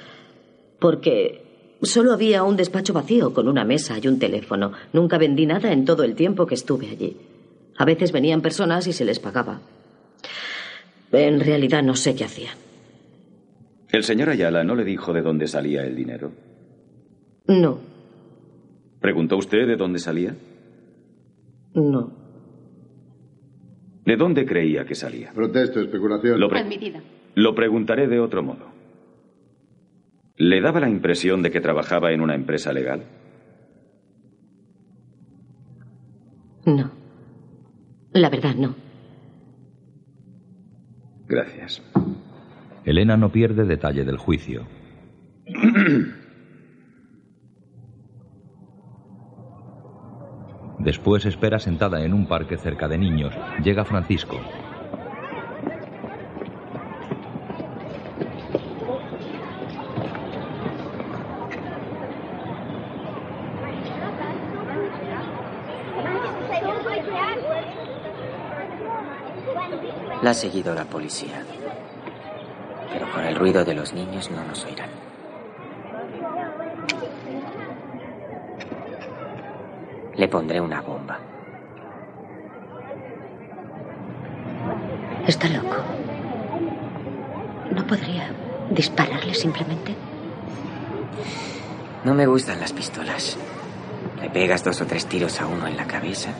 Porque 0.78 1.40
solo 1.80 2.12
había 2.12 2.42
un 2.42 2.56
despacho 2.56 2.92
vacío 2.92 3.32
con 3.32 3.48
una 3.48 3.64
mesa 3.64 3.96
y 4.02 4.06
un 4.08 4.18
teléfono. 4.18 4.72
Nunca 4.92 5.16
vendí 5.16 5.46
nada 5.46 5.72
en 5.72 5.86
todo 5.86 6.02
el 6.02 6.14
tiempo 6.14 6.44
que 6.44 6.56
estuve 6.56 6.90
allí. 6.90 7.16
A 7.78 7.86
veces 7.86 8.12
venían 8.12 8.42
personas 8.42 8.86
y 8.86 8.92
se 8.92 9.06
les 9.06 9.18
pagaba. 9.18 9.60
En 11.12 11.40
realidad 11.40 11.82
no 11.82 11.94
sé 11.96 12.14
qué 12.14 12.24
hacían. 12.24 12.54
¿El 13.90 14.02
señor 14.04 14.28
Ayala 14.28 14.64
no 14.64 14.74
le 14.74 14.84
dijo 14.84 15.12
de 15.12 15.22
dónde 15.22 15.46
salía 15.46 15.82
el 15.84 15.94
dinero? 15.94 16.32
No, 17.46 17.78
¿Preguntó 19.00 19.36
usted 19.36 19.66
de 19.66 19.76
dónde 19.76 19.98
salía? 19.98 20.34
no. 21.74 22.23
¿De 24.04 24.16
dónde 24.16 24.44
creía 24.46 24.84
que 24.84 24.94
salía? 24.94 25.32
Protesto, 25.32 25.80
especulación. 25.80 26.38
Lo, 26.38 26.48
pre- 26.48 26.60
Admitida. 26.60 27.00
lo 27.34 27.54
preguntaré 27.54 28.06
de 28.06 28.20
otro 28.20 28.42
modo. 28.42 28.72
¿Le 30.36 30.60
daba 30.60 30.80
la 30.80 30.88
impresión 30.90 31.42
de 31.42 31.50
que 31.50 31.60
trabajaba 31.60 32.12
en 32.12 32.20
una 32.20 32.34
empresa 32.34 32.72
legal? 32.72 33.04
No. 36.66 36.90
La 38.12 38.30
verdad, 38.30 38.54
no. 38.56 38.74
Gracias. 41.28 41.82
Elena 42.84 43.16
no 43.16 43.30
pierde 43.32 43.64
detalle 43.64 44.04
del 44.04 44.18
juicio. 44.18 44.66
Después 50.84 51.24
espera 51.24 51.58
sentada 51.58 52.04
en 52.04 52.12
un 52.12 52.26
parque 52.26 52.58
cerca 52.58 52.88
de 52.88 52.98
niños. 52.98 53.32
Llega 53.62 53.86
Francisco. 53.86 54.38
La 70.22 70.30
ha 70.30 70.34
seguido 70.34 70.74
la 70.74 70.84
policía. 70.84 71.42
Pero 72.92 73.10
con 73.10 73.24
el 73.24 73.34
ruido 73.36 73.64
de 73.64 73.74
los 73.74 73.94
niños 73.94 74.30
no 74.30 74.44
nos 74.44 74.64
oirán. 74.66 75.13
Le 80.16 80.28
pondré 80.28 80.60
una 80.60 80.80
bomba. 80.80 81.18
Está 85.26 85.48
loco. 85.48 85.76
¿No 87.74 87.86
podría 87.86 88.30
dispararle 88.70 89.34
simplemente? 89.34 89.94
No 92.04 92.14
me 92.14 92.26
gustan 92.26 92.60
las 92.60 92.72
pistolas. 92.72 93.36
Le 94.20 94.30
pegas 94.30 94.62
dos 94.62 94.80
o 94.80 94.86
tres 94.86 95.06
tiros 95.06 95.40
a 95.40 95.46
uno 95.46 95.66
en 95.66 95.76
la 95.76 95.86
cabeza 95.86 96.30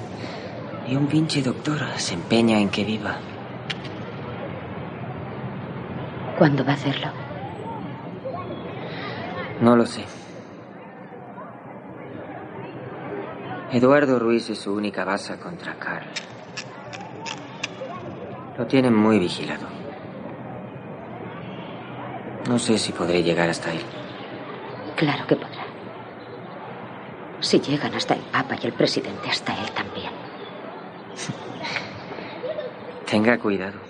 y 0.87 0.97
un 0.97 1.07
pinche 1.07 1.43
doctor 1.43 1.81
se 1.97 2.15
empeña 2.15 2.59
en 2.59 2.69
que 2.69 2.85
viva. 2.85 3.19
¿Cuándo 6.39 6.65
va 6.65 6.73
a 6.73 6.75
hacerlo? 6.75 7.09
No 9.61 9.77
lo 9.77 9.87
sé. 9.87 10.05
Eduardo 13.75 14.21
Ruiz 14.21 14.49
es 14.51 14.61
su 14.61 14.73
única 14.73 15.05
base 15.05 15.37
contra 15.37 15.75
Carl. 15.75 16.07
Lo 18.57 18.69
tienen 18.69 18.95
muy 18.95 19.19
vigilado. 19.19 19.67
No 22.49 22.57
sé 22.61 22.79
si 22.79 22.93
podré 22.93 23.25
llegar 23.25 23.49
hasta 23.49 23.73
él. 23.73 23.83
Claro 24.95 25.27
que 25.27 25.35
podrá. 25.35 25.65
Si 27.41 27.59
llegan 27.59 27.93
hasta 27.97 28.15
el 28.15 28.21
Papa 28.21 28.55
y 28.63 28.65
el 28.65 28.75
presidente, 28.75 29.29
hasta 29.29 29.53
él 29.61 29.69
también. 29.73 30.13
Tenga 33.11 33.39
cuidado. 33.39 33.81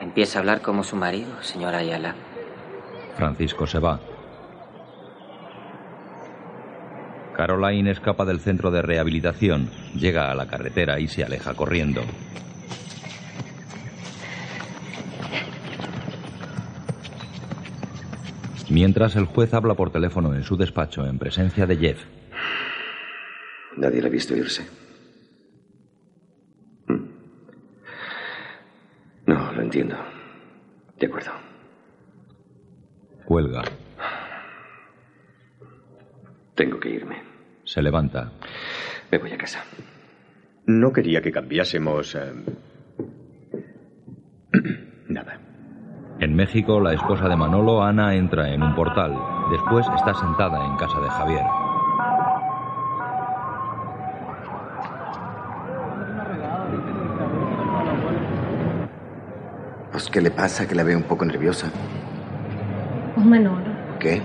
Empieza 0.00 0.38
a 0.38 0.40
hablar 0.40 0.60
como 0.60 0.82
su 0.82 0.96
marido, 0.96 1.40
señora 1.40 1.78
Ayala. 1.78 2.16
Francisco 3.16 3.64
se 3.64 3.78
va. 3.78 4.00
Caroline 7.40 7.90
escapa 7.90 8.26
del 8.26 8.40
centro 8.40 8.70
de 8.70 8.82
rehabilitación, 8.82 9.70
llega 9.94 10.30
a 10.30 10.34
la 10.34 10.46
carretera 10.46 11.00
y 11.00 11.08
se 11.08 11.24
aleja 11.24 11.54
corriendo. 11.54 12.02
Mientras 18.68 19.16
el 19.16 19.24
juez 19.24 19.54
habla 19.54 19.72
por 19.72 19.90
teléfono 19.90 20.34
en 20.34 20.42
su 20.42 20.58
despacho 20.58 21.06
en 21.06 21.18
presencia 21.18 21.64
de 21.64 21.76
Jeff. 21.78 22.04
Nadie 23.78 24.02
le 24.02 24.08
ha 24.08 24.10
visto 24.10 24.36
irse. 24.36 24.68
Mm. 26.88 27.04
No, 29.24 29.52
lo 29.52 29.62
entiendo. 29.62 29.96
De 30.98 31.06
acuerdo. 31.06 31.32
Cuelga. 33.24 33.62
Tengo 36.54 36.78
que 36.78 36.90
irme. 36.90 37.29
Se 37.70 37.80
levanta. 37.80 38.32
Me 39.12 39.18
voy 39.18 39.30
a 39.30 39.38
casa. 39.38 39.60
No 40.66 40.92
quería 40.92 41.22
que 41.22 41.30
cambiásemos. 41.30 42.16
eh, 42.16 42.32
Nada. 45.08 45.38
En 46.18 46.34
México, 46.34 46.80
la 46.80 46.94
esposa 46.94 47.28
de 47.28 47.36
Manolo, 47.36 47.80
Ana, 47.84 48.16
entra 48.16 48.52
en 48.52 48.64
un 48.64 48.74
portal. 48.74 49.16
Después 49.52 49.86
está 49.94 50.14
sentada 50.14 50.66
en 50.66 50.76
casa 50.78 50.98
de 51.00 51.10
Javier. 51.10 51.44
Pues, 59.92 60.08
¿qué 60.08 60.20
le 60.20 60.30
pasa? 60.30 60.66
Que 60.66 60.74
la 60.74 60.82
veo 60.82 60.96
un 60.96 61.04
poco 61.04 61.24
nerviosa. 61.24 61.70
Manolo, 63.16 63.70
¿Qué? 63.98 64.22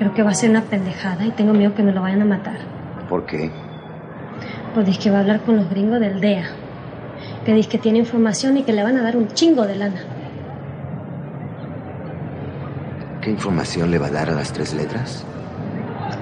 Creo 0.00 0.14
que 0.14 0.22
va 0.22 0.30
a 0.30 0.34
ser 0.34 0.48
una 0.48 0.62
pendejada 0.62 1.26
y 1.26 1.30
tengo 1.30 1.52
miedo 1.52 1.74
que 1.74 1.82
me 1.82 1.92
lo 1.92 2.00
vayan 2.00 2.22
a 2.22 2.24
matar. 2.24 2.56
¿Por 3.06 3.26
qué? 3.26 3.50
Pues 4.72 4.86
dice 4.86 4.98
que 4.98 5.10
va 5.10 5.18
a 5.18 5.20
hablar 5.20 5.42
con 5.42 5.56
los 5.56 5.68
gringos 5.68 6.00
del 6.00 6.22
DEA. 6.22 6.44
Que 7.44 7.52
dice 7.52 7.68
que 7.68 7.76
tiene 7.76 7.98
información 7.98 8.56
y 8.56 8.62
que 8.62 8.72
le 8.72 8.82
van 8.82 8.96
a 8.96 9.02
dar 9.02 9.18
un 9.18 9.28
chingo 9.28 9.66
de 9.66 9.76
lana. 9.76 10.00
¿Qué 13.20 13.30
información 13.30 13.90
le 13.90 13.98
va 13.98 14.06
a 14.06 14.10
dar 14.10 14.30
a 14.30 14.32
las 14.32 14.50
tres 14.54 14.72
letras? 14.72 15.26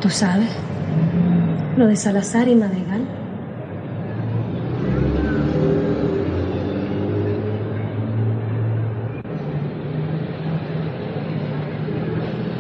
Tú 0.01 0.11
sabes. 0.11 0.51
Lo 1.77 1.87
de 1.87 1.95
Salazar 1.95 2.49
y 2.49 2.57
Madrigal. 2.57 3.03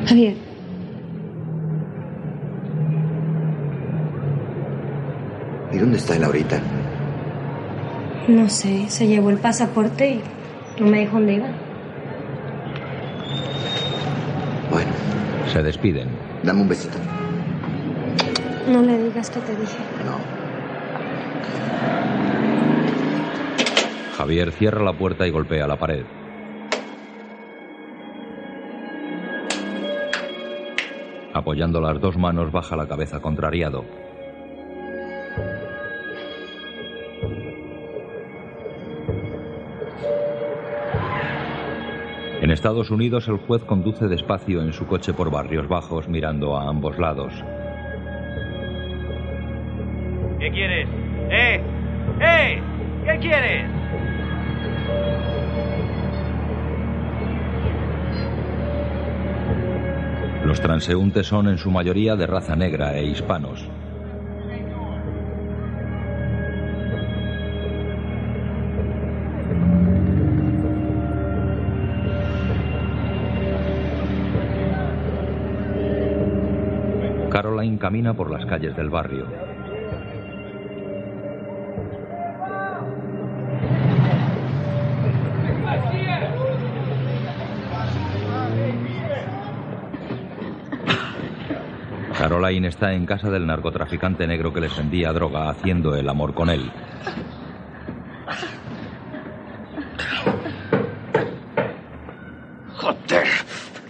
Javier, 0.06 0.37
dónde 5.88 6.00
está 6.00 6.16
él 6.16 6.24
ahorita? 6.24 6.60
no 8.28 8.46
sé, 8.50 8.90
se 8.90 9.06
llevó 9.06 9.30
el 9.30 9.38
pasaporte 9.38 10.10
y 10.16 10.22
no 10.82 10.86
me 10.90 11.00
dijo 11.00 11.14
dónde 11.14 11.32
iba. 11.32 11.48
Se 15.50 15.62
despiden. 15.62 16.08
Dame 16.42 16.60
un 16.60 16.68
besito. 16.68 16.98
No 18.70 18.82
le 18.82 19.02
digas 19.02 19.30
que 19.30 19.40
te 19.40 19.56
dije. 19.56 19.78
Javier 24.14 24.52
cierra 24.52 24.84
la 24.84 24.92
puerta 24.92 25.26
y 25.26 25.30
golpea 25.30 25.66
la 25.66 25.78
pared. 25.78 26.04
Apoyando 31.32 31.80
las 31.80 31.98
dos 31.98 32.18
manos, 32.18 32.52
baja 32.52 32.76
la 32.76 32.86
cabeza 32.86 33.20
contrariado. 33.20 34.07
En 42.48 42.52
Estados 42.52 42.90
Unidos, 42.90 43.28
el 43.28 43.36
juez 43.36 43.62
conduce 43.64 44.08
despacio 44.08 44.62
en 44.62 44.72
su 44.72 44.86
coche 44.86 45.12
por 45.12 45.30
barrios 45.30 45.68
bajos, 45.68 46.08
mirando 46.08 46.56
a 46.56 46.66
ambos 46.66 46.98
lados. 46.98 47.30
¿Qué 50.40 50.50
quieres? 50.50 50.88
¡Eh! 51.28 51.60
¡Eh! 52.22 52.62
¿Qué 53.04 53.18
quieres? 53.18 53.70
Los 60.46 60.58
transeúntes 60.62 61.26
son 61.26 61.48
en 61.48 61.58
su 61.58 61.70
mayoría 61.70 62.16
de 62.16 62.26
raza 62.26 62.56
negra 62.56 62.96
e 62.96 63.04
hispanos. 63.04 63.68
Camina 77.78 78.12
por 78.12 78.30
las 78.30 78.44
calles 78.44 78.74
del 78.76 78.90
barrio. 78.90 79.26
Caroline 92.18 92.66
está 92.66 92.92
en 92.94 93.06
casa 93.06 93.30
del 93.30 93.46
narcotraficante 93.46 94.26
negro 94.26 94.52
que 94.52 94.60
les 94.60 94.76
vendía 94.76 95.12
droga, 95.12 95.48
haciendo 95.48 95.94
el 95.94 96.08
amor 96.08 96.34
con 96.34 96.50
él. 96.50 96.72
¡Joder! 102.74 103.28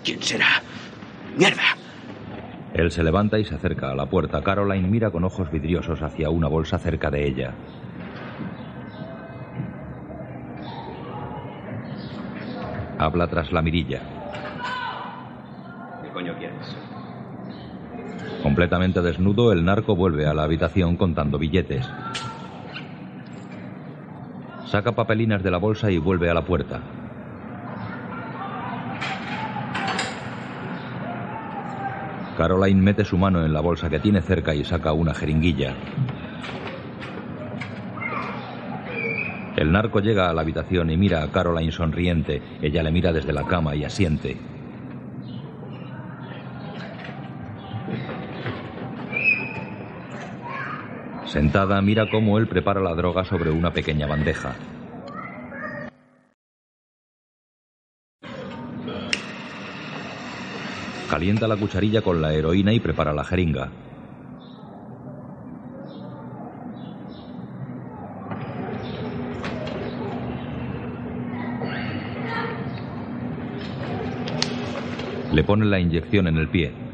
¿Quién 0.04 0.22
será? 0.22 0.62
¡Mierda! 1.36 1.62
Él 2.88 2.92
se 2.92 3.04
levanta 3.04 3.38
y 3.38 3.44
se 3.44 3.54
acerca 3.54 3.90
a 3.90 3.94
la 3.94 4.06
puerta. 4.06 4.42
Caroline 4.42 4.88
mira 4.88 5.10
con 5.10 5.22
ojos 5.22 5.50
vidriosos 5.50 6.00
hacia 6.00 6.30
una 6.30 6.48
bolsa 6.48 6.78
cerca 6.78 7.10
de 7.10 7.26
ella. 7.26 7.52
Habla 12.96 13.26
tras 13.26 13.52
la 13.52 13.60
mirilla. 13.60 14.00
¿Qué 16.02 16.08
coño 16.14 16.34
quieres? 16.38 16.76
Completamente 18.42 19.02
desnudo, 19.02 19.52
el 19.52 19.66
narco 19.66 19.94
vuelve 19.94 20.26
a 20.26 20.32
la 20.32 20.44
habitación 20.44 20.96
contando 20.96 21.36
billetes. 21.36 21.86
Saca 24.64 24.92
papelinas 24.92 25.42
de 25.42 25.50
la 25.50 25.58
bolsa 25.58 25.90
y 25.90 25.98
vuelve 25.98 26.30
a 26.30 26.34
la 26.34 26.46
puerta. 26.46 26.80
Caroline 32.38 32.80
mete 32.80 33.04
su 33.04 33.18
mano 33.18 33.44
en 33.44 33.52
la 33.52 33.60
bolsa 33.60 33.90
que 33.90 33.98
tiene 33.98 34.22
cerca 34.22 34.54
y 34.54 34.62
saca 34.62 34.92
una 34.92 35.12
jeringuilla. 35.12 35.74
El 39.56 39.72
narco 39.72 39.98
llega 39.98 40.30
a 40.30 40.32
la 40.32 40.42
habitación 40.42 40.88
y 40.90 40.96
mira 40.96 41.24
a 41.24 41.32
Caroline 41.32 41.72
sonriente. 41.72 42.40
Ella 42.62 42.84
le 42.84 42.92
mira 42.92 43.12
desde 43.12 43.32
la 43.32 43.44
cama 43.44 43.74
y 43.74 43.82
asiente. 43.82 44.36
Sentada, 51.24 51.82
mira 51.82 52.08
cómo 52.08 52.38
él 52.38 52.46
prepara 52.46 52.80
la 52.80 52.94
droga 52.94 53.24
sobre 53.24 53.50
una 53.50 53.72
pequeña 53.72 54.06
bandeja. 54.06 54.54
Calienta 61.18 61.48
la 61.48 61.56
cucharilla 61.56 62.00
con 62.00 62.22
la 62.22 62.32
heroína 62.32 62.72
y 62.72 62.78
prepara 62.78 63.12
la 63.12 63.24
jeringa. 63.24 63.72
Le 75.32 75.42
pone 75.42 75.66
la 75.66 75.80
inyección 75.80 76.28
en 76.28 76.36
el 76.36 76.46
pie. 76.46 76.87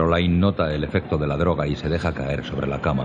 Caroline 0.00 0.38
nota 0.38 0.72
el 0.72 0.82
efecto 0.82 1.18
de 1.18 1.26
la 1.26 1.36
droga 1.36 1.66
y 1.66 1.76
se 1.76 1.90
deja 1.90 2.14
caer 2.14 2.42
sobre 2.42 2.66
la 2.66 2.80
cama. 2.80 3.04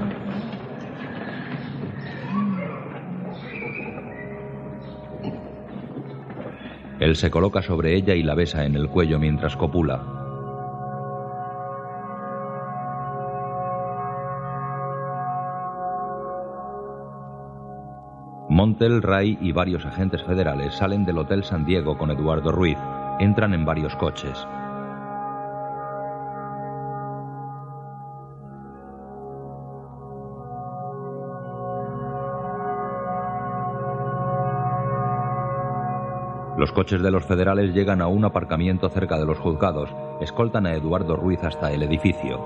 Él 7.02 7.18
se 7.18 7.30
coloca 7.30 7.62
sobre 7.62 7.96
ella 7.96 8.16
y 8.16 8.24
la 8.24 8.34
besa 8.34 8.64
en 8.64 8.76
el 8.78 8.88
cuello 8.88 9.20
mientras 9.20 9.58
copula. 9.58 10.04
Montel, 18.48 19.02
Ray 19.02 19.38
y 19.42 19.52
varios 19.52 19.86
agentes 19.86 20.24
federales 20.24 20.76
salen 20.76 21.04
del 21.04 21.18
Hotel 21.18 21.44
San 21.44 21.66
Diego 21.66 21.98
con 21.98 22.10
Eduardo 22.10 22.54
Ruiz. 22.54 22.78
Entran 23.20 23.54
en 23.54 23.66
varios 23.66 23.94
coches. 23.98 24.48
Los 36.58 36.72
coches 36.72 37.02
de 37.02 37.12
los 37.12 37.26
federales 37.26 37.74
llegan 37.74 38.02
a 38.02 38.08
un 38.08 38.24
aparcamiento 38.24 38.88
cerca 38.88 39.18
de 39.18 39.26
los 39.26 39.38
juzgados, 39.40 39.90
escoltan 40.22 40.66
a 40.66 40.74
Eduardo 40.74 41.18
Ruiz 41.18 41.44
hasta 41.44 41.72
el 41.74 41.84
edificio. 41.84 42.40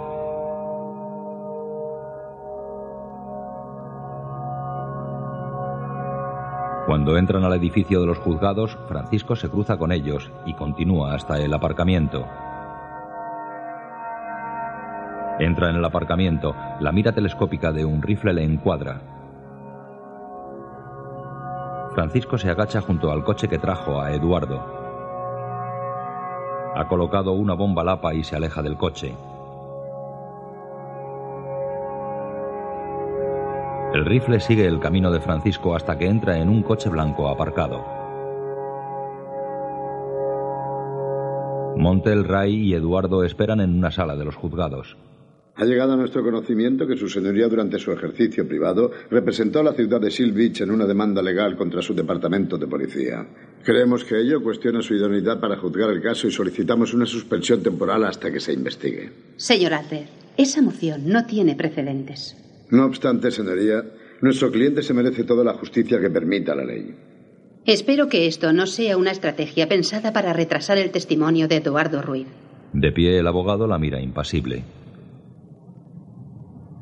Cuando 6.88 7.18
entran 7.18 7.44
al 7.44 7.53
edificio 7.53 8.02
de 8.02 8.07
los 8.07 8.18
juzgados, 8.18 8.80
Francisco 8.88 9.36
se 9.36 9.48
cruza 9.48 9.77
con 9.77 9.91
ellos 9.91 10.31
y 10.48 10.56
continúa 10.56 11.14
hasta 11.14 11.38
el 11.38 11.53
aparcamiento. 11.53 12.26
Entra 15.38 15.69
en 15.69 15.76
el 15.76 15.86
aparcamiento, 15.86 16.56
la 16.80 16.91
mira 16.91 17.11
telescópica 17.11 17.72
de 17.72 17.86
un 17.86 18.02
rifle 18.02 18.34
le 18.34 18.44
encuadra. 18.44 19.19
Francisco 22.00 22.38
se 22.38 22.50
agacha 22.50 22.80
junto 22.80 23.12
al 23.12 23.26
coche 23.26 23.50
que 23.50 23.58
trajo 23.58 24.00
a 24.00 24.14
Eduardo. 24.14 24.64
Ha 26.74 26.88
colocado 26.88 27.34
una 27.34 27.56
bomba 27.56 27.84
lapa 27.84 28.14
y 28.14 28.24
se 28.24 28.38
aleja 28.38 28.62
del 28.62 28.78
coche. 28.78 29.14
El 33.94 34.06
rifle 34.06 34.40
sigue 34.40 34.66
el 34.66 34.80
camino 34.80 35.12
de 35.12 35.20
Francisco 35.20 35.76
hasta 35.76 35.98
que 35.98 36.08
entra 36.08 36.38
en 36.38 36.48
un 36.48 36.64
coche 36.64 36.88
blanco 36.90 37.28
aparcado. 37.28 37.84
Montel, 41.76 42.24
Ray 42.24 42.70
y 42.70 42.76
Eduardo 42.76 43.26
esperan 43.26 43.60
en 43.60 43.78
una 43.78 43.92
sala 43.92 44.16
de 44.16 44.24
los 44.24 44.38
juzgados. 44.38 44.96
Ha 45.60 45.65
llegado 45.65 45.91
a 45.91 45.98
nuestro 45.98 46.23
conocimiento 46.23 46.88
que 46.88 46.95
su 46.95 47.10
señoría 47.10 47.49
durante 47.49 47.80
su 47.80 47.91
ejercicio 47.91 48.48
privado 48.48 48.91
representó 49.11 49.60
a 49.60 49.64
la 49.64 49.73
ciudad 49.73 49.99
de 49.99 50.10
Seal 50.10 50.31
Beach 50.31 50.61
en 50.61 50.72
una 50.72 50.86
demanda 50.86 51.22
legal 51.22 51.57
contra 51.57 51.81
su 51.81 51.94
departamento 51.94 52.57
de 52.57 52.65
policía. 52.65 53.27
Creemos 53.65 54.06
que 54.06 54.22
ello 54.22 54.41
cuestiona 54.41 54.81
su 54.81 54.95
idoneidad 54.95 55.41
para 55.41 55.57
juzgar 55.57 55.90
el 55.90 56.02
caso 56.02 56.27
y 56.27 56.31
solicitamos 56.31 56.94
una 56.94 57.06
suspensión 57.06 57.61
temporal 57.61 58.06
hasta 58.06 58.31
que 58.31 58.40
se 58.40 58.53
investigue. 58.53 59.11
Señor 59.36 59.73
Alter, 59.73 60.06
esa 60.38 60.61
moción 60.61 61.10
no 61.10 61.26
tiene 61.26 61.56
precedentes. 61.56 62.38
No 62.69 62.86
obstante, 62.86 63.30
señoría, 63.30 63.84
nuestro 64.22 64.52
cliente 64.52 64.81
se 64.81 64.94
merece 64.94 65.26
toda 65.26 65.44
la 65.44 65.56
justicia 65.56 65.99
que 65.99 66.10
permita 66.10 66.56
la 66.56 66.64
ley. 66.64 66.95
Espero 67.65 68.07
que 68.07 68.27
esto 68.27 68.53
no 68.53 68.65
sea 68.65 68.95
una 68.95 69.11
estrategia 69.11 69.68
pensada 69.68 70.14
para 70.14 70.31
retrasar 70.31 70.77
el 70.77 70.91
testimonio 70.91 71.49
de 71.49 71.57
Eduardo 71.57 72.02
Ruiz. 72.02 72.27
De 72.72 72.94
pie 72.94 73.19
el 73.19 73.27
abogado 73.27 73.68
la 73.68 73.77
mira 73.77 73.99
impasible. 73.99 74.64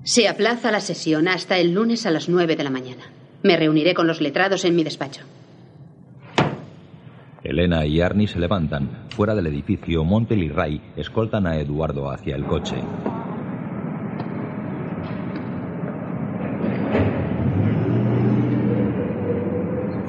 Se 0.08 0.30
aplaza 0.30 0.72
la 0.72 0.80
sesión 0.80 1.28
hasta 1.28 1.58
el 1.58 1.74
lunes 1.74 2.06
a 2.06 2.12
las 2.12 2.30
nueve 2.30 2.56
de 2.56 2.64
la 2.64 2.70
mañana. 2.70 3.04
Me 3.44 3.58
reuniré 3.58 3.94
con 3.94 4.08
los 4.08 4.22
letrados 4.22 4.64
en 4.64 4.74
mi 4.74 4.86
despacho. 4.86 5.26
Elena 7.44 7.86
y 7.86 8.00
Arnie 8.00 8.26
se 8.26 8.40
levantan. 8.40 9.10
Fuera 9.10 9.36
del 9.36 9.48
edificio, 9.48 10.06
Montel 10.06 10.44
y 10.44 10.48
Ray 10.48 10.82
escoltan 10.96 11.46
a 11.46 11.58
Eduardo 11.58 12.10
hacia 12.10 12.38
el 12.38 12.46
coche. 12.46 12.78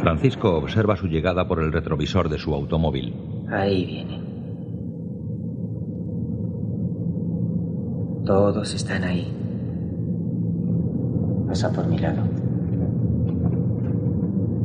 Francisco 0.00 0.58
observa 0.58 0.94
su 0.94 1.08
llegada 1.08 1.48
por 1.48 1.60
el 1.60 1.72
retrovisor 1.72 2.28
de 2.28 2.38
su 2.38 2.54
automóvil. 2.54 3.16
Ahí 3.50 3.84
viene. 3.84 4.22
Todos 8.24 8.72
están 8.74 9.02
ahí. 9.02 9.47
Pasa 11.48 11.72
por 11.72 11.86
mi 11.86 11.98
lado. 11.98 12.22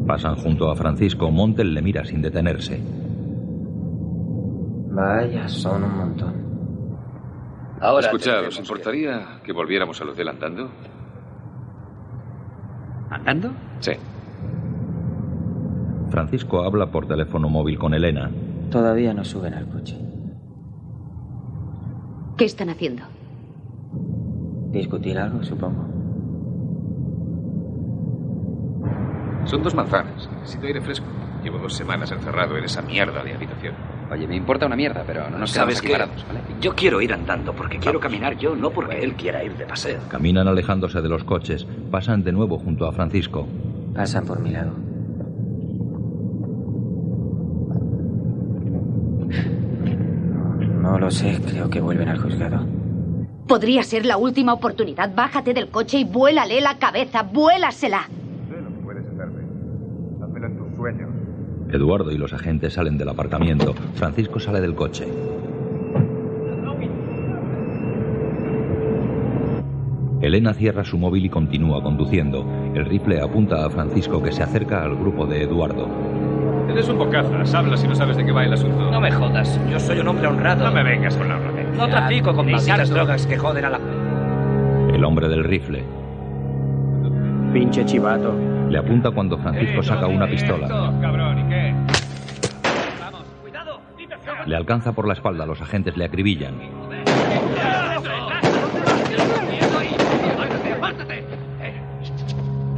Pasan 0.06 0.36
junto 0.36 0.70
a 0.70 0.76
Francisco. 0.76 1.32
Montel 1.32 1.74
le 1.74 1.82
mira 1.82 2.04
sin 2.04 2.22
detenerse. 2.22 2.82
Vaya, 4.92 5.48
son 5.48 5.84
un 5.84 5.98
montón. 5.98 6.34
Ahora 7.80 8.08
Escuchad, 8.08 8.48
¿os 8.48 8.60
importaría 8.60 9.40
que 9.44 9.52
volviéramos 9.54 10.00
al 10.02 10.10
hotel 10.10 10.28
andando? 10.28 10.70
¿Andando? 13.10 13.52
Sí. 13.80 13.94
Francisco 16.10 16.64
habla 16.64 16.92
por 16.92 17.08
teléfono 17.08 17.50
móvil 17.50 17.80
con 17.80 17.94
Elena. 17.94 18.30
Todavía 18.70 19.14
no 19.14 19.24
suben 19.24 19.54
al 19.54 19.68
coche. 19.68 19.98
¿Qué 22.38 22.46
están 22.46 22.70
haciendo? 22.70 23.04
Discutir 24.72 25.18
algo, 25.18 25.44
supongo. 25.44 25.93
Son 29.46 29.62
dos 29.64 29.76
manzanas. 29.76 30.30
Necesito 30.42 30.68
aire 30.68 30.82
fresco. 30.82 31.06
Llevo 31.44 31.58
dos 31.58 31.74
semanas 31.74 32.10
encerrado 32.12 32.58
en 32.58 32.64
esa 32.64 32.82
mierda 32.82 33.22
de 33.24 33.34
habitación. 33.34 33.76
Oye, 34.12 34.28
me 34.28 34.36
importa 34.36 34.66
una 34.66 34.76
mierda, 34.76 35.04
pero 35.06 35.30
no 35.30 35.40
nos 35.40 35.52
¿Sabes 35.52 35.82
quedamos 35.82 36.06
aquí 36.06 36.12
parados, 36.14 36.28
¿vale? 36.28 36.62
Yo 36.62 36.74
quiero 36.76 37.02
ir 37.02 37.14
andando 37.14 37.54
porque 37.54 37.80
quiero 37.80 38.00
caminar 38.00 38.38
yo, 38.38 38.56
no 38.56 38.70
porque 38.70 39.04
él 39.04 39.16
quiera 39.16 39.44
ir 39.44 39.56
de 39.58 39.66
paseo. 39.66 40.00
Caminan 40.10 40.48
alejándose 40.48 41.02
de 41.02 41.10
los 41.10 41.24
coches. 41.24 41.66
Pasan 41.92 42.24
de 42.24 42.32
nuevo 42.32 42.58
junto 42.60 42.86
a 42.86 42.92
Francisco. 42.94 43.48
Pasan 43.94 44.26
por 44.26 44.40
mi 44.40 44.52
lado. 44.52 44.72
No 50.82 51.00
lo 51.00 51.10
sé, 51.10 51.40
creo 51.46 51.70
que 51.70 51.80
vuelven 51.82 52.10
al 52.10 52.20
juzgado. 52.20 52.66
Podría 53.48 53.84
ser 53.84 54.06
la 54.06 54.18
última 54.18 54.54
oportunidad. 54.54 55.14
Bájate 55.16 55.54
del 55.54 55.70
coche 55.70 56.00
y 56.00 56.04
vuélale 56.04 56.62
la 56.62 56.78
cabeza. 56.78 57.24
Vuélasela. 57.24 58.04
Sé 58.50 58.62
lo 58.62 58.70
que 58.70 58.80
puedes 58.84 59.06
hacerme. 59.06 59.44
Házmelo 60.22 60.48
en 60.48 60.58
tus 60.58 60.68
sueños. 60.84 61.10
Eduardo 61.72 62.12
y 62.12 62.18
los 62.18 62.34
agentes 62.34 62.74
salen 62.74 62.98
del 62.98 63.08
aparcamiento. 63.08 63.74
Francisco 63.96 64.40
sale 64.40 64.60
del 64.60 64.76
coche. 64.76 65.08
Elena 70.22 70.54
cierra 70.54 70.84
su 70.84 70.98
móvil 70.98 71.26
y 71.26 71.30
continúa 71.30 71.82
conduciendo. 71.82 72.46
El 72.76 72.86
rifle 72.86 73.22
apunta 73.22 73.66
a 73.66 73.70
Francisco 73.70 74.22
que 74.22 74.32
se 74.32 74.44
acerca 74.44 74.84
al 74.84 74.96
grupo 74.96 75.26
de 75.26 75.44
Eduardo. 75.44 75.88
Eres 76.70 76.90
un 76.90 76.98
bocazas. 76.98 77.54
Habla 77.54 77.78
si 77.78 77.88
no 77.88 77.96
sabes 77.96 78.18
de 78.18 78.26
qué 78.26 78.32
va 78.32 78.44
el 78.44 78.54
asunto. 78.54 78.92
No 78.92 79.00
me 79.00 79.12
jodas. 79.12 79.60
Yo 79.70 79.80
soy 79.80 80.00
un 80.00 80.08
hombre 80.10 80.28
honrado. 80.28 80.66
No 80.66 80.72
me 80.74 80.84
vengas 80.84 81.16
con 81.16 81.30
la 81.30 81.38
honradez. 81.38 81.78
No 81.78 81.88
trafico 81.88 82.34
con 82.34 82.46
malditas 82.52 82.90
drogas 82.90 83.26
que 83.26 83.38
joden 83.38 83.66
a 83.66 83.70
la... 83.70 83.80
El 84.94 85.04
hombre 85.04 85.30
del 85.30 85.44
rifle 85.44 85.84
Pinche 87.54 87.86
chivato. 87.86 88.53
Le 88.74 88.80
apunta 88.80 89.12
cuando 89.12 89.38
Francisco 89.38 89.84
saca 89.84 90.08
una 90.08 90.26
pistola. 90.26 90.68
Le 94.48 94.56
alcanza 94.56 94.94
por 94.94 95.08
la 95.08 95.14
espalda. 95.14 95.46
Los 95.46 95.62
agentes 95.62 95.96
le 95.96 96.06
acribillan. 96.06 96.56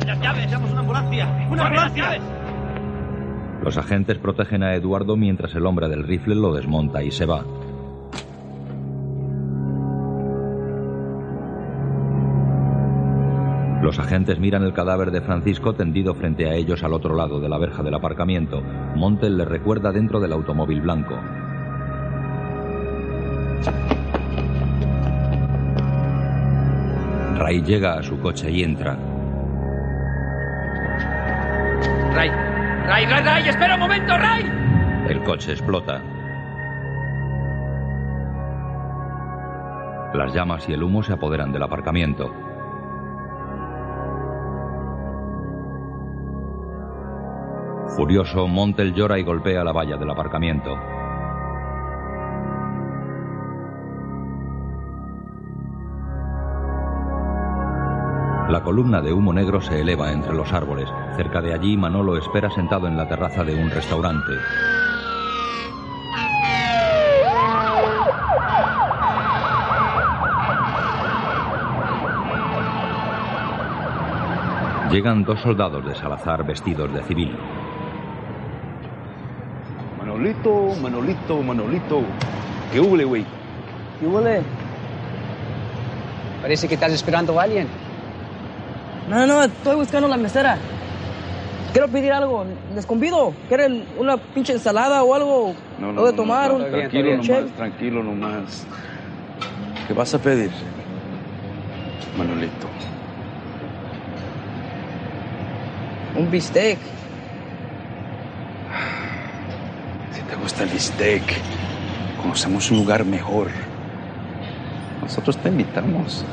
¡Las 0.06 0.22
llaves! 0.22 0.52
¡Llamos 0.52 0.72
una 0.72 0.80
ambulancia! 0.82 1.48
¡Una 1.50 1.68
ambulancia! 1.68 2.20
Los 3.64 3.78
agentes 3.78 4.18
protegen 4.18 4.64
a 4.64 4.76
Eduardo 4.76 5.16
mientras 5.16 5.56
el 5.56 5.66
hombre 5.66 5.88
del 5.88 6.04
rifle 6.04 6.36
lo 6.36 6.54
desmonta 6.54 7.04
y 7.04 7.12
se 7.12 7.26
va. 7.26 7.46
Los 13.86 14.00
agentes 14.00 14.40
miran 14.40 14.64
el 14.64 14.74
cadáver 14.74 15.12
de 15.12 15.22
Francisco 15.22 15.76
tendido 15.76 16.16
frente 16.16 16.50
a 16.50 16.56
ellos 16.56 16.84
al 16.84 16.92
otro 16.92 17.14
lado 17.14 17.40
de 17.40 17.48
la 17.48 17.60
verja 17.60 17.84
del 17.84 17.94
aparcamiento. 17.94 18.64
Montel 18.96 19.38
le 19.38 19.46
recuerda 19.46 19.92
dentro 19.92 20.20
del 20.20 20.34
automóvil 20.34 20.82
blanco. 20.82 21.14
Ray 27.38 27.62
llega 27.62 28.00
a 28.00 28.02
su 28.02 28.20
coche 28.20 28.50
y 28.50 28.64
entra. 28.64 28.98
Ray, 32.16 32.32
Ray, 32.88 33.06
Ray, 33.06 33.24
Ray, 33.24 33.50
espera 33.50 33.76
un 33.76 33.82
momento, 33.82 34.18
Ray. 34.18 34.46
El 35.10 35.22
coche 35.22 35.52
explota. 35.52 36.02
Las 40.16 40.34
llamas 40.34 40.68
y 40.70 40.74
el 40.74 40.82
humo 40.82 41.04
se 41.04 41.14
apoderan 41.14 41.52
del 41.52 41.62
aparcamiento. 41.62 42.55
Furioso, 47.96 48.46
Montel 48.46 48.94
llora 48.94 49.18
y 49.18 49.24
golpea 49.24 49.64
la 49.64 49.72
valla 49.72 49.96
del 49.96 50.10
aparcamiento. 50.10 50.76
La 58.50 58.62
columna 58.62 59.02
de 59.02 59.14
humo 59.14 59.32
negro 59.32 59.62
se 59.62 59.80
eleva 59.80 60.12
entre 60.12 60.34
los 60.34 60.52
árboles. 60.52 60.90
Cerca 61.16 61.42
de 61.42 61.54
allí, 61.54 61.78
Manolo 61.78 62.18
espera 62.18 62.50
sentado 62.52 62.86
en 62.88 62.98
la 62.98 63.08
terraza 63.08 63.46
de 63.46 63.56
un 63.56 63.72
restaurante. 63.72 64.34
Llegan 74.92 75.24
dos 75.24 75.40
soldados 75.40 75.86
de 75.86 75.96
Salazar 75.96 76.46
vestidos 76.46 76.94
de 76.94 77.02
civil. 77.04 77.38
Manolito, 80.16 80.74
Manolito, 80.82 81.44
Manolito. 81.44 82.02
¿Qué 82.72 82.80
huele, 82.80 83.04
güey? 83.04 83.26
¿Qué 84.00 84.08
huele? 84.08 84.42
Parece 86.42 86.70
que 86.70 86.76
estás 86.76 86.94
esperando 86.94 87.38
a 87.38 87.44
alguien. 87.44 87.68
No, 89.10 89.28
no, 89.28 89.44
estoy 89.44 89.76
buscando 89.76 90.08
la 90.08 90.16
mesera. 90.16 90.58
Quiero 91.74 91.90
pedir 91.90 92.14
algo. 92.14 92.46
Les 92.74 92.86
convido. 92.86 93.34
¿Quieren 93.50 93.84
una 94.00 94.16
pinche 94.16 94.54
ensalada 94.54 95.04
o 95.04 95.14
algo? 95.14 95.54
No, 95.80 95.90
¿Algo 95.90 96.06
de 96.08 96.14
tomar? 96.14 96.50
un 96.54 96.64
tranquilo 96.72 97.22
check? 97.22 97.36
nomás, 97.36 97.52
tranquilo 97.58 98.04
nomás. 98.04 98.68
¿Qué 99.86 99.94
vas 99.94 100.14
a 100.14 100.20
pedir? 100.20 100.50
Manolito. 102.18 102.68
Un 106.18 106.32
bistec. 106.32 106.80
Si 110.14 110.22
te 110.22 110.35
gusta 110.46 110.62
el 110.62 110.70
bistec, 110.70 111.24
conocemos 112.22 112.70
un 112.70 112.78
lugar 112.78 113.04
mejor. 113.04 113.48
Nosotros 115.02 115.38
te 115.38 115.50
invitamos. 115.50 116.24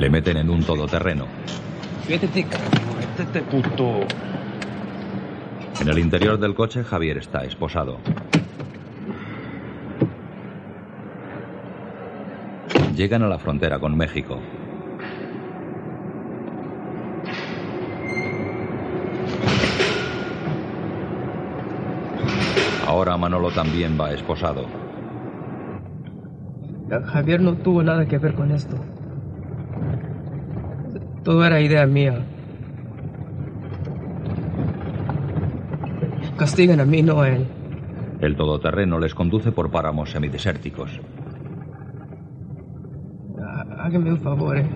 Le 0.00 0.08
meten 0.08 0.38
en 0.38 0.48
un 0.48 0.64
todoterreno. 0.64 1.26
Métete, 2.08 2.46
métete, 2.98 3.42
puto. 3.42 4.06
En 5.82 5.88
el 5.90 5.98
interior 5.98 6.38
del 6.38 6.54
coche, 6.54 6.82
Javier 6.82 7.18
está 7.18 7.44
esposado. 7.44 7.98
Llegan 12.96 13.22
a 13.22 13.28
la 13.28 13.38
frontera 13.38 13.78
con 13.78 13.98
México. 13.98 14.40
Ahora 22.98 23.16
Manolo 23.16 23.52
también 23.52 23.96
va 23.96 24.10
esposado. 24.12 24.66
Javier 27.04 27.40
no 27.40 27.54
tuvo 27.54 27.80
nada 27.84 28.04
que 28.06 28.18
ver 28.18 28.34
con 28.34 28.50
esto. 28.50 28.76
Todo 31.22 31.44
era 31.44 31.60
idea 31.60 31.86
mía. 31.86 32.18
Castigan 36.36 36.80
a 36.80 36.84
mí, 36.84 37.00
no 37.04 37.20
a 37.20 37.28
él. 37.28 37.46
El 38.20 38.34
todoterreno 38.34 38.98
les 38.98 39.14
conduce 39.14 39.52
por 39.52 39.70
páramos 39.70 40.10
semidesérticos. 40.10 40.90
Há- 43.40 43.84
Hágame 43.84 44.10
un 44.10 44.18
favor, 44.18 44.56
eh. 44.58 44.66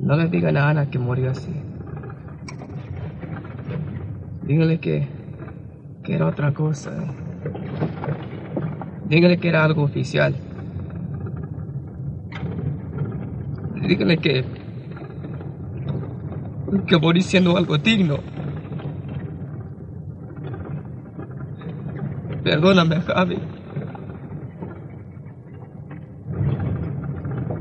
No 0.00 0.16
le 0.16 0.26
digan 0.26 0.56
a 0.56 0.70
Ana 0.70 0.90
que 0.90 0.98
murió 0.98 1.30
así. 1.30 1.52
Díganle 4.46 4.78
que, 4.78 5.08
que 6.02 6.14
era 6.14 6.26
otra 6.26 6.52
cosa. 6.52 6.92
Díganle 9.06 9.38
que 9.38 9.48
era 9.48 9.64
algo 9.64 9.84
oficial. 9.84 10.34
Díganle 13.88 14.18
que. 14.18 14.44
que 16.86 16.98
morí 16.98 17.22
siendo 17.22 17.56
algo 17.56 17.78
digno. 17.78 18.18
Perdóname, 22.42 23.00
Javi. 23.00 23.38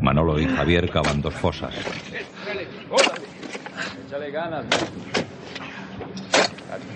Manolo 0.02 0.38
y 0.38 0.46
Javier 0.46 0.90
cavan 0.90 1.22
dos 1.22 1.34
fosas. 1.34 1.74
Échale 4.06 4.32
ganas, 4.32 4.66
man. 4.66 5.23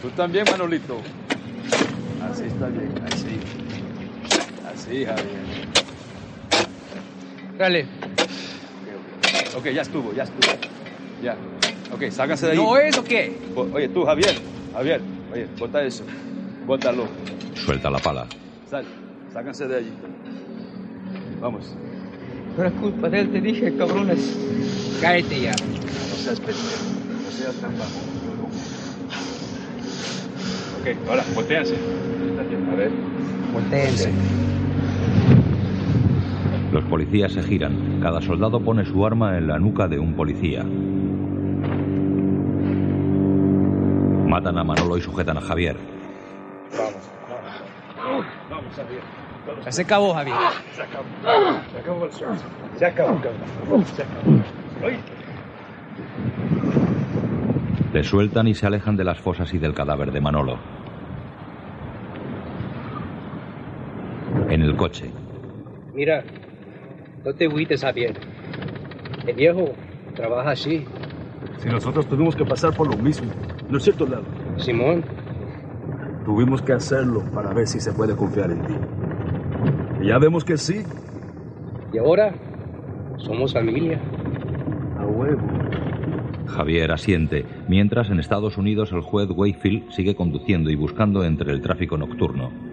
Tú 0.02 0.10
también, 0.12 0.46
Manolito. 0.50 1.02
Así 2.32 2.44
está 2.44 2.68
bien, 2.68 2.92
así. 3.12 3.40
Así, 4.74 5.06
Javier. 5.06 5.68
Dale. 7.58 7.86
Ok, 9.58 9.66
ya 9.74 9.82
estuvo, 9.82 10.14
ya 10.14 10.24
estuvo. 10.24 10.52
Ya. 11.24 11.36
Ok, 11.94 12.12
sácase 12.12 12.46
de 12.48 12.52
ahí. 12.54 12.58
¿No 12.58 12.78
es 12.78 12.98
o 12.98 13.04
qué? 13.04 13.38
Oye, 13.56 13.88
tú, 13.90 14.06
Javier. 14.06 14.36
Javier, 14.74 15.02
oye, 15.34 15.48
bota 15.58 15.84
eso. 15.84 16.04
Bótalo. 16.66 17.08
Suelta 17.56 17.90
la 17.90 18.00
pala. 18.00 18.28
Sal, 18.70 18.86
sácanse 19.34 19.68
de 19.68 19.78
allí. 19.78 19.92
Vamos. 21.42 21.74
Por 22.56 22.72
culpa 22.74 23.10
de 23.10 23.22
él 23.22 23.32
te 23.32 23.42
dije, 23.42 23.76
cabrones. 23.78 24.38
Cállate 25.02 25.42
ya. 25.42 25.52
No 25.52 26.16
seas 26.16 26.40
pendejo. 26.40 26.58
No 27.24 27.32
seas 27.32 27.56
tan 27.56 27.78
bajo. 27.78 28.17
Ok, 30.88 31.10
ahora, 31.10 31.24
volteanse. 31.36 31.76
A 31.76 32.76
ver. 32.76 32.92
Los 36.72 36.84
policías 36.86 37.34
se 37.34 37.44
giran. 37.44 38.00
Cada 38.02 38.22
soldado 38.22 38.62
pone 38.62 38.86
su 38.86 39.06
arma 39.06 39.38
en 39.38 39.48
la 39.48 39.60
nuca 39.60 39.90
de 39.90 40.00
un 40.00 40.14
policía. 40.14 40.64
Matan 44.28 44.58
a 44.58 44.64
Manolo 44.64 44.98
y 44.98 45.02
sujetan 45.02 45.38
a 45.38 45.42
Javier. 45.42 45.76
Vamos, 48.50 48.74
Javier. 48.76 49.02
Ya 49.66 49.72
se 49.72 49.82
acabó, 49.82 50.14
Javier. 50.14 50.38
Se 50.74 50.82
acabó. 50.84 51.06
Se 51.72 51.80
acabó 51.80 52.06
el. 52.06 52.12
Se 52.78 52.86
acabó, 52.86 53.22
cabrón. 53.22 53.86
Se 53.86 54.04
acabó. 54.04 54.38
Le 57.98 58.04
sueltan 58.04 58.48
y 58.48 58.54
se 58.54 58.68
alejan 58.68 58.96
de 58.96 59.04
las 59.04 59.20
fosas 59.20 59.52
y 59.56 59.58
del 59.58 59.74
cadáver 59.74 60.12
de 60.12 60.22
Manolo. 60.22 60.60
En 64.52 64.62
el 64.62 64.76
coche, 64.76 65.10
Mira, 65.96 66.24
no 67.26 67.34
te 67.34 67.46
agüites, 67.46 67.82
Javier. 67.82 68.14
El 69.26 69.36
viejo 69.36 69.74
trabaja 70.16 70.52
así. 70.52 70.86
Si 71.58 71.70
nosotros 71.70 72.08
tuvimos 72.08 72.36
que 72.36 72.46
pasar 72.46 72.72
por 72.76 72.88
lo 72.88 72.98
mismo, 72.98 73.32
¿no 73.68 73.80
es 73.80 73.84
cierto, 73.84 74.06
Lalo? 74.06 74.26
Simón. 74.58 75.04
Tuvimos 76.24 76.62
que 76.62 76.74
hacerlo 76.74 77.24
para 77.34 77.52
ver 77.52 77.66
si 77.66 77.80
se 77.80 77.94
puede 77.94 78.16
confiar 78.16 78.52
en 78.52 78.62
ti. 78.62 78.76
Y 80.04 80.10
ya 80.10 80.20
vemos 80.20 80.46
que 80.46 80.58
sí. 80.58 80.84
Y 81.92 81.98
ahora 81.98 82.32
somos 83.18 83.54
familia. 83.54 84.00
Javier 86.48 86.92
asiente, 86.92 87.46
mientras 87.68 88.10
en 88.10 88.20
Estados 88.20 88.58
Unidos 88.58 88.92
el 88.92 89.02
juez 89.02 89.30
Wakefield 89.30 89.92
sigue 89.92 90.16
conduciendo 90.16 90.70
y 90.70 90.76
buscando 90.76 91.24
entre 91.24 91.52
el 91.52 91.62
tráfico 91.62 91.98
nocturno. 91.98 92.67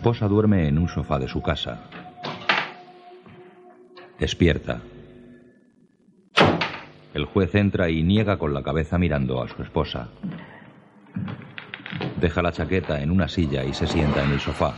Esposa 0.00 0.28
duerme 0.28 0.66
en 0.66 0.78
un 0.78 0.88
sofá 0.88 1.18
de 1.18 1.28
su 1.28 1.42
casa. 1.42 1.78
Despierta. 4.18 4.80
El 7.12 7.26
juez 7.26 7.54
entra 7.54 7.90
y 7.90 8.02
niega 8.02 8.38
con 8.38 8.54
la 8.54 8.62
cabeza 8.62 8.96
mirando 8.96 9.42
a 9.42 9.48
su 9.48 9.62
esposa. 9.62 10.08
Deja 12.18 12.40
la 12.40 12.50
chaqueta 12.50 13.02
en 13.02 13.10
una 13.10 13.28
silla 13.28 13.62
y 13.62 13.74
se 13.74 13.86
sienta 13.86 14.24
en 14.24 14.30
el 14.30 14.40
sofá. 14.40 14.74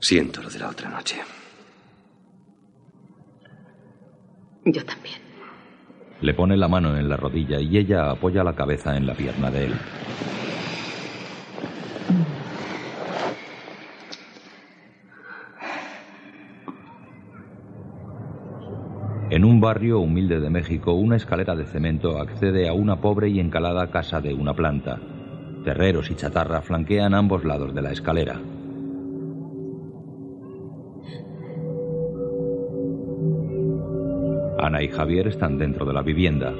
Siento 0.00 0.42
lo 0.42 0.50
de 0.50 0.58
la 0.58 0.68
otra 0.68 0.90
noche. 0.90 1.20
Yo 4.64 4.84
también. 4.84 5.29
Le 6.22 6.34
pone 6.34 6.56
la 6.56 6.68
mano 6.68 6.96
en 6.96 7.08
la 7.08 7.16
rodilla 7.16 7.60
y 7.60 7.78
ella 7.78 8.10
apoya 8.10 8.44
la 8.44 8.54
cabeza 8.54 8.96
en 8.96 9.06
la 9.06 9.14
pierna 9.14 9.50
de 9.50 9.64
él. 9.66 9.74
En 19.30 19.44
un 19.44 19.60
barrio 19.60 20.00
humilde 20.00 20.40
de 20.40 20.50
México, 20.50 20.92
una 20.92 21.16
escalera 21.16 21.54
de 21.54 21.64
cemento 21.64 22.20
accede 22.20 22.68
a 22.68 22.72
una 22.72 23.00
pobre 23.00 23.28
y 23.28 23.38
encalada 23.38 23.90
casa 23.90 24.20
de 24.20 24.34
una 24.34 24.54
planta. 24.54 24.98
Terreros 25.64 26.10
y 26.10 26.16
chatarra 26.16 26.60
flanquean 26.62 27.14
ambos 27.14 27.44
lados 27.44 27.72
de 27.72 27.80
la 27.80 27.92
escalera. 27.92 28.40
Juana 34.70 34.84
y 34.84 34.88
Javier 34.88 35.26
están 35.26 35.58
dentro 35.58 35.84
de 35.84 35.92
la 35.92 36.00
vivienda. 36.00 36.54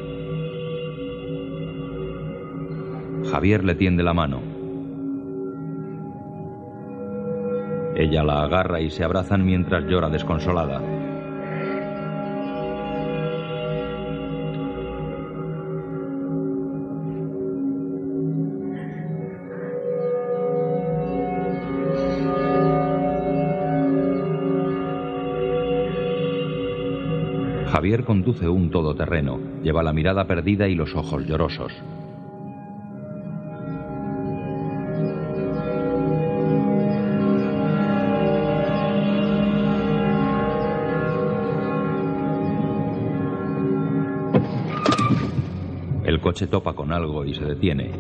Javier 3.31 3.63
le 3.63 3.77
tiende 3.77 4.03
la 4.03 4.13
mano. 4.13 4.41
Ella 7.95 8.25
la 8.25 8.43
agarra 8.43 8.81
y 8.81 8.91
se 8.91 9.05
abrazan 9.05 9.47
mientras 9.47 9.85
llora 9.85 10.09
desconsolada. 10.09 11.00
Javier 27.91 28.07
conduce 28.07 28.49
un 28.49 28.71
todoterreno, 28.71 29.41
lleva 29.65 29.83
la 29.83 29.93
mirada 29.93 30.25
perdida 30.25 30.69
y 30.69 30.77
los 30.77 30.95
ojos 30.95 31.27
llorosos. 31.27 31.73
El 46.05 46.21
coche 46.21 46.47
topa 46.47 46.75
con 46.75 46.93
algo 46.93 47.25
y 47.25 47.35
se 47.35 47.45
detiene. 47.45 47.91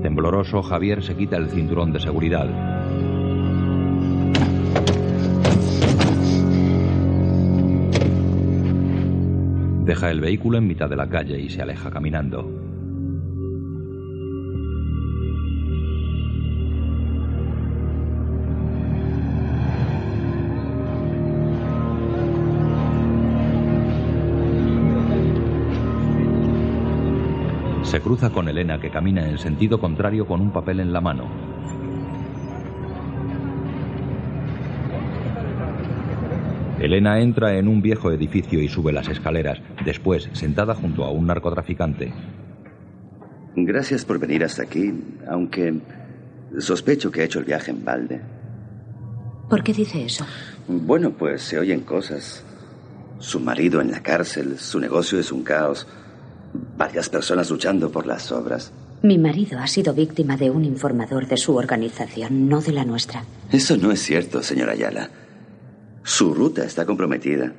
Tembloroso, 0.00 0.62
Javier 0.62 1.02
se 1.02 1.14
quita 1.14 1.36
el 1.36 1.50
cinturón 1.50 1.92
de 1.92 2.00
seguridad. 2.00 2.85
Deja 9.96 10.10
el 10.10 10.20
vehículo 10.20 10.58
en 10.58 10.66
mitad 10.66 10.90
de 10.90 10.96
la 10.96 11.08
calle 11.08 11.40
y 11.40 11.48
se 11.48 11.62
aleja 11.62 11.90
caminando. 11.90 12.44
Se 27.82 27.98
cruza 28.02 28.28
con 28.28 28.50
Elena 28.50 28.78
que 28.78 28.90
camina 28.90 29.26
en 29.26 29.38
sentido 29.38 29.80
contrario 29.80 30.26
con 30.26 30.42
un 30.42 30.52
papel 30.52 30.80
en 30.80 30.92
la 30.92 31.00
mano. 31.00 31.56
Elena 36.78 37.18
entra 37.20 37.56
en 37.56 37.66
un 37.66 37.80
viejo 37.80 38.12
edificio 38.12 38.60
y 38.60 38.68
sube 38.68 38.92
las 38.92 39.08
escaleras, 39.08 39.62
después 39.86 40.28
sentada 40.32 40.74
junto 40.74 41.04
a 41.04 41.10
un 41.10 41.26
narcotraficante. 41.26 42.12
Gracias 43.54 44.04
por 44.04 44.18
venir 44.18 44.44
hasta 44.44 44.64
aquí, 44.64 44.92
aunque 45.30 45.80
sospecho 46.58 47.10
que 47.10 47.22
ha 47.22 47.24
hecho 47.24 47.38
el 47.38 47.46
viaje 47.46 47.70
en 47.70 47.84
balde. 47.84 48.20
¿Por 49.48 49.62
qué 49.62 49.72
dice 49.72 50.04
eso? 50.04 50.26
Bueno, 50.68 51.12
pues 51.12 51.40
se 51.42 51.58
oyen 51.58 51.80
cosas. 51.80 52.44
Su 53.18 53.40
marido 53.40 53.80
en 53.80 53.90
la 53.90 54.02
cárcel, 54.02 54.58
su 54.58 54.78
negocio 54.78 55.18
es 55.18 55.32
un 55.32 55.42
caos. 55.42 55.86
Varias 56.76 57.08
personas 57.08 57.48
luchando 57.48 57.90
por 57.90 58.06
las 58.06 58.30
obras. 58.32 58.72
Mi 59.02 59.18
marido 59.18 59.58
ha 59.60 59.66
sido 59.66 59.94
víctima 59.94 60.36
de 60.36 60.50
un 60.50 60.64
informador 60.64 61.28
de 61.28 61.36
su 61.36 61.54
organización, 61.54 62.48
no 62.48 62.60
de 62.60 62.72
la 62.72 62.84
nuestra. 62.84 63.24
Eso 63.52 63.76
no 63.76 63.92
es 63.92 64.02
cierto, 64.02 64.42
señora 64.42 64.72
Ayala. 64.72 65.10
Su 66.02 66.34
ruta 66.34 66.64
está 66.64 66.84
comprometida. 66.84 67.52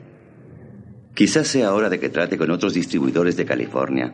Quizás 1.18 1.48
sea 1.48 1.74
hora 1.74 1.90
de 1.90 2.00
que 2.00 2.10
trate 2.10 2.38
con 2.38 2.52
otros 2.52 2.76
distribuidores 2.76 3.36
de 3.36 3.44
California. 3.44 4.14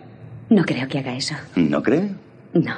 No 0.50 0.64
creo 0.64 0.88
que 0.88 1.00
haga 1.00 1.14
eso. 1.18 1.36
¿No 1.54 1.84
cree? 1.84 2.16
No. 2.54 2.76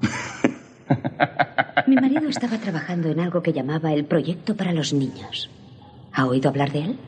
Mi 1.86 1.96
marido 1.96 2.26
estaba 2.30 2.56
trabajando 2.56 3.10
en 3.10 3.20
algo 3.20 3.42
que 3.42 3.52
llamaba 3.52 3.92
el 3.92 4.06
Proyecto 4.06 4.56
para 4.56 4.72
los 4.72 4.94
Niños. 4.94 5.50
¿Ha 6.14 6.24
oído 6.24 6.48
hablar 6.48 6.72
de 6.72 6.78
él? 6.80 6.98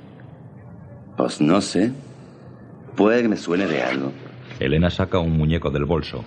Pues 1.16 1.40
no 1.40 1.62
sé. 1.62 1.92
Puede 2.94 3.22
que 3.22 3.28
me 3.30 3.38
suene 3.38 3.66
de 3.66 3.82
algo. 3.82 4.12
Elena 4.60 4.90
saca 4.90 5.18
un 5.18 5.38
muñeco 5.38 5.70
del 5.70 5.86
bolso. 5.86 6.22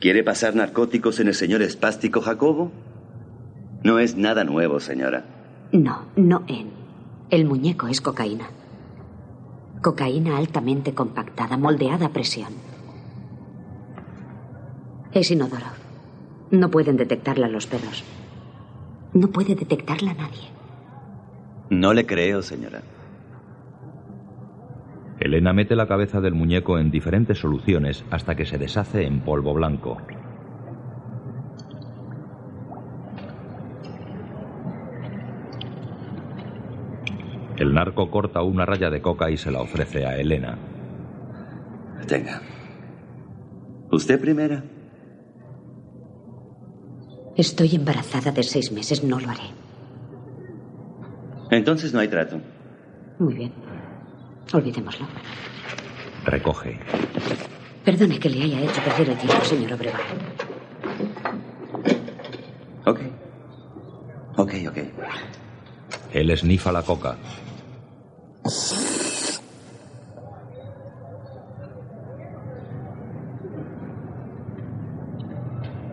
¿Quiere 0.00 0.24
pasar 0.24 0.56
narcóticos 0.56 1.20
en 1.20 1.28
el 1.28 1.34
señor 1.34 1.62
espástico 1.62 2.20
Jacobo? 2.20 2.72
No 3.84 4.00
es 4.00 4.16
nada 4.16 4.42
nuevo, 4.42 4.80
señora. 4.80 5.24
No, 5.70 6.08
no 6.16 6.42
en. 6.48 6.85
El 7.30 7.44
muñeco 7.44 7.88
es 7.88 8.00
cocaína. 8.00 8.46
Cocaína 9.82 10.36
altamente 10.36 10.94
compactada, 10.94 11.56
moldeada 11.56 12.06
a 12.06 12.12
presión. 12.12 12.52
Es 15.12 15.30
inodoro. 15.30 15.66
No 16.50 16.70
pueden 16.70 16.96
detectarla 16.96 17.48
los 17.48 17.66
perros. 17.66 18.04
No 19.12 19.28
puede 19.28 19.54
detectarla 19.54 20.14
nadie. 20.14 20.50
No 21.70 21.92
le 21.92 22.06
creo, 22.06 22.42
señora. 22.42 22.82
Elena 25.18 25.52
mete 25.52 25.74
la 25.74 25.88
cabeza 25.88 26.20
del 26.20 26.34
muñeco 26.34 26.78
en 26.78 26.90
diferentes 26.90 27.38
soluciones 27.38 28.04
hasta 28.10 28.36
que 28.36 28.44
se 28.44 28.58
deshace 28.58 29.04
en 29.04 29.20
polvo 29.20 29.54
blanco. 29.54 29.96
El 37.56 37.72
narco 37.72 38.10
corta 38.10 38.42
una 38.42 38.66
raya 38.66 38.90
de 38.90 39.00
coca 39.00 39.30
y 39.30 39.36
se 39.36 39.50
la 39.50 39.60
ofrece 39.60 40.04
a 40.04 40.16
Elena. 40.16 40.58
Tenga. 42.06 42.40
¿Usted 43.90 44.20
primera? 44.20 44.62
Estoy 47.36 47.74
embarazada 47.74 48.30
de 48.32 48.42
seis 48.42 48.72
meses, 48.72 49.02
no 49.04 49.18
lo 49.20 49.28
haré. 49.30 49.42
Entonces 51.50 51.92
no 51.92 52.00
hay 52.00 52.08
trato. 52.08 52.40
Muy 53.18 53.34
bien. 53.34 53.52
Olvidémoslo. 54.52 55.06
Recoge. 56.24 56.78
Perdone 57.84 58.18
que 58.18 58.28
le 58.30 58.42
haya 58.42 58.60
hecho 58.62 58.82
perder 58.82 59.10
el 59.10 59.18
tiempo, 59.18 59.44
señor 59.44 59.72
Obregón. 59.74 60.00
Ok. 62.84 63.00
Ok, 64.36 64.54
ok. 64.68 64.78
Él 66.12 66.30
esnifa 66.30 66.72
la 66.72 66.82
coca. 66.82 67.16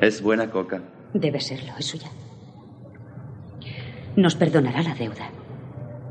Es 0.01 0.21
buena 0.21 0.49
coca. 0.49 0.81
Debe 1.13 1.39
serlo, 1.39 1.73
es 1.79 1.85
suya. 1.85 2.09
Nos 4.15 4.35
perdonará 4.35 4.83
la 4.83 4.93
deuda. 4.95 5.29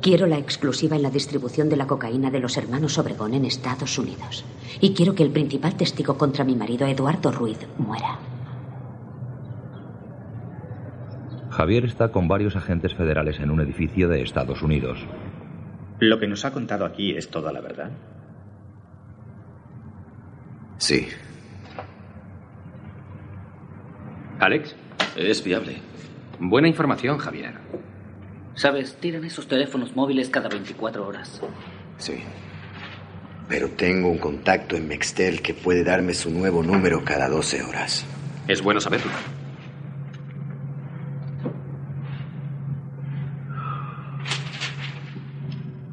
Quiero 0.00 0.26
la 0.26 0.38
exclusiva 0.38 0.96
en 0.96 1.02
la 1.02 1.10
distribución 1.10 1.68
de 1.68 1.76
la 1.76 1.86
cocaína 1.86 2.30
de 2.30 2.40
los 2.40 2.56
hermanos 2.56 2.98
Obregón 2.98 3.34
en 3.34 3.44
Estados 3.44 3.98
Unidos. 3.98 4.44
Y 4.80 4.94
quiero 4.94 5.14
que 5.14 5.22
el 5.22 5.30
principal 5.30 5.76
testigo 5.76 6.18
contra 6.18 6.42
mi 6.44 6.56
marido, 6.56 6.86
Eduardo 6.86 7.30
Ruiz, 7.30 7.58
muera. 7.78 8.18
Javier 11.50 11.84
está 11.84 12.10
con 12.10 12.26
varios 12.26 12.56
agentes 12.56 12.94
federales 12.94 13.38
en 13.38 13.50
un 13.50 13.60
edificio 13.60 14.08
de 14.08 14.22
Estados 14.22 14.62
Unidos. 14.62 15.06
¿Lo 16.02 16.18
que 16.18 16.26
nos 16.26 16.44
ha 16.44 16.50
contado 16.50 16.84
aquí 16.84 17.16
es 17.16 17.28
toda 17.28 17.52
la 17.52 17.60
verdad? 17.60 17.92
Sí. 20.76 21.06
Alex, 24.40 24.74
es 25.14 25.44
viable. 25.44 25.76
Buena 26.40 26.66
información, 26.66 27.18
Javier. 27.18 27.54
Sabes, 28.54 28.96
tiran 28.96 29.24
esos 29.24 29.46
teléfonos 29.46 29.94
móviles 29.94 30.28
cada 30.28 30.48
24 30.48 31.06
horas. 31.06 31.40
Sí. 31.98 32.14
Pero 33.48 33.68
tengo 33.70 34.10
un 34.10 34.18
contacto 34.18 34.74
en 34.74 34.88
Mextel 34.88 35.40
que 35.40 35.54
puede 35.54 35.84
darme 35.84 36.14
su 36.14 36.32
nuevo 36.32 36.64
número 36.64 37.04
cada 37.04 37.28
12 37.28 37.62
horas. 37.62 38.04
Es 38.48 38.60
bueno 38.60 38.80
saberlo. 38.80 39.12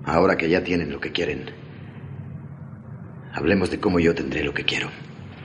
Ahora 0.09 0.37
que 0.37 0.49
ya 0.49 0.63
tienen 0.63 0.91
lo 0.91 0.99
que 0.99 1.11
quieren, 1.11 1.51
hablemos 3.31 3.69
de 3.69 3.79
cómo 3.79 3.99
yo 3.99 4.15
tendré 4.15 4.43
lo 4.43 4.55
que 4.55 4.63
quiero. 4.65 4.89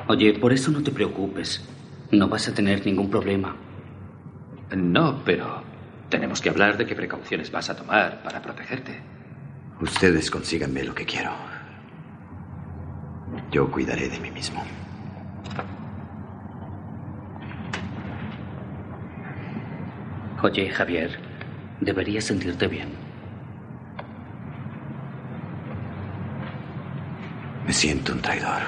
Oye, 0.09 0.39
por 0.39 0.55
eso 0.55 0.71
no 0.71 0.83
te 0.83 0.91
preocupes. 0.91 1.69
No 2.11 2.29
vas 2.29 2.49
a 2.49 2.55
tener 2.55 2.85
ningún 2.87 3.11
problema. 3.11 3.55
No, 4.75 5.23
pero 5.23 5.63
tenemos 6.09 6.41
que 6.41 6.49
hablar 6.49 6.79
de 6.79 6.87
qué 6.87 6.95
precauciones 6.95 7.51
vas 7.51 7.69
a 7.69 7.77
tomar 7.77 8.23
para 8.23 8.41
protegerte. 8.41 9.03
Ustedes 9.83 10.31
consíganme 10.31 10.83
lo 10.83 10.95
que 10.95 11.05
quiero. 11.05 11.33
Yo 13.53 13.71
cuidaré 13.71 14.09
de 14.09 14.19
mí 14.19 14.31
mismo. 14.31 14.65
Oye, 20.43 20.71
Javier, 20.71 21.19
deberías 21.83 22.25
sentirte 22.25 22.67
bien. 22.67 23.04
Me 27.67 27.73
siento 27.73 28.13
un 28.13 28.21
traidor. 28.21 28.63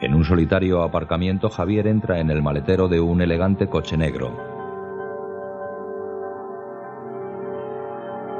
En 0.00 0.14
un 0.14 0.24
solitario 0.24 0.82
aparcamiento, 0.82 1.48
Javier 1.48 1.86
entra 1.86 2.18
en 2.18 2.30
el 2.30 2.42
maletero 2.42 2.88
de 2.88 3.00
un 3.00 3.22
elegante 3.22 3.68
coche 3.68 3.96
negro. 3.96 4.36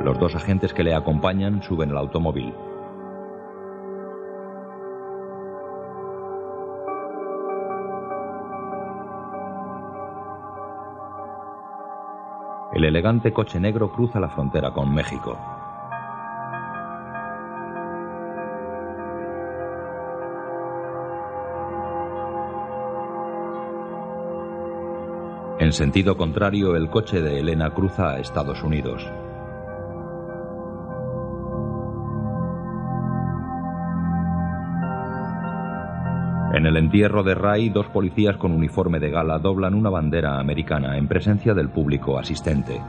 Los 0.02 0.18
dos 0.18 0.34
agentes 0.34 0.72
que 0.72 0.82
le 0.82 0.94
acompañan 0.94 1.62
suben 1.62 1.90
al 1.90 1.98
automóvil. 1.98 2.52
El 12.82 12.88
elegante 12.88 13.32
coche 13.32 13.60
negro 13.60 13.92
cruza 13.92 14.18
la 14.18 14.28
frontera 14.28 14.72
con 14.72 14.92
México. 14.92 15.38
En 25.60 25.72
sentido 25.72 26.16
contrario, 26.16 26.74
el 26.74 26.90
coche 26.90 27.22
de 27.22 27.38
Elena 27.38 27.72
cruza 27.72 28.10
a 28.10 28.18
Estados 28.18 28.64
Unidos. 28.64 29.08
En 36.62 36.66
el 36.66 36.76
entierro 36.76 37.24
de 37.24 37.34
Ray, 37.34 37.70
dos 37.70 37.88
policías 37.88 38.36
con 38.36 38.52
uniforme 38.52 39.00
de 39.00 39.10
gala 39.10 39.40
doblan 39.40 39.74
una 39.74 39.90
bandera 39.90 40.38
americana 40.38 40.96
en 40.96 41.08
presencia 41.08 41.54
del 41.54 41.70
público 41.70 42.20
asistente. 42.20 42.80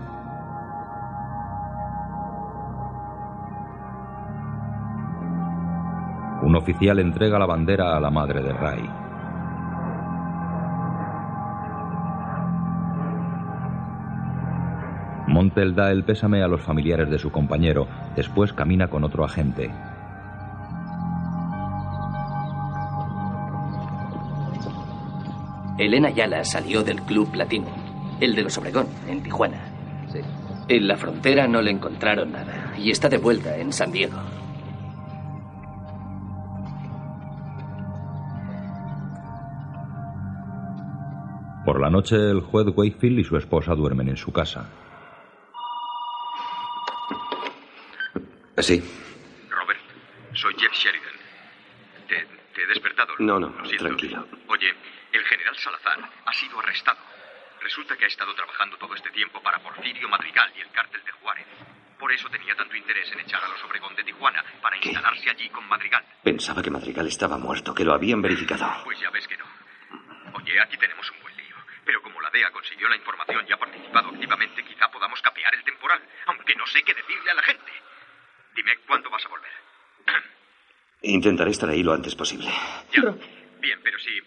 Un 6.43 6.55
oficial 6.55 6.99
entrega 6.99 7.39
la 7.39 7.47
bandera 7.47 7.97
a 7.97 7.99
la 7.99 8.11
madre 8.11 8.43
de 8.43 8.53
Ray. 8.53 8.87
Montel 15.29 15.73
da 15.73 15.89
el 15.89 16.03
pésame 16.03 16.43
a 16.43 16.47
los 16.47 16.61
familiares 16.61 17.09
de 17.09 17.17
su 17.17 17.31
compañero, 17.31 17.87
después 18.15 18.53
camina 18.53 18.87
con 18.89 19.03
otro 19.03 19.25
agente. 19.25 19.71
Elena 25.77 26.09
Yala 26.11 26.43
salió 26.43 26.83
del 26.83 27.01
Club 27.01 27.31
Platino, 27.31 27.67
el 28.21 28.35
de 28.35 28.43
los 28.43 28.57
Obregón, 28.57 28.87
en 29.07 29.23
Tijuana. 29.23 29.59
En 30.67 30.87
la 30.87 30.95
frontera 30.97 31.47
no 31.47 31.61
le 31.61 31.71
encontraron 31.71 32.31
nada 32.31 32.73
y 32.77 32.91
está 32.91 33.09
de 33.09 33.17
vuelta 33.17 33.57
en 33.57 33.73
San 33.73 33.91
Diego. 33.91 34.17
Por 41.65 41.79
la 41.79 41.89
noche, 41.89 42.15
el 42.15 42.41
juez 42.41 42.67
Wakefield 42.75 43.19
y 43.19 43.23
su 43.23 43.37
esposa 43.37 43.73
duermen 43.73 44.09
en 44.09 44.17
su 44.17 44.31
casa. 44.33 44.69
Sí. 48.57 48.83
Robert, 49.49 49.79
soy 50.33 50.53
Jeff 50.57 50.71
Sheridan. 50.73 51.13
¿Te, 52.07 52.15
te 52.53 52.63
he 52.63 52.67
despertado? 52.67 53.13
No, 53.19 53.39
no, 53.39 53.51
siento. 53.65 53.85
tranquilo. 53.85 54.25
Oye, 54.49 54.67
el 55.13 55.21
general 55.23 55.55
Salazar 55.55 55.99
ha 56.33 56.39
sido 56.39 56.59
arrestado. 56.59 56.97
Resulta 57.61 57.95
que 57.95 58.05
ha 58.05 58.07
estado 58.07 58.33
trabajando 58.33 58.77
todo 58.77 58.95
este 58.95 59.11
tiempo 59.11 59.41
para 59.41 59.59
Porfirio 59.59 60.09
Madrigal 60.09 60.51
y 60.57 60.61
el 60.61 60.69
cártel 60.71 61.03
de 61.03 61.11
Juárez. 61.11 61.45
Por 61.99 62.11
eso 62.11 62.27
tenía 62.29 62.55
tanto 62.55 62.75
interés 62.75 63.09
en 63.11 63.19
echar 63.19 63.41
a 63.43 63.47
los 63.47 63.63
Obregón 63.63 63.95
de 63.95 64.03
Tijuana 64.03 64.43
para 64.61 64.75
instalarse 64.75 65.29
allí 65.29 65.47
con 65.49 65.65
Madrigal. 65.69 66.03
Pensaba 66.23 66.61
que 66.61 66.71
Madrigal 66.71 67.07
estaba 67.07 67.37
muerto, 67.37 67.73
que 67.73 67.85
lo 67.85 67.93
habían 67.93 68.21
verificado. 68.21 68.83
Pues 68.83 68.99
ya 68.99 69.09
ves 69.11 69.27
que 69.27 69.37
no. 69.37 69.45
Oye, 70.33 70.59
aquí 70.59 70.75
tenemos 70.77 71.09
un 71.11 71.21
buen 71.21 71.37
lío. 71.37 71.55
Pero 71.85 72.01
como 72.01 72.19
la 72.19 72.29
DEA 72.31 72.51
consiguió 72.51 72.89
la 72.89 72.95
información 72.97 73.45
y 73.47 73.53
ha 73.53 73.57
participado 73.57 74.09
activamente, 74.09 74.63
quizá 74.63 74.89
podamos 74.89 75.21
capear 75.21 75.53
el 75.53 75.63
temporal. 75.63 76.01
Aunque 76.25 76.55
no 76.55 76.65
sé 76.67 76.83
qué 76.83 76.93
decirle 76.93 77.31
a 77.31 77.35
la 77.35 77.43
gente. 77.43 77.71
Dime, 78.55 78.77
¿cuándo 78.87 79.09
vas 79.09 79.25
a 79.25 79.29
volver? 79.29 79.51
Intentaré 81.03 81.51
estar 81.51 81.69
ahí 81.69 81.83
lo 81.83 81.93
antes 81.93 82.15
posible. 82.15 82.49
Ya. 82.91 83.03
Bien, 83.59 83.79
pero 83.81 83.99
sí. 83.99 84.19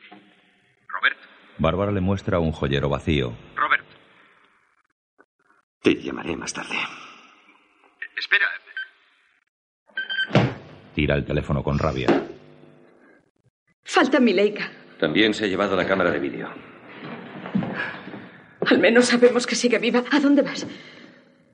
Robert, 0.88 1.18
Bárbara 1.58 1.90
le 1.92 2.00
muestra 2.00 2.38
un 2.38 2.52
joyero 2.52 2.88
vacío. 2.88 3.32
Robert, 3.54 3.84
Te 5.82 5.94
llamaré 5.94 6.36
más 6.36 6.52
tarde. 6.52 6.76
espera. 8.16 8.46
Tira 10.94 11.14
el 11.14 11.24
teléfono 11.24 11.62
con 11.62 11.78
rabia. 11.78 12.08
Falta 13.84 14.18
mi 14.20 14.32
Leica. 14.32 14.70
También 14.98 15.34
se 15.34 15.44
ha 15.44 15.48
llevado 15.48 15.76
la 15.76 15.86
cámara 15.86 16.10
de 16.10 16.18
vídeo. 16.18 16.48
Al 18.68 18.78
menos 18.78 19.06
sabemos 19.06 19.46
que 19.46 19.54
sigue 19.54 19.78
viva. 19.78 20.02
¿A 20.10 20.18
dónde 20.20 20.42
vas? 20.42 20.66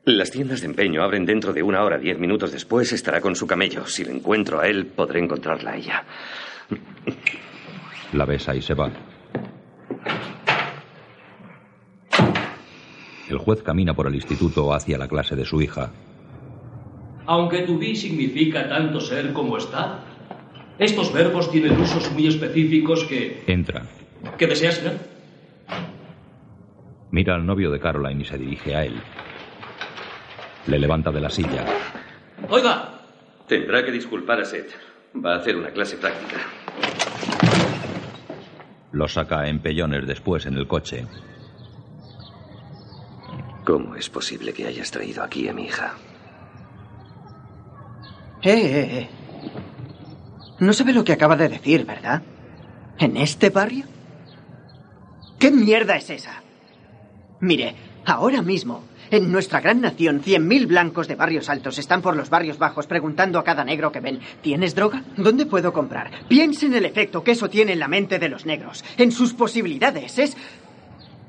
Las 0.04 0.30
tiendas 0.30 0.60
de 0.60 0.66
empeño 0.68 1.02
abren 1.02 1.26
dentro 1.26 1.52
de 1.52 1.62
una 1.62 1.82
hora. 1.82 1.98
Diez 1.98 2.18
minutos 2.18 2.50
después 2.52 2.92
estará 2.92 3.20
con 3.20 3.36
su 3.36 3.46
camello. 3.46 3.86
Si 3.86 4.04
le 4.04 4.12
encuentro 4.12 4.60
a 4.60 4.66
él, 4.68 4.86
podré 4.86 5.20
encontrarla 5.20 5.72
a 5.72 5.76
ella. 5.76 6.04
La 8.12 8.24
besa 8.24 8.54
y 8.54 8.62
se 8.62 8.74
va. 8.74 8.90
El 13.32 13.38
juez 13.38 13.62
camina 13.62 13.94
por 13.94 14.06
el 14.06 14.14
instituto 14.14 14.74
hacia 14.74 14.98
la 14.98 15.08
clase 15.08 15.34
de 15.34 15.46
su 15.46 15.62
hija. 15.62 15.90
Aunque 17.24 17.62
to 17.62 17.78
be 17.78 17.94
significa 17.94 18.68
tanto 18.68 19.00
ser 19.00 19.32
como 19.32 19.56
estar, 19.56 20.00
estos 20.78 21.10
verbos 21.14 21.50
tienen 21.50 21.80
usos 21.80 22.12
muy 22.12 22.26
específicos 22.26 23.04
que... 23.04 23.42
Entra. 23.46 23.86
que 24.36 24.46
deseas 24.46 24.74
ser. 24.74 24.98
Mira 27.10 27.34
al 27.34 27.46
novio 27.46 27.70
de 27.70 27.80
Caroline 27.80 28.20
y 28.20 28.26
se 28.26 28.36
dirige 28.36 28.76
a 28.76 28.84
él. 28.84 29.00
Le 30.66 30.78
levanta 30.78 31.10
de 31.10 31.20
la 31.22 31.30
silla. 31.30 31.64
Oiga, 32.50 32.92
Tendrá 33.48 33.84
que 33.84 33.92
disculpar 33.92 34.40
a 34.40 34.44
Seth. 34.44 34.72
Va 35.14 35.34
a 35.34 35.38
hacer 35.38 35.56
una 35.56 35.70
clase 35.70 35.96
práctica. 35.96 36.36
Lo 38.92 39.08
saca 39.08 39.40
a 39.40 39.48
empellones 39.48 40.06
después 40.06 40.44
en 40.46 40.54
el 40.54 40.66
coche. 40.66 41.06
¿Cómo 43.64 43.94
es 43.96 44.10
posible 44.10 44.52
que 44.52 44.66
hayas 44.66 44.90
traído 44.90 45.22
aquí 45.22 45.48
a 45.48 45.54
mi 45.54 45.64
hija? 45.64 45.94
Eh, 48.42 48.50
eh, 48.50 48.98
eh. 48.98 49.08
No 50.58 50.72
sabe 50.72 50.92
lo 50.92 51.04
que 51.04 51.12
acaba 51.12 51.36
de 51.36 51.48
decir, 51.48 51.84
¿verdad? 51.84 52.22
¿En 52.98 53.16
este 53.16 53.50
barrio? 53.50 53.84
¿Qué 55.38 55.50
mierda 55.50 55.96
es 55.96 56.10
esa? 56.10 56.42
Mire, 57.40 57.74
ahora 58.04 58.42
mismo, 58.42 58.84
en 59.10 59.30
nuestra 59.30 59.60
gran 59.60 59.80
nación, 59.80 60.22
100.000 60.22 60.66
blancos 60.66 61.06
de 61.06 61.16
barrios 61.16 61.48
altos 61.48 61.78
están 61.78 62.02
por 62.02 62.16
los 62.16 62.30
barrios 62.30 62.58
bajos 62.58 62.86
preguntando 62.86 63.38
a 63.38 63.44
cada 63.44 63.64
negro 63.64 63.92
que 63.92 64.00
ven, 64.00 64.20
¿tienes 64.40 64.74
droga? 64.74 65.04
¿Dónde 65.16 65.46
puedo 65.46 65.72
comprar? 65.72 66.10
Piense 66.28 66.66
en 66.66 66.74
el 66.74 66.84
efecto 66.84 67.22
que 67.22 67.32
eso 67.32 67.50
tiene 67.50 67.72
en 67.72 67.78
la 67.80 67.88
mente 67.88 68.18
de 68.18 68.28
los 68.28 68.46
negros, 68.46 68.84
en 68.96 69.12
sus 69.12 69.34
posibilidades. 69.34 70.18
Es... 70.18 70.36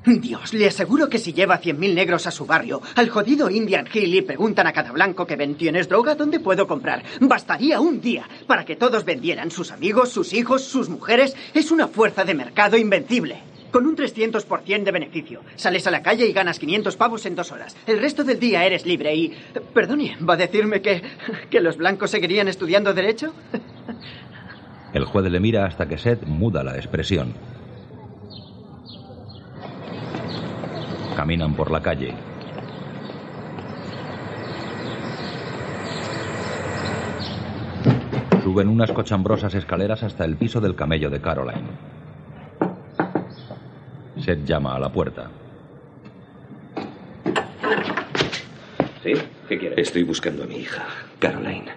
Dios, 0.06 0.52
le 0.52 0.66
aseguro 0.66 1.08
que 1.08 1.18
si 1.18 1.32
lleva 1.32 1.60
100.000 1.60 1.94
negros 1.94 2.26
a 2.26 2.30
su 2.30 2.44
barrio, 2.44 2.82
al 2.94 3.08
jodido 3.08 3.48
Indian 3.48 3.88
Hill 3.92 4.14
y 4.14 4.20
preguntan 4.22 4.66
a 4.66 4.72
cada 4.72 4.92
blanco 4.92 5.26
que 5.26 5.36
ven, 5.36 5.54
¿tienes 5.54 5.88
droga? 5.88 6.14
¿Dónde 6.14 6.40
puedo 6.40 6.66
comprar? 6.66 7.02
Bastaría 7.20 7.80
un 7.80 8.02
día 8.02 8.28
para 8.46 8.66
que 8.66 8.76
todos 8.76 9.04
vendieran 9.04 9.50
sus 9.50 9.72
amigos, 9.72 10.10
sus 10.10 10.34
hijos, 10.34 10.62
sus 10.62 10.90
mujeres. 10.90 11.34
Es 11.54 11.70
una 11.70 11.88
fuerza 11.88 12.24
de 12.24 12.34
mercado 12.34 12.76
invencible. 12.76 13.38
Con 13.70 13.86
un 13.86 13.96
300% 13.96 14.84
de 14.84 14.92
beneficio. 14.92 15.40
Sales 15.56 15.86
a 15.86 15.90
la 15.90 16.02
calle 16.02 16.26
y 16.26 16.32
ganas 16.32 16.58
500 16.58 16.96
pavos 16.96 17.24
en 17.26 17.34
dos 17.34 17.50
horas. 17.50 17.74
El 17.86 17.98
resto 17.98 18.22
del 18.22 18.38
día 18.38 18.64
eres 18.64 18.84
libre 18.86 19.14
y... 19.16 19.32
Perdone, 19.72 20.16
¿va 20.20 20.34
a 20.34 20.36
decirme 20.36 20.82
que, 20.82 21.02
que 21.50 21.60
los 21.60 21.76
blancos 21.76 22.10
seguirían 22.10 22.46
estudiando 22.46 22.92
derecho? 22.92 23.32
El 24.92 25.06
juez 25.06 25.28
le 25.28 25.40
mira 25.40 25.64
hasta 25.64 25.88
que 25.88 25.98
Seth 25.98 26.24
muda 26.24 26.62
la 26.62 26.76
expresión. 26.76 27.34
Caminan 31.16 31.54
por 31.54 31.70
la 31.70 31.80
calle. 31.80 32.12
Suben 38.42 38.68
unas 38.68 38.92
cochambrosas 38.92 39.54
escaleras 39.54 40.02
hasta 40.02 40.24
el 40.24 40.36
piso 40.36 40.60
del 40.60 40.74
camello 40.74 41.08
de 41.08 41.20
Caroline. 41.20 41.68
Seth 44.20 44.44
llama 44.44 44.74
a 44.74 44.78
la 44.78 44.90
puerta. 44.90 45.30
¿Sí? 49.02 49.12
¿Qué 49.48 49.58
quieres? 49.58 49.78
Estoy 49.78 50.02
buscando 50.02 50.44
a 50.44 50.46
mi 50.46 50.56
hija, 50.56 50.84
Caroline. 51.18 51.72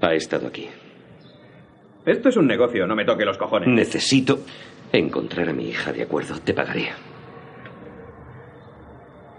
Ha 0.00 0.14
estado 0.14 0.48
aquí. 0.48 0.68
Esto 2.04 2.28
es 2.28 2.36
un 2.36 2.46
negocio, 2.46 2.86
no 2.86 2.96
me 2.96 3.04
toque 3.04 3.24
los 3.24 3.38
cojones. 3.38 3.68
Necesito 3.68 4.40
encontrar 4.92 5.48
a 5.48 5.52
mi 5.52 5.68
hija, 5.68 5.92
de 5.92 6.02
acuerdo. 6.02 6.38
Te 6.40 6.52
pagaré. 6.52 6.90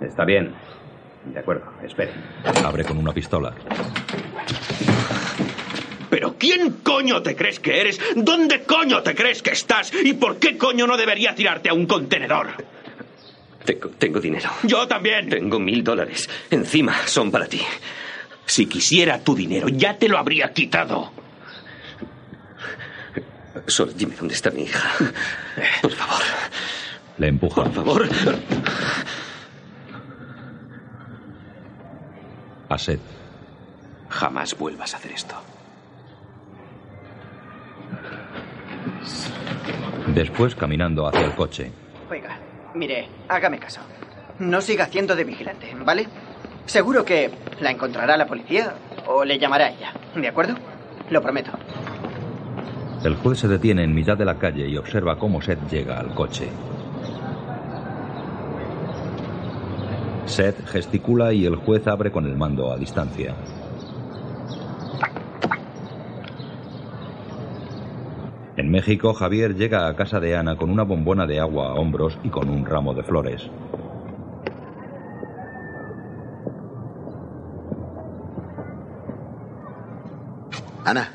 Está 0.04 0.26
bien. 0.26 0.54
De 1.26 1.40
acuerdo, 1.40 1.72
espere. 1.84 2.12
Abre 2.66 2.84
con 2.84 2.98
una 2.98 3.14
pistola. 3.14 3.54
¿Pero 6.10 6.36
quién 6.38 6.72
coño 6.84 7.22
te 7.24 7.36
crees 7.36 7.60
que 7.60 7.80
eres? 7.80 8.00
¿Dónde 8.16 8.64
coño 8.64 9.02
te 9.02 9.16
crees 9.16 9.42
que 9.42 9.52
estás? 9.52 9.92
¿Y 10.04 10.14
por 10.14 10.38
qué 10.38 10.58
coño 10.58 10.86
no 10.86 10.98
debería 10.98 11.34
tirarte 11.34 11.70
a 11.70 11.74
un 11.74 11.86
contenedor? 11.88 12.50
Tengo, 13.66 13.90
tengo 13.98 14.20
dinero. 14.20 14.50
Yo 14.64 14.88
también. 14.88 15.30
Tengo 15.30 15.60
mil 15.60 15.84
dólares. 15.84 16.30
Encima 16.52 16.96
son 17.08 17.32
para 17.32 17.48
ti. 17.48 17.62
Si 18.46 18.66
quisiera 18.66 19.20
tu 19.24 19.34
dinero, 19.36 19.70
ya 19.70 19.98
te 19.98 20.10
lo 20.10 20.18
habría 20.18 20.52
quitado. 20.52 21.12
Solo 23.68 23.94
dime 23.94 24.16
dónde 24.18 24.34
está 24.34 24.52
mi 24.52 24.64
hija. 24.64 24.82
Por 25.82 25.92
favor. 25.92 26.22
Le 27.18 27.28
empuja. 27.28 27.64
Por 27.64 27.74
favor. 27.74 28.10
A 32.74 32.78
Seth. 32.80 33.00
Jamás 34.10 34.58
vuelvas 34.58 34.96
a 34.96 34.98
hacer 34.98 35.12
esto. 35.12 35.36
Después 40.08 40.56
caminando 40.56 41.08
hacia 41.08 41.22
el 41.26 41.36
coche. 41.36 41.72
Oiga, 42.10 42.40
mire, 42.74 43.08
hágame 43.30 43.60
caso. 43.60 43.82
No 44.40 44.60
siga 44.60 44.86
haciendo 44.86 45.16
de 45.16 45.24
vigilante, 45.24 45.76
¿vale? 45.86 46.08
Seguro 46.66 47.06
que 47.06 47.30
la 47.60 47.70
encontrará 47.70 48.18
la 48.18 48.26
policía 48.26 48.74
o 49.06 49.24
le 49.24 49.38
llamará 49.38 49.66
a 49.66 49.70
ella, 49.70 49.94
¿de 50.16 50.28
acuerdo? 50.28 50.56
Lo 51.12 51.22
prometo. 51.22 51.52
El 53.04 53.16
juez 53.18 53.38
se 53.38 53.48
detiene 53.48 53.84
en 53.84 53.94
mitad 53.94 54.18
de 54.18 54.26
la 54.26 54.40
calle 54.40 54.68
y 54.68 54.78
observa 54.78 55.20
cómo 55.20 55.44
Seth 55.44 55.70
llega 55.70 56.00
al 56.00 56.16
coche. 56.16 56.50
Seth 60.26 60.66
gesticula 60.66 61.34
y 61.34 61.46
el 61.46 61.56
juez 61.56 61.88
abre 61.88 62.12
con 62.12 62.26
el 62.26 62.36
mando 62.36 62.72
a 62.72 62.78
distancia. 62.78 63.36
En 68.56 68.70
México, 68.70 69.14
Javier 69.14 69.56
llega 69.56 69.88
a 69.88 69.96
casa 69.96 70.20
de 70.20 70.36
Ana 70.36 70.56
con 70.56 70.70
una 70.70 70.84
bombona 70.84 71.26
de 71.26 71.40
agua 71.40 71.70
a 71.70 71.74
hombros 71.74 72.18
y 72.24 72.30
con 72.30 72.50
un 72.50 72.66
ramo 72.66 72.94
de 72.94 73.04
flores. 73.04 73.50
Ana. 80.86 81.12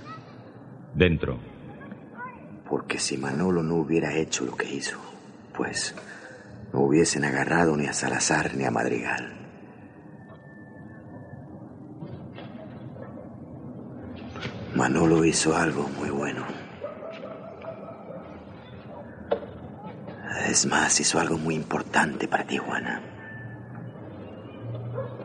Dentro. 0.95 1.39
Porque 2.69 2.99
si 2.99 3.17
Manolo 3.17 3.63
no 3.63 3.77
hubiera 3.77 4.15
hecho 4.17 4.45
lo 4.45 4.57
que 4.57 4.75
hizo, 4.75 4.99
pues 5.57 5.95
no 6.73 6.81
hubiesen 6.81 7.25
agarrado 7.25 7.77
ni 7.77 7.87
a 7.87 7.93
Salazar 7.93 8.55
ni 8.55 8.65
a 8.65 8.71
Madrigal. 8.71 9.35
Manolo 14.75 15.25
hizo 15.25 15.57
algo 15.57 15.89
muy 15.99 16.11
bueno. 16.11 16.45
Es 20.49 20.67
más, 20.67 21.01
hizo 21.01 21.19
algo 21.19 21.37
muy 21.37 21.55
importante 21.55 22.29
para 22.29 22.47
Tijuana. 22.47 23.03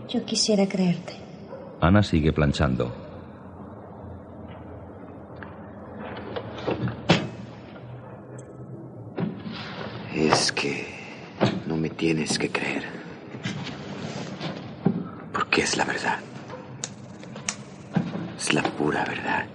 Yo 0.10 0.26
quisiera 0.26 0.68
creerte. 0.68 1.14
Ana 1.82 2.04
sigue 2.04 2.34
planchando. 2.34 2.94
Es 10.14 10.52
que 10.52 10.93
tienes 12.04 12.38
que 12.38 12.50
creer. 12.50 12.84
Porque 15.32 15.62
es 15.62 15.78
la 15.78 15.86
verdad. 15.86 16.20
Es 18.36 18.54
la 18.54 18.62
pura 18.62 19.06
verdad. 19.06 19.46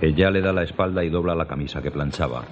Ella 0.00 0.30
le 0.30 0.40
da 0.40 0.54
la 0.54 0.62
espalda 0.62 1.04
y 1.04 1.10
dobla 1.10 1.34
la 1.34 1.46
camisa 1.46 1.82
que 1.82 1.90
planchaba. 1.90 2.44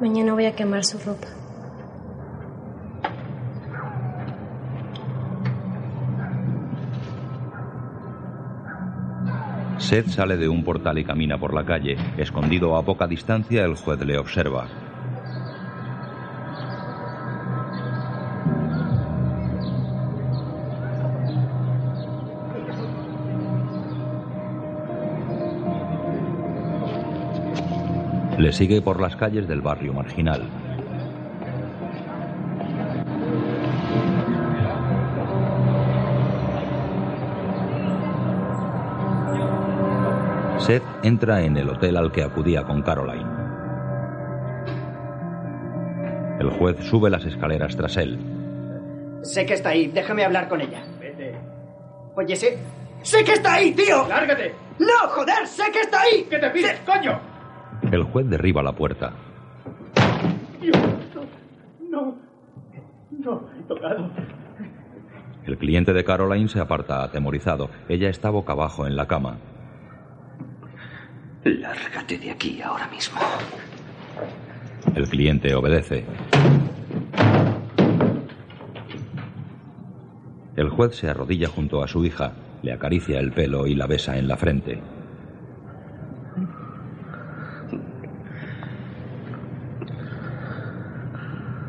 Mañana 0.00 0.34
voy 0.34 0.46
a 0.46 0.54
quemar 0.54 0.84
su 0.84 0.98
ropa. 1.00 1.43
Seth 9.84 10.08
sale 10.08 10.38
de 10.38 10.48
un 10.48 10.64
portal 10.64 10.98
y 10.98 11.04
camina 11.04 11.36
por 11.36 11.52
la 11.52 11.62
calle. 11.62 11.98
Escondido 12.16 12.74
a 12.74 12.82
poca 12.82 13.06
distancia, 13.06 13.64
el 13.64 13.74
juez 13.74 14.00
le 14.00 14.16
observa. 14.16 14.66
Le 28.38 28.52
sigue 28.52 28.80
por 28.80 29.02
las 29.02 29.16
calles 29.16 29.46
del 29.46 29.60
barrio 29.60 29.92
marginal. 29.92 30.73
Seth 40.64 40.82
entra 41.02 41.42
en 41.42 41.58
el 41.58 41.68
hotel 41.68 41.94
al 41.98 42.10
que 42.10 42.22
acudía 42.22 42.62
con 42.64 42.80
Caroline. 42.80 43.28
El 46.40 46.48
juez 46.58 46.78
sube 46.86 47.10
las 47.10 47.26
escaleras 47.26 47.76
tras 47.76 47.98
él. 47.98 48.18
Sé 49.20 49.44
que 49.44 49.52
está 49.52 49.68
ahí, 49.70 49.88
déjame 49.88 50.24
hablar 50.24 50.48
con 50.48 50.62
ella. 50.62 50.82
Vete. 50.98 51.34
Oye, 52.16 52.34
sé. 52.34 52.56
¡Sé 53.02 53.22
que 53.24 53.32
está 53.34 53.54
ahí, 53.54 53.72
tío! 53.72 54.08
¡Lárgate! 54.08 54.54
¡No, 54.78 55.08
joder! 55.08 55.46
¡Sé 55.46 55.64
que 55.70 55.80
está 55.80 56.00
ahí! 56.00 56.26
¿Qué 56.30 56.38
te 56.38 56.48
pides, 56.48 56.80
coño? 56.86 57.20
El 57.92 58.04
juez 58.04 58.26
derriba 58.30 58.62
la 58.62 58.72
puerta. 58.72 59.12
No. 61.90 62.16
No, 63.10 63.50
he 63.58 63.62
tocado. 63.64 64.10
El 65.44 65.58
cliente 65.58 65.92
de 65.92 66.04
Caroline 66.04 66.48
se 66.48 66.58
aparta 66.58 67.02
atemorizado. 67.02 67.68
Ella 67.86 68.08
está 68.08 68.30
boca 68.30 68.54
abajo 68.54 68.86
en 68.86 68.96
la 68.96 69.06
cama. 69.06 69.36
Lárgate 71.44 72.18
de 72.18 72.30
aquí 72.30 72.62
ahora 72.62 72.88
mismo. 72.88 73.20
El 74.94 75.06
cliente 75.08 75.54
obedece. 75.54 76.06
El 80.56 80.70
juez 80.70 80.96
se 80.96 81.08
arrodilla 81.08 81.48
junto 81.48 81.82
a 81.82 81.88
su 81.88 82.04
hija, 82.04 82.32
le 82.62 82.72
acaricia 82.72 83.20
el 83.20 83.32
pelo 83.32 83.66
y 83.66 83.74
la 83.74 83.86
besa 83.86 84.16
en 84.16 84.26
la 84.26 84.38
frente. 84.38 84.80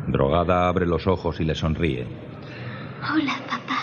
Drogada 0.08 0.70
abre 0.70 0.86
los 0.86 1.06
ojos 1.08 1.42
y 1.42 1.44
le 1.44 1.56
sonríe. 1.56 2.08
Hola, 3.12 3.34
papá. 3.50 3.80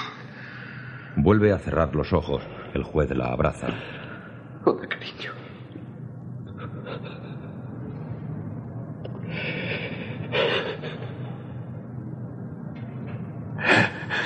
Vuelve 1.17 1.53
a 1.53 1.59
cerrar 1.59 1.95
los 1.95 2.15
ojos. 2.15 2.43
El 2.73 2.85
juez 2.85 3.11
la 3.11 3.27
abraza. 3.27 3.69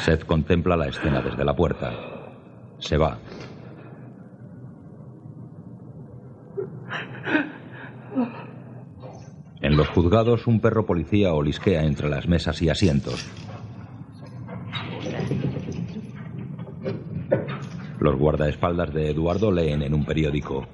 Seth 0.07 0.25
contempla 0.25 0.77
la 0.77 0.87
escena 0.87 1.21
desde 1.21 1.45
la 1.45 1.57
puerta. 1.57 1.93
Se 2.79 2.97
va. 2.97 3.19
En 9.61 9.77
los 9.77 9.89
juzgados, 9.89 10.47
un 10.47 10.61
perro 10.61 10.87
policía 10.87 11.35
olisquea 11.35 11.83
entre 11.83 12.09
las 12.09 12.29
mesas 12.29 12.63
y 12.63 12.69
asientos. 12.69 13.29
Los 17.99 18.17
guardaespaldas 18.17 18.95
de 18.95 19.11
Eduardo 19.11 19.51
leen 19.51 19.83
en 19.83 19.93
un 19.93 20.05
periódico. 20.05 20.69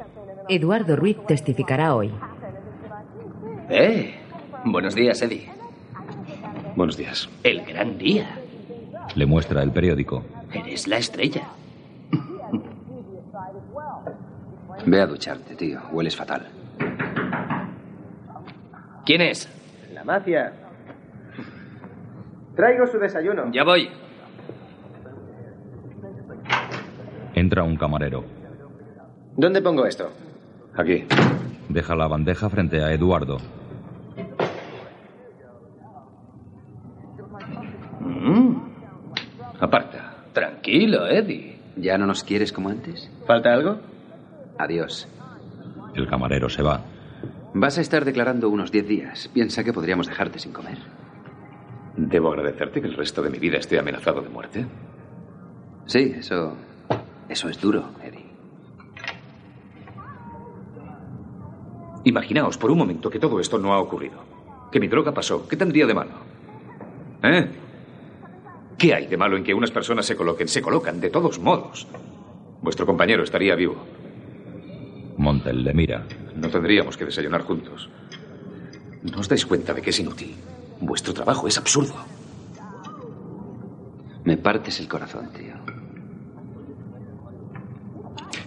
Eduardo 0.47 0.95
Ruiz 0.95 1.17
testificará 1.27 1.95
hoy. 1.95 2.11
¡Eh! 3.71 4.15
Buenos 4.67 4.95
días, 4.95 5.23
Eddie. 5.23 5.49
Buenos 6.77 6.99
días. 6.99 7.31
El 7.43 7.65
gran 7.65 7.97
día. 7.97 8.42
Le 9.15 9.27
muestra 9.27 9.63
el 9.63 9.71
periódico. 9.71 10.25
Eres 10.53 10.87
la 10.89 10.97
estrella. 10.97 11.49
Ve 14.87 15.01
a 15.01 15.07
ducharte, 15.07 15.55
tío. 15.55 15.81
Hueles 15.93 16.17
fatal. 16.17 16.49
¿Quién 19.05 19.21
es? 19.21 19.49
La 19.93 20.05
mafia. 20.05 20.53
Traigo 22.57 22.87
su 22.87 22.99
desayuno. 22.99 23.51
Ya 23.53 23.65
voy. 23.65 23.89
Entra 27.35 27.63
Entra 27.63 27.63
un 27.63 27.77
camarero. 27.77 28.25
¿Dónde 29.37 29.63
pongo 29.63 29.87
esto? 29.87 30.11
Aquí. 30.77 31.05
Deja 31.69 31.95
la 31.95 32.07
bandeja 32.07 32.51
frente 32.51 32.83
a 32.83 32.93
Eduardo. 32.93 33.39
Mm. 38.01 38.57
Aparta. 39.61 40.17
Tranquilo, 40.73 41.07
Eddie. 41.07 41.59
¿Ya 41.77 41.99
no 41.99 42.07
nos 42.07 42.25
quieres 42.25 42.51
como 42.51 42.71
antes? 42.71 43.11
¿Falta 43.27 43.53
algo? 43.53 43.77
Adiós. 44.59 45.07
El 45.95 46.09
camarero 46.09 46.49
se 46.49 46.63
va. 46.63 46.81
Vas 47.53 47.77
a 47.77 47.83
estar 47.83 48.07
declarando 48.07 48.49
unos 48.49 48.73
diez 48.73 48.89
días. 48.89 49.29
Piensa 49.35 49.65
que 49.65 49.75
podríamos 49.75 50.07
dejarte 50.07 50.39
sin 50.39 50.51
comer. 50.55 50.79
¿Debo 51.95 52.33
agradecerte 52.33 52.81
que 52.81 52.87
el 52.87 52.95
resto 52.95 53.21
de 53.21 53.29
mi 53.29 53.39
vida 53.39 53.59
esté 53.59 53.79
amenazado 53.79 54.23
de 54.23 54.31
muerte? 54.31 54.65
Sí, 55.85 56.15
eso. 56.17 56.57
Eso 57.29 57.51
es 57.51 57.61
duro, 57.61 57.91
Eddie. 58.03 58.25
Imaginaos 62.05 62.57
por 62.57 62.71
un 62.71 62.79
momento 62.79 63.11
que 63.11 63.19
todo 63.19 63.41
esto 63.41 63.59
no 63.59 63.75
ha 63.75 63.79
ocurrido. 63.79 64.25
Que 64.71 64.81
mi 64.81 64.89
droga 64.89 65.13
pasó. 65.13 65.47
¿Qué 65.47 65.57
tendría 65.59 65.87
de 65.87 65.93
malo? 65.93 66.13
¿Eh? 67.25 67.62
¿Qué 68.83 68.93
hay 68.93 69.07
de 69.07 69.17
malo 69.17 69.37
en 69.37 69.45
que 69.45 69.55
unas 69.55 69.71
personas 69.71 70.05
se 70.05 70.17
coloquen? 70.17 70.49
Se 70.49 70.61
colocan, 70.61 71.01
de 71.01 71.09
todos 71.09 71.39
modos. 71.39 71.87
Vuestro 72.63 72.85
compañero 72.85 73.23
estaría 73.23 73.55
vivo. 73.55 73.77
Montel 75.19 75.63
le 75.63 75.73
mira. 75.73 76.05
No 76.35 76.49
tendríamos 76.49 76.97
que 76.97 77.05
desayunar 77.05 77.43
juntos. 77.43 77.89
¿No 79.05 79.21
os 79.21 79.29
dais 79.29 79.47
cuenta 79.47 79.73
de 79.73 79.83
que 79.83 79.91
es 79.91 80.01
inútil? 80.01 80.35
Vuestro 80.81 81.15
trabajo 81.15 81.47
es 81.47 81.57
absurdo. 81.59 81.95
Me 84.25 84.37
partes 84.37 84.81
el 84.81 84.89
corazón, 84.89 85.31
tío. 85.33 85.55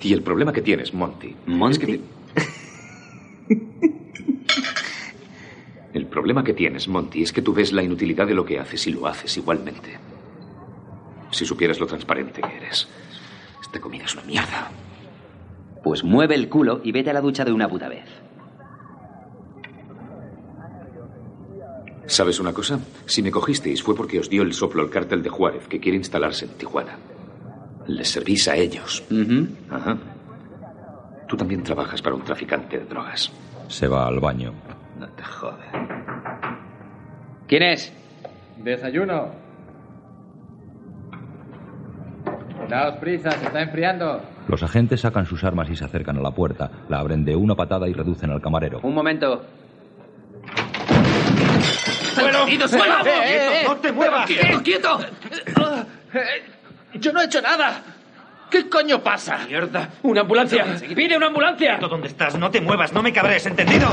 Y 0.01 0.11
el 0.11 0.21
problema 0.21 0.51
que 0.51 0.61
tienes, 0.61 0.93
Monty. 0.93 1.33
¿Monty? 1.45 1.71
Es 1.71 1.79
que 1.79 1.87
te- 1.87 2.01
El 5.93 6.07
problema 6.07 6.43
que 6.43 6.53
tienes, 6.53 6.89
Monty, 6.89 7.23
es 7.23 7.31
que 7.31 7.41
tú 7.41 7.53
ves 7.53 7.71
la 7.71 7.81
inutilidad 7.83 8.27
de 8.27 8.33
lo 8.33 8.43
que 8.45 8.59
haces 8.59 8.85
y 8.87 8.91
lo 8.91 9.07
haces 9.07 9.37
igualmente. 9.37 9.97
Si 11.35 11.45
supieras 11.45 11.81
lo 11.81 11.85
transparente 11.85 12.39
que 12.41 12.55
eres. 12.55 12.87
Esta 13.61 13.81
comida 13.81 14.05
es 14.05 14.13
una 14.13 14.23
mierda. 14.23 14.71
Pues 15.83 16.01
mueve 16.01 16.33
el 16.33 16.47
culo 16.47 16.79
y 16.81 16.93
vete 16.93 17.09
a 17.09 17.13
la 17.13 17.19
ducha 17.19 17.43
de 17.43 17.51
una 17.51 17.67
puta 17.67 17.89
vez. 17.89 18.05
¿Sabes 22.05 22.39
una 22.39 22.53
cosa? 22.53 22.79
Si 23.05 23.21
me 23.21 23.31
cogisteis 23.31 23.83
fue 23.83 23.97
porque 23.97 24.17
os 24.17 24.29
dio 24.29 24.43
el 24.43 24.53
soplo 24.53 24.81
el 24.81 24.89
cártel 24.89 25.21
de 25.23 25.29
Juárez 25.29 25.67
que 25.67 25.81
quiere 25.81 25.97
instalarse 25.97 26.45
en 26.45 26.51
Tijuana. 26.51 26.97
Les 27.87 28.07
servís 28.07 28.47
a 28.47 28.55
ellos. 28.55 29.03
Ajá. 29.69 29.97
Tú 31.27 31.35
también 31.35 31.63
trabajas 31.63 32.01
para 32.01 32.15
un 32.15 32.23
traficante 32.23 32.79
de 32.79 32.85
drogas. 32.85 33.29
Se 33.67 33.89
va 33.89 34.07
al 34.07 34.21
baño. 34.21 34.53
No 34.97 35.09
te 35.09 35.23
jodes. 35.23 35.67
¿Quién 37.47 37.63
es? 37.63 37.91
Desayuno. 38.55 39.44
Daos 42.69 42.95
prisa, 42.97 43.31
se 43.31 43.45
está 43.45 43.61
enfriando. 43.61 44.21
Los 44.47 44.63
agentes 44.63 45.01
sacan 45.01 45.25
sus 45.25 45.43
armas 45.43 45.69
y 45.69 45.75
se 45.75 45.85
acercan 45.85 46.17
a 46.17 46.21
la 46.21 46.31
puerta. 46.31 46.69
La 46.89 46.99
abren 46.99 47.25
de 47.25 47.35
una 47.35 47.55
patada 47.55 47.87
y 47.87 47.93
reducen 47.93 48.31
al 48.31 48.41
camarero. 48.41 48.79
Un 48.83 48.93
momento. 48.93 49.43
¡Bueno! 52.19 52.45
¡Quieto, 52.45 52.67
suelo! 52.67 52.95
¡Eh, 53.05 53.09
eh, 53.09 53.61
eh! 53.61 53.63
¡No 53.67 53.75
te 53.77 53.91
muevas! 53.91 54.25
¡Quieto, 54.25 54.63
quieto! 54.63 54.99
Yo 56.95 57.11
no 57.11 57.21
he 57.21 57.25
hecho 57.25 57.41
nada. 57.41 57.81
¿Qué 58.49 58.69
coño 58.69 59.01
pasa? 59.01 59.39
¡Mierda! 59.47 59.89
¡Una 60.03 60.21
ambulancia! 60.21 60.65
¡Pide 60.95 61.17
una 61.17 61.27
ambulancia! 61.27 61.77
¿Dónde 61.77 62.07
estás? 62.07 62.37
No 62.37 62.49
te 62.51 62.61
muevas, 62.61 62.93
no 62.93 63.03
me 63.03 63.11
cabres, 63.11 63.45
¿entendido? 63.45 63.87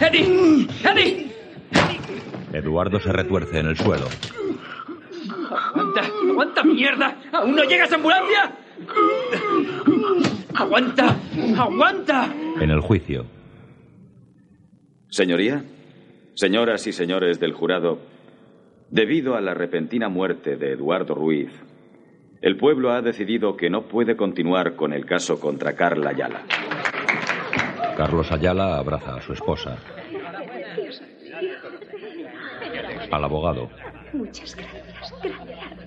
¡Eddie! 0.00 0.68
¡Eddie! 0.84 1.34
Eduardo 2.52 3.00
se 3.00 3.10
retuerce 3.10 3.58
en 3.58 3.66
el 3.66 3.76
suelo. 3.76 4.06
¡Aguanta! 6.34 6.60
¡Aguanta, 6.60 6.64
mierda! 6.64 7.16
¿Aún 7.32 7.54
no 7.54 7.64
llegas 7.64 7.92
a 7.92 7.94
ambulancia? 7.94 8.52
¡Aguanta! 10.54 11.16
¡Aguanta! 11.58 12.28
En 12.60 12.70
el 12.70 12.80
juicio, 12.80 13.26
Señoría, 15.08 15.62
señoras 16.34 16.88
y 16.88 16.92
señores 16.92 17.38
del 17.38 17.52
jurado, 17.52 18.00
debido 18.90 19.36
a 19.36 19.40
la 19.40 19.54
repentina 19.54 20.08
muerte 20.08 20.56
de 20.56 20.72
Eduardo 20.72 21.14
Ruiz, 21.14 21.52
el 22.42 22.56
pueblo 22.56 22.90
ha 22.90 23.00
decidido 23.00 23.56
que 23.56 23.70
no 23.70 23.82
puede 23.82 24.16
continuar 24.16 24.74
con 24.74 24.92
el 24.92 25.06
caso 25.06 25.38
contra 25.38 25.76
Carla 25.76 26.10
Ayala. 26.10 26.42
Carlos 27.96 28.32
Ayala 28.32 28.76
abraza 28.76 29.14
a 29.14 29.22
su 29.22 29.32
esposa. 29.34 29.78
Al 33.12 33.24
abogado. 33.24 33.70
Muchas 34.12 34.56
gracias, 34.56 35.14
gracias. 35.22 35.83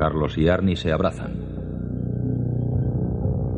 Carlos 0.00 0.38
y 0.38 0.48
Arnie 0.48 0.76
se 0.76 0.92
abrazan. 0.92 1.32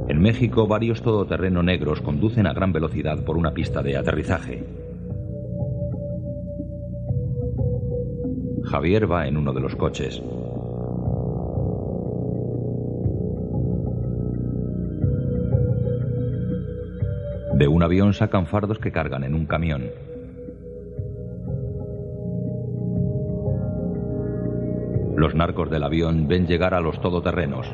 En 0.08 0.20
México, 0.20 0.66
varios 0.66 1.00
todoterreno 1.00 1.62
negros 1.62 2.00
conducen 2.00 2.48
a 2.48 2.52
gran 2.52 2.72
velocidad 2.72 3.22
por 3.24 3.36
una 3.36 3.54
pista 3.54 3.80
de 3.80 3.96
aterrizaje. 3.96 4.64
Javier 8.64 9.08
va 9.08 9.28
en 9.28 9.36
uno 9.36 9.52
de 9.52 9.60
los 9.60 9.76
coches. 9.76 10.20
De 17.54 17.68
un 17.68 17.84
avión 17.84 18.14
sacan 18.14 18.46
fardos 18.46 18.80
que 18.80 18.90
cargan 18.90 19.22
en 19.22 19.36
un 19.36 19.46
camión. 19.46 19.84
Los 25.22 25.36
narcos 25.36 25.70
del 25.70 25.84
avión 25.84 26.26
ven 26.26 26.48
llegar 26.48 26.74
a 26.74 26.80
los 26.80 27.00
todoterrenos. 27.00 27.64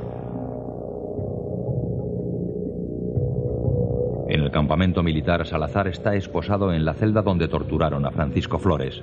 En 4.29 4.43
el 4.43 4.51
campamento 4.51 5.03
militar, 5.03 5.47
Salazar 5.47 5.89
está 5.89 6.15
esposado 6.15 6.75
en 6.75 6.85
la 6.85 6.93
celda 6.93 7.23
donde 7.23 7.49
torturaron 7.49 8.05
a 8.05 8.11
Francisco 8.11 8.59
Flores. 8.59 9.03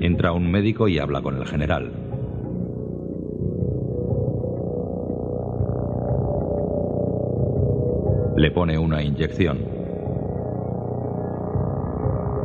Entra 0.00 0.32
un 0.32 0.50
médico 0.50 0.88
y 0.88 0.98
habla 0.98 1.22
con 1.22 1.36
el 1.36 1.46
general. 1.46 1.92
Le 8.36 8.50
pone 8.50 8.76
una 8.76 9.04
inyección. 9.04 9.71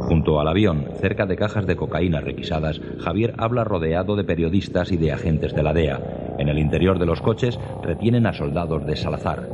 Junto 0.07 0.39
al 0.39 0.47
avión, 0.47 0.85
cerca 1.01 1.25
de 1.25 1.35
cajas 1.35 1.67
de 1.67 1.75
cocaína 1.75 2.21
requisadas, 2.21 2.79
Javier 2.99 3.33
habla 3.37 3.65
rodeado 3.65 4.15
de 4.15 4.23
periodistas 4.23 4.93
y 4.93 4.97
de 4.97 5.11
agentes 5.11 5.53
de 5.53 5.63
la 5.63 5.73
DEA. 5.73 5.99
En 6.39 6.47
el 6.47 6.59
interior 6.59 6.97
de 6.97 7.05
los 7.05 7.19
coches 7.19 7.59
retienen 7.83 8.25
a 8.25 8.31
soldados 8.31 8.85
de 8.85 8.95
Salazar. 8.95 9.49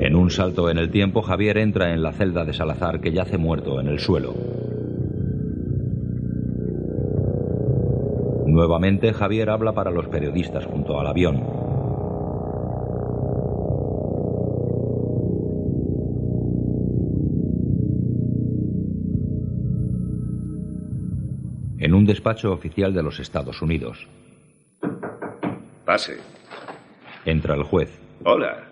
En 0.00 0.14
un 0.14 0.30
salto 0.30 0.68
en 0.68 0.76
el 0.76 0.90
tiempo, 0.90 1.22
Javier 1.22 1.56
entra 1.56 1.94
en 1.94 2.02
la 2.02 2.12
celda 2.12 2.44
de 2.44 2.52
Salazar 2.52 3.00
que 3.00 3.12
yace 3.12 3.38
muerto 3.38 3.80
en 3.80 3.88
el 3.88 3.98
suelo. 3.98 4.34
Nuevamente, 8.44 9.14
Javier 9.14 9.48
habla 9.48 9.72
para 9.72 9.90
los 9.90 10.06
periodistas 10.08 10.66
junto 10.66 11.00
al 11.00 11.06
avión. 11.06 11.75
Un 21.96 22.04
despacho 22.04 22.52
oficial 22.52 22.92
de 22.92 23.02
los 23.02 23.18
Estados 23.18 23.62
Unidos. 23.62 24.06
Pase. 25.84 26.18
Entra 27.24 27.54
el 27.54 27.62
juez. 27.62 27.90
Hola. 28.24 28.68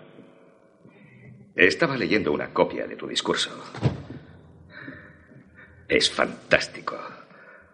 Estaba 1.55 1.97
leyendo 1.97 2.31
una 2.31 2.49
copia 2.49 2.85
de 2.85 2.95
tu 2.95 3.07
discurso. 3.07 3.49
Es 5.87 6.09
fantástico. 6.09 6.97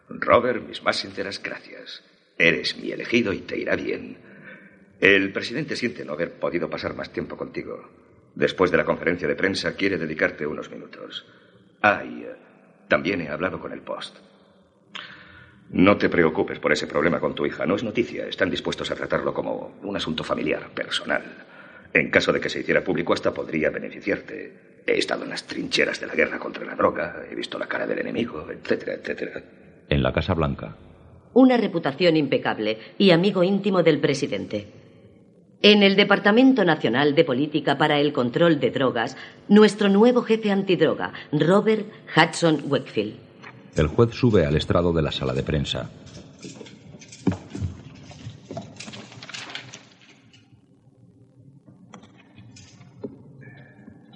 Robert, 0.10 0.68
mis 0.68 0.84
más 0.84 0.98
sinceras 0.98 1.42
gracias. 1.42 2.04
Eres 2.38 2.78
mi 2.78 2.92
elegido 2.92 3.34
y 3.34 3.40
te 3.40 3.58
irá 3.58 3.76
bien. 3.76 4.18
El 5.00 5.34
presidente 5.34 5.76
siente 5.76 6.06
no 6.06 6.14
haber 6.14 6.34
podido 6.34 6.70
pasar 6.70 6.96
más 6.96 7.12
tiempo 7.12 7.36
contigo. 7.36 7.90
Después 8.36 8.72
de 8.72 8.78
la 8.78 8.86
conferencia 8.86 9.28
de 9.28 9.36
prensa, 9.36 9.76
quiere 9.76 9.98
dedicarte 9.98 10.46
unos 10.46 10.70
minutos. 10.70 11.26
Ah, 11.82 12.04
y 12.06 12.24
eh, 12.24 12.36
también 12.88 13.22
he 13.22 13.30
hablado 13.30 13.60
con 13.60 13.74
el 13.74 13.82
Post. 13.82 14.31
No 15.74 15.96
te 15.96 16.10
preocupes 16.10 16.60
por 16.60 16.74
ese 16.74 16.86
problema 16.86 17.20
con 17.20 17.34
tu 17.34 17.46
hija. 17.46 17.66
No 17.66 17.76
es 17.76 17.84
noticia. 17.84 18.28
Están 18.28 18.50
dispuestos 18.50 18.92
a 18.92 18.96
tratarlo 18.96 19.34
como 19.34 19.76
un 19.84 19.96
asunto 19.96 20.24
familiar, 20.24 20.70
personal. 20.74 21.24
En 21.94 22.10
caso 22.10 22.34
de 22.34 22.42
que 22.42 22.50
se 22.50 22.60
hiciera 22.60 22.84
público, 22.84 23.14
hasta 23.14 23.34
podría 23.34 23.70
beneficiarte. 23.70 24.82
He 24.86 24.98
estado 24.98 25.24
en 25.24 25.30
las 25.30 25.46
trincheras 25.46 26.02
de 26.02 26.08
la 26.08 26.16
guerra 26.16 26.40
contra 26.40 26.66
la 26.66 26.76
droga, 26.76 27.24
he 27.30 27.36
visto 27.36 27.58
la 27.58 27.68
cara 27.68 27.88
del 27.88 28.00
enemigo, 28.00 28.48
etcétera, 28.52 28.96
etcétera. 28.96 29.44
En 29.88 30.04
la 30.04 30.12
Casa 30.12 30.34
Blanca. 30.34 30.76
Una 31.34 31.56
reputación 31.56 32.18
impecable 32.18 32.78
y 32.98 33.12
amigo 33.12 33.44
íntimo 33.44 33.84
del 33.84 34.00
presidente. 34.00 34.68
En 35.62 35.84
el 35.84 35.96
Departamento 35.96 36.66
Nacional 36.66 37.16
de 37.16 37.24
Política 37.24 37.78
para 37.78 38.00
el 38.00 38.12
Control 38.12 38.60
de 38.60 38.72
Drogas, 38.72 39.16
nuestro 39.48 39.88
nuevo 39.88 40.24
jefe 40.24 40.52
antidroga, 40.52 41.14
Robert 41.32 41.86
Hudson 42.18 42.64
Wakefield. 42.68 43.31
El 43.76 43.88
juez 43.88 44.14
sube 44.14 44.46
al 44.46 44.56
estrado 44.56 44.92
de 44.92 45.02
la 45.02 45.12
sala 45.12 45.34
de 45.34 45.44
prensa. 45.44 45.90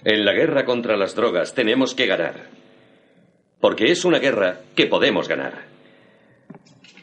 En 0.04 0.24
la 0.24 0.34
guerra 0.34 0.66
contra 0.66 0.98
las 0.98 1.16
drogas 1.16 1.56
tenemos 1.56 1.96
que 1.96 2.06
ganar. 2.06 2.50
Porque 3.60 3.86
es 3.86 4.06
una 4.06 4.20
guerra 4.20 4.62
que 4.76 4.86
podemos 4.86 5.28
ganar. 5.28 5.66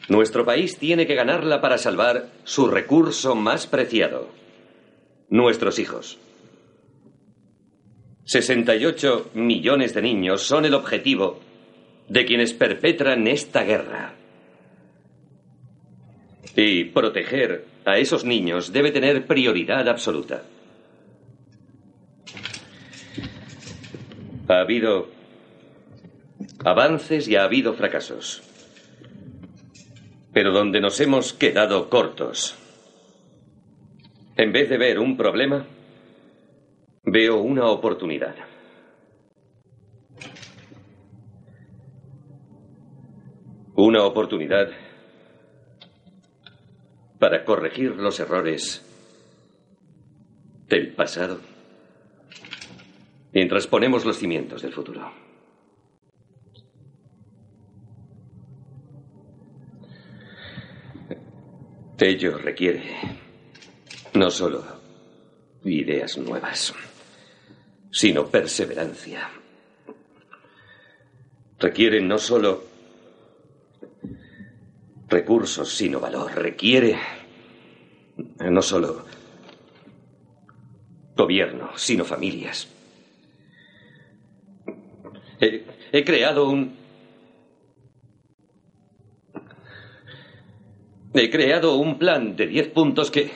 Nuestro 0.07 0.45
país 0.45 0.77
tiene 0.77 1.07
que 1.07 1.15
ganarla 1.15 1.59
para 1.59 1.77
salvar 1.77 2.27
su 2.43 2.67
recurso 2.67 3.35
más 3.35 3.67
preciado. 3.67 4.29
Nuestros 5.29 5.79
hijos. 5.79 6.19
68 8.25 9.31
millones 9.33 9.93
de 9.93 10.01
niños 10.01 10.43
son 10.43 10.65
el 10.65 10.73
objetivo 10.73 11.39
de 12.09 12.25
quienes 12.25 12.53
perpetran 12.53 13.27
esta 13.27 13.63
guerra. 13.63 14.13
Y 16.55 16.85
proteger 16.85 17.65
a 17.85 17.97
esos 17.97 18.23
niños 18.25 18.71
debe 18.71 18.91
tener 18.91 19.25
prioridad 19.25 19.87
absoluta. 19.87 20.43
Ha 24.47 24.59
habido 24.59 25.09
avances 26.63 27.27
y 27.27 27.35
ha 27.35 27.43
habido 27.43 27.73
fracasos. 27.73 28.43
Pero 30.33 30.51
donde 30.51 30.81
nos 30.81 30.99
hemos 30.99 31.33
quedado 31.33 31.89
cortos, 31.89 32.55
en 34.35 34.51
vez 34.51 34.69
de 34.69 34.77
ver 34.77 34.99
un 34.99 35.15
problema, 35.15 35.65
veo 37.03 37.37
una 37.37 37.67
oportunidad. 37.67 38.52
Una 43.93 44.05
oportunidad 44.05 44.71
para 47.19 47.45
corregir 47.45 47.91
los 47.91 48.19
errores 48.19 48.83
del 50.67 50.95
pasado 50.95 51.39
mientras 53.33 53.67
ponemos 53.67 54.03
los 54.03 54.17
cimientos 54.17 54.63
del 54.63 54.73
futuro. 54.73 55.13
Ello 61.99 62.39
requiere 62.39 62.95
no 64.15 64.31
solo 64.31 64.65
ideas 65.65 66.17
nuevas, 66.17 66.73
sino 67.91 68.25
perseverancia. 68.25 69.29
Requiere 71.59 72.01
no 72.01 72.17
solo 72.17 72.72
recursos, 75.13 75.69
sino 75.69 75.99
valor. 75.99 76.33
Requiere 76.35 76.97
no 78.39 78.61
solo 78.61 79.05
gobierno, 81.15 81.69
sino 81.75 82.03
familias. 82.03 82.67
He, 85.39 85.65
he 85.91 86.03
creado 86.03 86.49
un... 86.49 86.83
He 91.15 91.29
creado 91.29 91.75
un 91.75 91.99
plan 91.99 92.35
de 92.35 92.47
diez 92.47 92.69
puntos 92.69 93.11
que... 93.11 93.31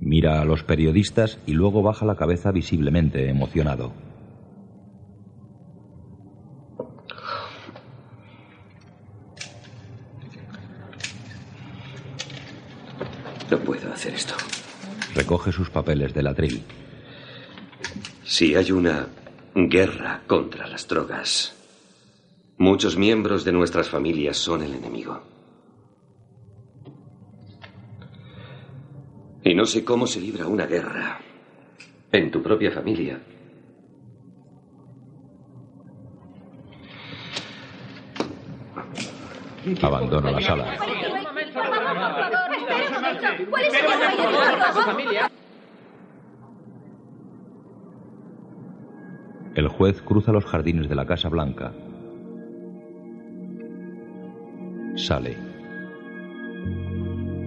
Mira 0.00 0.40
a 0.40 0.44
los 0.44 0.64
periodistas 0.64 1.38
y 1.46 1.52
luego 1.52 1.82
baja 1.82 2.04
la 2.04 2.16
cabeza 2.16 2.50
visiblemente 2.50 3.28
emocionado. 3.28 3.92
No 13.50 13.58
puedo 13.58 13.92
hacer 13.92 14.14
esto. 14.14 14.34
Recoge 15.14 15.52
sus 15.52 15.70
papeles 15.70 16.12
del 16.12 16.26
atril. 16.26 16.62
Si 18.24 18.54
hay 18.54 18.70
una 18.72 19.08
guerra 19.54 20.22
contra 20.26 20.66
las 20.66 20.86
drogas, 20.86 21.56
muchos 22.58 22.96
miembros 22.96 23.44
de 23.44 23.52
nuestras 23.52 23.88
familias 23.88 24.36
son 24.36 24.62
el 24.62 24.74
enemigo. 24.74 25.22
Y 29.44 29.54
no 29.54 29.64
sé 29.64 29.82
cómo 29.82 30.06
se 30.06 30.20
libra 30.20 30.46
una 30.46 30.66
guerra 30.66 31.20
en 32.12 32.30
tu 32.30 32.42
propia 32.42 32.70
familia. 32.70 33.18
Abandona 39.82 40.30
la 40.32 40.40
sala. 40.40 40.76
¿Cuál 43.50 43.64
es 43.64 43.74
el 43.74 44.84
familia? 44.84 45.30
El 49.54 49.68
juez 49.68 50.02
cruza 50.02 50.32
los 50.32 50.44
jardines 50.44 50.88
de 50.88 50.94
la 50.94 51.06
Casa 51.06 51.28
Blanca. 51.28 51.72
Sale. 54.94 55.36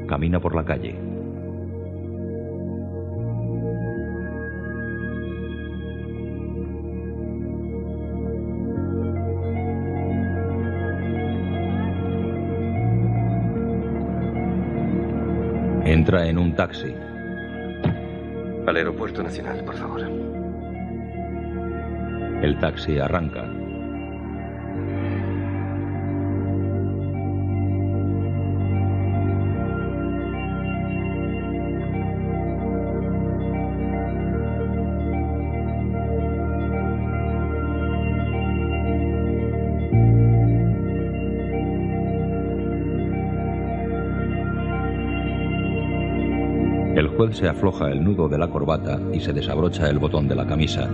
Camina 0.08 0.40
por 0.40 0.56
la 0.56 0.66
calle. 0.66 1.11
Entra 16.02 16.28
en 16.28 16.40
un 16.40 16.56
taxi. 16.56 16.96
Al 18.66 18.76
aeropuerto 18.76 19.22
nacional, 19.22 19.64
por 19.64 19.76
favor. 19.76 20.02
El 22.42 22.58
taxi 22.58 22.98
arranca. 22.98 23.61
Se 47.32 47.48
afloja 47.48 47.90
el 47.90 48.04
nudo 48.04 48.28
de 48.28 48.38
la 48.38 48.48
corbata 48.50 49.00
y 49.14 49.20
se 49.20 49.34
desabrocha 49.34 49.90
el 49.90 50.00
botón 50.00 50.28
de 50.28 50.36
la 50.36 50.46
camisa. 50.46 50.90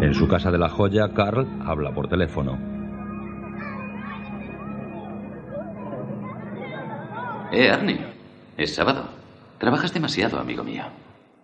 En 0.00 0.14
su 0.14 0.28
casa 0.28 0.50
de 0.50 0.58
la 0.58 0.68
joya, 0.68 1.12
Carl 1.12 1.46
habla 1.66 1.92
por 1.92 2.08
teléfono. 2.08 2.58
Eh, 7.52 7.70
Arnie. 7.70 8.06
Es 8.56 8.74
sábado. 8.74 9.08
Trabajas 9.58 9.92
demasiado, 9.92 10.38
amigo 10.38 10.62
mío. 10.62 10.84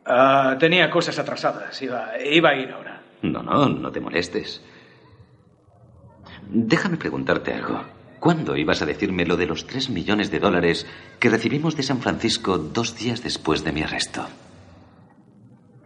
Ah, 0.05 0.57
tenía 0.59 0.91
cosas 0.91 1.19
atrasadas. 1.19 1.81
Iba, 1.83 2.19
iba 2.25 2.51
a 2.51 2.55
ir 2.55 2.71
ahora. 2.71 3.01
No, 3.23 3.43
no, 3.43 3.69
no 3.69 3.91
te 3.91 4.01
molestes. 4.01 4.63
Déjame 6.49 6.97
preguntarte 6.97 7.55
algo. 7.55 7.81
¿Cuándo 8.21 8.55
ibas 8.55 8.83
a 8.83 8.87
decirme 8.87 9.25
lo 9.25 9.37
de 9.39 9.47
los 9.47 9.67
tres 9.67 9.89
millones 9.89 10.31
de 10.31 10.39
dólares 10.41 10.87
que 11.19 11.31
recibimos 11.31 11.75
de 11.75 11.83
San 11.83 12.01
Francisco 12.01 12.59
dos 12.59 12.95
días 12.97 13.23
después 13.23 13.65
de 13.65 13.73
mi 13.73 13.83
arresto? 13.83 14.27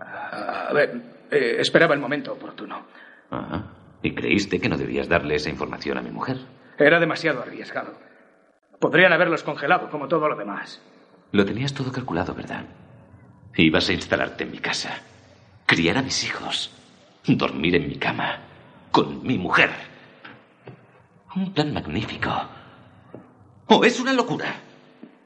A 0.00 0.72
ver, 0.72 1.00
eh, 1.30 1.56
esperaba 1.60 1.94
el 1.94 2.00
momento 2.00 2.32
oportuno. 2.32 2.86
Ah, 3.30 3.70
¿Y 4.02 4.14
creíste 4.14 4.60
que 4.60 4.68
no 4.68 4.76
debías 4.76 5.08
darle 5.08 5.36
esa 5.36 5.48
información 5.48 5.96
a 5.96 6.02
mi 6.02 6.10
mujer? 6.10 6.38
Era 6.76 6.98
demasiado 6.98 7.40
arriesgado. 7.40 7.94
Podrían 8.80 9.12
haberlos 9.12 9.44
congelado, 9.44 9.88
como 9.88 10.08
todo 10.08 10.28
lo 10.28 10.36
demás. 10.36 10.82
Lo 11.30 11.44
tenías 11.44 11.72
todo 11.72 11.92
calculado, 11.92 12.34
¿verdad? 12.34 12.64
Ibas 13.56 13.88
a 13.88 13.92
instalarte 13.92 14.42
en 14.42 14.50
mi 14.50 14.58
casa, 14.58 15.02
criar 15.66 15.98
a 15.98 16.02
mis 16.02 16.24
hijos, 16.24 16.72
dormir 17.28 17.76
en 17.76 17.88
mi 17.88 17.96
cama, 17.96 18.40
con 18.90 19.22
mi 19.24 19.38
mujer. 19.38 19.70
Un 21.36 21.52
plan 21.52 21.72
magnífico. 21.72 22.30
¿O 23.66 23.84
es 23.84 23.98
una 24.00 24.12
locura? 24.12 24.54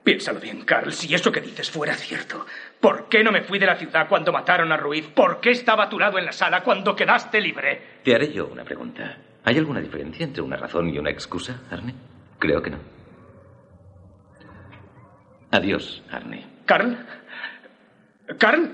Piénsalo 0.02 0.40
bien, 0.40 0.62
Carl. 0.64 0.90
Si 0.93 1.12
eso 1.14 1.30
que 1.30 1.40
dices 1.40 1.70
fuera 1.70 1.94
cierto, 1.94 2.47
¿por 2.80 3.09
qué 3.09 3.22
no 3.22 3.30
me 3.30 3.43
fui 3.43 3.59
de 3.59 3.66
la 3.66 3.76
ciudad 3.76 4.09
cuando 4.09 4.32
mataron 4.32 4.72
a 4.72 4.76
Ruiz? 4.76 5.06
¿Por 5.09 5.40
qué 5.40 5.51
estaba 5.51 5.85
a 5.85 5.89
tu 5.90 5.98
lado 5.98 6.18
en 6.18 6.24
la 6.24 6.32
sala 6.32 6.62
cuando 6.62 6.97
quedaste 6.97 7.40
libre? 7.40 7.82
Te 8.05 8.14
haré 8.14 8.32
yo 8.32 8.47
una 8.47 8.64
pregunta. 8.64 9.18
¿Hay 9.44 9.59
alguna 9.59 9.80
diferencia 9.80 10.24
entre 10.24 10.43
una 10.43 10.56
razón 10.56 10.89
y 10.89 10.98
una 10.98 11.10
excusa, 11.10 11.60
Arne? 11.70 11.94
Creo 12.39 12.62
que 12.62 12.70
no. 12.70 12.78
Adiós, 15.51 16.02
Arne. 16.10 16.47
¿Carl? 16.64 16.97
¿Carl? 18.39 18.70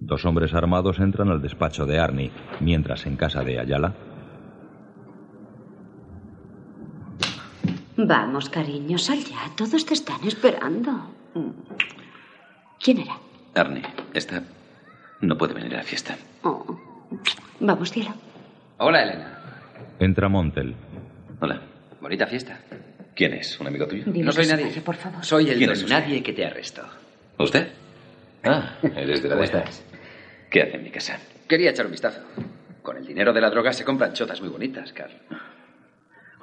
Dos 0.00 0.24
hombres 0.24 0.52
armados 0.54 0.98
entran 0.98 1.28
al 1.30 1.40
despacho 1.42 1.86
de 1.86 1.98
Arnie, 1.98 2.30
mientras 2.60 3.06
en 3.06 3.16
casa 3.16 3.42
de 3.42 3.58
Ayala. 3.58 3.94
Vamos, 7.96 8.48
cariño, 8.50 8.98
sal 8.98 9.18
ya. 9.24 9.50
Todos 9.56 9.86
te 9.86 9.94
están 9.94 10.22
esperando. 10.26 11.10
¿Quién 12.80 12.98
era? 12.98 13.18
Arne, 13.54 13.82
esta 14.12 14.42
no 15.20 15.38
puede 15.38 15.54
venir 15.54 15.74
a 15.74 15.78
la 15.78 15.82
fiesta. 15.84 16.16
Oh. 16.42 16.78
Vamos, 17.60 17.92
cielo. 17.92 18.10
Hola, 18.78 19.02
Elena. 19.02 19.38
Entra 20.00 20.28
Montel. 20.28 20.74
Hola. 21.40 21.60
Bonita 22.00 22.26
fiesta. 22.26 22.58
¿Quién 23.14 23.34
es? 23.34 23.58
¿Un 23.60 23.68
amigo 23.68 23.86
tuyo? 23.86 24.02
Dime 24.06 24.24
no 24.24 24.32
soy 24.32 24.46
nadie. 24.46 24.64
calle, 24.64 24.80
por 24.80 24.96
favor. 24.96 25.24
Soy 25.24 25.48
el 25.50 25.56
¿Quién 25.58 25.68
don 25.68 25.76
es 25.76 25.82
usted? 25.84 25.94
nadie 26.00 26.22
que 26.22 26.32
te 26.32 26.44
arrestó. 26.44 26.82
¿Usted? 27.38 27.68
Ah, 28.42 28.76
eres 28.96 29.22
de 29.22 29.28
la 29.28 29.34
¿Cómo 29.36 29.44
estás? 29.44 29.84
¿Qué 30.50 30.62
hace 30.62 30.76
en 30.76 30.82
mi 30.82 30.90
casa? 30.90 31.18
Quería 31.48 31.70
echar 31.70 31.86
un 31.86 31.92
vistazo. 31.92 32.20
Con 32.82 32.96
el 32.96 33.06
dinero 33.06 33.32
de 33.32 33.40
la 33.40 33.50
droga 33.50 33.72
se 33.72 33.84
compran 33.84 34.12
chotas 34.12 34.40
muy 34.40 34.50
bonitas, 34.50 34.92
Carl. 34.92 35.12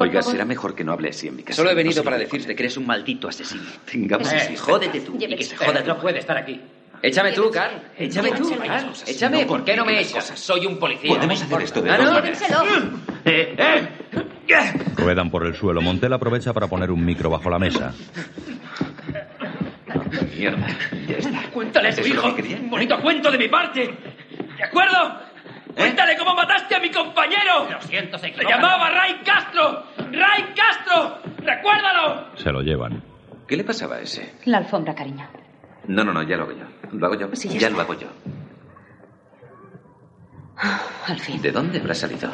Oiga, 0.02 0.22
será 0.22 0.46
mejor 0.46 0.76
que 0.76 0.84
no 0.84 0.92
hable 0.94 1.10
así 1.10 1.28
en 1.28 1.36
mi 1.36 1.44
casa. 1.44 1.58
Solo 1.58 1.72
he 1.72 1.76
venido 1.76 1.98
No 1.98 2.04
para 2.04 2.18
decirte 2.18 2.56
que 2.56 2.64
eres 2.64 2.78
un 2.78 2.86
maldito 2.86 3.28
asesino. 3.28 3.64
Tengamos 3.90 4.32
Eh, 4.32 4.56
jódete 4.58 5.02
tú. 5.02 5.18
Y 5.20 5.36
que 5.36 5.44
se 5.44 5.56
joda 5.56 5.82
No 5.82 6.00
puede 6.00 6.20
estar 6.20 6.38
aquí. 6.38 6.62
Échame 7.04 7.32
tú, 7.32 7.50
Carl. 7.50 7.82
Échame 7.98 8.32
tú. 8.32 8.56
Carl. 8.64 8.92
Échame. 9.08 9.42
No 9.42 9.48
¿Por 9.48 9.64
qué 9.64 9.76
no 9.76 9.86
me 9.86 10.00
echas? 10.00 10.14
cosas. 10.14 10.40
Soy 10.40 10.66
un 10.68 10.78
policía. 10.78 11.10
Podemos 11.16 11.40
no 11.40 11.46
hacer 11.46 11.62
esto 11.64 11.82
de 11.82 11.90
Ah, 11.90 11.98
no. 11.98 12.16
Llévenselo. 12.16 12.64
Eh, 13.26 13.56
eh. 13.58 13.88
Ruedan 14.98 15.32
por 15.32 15.46
el 15.46 15.56
suelo. 15.56 15.82
Montel 15.82 16.14
aprovecha 16.14 16.54
para 16.54 16.68
poner 16.68 16.92
un 16.92 17.04
micro 17.04 17.30
bajo 17.30 17.50
la 17.50 17.58
mesa. 17.58 17.94
Mierda, 20.38 20.68
ya 21.08 21.18
está. 21.18 21.50
Cuéntale 21.52 21.90
a 21.90 21.96
tu 21.96 22.02
¿Eso 22.02 22.10
es 22.10 22.16
lo 22.16 22.30
hijo 22.30 22.60
un 22.62 22.70
bonito 22.70 23.02
cuento 23.02 23.32
de 23.32 23.38
mi 23.38 23.48
parte. 23.48 23.94
¿De 24.58 24.64
acuerdo? 24.64 25.31
Cuéntale 25.76 26.18
cómo 26.18 26.34
mataste 26.36 26.76
a 26.76 26.80
mi 26.80 26.92
compañero. 26.92 27.68
Lo 27.70 27.82
siento, 27.82 28.18
se 28.18 28.26
Se 28.26 28.30
equivoca. 28.32 28.56
llamaba 28.56 28.90
Ray 28.90 29.22
Castro. 29.24 29.84
Ray 29.98 30.54
Castro. 30.56 31.20
Recuérdalo. 31.44 32.36
Se 32.38 32.52
lo 32.52 32.62
llevan. 32.62 33.02
¿Qué 33.48 33.56
le 33.58 33.64
pasaba 33.64 33.96
a 33.96 34.00
ese? 34.02 34.36
La 34.46 34.58
alfombra, 34.60 34.94
cariño. 34.96 35.28
No, 35.88 36.04
no, 36.04 36.14
no, 36.14 36.24
ya 36.24 36.38
lo 36.38 36.44
hago 36.44 36.52
yo. 36.54 36.66
Lo 36.94 37.06
hago 37.08 37.16
yo. 37.16 37.28
Sí, 37.36 37.50
ya 37.50 37.60
ya 37.60 37.70
lo 37.70 37.82
hago 37.82 37.94
yo. 37.96 38.08
Al 41.08 41.20
fin. 41.20 41.42
¿De 41.42 41.52
dónde 41.52 41.80
habrá 41.80 41.94
salido? 41.96 42.30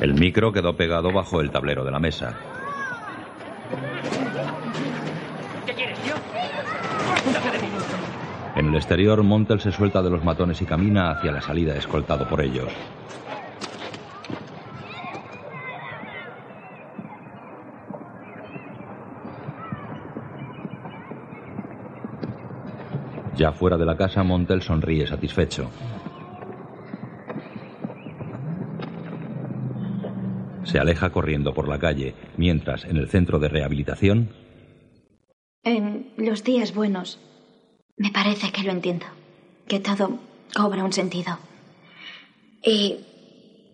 El 0.00 0.14
micro 0.14 0.52
quedó 0.52 0.76
pegado 0.76 1.12
bajo 1.12 1.40
el 1.40 1.50
tablero 1.50 1.84
de 1.84 1.90
la 1.90 1.98
mesa. 2.00 2.34
¿Qué 5.66 5.74
quieres, 5.74 5.98
tío? 6.00 6.14
Cuéntame 7.22 7.50
de 7.52 7.58
mí. 7.58 7.68
En 8.56 8.66
el 8.66 8.74
exterior, 8.74 9.22
Montel 9.22 9.60
se 9.60 9.72
suelta 9.72 10.02
de 10.02 10.10
los 10.10 10.24
matones 10.24 10.60
y 10.60 10.66
camina 10.66 11.10
hacia 11.12 11.32
la 11.32 11.40
salida 11.40 11.76
escoltado 11.76 12.28
por 12.28 12.40
ellos. 12.42 12.68
Ya 23.36 23.52
fuera 23.52 23.78
de 23.78 23.86
la 23.86 23.96
casa, 23.96 24.22
Montel 24.22 24.60
sonríe 24.60 25.06
satisfecho. 25.06 25.70
Se 30.64 30.78
aleja 30.78 31.10
corriendo 31.10 31.54
por 31.54 31.66
la 31.66 31.78
calle, 31.78 32.14
mientras 32.36 32.84
en 32.84 32.98
el 32.98 33.08
centro 33.08 33.38
de 33.38 33.48
rehabilitación, 33.48 34.28
En 35.62 36.12
los 36.18 36.44
días 36.44 36.74
buenos, 36.74 37.18
me 38.00 38.10
parece 38.10 38.50
que 38.50 38.62
lo 38.62 38.72
entiendo, 38.72 39.04
que 39.68 39.78
todo 39.78 40.18
cobra 40.54 40.82
un 40.84 40.92
sentido. 40.94 41.38
Y, 42.64 42.96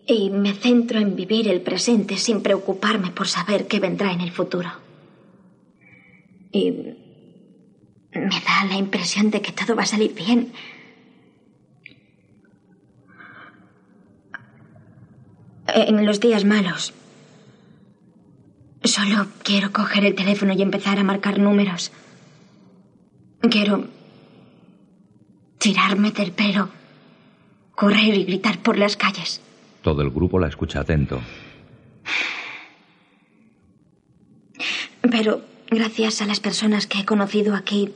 y 0.05 0.29
me 0.31 0.53
centro 0.53 0.99
en 0.99 1.15
vivir 1.15 1.47
el 1.47 1.61
presente 1.61 2.17
sin 2.17 2.43
preocuparme 2.43 3.11
por 3.11 3.29
saber 3.29 3.67
qué 3.67 3.79
vendrá 3.79 4.11
en 4.11 4.19
el 4.19 4.31
futuro. 4.31 4.69
Y 6.51 6.71
me 6.71 8.39
da 8.47 8.65
la 8.67 8.75
impresión 8.75 9.31
de 9.31 9.41
que 9.41 9.53
todo 9.53 9.77
va 9.77 9.83
a 9.83 9.93
salir 9.93 10.13
bien. 10.13 10.51
En 15.73 16.05
los 16.05 16.19
días 16.19 16.43
malos, 16.43 16.93
Solo 18.83 19.27
quiero 19.43 19.73
coger 19.73 20.05
el 20.05 20.15
teléfono 20.15 20.53
y 20.53 20.61
empezar 20.61 20.97
a 20.97 21.03
marcar 21.03 21.39
números. 21.39 21.91
Quiero 23.41 23.96
tirarme 25.57 26.11
del 26.11 26.31
pelo, 26.31 26.69
correr 27.75 28.13
y 28.15 28.23
gritar 28.25 28.59
por 28.59 28.77
las 28.77 28.95
calles. 28.97 29.41
todo 29.81 30.01
el 30.01 30.09
grupo 30.11 30.37
la 30.39 30.47
escucha 30.47 30.81
atento. 30.81 31.21
Pero 35.09 35.41
gracias 35.69 36.21
a 36.21 36.25
las 36.25 36.39
personas 36.39 36.87
que 36.87 36.99
he 36.99 37.05
conocido 37.05 37.55
aquí, 37.55 37.93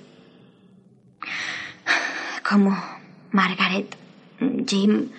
como 2.47 2.77
Margaret, 3.31 3.95
Jim, 4.67 5.09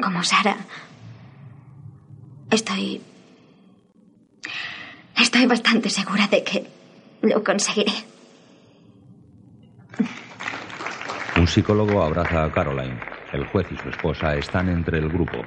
como 0.00 0.22
Sara, 0.22 0.56
estoy... 2.50 3.00
Estoy 5.16 5.46
bastante 5.46 5.88
segura 5.88 6.26
de 6.26 6.42
que 6.42 6.66
lo 7.22 7.42
conseguiré. 7.44 7.92
Un 11.42 11.48
psicólogo 11.48 12.00
abraza 12.00 12.44
a 12.44 12.52
Caroline. 12.52 13.00
El 13.32 13.44
juez 13.46 13.66
y 13.72 13.76
su 13.76 13.88
esposa 13.88 14.36
están 14.36 14.68
entre 14.68 14.98
el 14.98 15.08
grupo. 15.08 15.38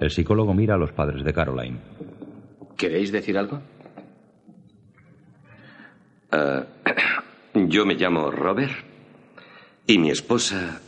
El 0.00 0.10
psicólogo 0.10 0.54
mira 0.54 0.76
a 0.76 0.78
los 0.78 0.90
padres 0.92 1.22
de 1.22 1.34
Caroline. 1.34 1.76
¿Queréis 2.78 3.12
decir 3.12 3.36
algo? 3.36 3.60
Ah, 6.32 6.64
yo 7.54 7.84
me 7.84 7.96
llamo 7.96 8.30
Robert 8.30 8.72
y 9.86 9.98
mi 9.98 10.12
esposa, 10.12 10.80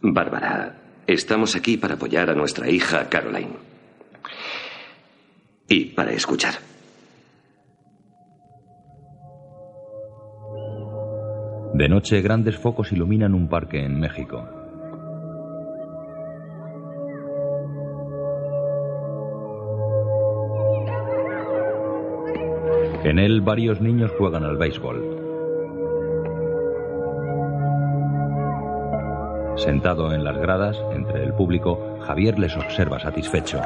Bárbara. 0.00 0.76
Estamos 1.08 1.56
aquí 1.56 1.78
para 1.78 1.94
apoyar 1.94 2.30
a 2.30 2.36
nuestra 2.36 2.70
hija 2.70 3.08
Caroline. 3.08 3.56
Y 5.66 5.86
para 5.86 6.12
escuchar. 6.12 6.69
De 11.80 11.88
noche, 11.88 12.20
grandes 12.20 12.58
focos 12.58 12.92
iluminan 12.92 13.32
un 13.32 13.48
parque 13.48 13.82
en 13.82 13.98
México. 13.98 14.46
En 23.02 23.18
él, 23.18 23.40
varios 23.40 23.80
niños 23.80 24.10
juegan 24.18 24.44
al 24.44 24.58
béisbol. 24.58 24.98
Sentado 29.56 30.12
en 30.12 30.22
las 30.22 30.36
gradas, 30.36 30.76
entre 30.92 31.24
el 31.24 31.32
público, 31.32 31.96
Javier 32.02 32.38
les 32.38 32.54
observa 32.58 33.00
satisfecho. 33.00 33.58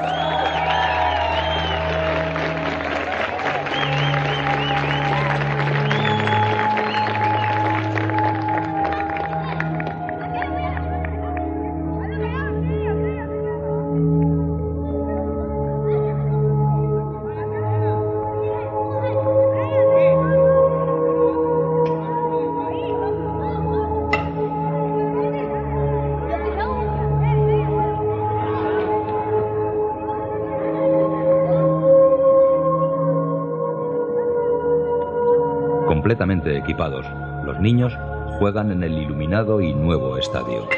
Equipados, 36.43 37.07
los 37.45 37.61
niños 37.61 37.97
juegan 38.39 38.73
en 38.73 38.83
el 38.83 38.99
iluminado 38.99 39.61
y 39.61 39.73
nuevo 39.73 40.19
estadio. 40.19 40.69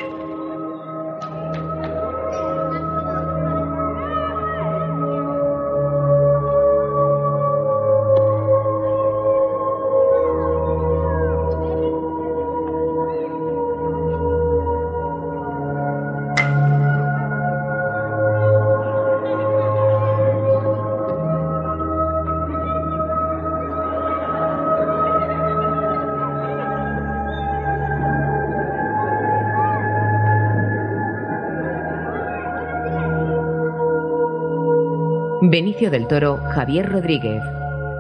Benicio 35.49 35.93
del 35.93 36.09
Toro, 36.09 36.39
Javier 36.39 36.91
Rodríguez. 36.91 37.41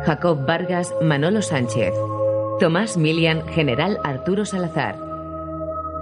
Jacob 0.04 0.44
Vargas, 0.44 0.92
Manolo 1.00 1.42
Sánchez. 1.42 1.94
Tomás 2.58 2.96
Milian, 2.96 3.46
General 3.46 4.00
Arturo 4.02 4.44
Salazar. 4.44 4.96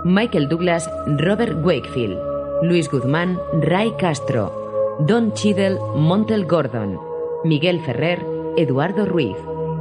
Michael 0.04 0.48
Douglas, 0.48 0.90
Robert 1.06 1.62
Wakefield. 1.62 2.18
Luis 2.62 2.90
Guzmán, 2.90 3.38
Ray 3.60 3.92
Castro. 3.98 4.96
Don 5.00 5.34
Chidel, 5.34 5.78
Montel 5.94 6.46
Gordon. 6.46 6.98
Miguel 7.44 7.80
Ferrer, 7.84 8.24
Eduardo 8.56 9.04
Ruiz. 9.04 9.36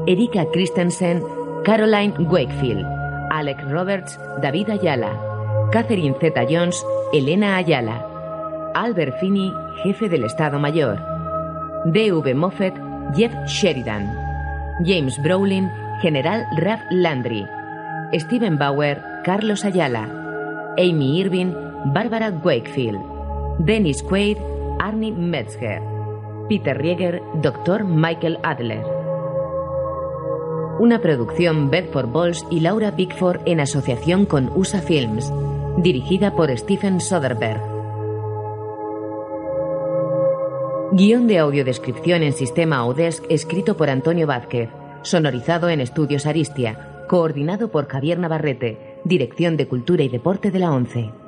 Erika 0.06 0.46
Christensen, 0.52 1.24
Caroline 1.64 2.14
Wakefield. 2.20 2.86
Alec 3.32 3.62
Roberts, 3.70 4.20
David 4.42 4.70
Ayala. 4.70 5.18
Catherine 5.72 6.18
Zeta 6.20 6.46
Jones, 6.46 6.86
Elena 7.14 7.56
Ayala. 7.56 8.06
Albert 8.76 9.18
Finney, 9.22 9.54
jefe 9.82 10.10
del 10.10 10.26
Estado 10.26 10.60
Mayor. 10.60 11.13
D.V. 11.86 12.34
Moffett, 12.34 12.74
Jeff 13.14 13.34
Sheridan. 13.46 14.08
James 14.86 15.22
Brolin, 15.22 15.70
General 16.02 16.46
Ralph 16.58 16.82
Landry. 16.92 17.46
Stephen 18.20 18.58
Bauer, 18.58 19.04
Carlos 19.26 19.66
Ayala. 19.66 20.08
Amy 20.78 21.20
Irving, 21.20 21.54
Barbara 21.94 22.32
Wakefield. 22.32 23.02
Dennis 23.60 24.02
Quaid, 24.02 24.38
Arnie 24.80 25.12
Metzger. 25.12 25.82
Peter 26.48 26.78
Rieger, 26.78 27.22
Dr. 27.42 27.84
Michael 27.84 28.40
Adler. 28.44 28.86
Una 30.80 31.00
producción 31.02 31.70
Bedford 31.70 32.12
Balls 32.12 32.46
y 32.50 32.62
Laura 32.62 32.92
Bickford 32.92 33.42
en 33.46 33.60
asociación 33.60 34.26
con 34.26 34.50
USA 34.56 34.82
Films. 34.82 35.32
Dirigida 35.78 36.34
por 36.34 36.50
Stephen 36.58 37.02
Soderbergh. 37.02 37.73
Guión 40.96 41.26
de 41.26 41.40
audiodescripción 41.40 42.22
en 42.22 42.34
sistema 42.34 42.76
Audesc 42.76 43.24
escrito 43.28 43.76
por 43.76 43.90
Antonio 43.90 44.28
Vázquez. 44.28 44.70
Sonorizado 45.02 45.70
en 45.70 45.82
Estudios 45.82 46.28
Aristia. 46.28 47.04
Coordinado 47.10 47.72
por 47.72 47.88
Javier 47.88 48.20
Navarrete. 48.20 49.00
Dirección 49.04 49.58
de 49.58 49.68
Cultura 49.68 50.04
y 50.04 50.10
Deporte 50.10 50.52
de 50.52 50.60
la 50.60 50.72
ONCE. 50.72 51.23